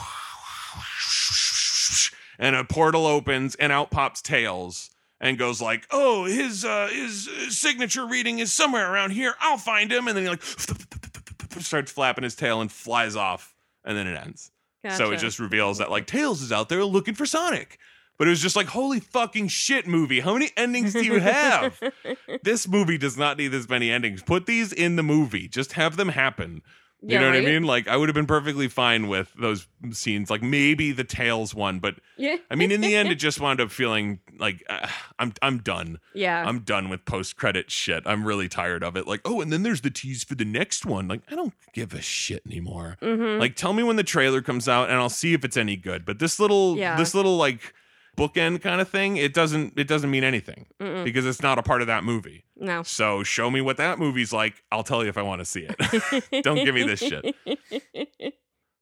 and 2.39 2.57
a 2.57 2.65
portal 2.65 3.07
opens 3.07 3.55
and 3.57 3.71
out 3.71 3.91
pops 3.91 4.23
Tails 4.23 4.89
and 5.21 5.39
goes 5.39 5.61
like, 5.63 5.87
"Oh, 5.93 6.25
his 6.25 6.65
uh 6.65 6.89
his 6.93 7.29
uh, 7.29 7.51
signature 7.51 8.05
reading 8.07 8.41
is 8.41 8.53
somewhere 8.53 8.93
around 8.93 9.11
here. 9.13 9.35
I'll 9.41 9.59
find 9.59 9.93
him." 9.93 10.09
And 10.09 10.17
then 10.17 10.25
he 10.25 10.31
like 10.31 10.43
starts 11.73 11.91
flapping 11.91 12.23
his 12.23 12.35
tail 12.35 12.61
and 12.61 12.71
flies 12.71 13.17
off, 13.17 13.55
and 13.83 13.97
then 13.97 14.07
it 14.07 14.15
ends. 14.15 14.51
So 14.99 15.11
it 15.13 15.21
just 15.21 15.39
reveals 15.39 15.79
that 15.79 15.91
like 15.91 16.07
Tails 16.07 16.43
is 16.43 16.53
out 16.53 16.69
there 16.69 16.85
looking 16.85 17.15
for 17.15 17.25
Sonic. 17.25 17.79
But 18.19 18.27
it 18.27 18.31
was 18.31 18.43
just 18.43 18.57
like, 18.57 18.67
holy 18.67 19.01
fucking 19.01 19.49
shit, 19.49 19.87
movie. 19.87 20.21
How 20.21 20.35
many 20.35 20.51
endings 20.55 20.93
do 20.93 21.03
you 21.03 21.19
have? 21.19 21.81
this 22.43 22.69
movie 22.69 22.99
does 22.99 23.17
not 23.17 23.39
need 23.39 23.49
this 23.49 23.69
many 23.69 23.91
endings. 23.91 24.23
Put 24.23 24.45
these 24.45 24.71
in 24.71 24.97
the 24.97 25.03
movie. 25.03 25.49
Just 25.49 25.73
have 25.73 25.97
them 25.97 26.11
happen. 26.11 26.61
You 27.05 27.15
Yeah, 27.15 27.21
know 27.23 27.27
what 27.31 27.37
I 27.37 27.41
mean? 27.41 27.65
Like 27.65 27.89
I 27.89 27.97
would 27.97 28.09
have 28.09 28.15
been 28.15 28.27
perfectly 28.27 28.69
fine 28.69 29.09
with 29.09 29.33
those 29.39 29.67
scenes, 29.91 30.31
like 30.31 30.41
maybe 30.43 30.93
the 30.93 31.03
Tails 31.05 31.53
one, 31.55 31.81
but 31.81 31.97
Yeah. 32.17 32.37
I 32.51 32.55
mean, 32.55 32.71
in 32.71 32.81
the 32.81 32.95
end, 32.95 33.11
it 33.11 33.17
just 33.27 33.41
wound 33.41 33.61
up 33.61 33.71
feeling 33.73 34.21
like 34.39 34.63
uh, 34.71 34.87
I'm 35.19 35.33
I'm 35.43 35.59
done. 35.59 35.99
Yeah. 36.15 36.45
I'm 36.47 36.61
done 36.61 36.89
with 36.89 37.05
post 37.05 37.37
credit 37.37 37.71
shit. 37.73 38.05
I'm 38.07 38.25
really 38.25 38.49
tired 38.49 38.85
of 38.85 38.97
it. 38.97 39.07
Like, 39.09 39.21
oh, 39.25 39.41
and 39.41 39.53
then 39.53 39.65
there's 39.65 39.81
the 39.81 39.91
tease 39.91 40.23
for 40.23 40.37
the 40.37 40.45
next 40.45 40.87
one. 40.87 41.09
Like, 41.09 41.23
I 41.31 41.35
don't 41.35 41.55
give 41.73 41.93
a 41.93 42.01
shit 42.01 42.43
anymore. 42.47 42.99
mm-hmm. 43.03 43.41
Like, 43.41 43.57
tell 43.57 43.73
me 43.73 43.83
when 43.83 43.97
the 43.97 44.05
trailer 44.05 44.41
comes 44.41 44.69
out, 44.69 44.89
and 44.89 44.99
I'll 44.99 45.09
see 45.09 45.35
if 45.35 45.45
it's 45.45 45.57
any 45.57 45.77
good. 45.77 46.05
But 46.05 46.21
this 46.21 46.39
little, 46.39 46.77
Yeah. 46.79 46.97
this 46.97 47.15
little 47.15 47.37
like 47.37 47.75
bookend 48.17 48.61
kind 48.63 48.81
of 48.81 48.89
thing, 48.89 49.17
it 49.17 49.33
doesn't, 49.35 49.75
it 49.79 49.89
doesn't 49.89 50.11
mean 50.11 50.25
anything 50.25 50.67
Mm-mm. 50.81 51.05
because 51.05 51.25
it's 51.27 51.43
not 51.43 51.59
a 51.59 51.63
part 51.63 51.81
of 51.81 51.87
that 51.87 52.05
movie. 52.05 52.45
no. 52.57 52.83
So 52.83 53.23
show 53.23 53.51
me 53.51 53.61
what 53.61 53.77
that 53.79 53.99
movie's 53.99 54.33
like. 54.33 54.63
I'll 54.71 54.83
tell 54.85 55.03
you 55.03 55.09
if 55.09 55.17
I 55.19 55.23
want 55.23 55.41
to 55.41 55.45
see 55.45 55.67
it. 55.69 56.25
Don't 56.45 56.65
give 56.65 56.75
me 56.75 56.83
this 56.83 57.01
shit. 57.01 57.35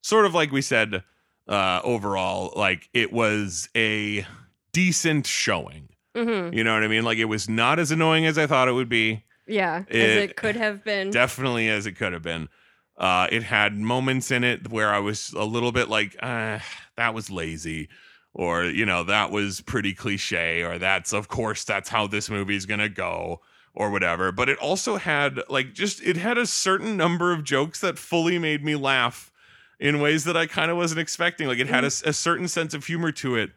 sort 0.02 0.26
of 0.26 0.34
like 0.34 0.50
we 0.52 0.62
said, 0.62 1.02
uh, 1.48 1.80
overall, 1.84 2.52
like 2.56 2.88
it 2.94 3.12
was 3.12 3.68
a 3.76 4.26
decent 4.72 5.26
showing. 5.26 5.88
hmm 6.16 6.50
You 6.52 6.64
know 6.64 6.74
what 6.74 6.82
I 6.84 6.88
mean? 6.88 7.04
Like 7.04 7.18
it 7.18 7.24
was 7.26 7.48
not 7.48 7.78
as 7.78 7.90
annoying 7.90 8.26
as 8.26 8.38
I 8.38 8.46
thought 8.46 8.68
it 8.68 8.72
would 8.72 8.88
be. 8.88 9.24
Yeah, 9.46 9.84
as 9.88 9.96
It- 9.96 10.30
it 10.30 10.36
could 10.36 10.56
have 10.56 10.84
been. 10.84 11.10
definitely 11.10 11.68
as 11.68 11.86
it 11.86 11.92
could 11.92 12.12
have 12.12 12.22
been. 12.22 12.48
Uh, 12.96 13.26
it 13.32 13.42
had 13.42 13.76
moments 13.78 14.30
in 14.30 14.44
it 14.44 14.70
where 14.70 14.92
I 14.92 14.98
was 14.98 15.32
a 15.32 15.44
little 15.44 15.72
bit 15.72 15.88
like, 15.88 16.14
uh, 16.22 16.58
that 16.96 17.14
was 17.14 17.30
lazy, 17.30 17.88
or 18.34 18.64
you 18.64 18.86
know, 18.86 19.04
that 19.04 19.30
was 19.30 19.60
pretty 19.60 19.94
cliche, 19.94 20.62
or 20.62 20.78
that's 20.78 21.12
of 21.12 21.28
course 21.28 21.64
that's 21.64 21.88
how 21.88 22.06
this 22.06 22.30
movie's 22.30 22.66
gonna 22.66 22.88
go, 22.88 23.40
or 23.74 23.90
whatever. 23.90 24.32
But 24.32 24.48
it 24.48 24.58
also 24.58 24.96
had 24.96 25.40
like 25.48 25.74
just 25.74 26.02
it 26.02 26.16
had 26.16 26.38
a 26.38 26.46
certain 26.46 26.96
number 26.96 27.32
of 27.32 27.44
jokes 27.44 27.80
that 27.80 27.98
fully 27.98 28.38
made 28.38 28.64
me 28.64 28.76
laugh 28.76 29.32
in 29.78 30.00
ways 30.00 30.24
that 30.24 30.36
I 30.36 30.46
kind 30.46 30.70
of 30.70 30.76
wasn't 30.76 31.00
expecting. 31.00 31.48
Like 31.48 31.58
it 31.58 31.68
had 31.68 31.84
mm-hmm. 31.84 32.08
a 32.08 32.12
certain 32.12 32.48
sense 32.48 32.74
of 32.74 32.86
humor 32.86 33.12
to 33.12 33.36
it 33.36 33.50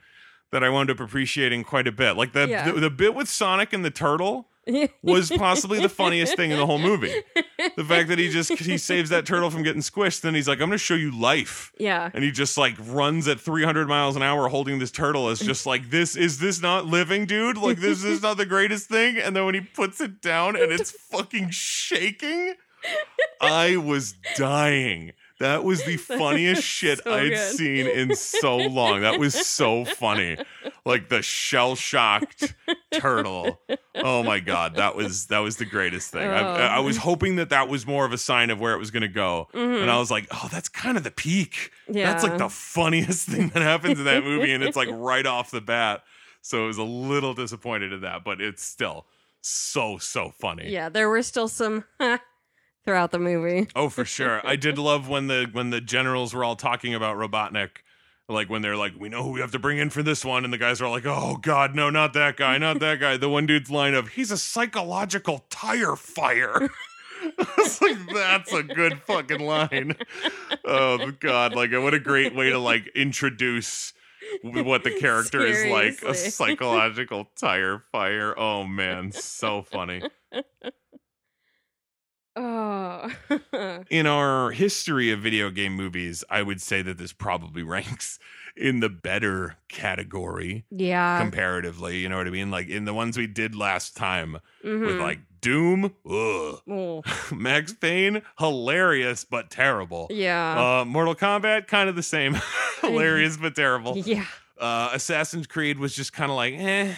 that 0.52 0.64
I 0.64 0.70
wound 0.70 0.90
up 0.90 1.00
appreciating 1.00 1.64
quite 1.64 1.88
a 1.88 1.92
bit. 1.92 2.14
Like 2.14 2.34
the 2.34 2.48
Yeah. 2.48 2.72
the, 2.72 2.80
the 2.80 2.90
bit 2.90 3.14
with 3.14 3.28
Sonic 3.28 3.74
and 3.74 3.84
the 3.84 3.92
turtle 3.92 4.50
was 5.02 5.30
possibly 5.30 5.80
the 5.80 5.90
funniest 5.90 6.36
thing 6.36 6.52
in 6.52 6.58
the 6.58 6.66
whole 6.66 6.80
movie. 6.80 7.14
The 7.76 7.84
fact 7.84 8.10
that 8.10 8.20
he 8.20 8.30
just 8.30 8.52
he 8.60 8.78
saves 8.78 9.10
that 9.10 9.26
turtle 9.26 9.50
from 9.50 9.64
getting 9.64 9.82
squished, 9.82 10.22
then 10.22 10.36
he's 10.36 10.48
like, 10.48 10.58
"I'm 10.60 10.68
going 10.68 10.72
to 10.72 10.78
show 10.78 10.96
you 10.96 11.12
life," 11.18 11.72
yeah. 11.78 12.10
and 12.14 12.24
he 12.24 12.32
just 12.32 12.58
like 12.58 12.76
runs 12.80 13.28
at 13.28 13.40
300 13.40 13.88
miles 13.88 14.16
an 14.16 14.22
hour 14.22 14.48
holding 14.50 14.80
this 14.80 14.92
turtle 14.92 15.30
as 15.30 15.40
just 15.40 15.66
like, 15.66 15.90
"This 15.90 16.16
is 16.16 16.40
this 16.40 16.62
not 16.62 16.86
living, 16.86 17.26
dude? 17.26 17.58
Like 17.58 17.78
this 17.78 18.04
is 18.04 18.22
not 18.22 18.38
the 18.38 18.46
greatest 18.46 18.90
thing." 18.90 19.18
And 19.18 19.36
then 19.36 19.46
when 19.46 19.56
he 19.56 19.62
puts 19.62 20.02
it 20.02 20.22
down 20.22 20.56
and 20.56 20.72
it's 20.72 20.92
fucking 20.92 21.50
shaking, 21.52 22.56
I 23.42 23.78
was 23.78 24.16
dying. 24.36 25.14
That 25.44 25.64
was 25.66 25.84
the 25.84 25.98
funniest 26.18 26.64
shit 26.64 27.04
So 27.04 27.14
I'd 27.14 27.30
good. 27.30 27.56
seen 27.56 27.86
in 27.88 28.16
so 28.16 28.56
long. 28.58 29.02
That 29.02 29.20
was 29.20 29.34
so 29.34 29.84
funny. 29.86 30.38
Like 30.86 31.10
the 31.10 31.22
shell 31.22 31.76
shocked 31.76 32.56
turtle. 32.92 33.60
Oh 33.94 34.24
my 34.24 34.40
god, 34.40 34.76
that 34.76 34.96
was 34.96 35.28
that 35.28 35.40
was 35.40 35.58
the 35.58 35.66
greatest 35.66 36.12
thing. 36.12 36.28
I, 36.30 36.40
Oh. 36.42 36.54
I 36.56 36.80
was 36.80 36.98
hoping 36.98 37.36
that 37.38 37.50
that 37.50 37.68
was 37.68 37.86
more 37.86 38.06
of 38.06 38.14
a 38.14 38.18
sign 38.18 38.50
of 38.52 38.60
where 38.60 38.74
it 38.74 38.80
was 38.80 38.90
going 38.92 39.02
to 39.02 39.08
go, 39.08 39.48
Mhm. 39.54 39.82
and 39.82 39.92
I 39.92 39.98
was 40.00 40.10
like, 40.10 40.28
oh, 40.32 40.48
that's 40.52 40.70
kind 40.70 40.98
of 40.98 41.04
the 41.04 41.12
peak. 41.12 41.72
That's 41.90 42.24
like 42.24 42.38
the 42.38 42.50
funniest 42.50 43.28
thing 43.28 43.50
that 43.50 43.62
happens 43.62 44.00
in 44.00 44.06
that 44.06 44.24
movie, 44.30 44.52
and 44.54 44.64
it's 44.64 44.78
like 44.78 44.90
right 44.92 45.26
off 45.26 45.52
the 45.52 45.62
bat. 45.62 46.04
So 46.42 46.64
I 46.64 46.68
was 46.68 46.78
a 46.78 46.84
little 46.84 47.34
disappointed 47.34 47.92
in 47.94 48.02
that, 48.02 48.24
but 48.24 48.40
it's 48.42 48.64
still 48.64 49.06
so 49.42 49.98
so 49.98 50.32
funny. 50.40 50.70
Yeah, 50.72 50.88
there 50.90 51.10
were 51.10 51.22
still 51.22 51.48
some 51.50 51.84
throughout 52.86 53.12
the 53.12 53.20
movie. 53.20 53.68
Oh, 53.76 53.90
for 53.90 54.06
sure. 54.06 54.46
I 54.46 54.56
did 54.56 54.78
love 54.78 55.10
when 55.10 55.28
the 55.28 55.48
when 55.52 55.70
the 55.70 55.82
generals 55.82 56.34
were 56.34 56.44
all 56.44 56.56
talking 56.56 56.94
about 56.94 57.18
Robotnik. 57.18 57.70
Like 58.30 58.50
when 58.50 58.62
they're 58.62 58.78
like, 58.78 58.94
we 58.98 59.10
know 59.10 59.22
who 59.24 59.32
we 59.32 59.42
have 59.42 59.52
to 59.52 59.60
bring 59.60 59.78
in 59.78 59.90
for 59.90 60.02
this 60.02 60.24
one, 60.24 60.46
and 60.46 60.54
the 60.54 60.58
guys 60.58 60.82
are 60.82 60.90
like, 60.90 61.06
"Oh 61.06 61.38
God, 61.42 61.76
no, 61.76 61.90
not 61.90 62.14
that 62.14 62.38
guy, 62.38 62.58
not 62.58 62.80
that 62.80 63.00
guy." 63.00 63.18
The 63.18 63.28
one 63.30 63.46
dude's 63.46 63.70
line 63.70 63.94
of, 63.94 64.10
"He's 64.10 64.32
a 64.32 64.38
psychological 64.38 65.46
tire 65.50 65.96
fire." 65.98 66.70
I 67.40 67.54
was 67.58 67.82
like, 67.82 67.98
"That's 68.14 68.54
a 68.54 68.64
good 68.64 69.02
fucking 69.02 69.42
line." 69.42 69.98
Oh 70.64 71.12
God, 71.20 71.54
like 71.54 71.72
what 71.74 71.94
a 71.94 72.00
great 72.00 72.34
way 72.34 72.50
to 72.50 72.60
like 72.60 72.88
introduce 72.96 73.92
what 74.42 74.84
the 74.86 74.98
character 75.00 75.46
is 75.46 75.66
like. 75.66 76.02
A 76.04 76.16
psychological 76.16 77.28
tire 77.36 77.84
fire. 77.92 78.34
Oh 78.40 78.64
man, 78.64 79.12
so 79.12 79.64
funny. 79.64 80.02
Oh. 82.36 83.12
in 83.90 84.08
our 84.08 84.52
history 84.52 85.12
of 85.12 85.20
video 85.20 85.50
game 85.50 85.74
movies, 85.76 86.24
I 86.30 86.42
would 86.42 86.62
say 86.62 86.82
that 86.82 86.98
this 86.98 87.14
probably 87.14 87.64
ranks 87.76 88.20
in 88.56 88.80
the 88.80 88.90
better 88.90 89.58
category 89.70 90.66
yeah. 90.72 91.20
comparatively. 91.20 91.98
You 92.00 92.10
know 92.10 92.18
what 92.18 92.28
I 92.28 92.32
mean? 92.32 92.52
Like 92.52 92.68
in 92.70 92.86
the 92.86 92.94
ones 92.94 93.18
we 93.18 93.28
did 93.28 93.56
last 93.56 93.96
time 93.96 94.34
with 94.64 94.72
Mhm. 94.74 95.00
like 95.02 95.20
Doom, 95.42 95.86
ugh. 95.86 96.62
Oh, 96.70 97.02
Max 97.36 97.74
Payne, 97.74 98.22
hilarious 98.40 99.26
but 99.26 99.50
terrible. 99.50 100.08
yeah. 100.10 100.80
Uh, 100.82 100.86
Mortal 100.86 101.16
Kombat, 101.16 101.68
kind 101.68 101.90
of 101.90 101.96
the 101.98 102.04
same, 102.04 102.38
hilarious 102.82 103.36
but 103.38 103.54
terrible. 103.56 103.98
yeah. 103.98 104.26
Uh, 104.58 104.92
Assassin's 104.94 105.46
Creed 105.48 105.80
was 105.80 105.94
just 105.96 106.14
kind 106.14 106.32
of 106.32 106.38
like, 106.38 106.54
eh, 106.54 106.94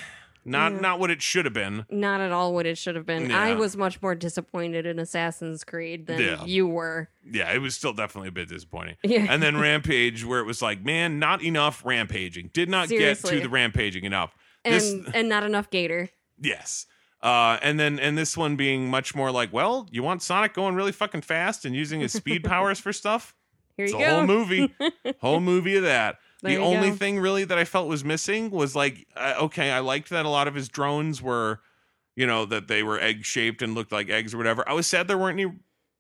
not 0.45 0.71
Yeah. 0.73 0.79
not 0.79 0.99
what 0.99 1.09
it 1.11 1.21
should 1.21 1.45
have 1.45 1.53
been. 1.53 1.85
Not 1.89 2.21
at 2.21 2.31
all 2.31 2.53
what 2.53 2.65
it 2.65 2.77
should 2.77 2.95
have 2.95 3.05
been. 3.05 3.31
I 3.31 3.55
was 3.55 3.75
much 3.75 4.01
more 4.01 4.15
disappointed 4.15 4.85
in 4.85 4.99
Assassin's 4.99 5.63
Creed 5.63 6.05
than 6.07 6.19
Yeah. 6.21 6.45
you 6.45 6.67
were. 6.67 7.09
Yeah, 7.29 7.51
it 7.53 7.59
was 7.59 7.75
still 7.75 7.93
definitely 7.93 8.29
a 8.29 8.31
bit 8.31 8.47
disappointing. 8.49 8.95
Yeah. 9.03 9.25
and 9.29 9.41
then 9.43 9.57
Rampage, 9.59 10.23
where 10.23 10.39
it 10.39 10.45
was 10.45 10.61
like, 10.61 10.83
man, 10.85 11.19
not 11.19 11.43
enough 11.43 11.83
rampaging. 11.85 12.51
Did 12.53 12.69
not 12.69 12.87
get 12.89 13.17
to 13.25 13.39
the 13.39 13.49
rampaging 13.49 14.05
enough. 14.05 14.35
and 14.63 14.73
this, 14.75 14.95
and 15.13 15.27
not 15.29 15.43
enough 15.43 15.69
Gator. 15.69 16.09
yes. 16.39 16.85
Uh, 17.23 17.57
and 17.63 17.79
then 17.79 17.97
and 17.99 18.15
this 18.15 18.37
one 18.37 18.55
being 18.55 18.87
much 18.87 19.15
more 19.15 19.31
like, 19.31 19.51
well, 19.51 19.87
you 19.91 20.03
want 20.03 20.21
Sonic 20.21 20.53
going 20.53 20.75
really 20.75 20.91
fucking 20.91 21.21
fast 21.21 21.65
and 21.65 21.75
using 21.75 21.99
his 22.01 22.13
speed 22.13 22.43
powers 22.43 22.79
for 22.79 22.93
stuff? 22.93 23.33
Here 23.77 23.85
It's 23.85 23.93
you 23.93 23.99
a 23.99 24.01
go. 24.03 24.15
whole 24.17 24.27
movie, 24.27 24.75
whole 25.21 25.39
movie 25.39 25.75
of 25.75 25.83
that. 25.83 26.17
There 26.45 26.57
the 26.57 26.63
only 26.63 26.89
go. 26.91 26.95
thing 26.95 27.19
really 27.19 27.43
that 27.43 27.57
I 27.57 27.65
felt 27.65 27.87
was 27.87 28.03
missing 28.05 28.49
was 28.51 28.75
like, 28.75 29.05
uh, 29.15 29.33
okay, 29.41 29.71
I 29.71 29.79
liked 29.79 30.09
that 30.09 30.25
a 30.25 30.29
lot 30.29 30.47
of 30.47 30.55
his 30.55 30.69
drones 30.69 31.21
were, 31.21 31.59
you 32.15 32.25
know, 32.27 32.45
that 32.45 32.67
they 32.67 32.83
were 32.83 32.99
egg 32.99 33.25
shaped 33.25 33.61
and 33.61 33.75
looked 33.75 33.91
like 33.91 34.09
eggs 34.09 34.33
or 34.33 34.37
whatever. 34.37 34.67
I 34.67 34.73
was 34.73 34.87
sad 34.87 35.07
there 35.07 35.17
weren't 35.17 35.39
any 35.39 35.51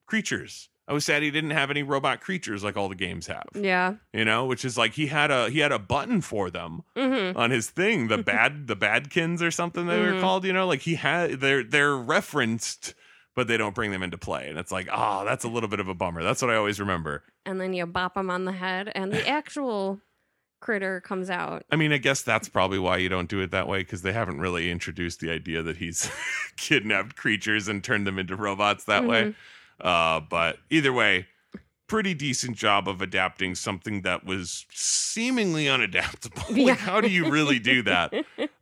creatures. 0.05 0.69
I 0.87 0.93
was 0.93 1.03
sad 1.03 1.23
he 1.23 1.31
didn't 1.31 1.49
have 1.49 1.71
any 1.71 1.81
robot 1.81 2.21
creatures 2.21 2.63
like 2.63 2.77
all 2.77 2.89
the 2.89 2.95
games 2.95 3.25
have. 3.25 3.45
Yeah. 3.55 3.95
You 4.13 4.23
know, 4.23 4.45
which 4.45 4.63
is 4.63 4.77
like 4.77 4.93
he 4.93 5.07
had 5.07 5.31
a 5.31 5.49
he 5.49 5.57
had 5.59 5.71
a 5.71 5.79
button 5.79 6.21
for 6.21 6.51
them 6.51 6.83
Mm-hmm. 6.95 7.35
on 7.35 7.49
his 7.49 7.69
thing, 7.71 8.07
the 8.07 8.17
bad 8.23 8.67
the 8.67 8.75
badkins 8.75 9.41
or 9.41 9.49
something 9.49 9.87
they 9.87 9.99
were 9.99 10.11
Mhm. 10.13 10.21
called. 10.21 10.45
You 10.45 10.53
know, 10.53 10.67
like 10.67 10.81
he 10.81 10.93
had 10.95 11.39
they're 11.41 11.63
they're 11.63 11.95
referenced, 11.97 12.93
but 13.35 13.47
they 13.47 13.57
don't 13.57 13.73
bring 13.73 13.89
them 13.91 14.03
into 14.03 14.19
play, 14.19 14.47
and 14.47 14.59
it's 14.59 14.71
like, 14.71 14.87
oh, 14.93 15.25
that's 15.25 15.43
a 15.43 15.47
little 15.47 15.69
bit 15.69 15.79
of 15.79 15.87
a 15.87 15.95
bummer. 15.95 16.21
That's 16.21 16.41
what 16.43 16.51
I 16.51 16.55
always 16.55 16.79
remember. 16.79 17.23
And 17.47 17.59
then 17.59 17.73
you 17.73 17.87
bop 17.87 18.13
them 18.13 18.29
on 18.29 18.45
the 18.45 18.51
head, 18.51 18.91
and 18.93 19.11
the 19.11 19.27
actual 19.27 19.99
critter 20.59 21.01
comes 21.01 21.29
out. 21.29 21.63
I 21.71 21.75
mean, 21.75 21.91
I 21.91 21.97
guess 21.97 22.21
that's 22.21 22.49
probably 22.49 22.79
why 22.79 22.97
you 22.97 23.09
don't 23.09 23.29
do 23.29 23.39
it 23.41 23.51
that 23.51 23.67
way 23.67 23.79
because 23.79 24.01
they 24.01 24.13
haven't 24.13 24.39
really 24.39 24.71
introduced 24.71 25.19
the 25.19 25.31
idea 25.31 25.61
that 25.61 25.77
he's 25.77 26.09
kidnapped 26.57 27.15
creatures 27.15 27.67
and 27.67 27.83
turned 27.83 28.07
them 28.07 28.19
into 28.19 28.35
robots 28.35 28.85
that 28.85 29.05
way. 29.05 29.23
Mm-hmm. 29.23 29.87
Uh, 29.87 30.19
but 30.21 30.57
either 30.69 30.93
way, 30.93 31.27
pretty 31.87 32.13
decent 32.13 32.57
job 32.57 32.87
of 32.87 33.01
adapting 33.01 33.55
something 33.55 34.01
that 34.01 34.25
was 34.25 34.65
seemingly 34.71 35.65
unadaptable. 35.65 36.55
Yeah. 36.55 36.65
like, 36.71 36.79
how 36.79 37.01
do 37.01 37.09
you 37.09 37.29
really 37.29 37.59
do 37.59 37.83
that? 37.83 38.13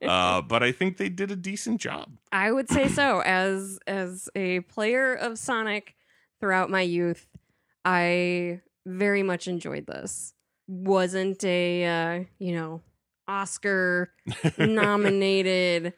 Uh, 0.01 0.41
but 0.41 0.63
I 0.63 0.71
think 0.71 0.97
they 0.97 1.09
did 1.09 1.31
a 1.31 1.35
decent 1.35 1.79
job. 1.79 2.11
I 2.31 2.51
would 2.51 2.69
say 2.69 2.87
so. 2.87 3.21
As 3.21 3.79
as 3.87 4.29
a 4.35 4.61
player 4.61 5.13
of 5.13 5.37
Sonic 5.37 5.95
throughout 6.39 6.69
my 6.69 6.81
youth, 6.81 7.27
I 7.85 8.61
very 8.85 9.23
much 9.23 9.47
enjoyed 9.47 9.87
this. 9.87 10.33
Wasn't 10.67 11.43
a 11.43 11.85
uh, 11.85 12.23
you 12.39 12.53
know 12.53 12.81
Oscar 13.27 14.11
nominated 14.57 15.93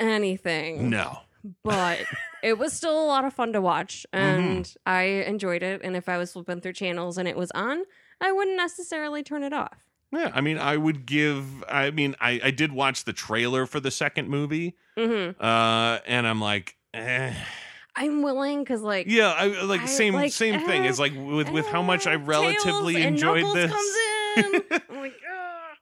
anything, 0.00 0.90
No. 0.90 1.18
but 1.64 2.00
it 2.42 2.58
was 2.58 2.72
still 2.72 3.02
a 3.02 3.06
lot 3.06 3.24
of 3.24 3.32
fun 3.32 3.52
to 3.54 3.60
watch, 3.60 4.06
Mm-hmm. 4.12 4.40
and 4.48 4.74
I 4.84 5.02
enjoyed 5.26 5.62
it. 5.62 5.80
And 5.82 5.96
if 5.96 6.08
I 6.08 6.18
was 6.18 6.32
flipping 6.32 6.60
through 6.60 6.74
channels 6.74 7.18
and 7.18 7.26
it 7.28 7.36
was 7.36 7.50
on, 7.52 7.82
I 8.20 8.32
wouldn't 8.32 8.56
necessarily 8.56 9.22
turn 9.22 9.42
it 9.42 9.52
off. 9.52 9.78
Yeah, 10.12 10.30
I 10.34 10.40
mean, 10.40 10.58
I 10.58 10.76
would 10.76 11.04
give. 11.06 11.64
I 11.68 11.90
mean, 11.90 12.14
I, 12.20 12.40
I 12.44 12.50
did 12.50 12.72
watch 12.72 13.04
the 13.04 13.12
trailer 13.12 13.66
for 13.66 13.80
the 13.80 13.90
second 13.90 14.28
movie, 14.28 14.76
hmm 14.96 15.30
uh, 15.40 15.98
and 16.06 16.26
I'm 16.26 16.40
like, 16.40 16.76
eh. 16.94 17.34
I'm 17.96 18.22
willing 18.22 18.60
because 18.62 18.82
like 18.82 19.06
yeah, 19.08 19.30
I 19.32 19.46
like 19.62 19.82
I, 19.82 19.86
same 19.86 20.14
like, 20.14 20.32
same 20.32 20.60
thing. 20.66 20.84
uh, 20.84 20.88
It's 20.88 20.98
like 20.98 21.12
with 21.16 21.50
with 21.50 21.66
how 21.66 21.82
much 21.82 22.06
I 22.06 22.14
uh, 22.14 22.18
relatively 22.18 23.02
enjoyed 23.02 23.44
this. 23.56 23.70
Comes 23.72 23.94
in. 24.54 24.62
Like, 24.96 25.14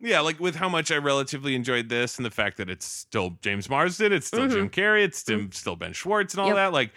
Yeah, 0.00 0.20
like 0.20 0.38
with 0.38 0.54
how 0.54 0.68
much 0.68 0.92
I 0.92 0.96
relatively 0.98 1.54
enjoyed 1.54 1.88
this 1.88 2.18
and 2.18 2.26
the 2.26 2.30
fact 2.30 2.58
that 2.58 2.68
it's 2.70 2.84
still 2.86 3.38
James 3.42 3.68
Marsden, 3.70 4.12
it's 4.12 4.26
still 4.26 4.46
Jim 4.48 4.68
Carrey, 4.68 5.02
it's 5.02 5.18
still, 5.18 5.46
still 5.50 5.76
Ben 5.76 5.92
Schwartz 5.92 6.34
and 6.34 6.40
all 6.40 6.48
Mm-hmm. 6.48 6.56
Yep. 6.56 6.66
that. 6.66 6.72
Like, 6.74 6.90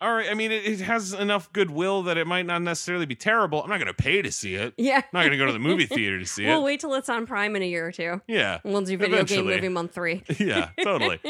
all 0.00 0.12
right, 0.14 0.28
I 0.30 0.34
mean, 0.34 0.50
it, 0.50 0.64
it 0.64 0.80
has 0.80 1.12
enough 1.12 1.52
goodwill 1.52 2.02
that 2.04 2.16
it 2.16 2.26
might 2.26 2.46
not 2.46 2.62
necessarily 2.62 3.06
be 3.06 3.14
terrible. 3.16 3.62
I'm 3.62 3.68
not 3.68 3.78
going 3.78 3.86
to 3.86 4.02
pay 4.02 4.22
to 4.22 4.32
see 4.32 4.54
it. 4.56 4.72
Yeah. 4.76 4.96
I'm 4.96 5.02
not 5.12 5.20
going 5.20 5.32
to 5.32 5.36
go 5.38 5.46
to 5.46 5.52
the 5.52 5.58
movie 5.60 5.86
theater 5.86 6.18
to 6.18 6.26
see 6.26 6.46
it. 6.46 6.48
We'll 6.48 6.64
wait 6.64 6.80
till 6.80 6.94
it's 6.94 7.08
on 7.08 7.26
Prime 7.26 7.54
in 7.54 7.62
a 7.62 7.66
year 7.68 7.86
or 7.86 7.92
two. 7.92 8.20
Yeah, 8.26 8.58
We'll 8.64 8.80
do 8.80 8.96
video 8.96 9.16
Eventually. 9.16 9.36
game 9.42 9.46
movie 9.46 9.68
month 9.68 9.94
three. 9.94 10.22
yeah, 10.40 10.70
totally. 10.82 11.20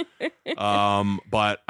um, 0.57 1.20
but 1.30 1.62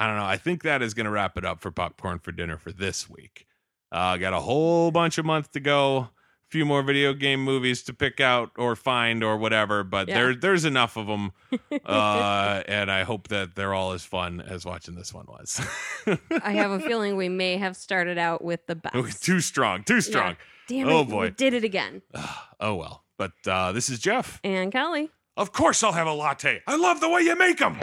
I 0.00 0.06
don't 0.06 0.16
know. 0.16 0.24
I 0.24 0.36
think 0.38 0.62
that 0.62 0.80
is 0.82 0.94
going 0.94 1.04
to 1.04 1.10
wrap 1.10 1.36
it 1.36 1.44
up 1.44 1.60
for 1.60 1.70
popcorn 1.70 2.18
for 2.18 2.32
dinner 2.32 2.56
for 2.56 2.72
this 2.72 3.08
week. 3.08 3.46
Uh, 3.92 4.16
got 4.16 4.32
a 4.32 4.40
whole 4.40 4.90
bunch 4.90 5.18
of 5.18 5.24
months 5.26 5.48
to 5.50 5.60
go. 5.60 5.98
A 5.98 6.10
few 6.50 6.64
more 6.64 6.82
video 6.82 7.12
game 7.12 7.44
movies 7.44 7.82
to 7.84 7.92
pick 7.92 8.18
out 8.18 8.50
or 8.56 8.74
find 8.74 9.22
or 9.22 9.36
whatever, 9.36 9.84
but 9.84 10.08
Yeah. 10.08 10.14
there 10.14 10.34
there's 10.34 10.64
enough 10.64 10.96
of 10.96 11.06
them, 11.06 11.30
uh, 11.86 12.62
and 12.66 12.90
I 12.90 13.04
hope 13.04 13.28
that 13.28 13.54
they're 13.54 13.72
all 13.74 13.92
as 13.92 14.04
fun 14.04 14.40
as 14.40 14.64
watching 14.64 14.94
this 14.96 15.12
one 15.14 15.26
was. 15.28 15.60
I 16.42 16.52
have 16.52 16.70
a 16.72 16.80
feeling 16.80 17.16
we 17.16 17.28
may 17.28 17.56
have 17.58 17.76
started 17.76 18.18
out 18.18 18.42
with 18.42 18.66
the 18.66 18.74
best. 18.76 19.22
too 19.22 19.40
strong, 19.40 19.84
too 19.84 20.00
strong. 20.00 20.36
Damn 20.66 20.88
Oh, 20.88 21.02
it, 21.02 21.08
boy. 21.08 21.22
we 21.26 21.30
did 21.30 21.54
it 21.54 21.62
again. 21.64 22.02
Oh 22.62 22.74
well. 22.74 23.04
But 23.16 23.32
uh, 23.46 23.72
this 23.72 23.88
is 23.88 23.98
Jeff. 24.00 24.40
And 24.44 24.70
Kelly. 24.72 25.08
Of 25.36 25.52
course, 25.52 25.82
I'll 25.82 25.92
have 25.92 26.06
a 26.06 26.12
latte. 26.12 26.62
I 26.66 26.76
love 26.76 27.00
the 27.00 27.08
way 27.08 27.22
you 27.22 27.36
make 27.36 27.58
them. 27.58 27.76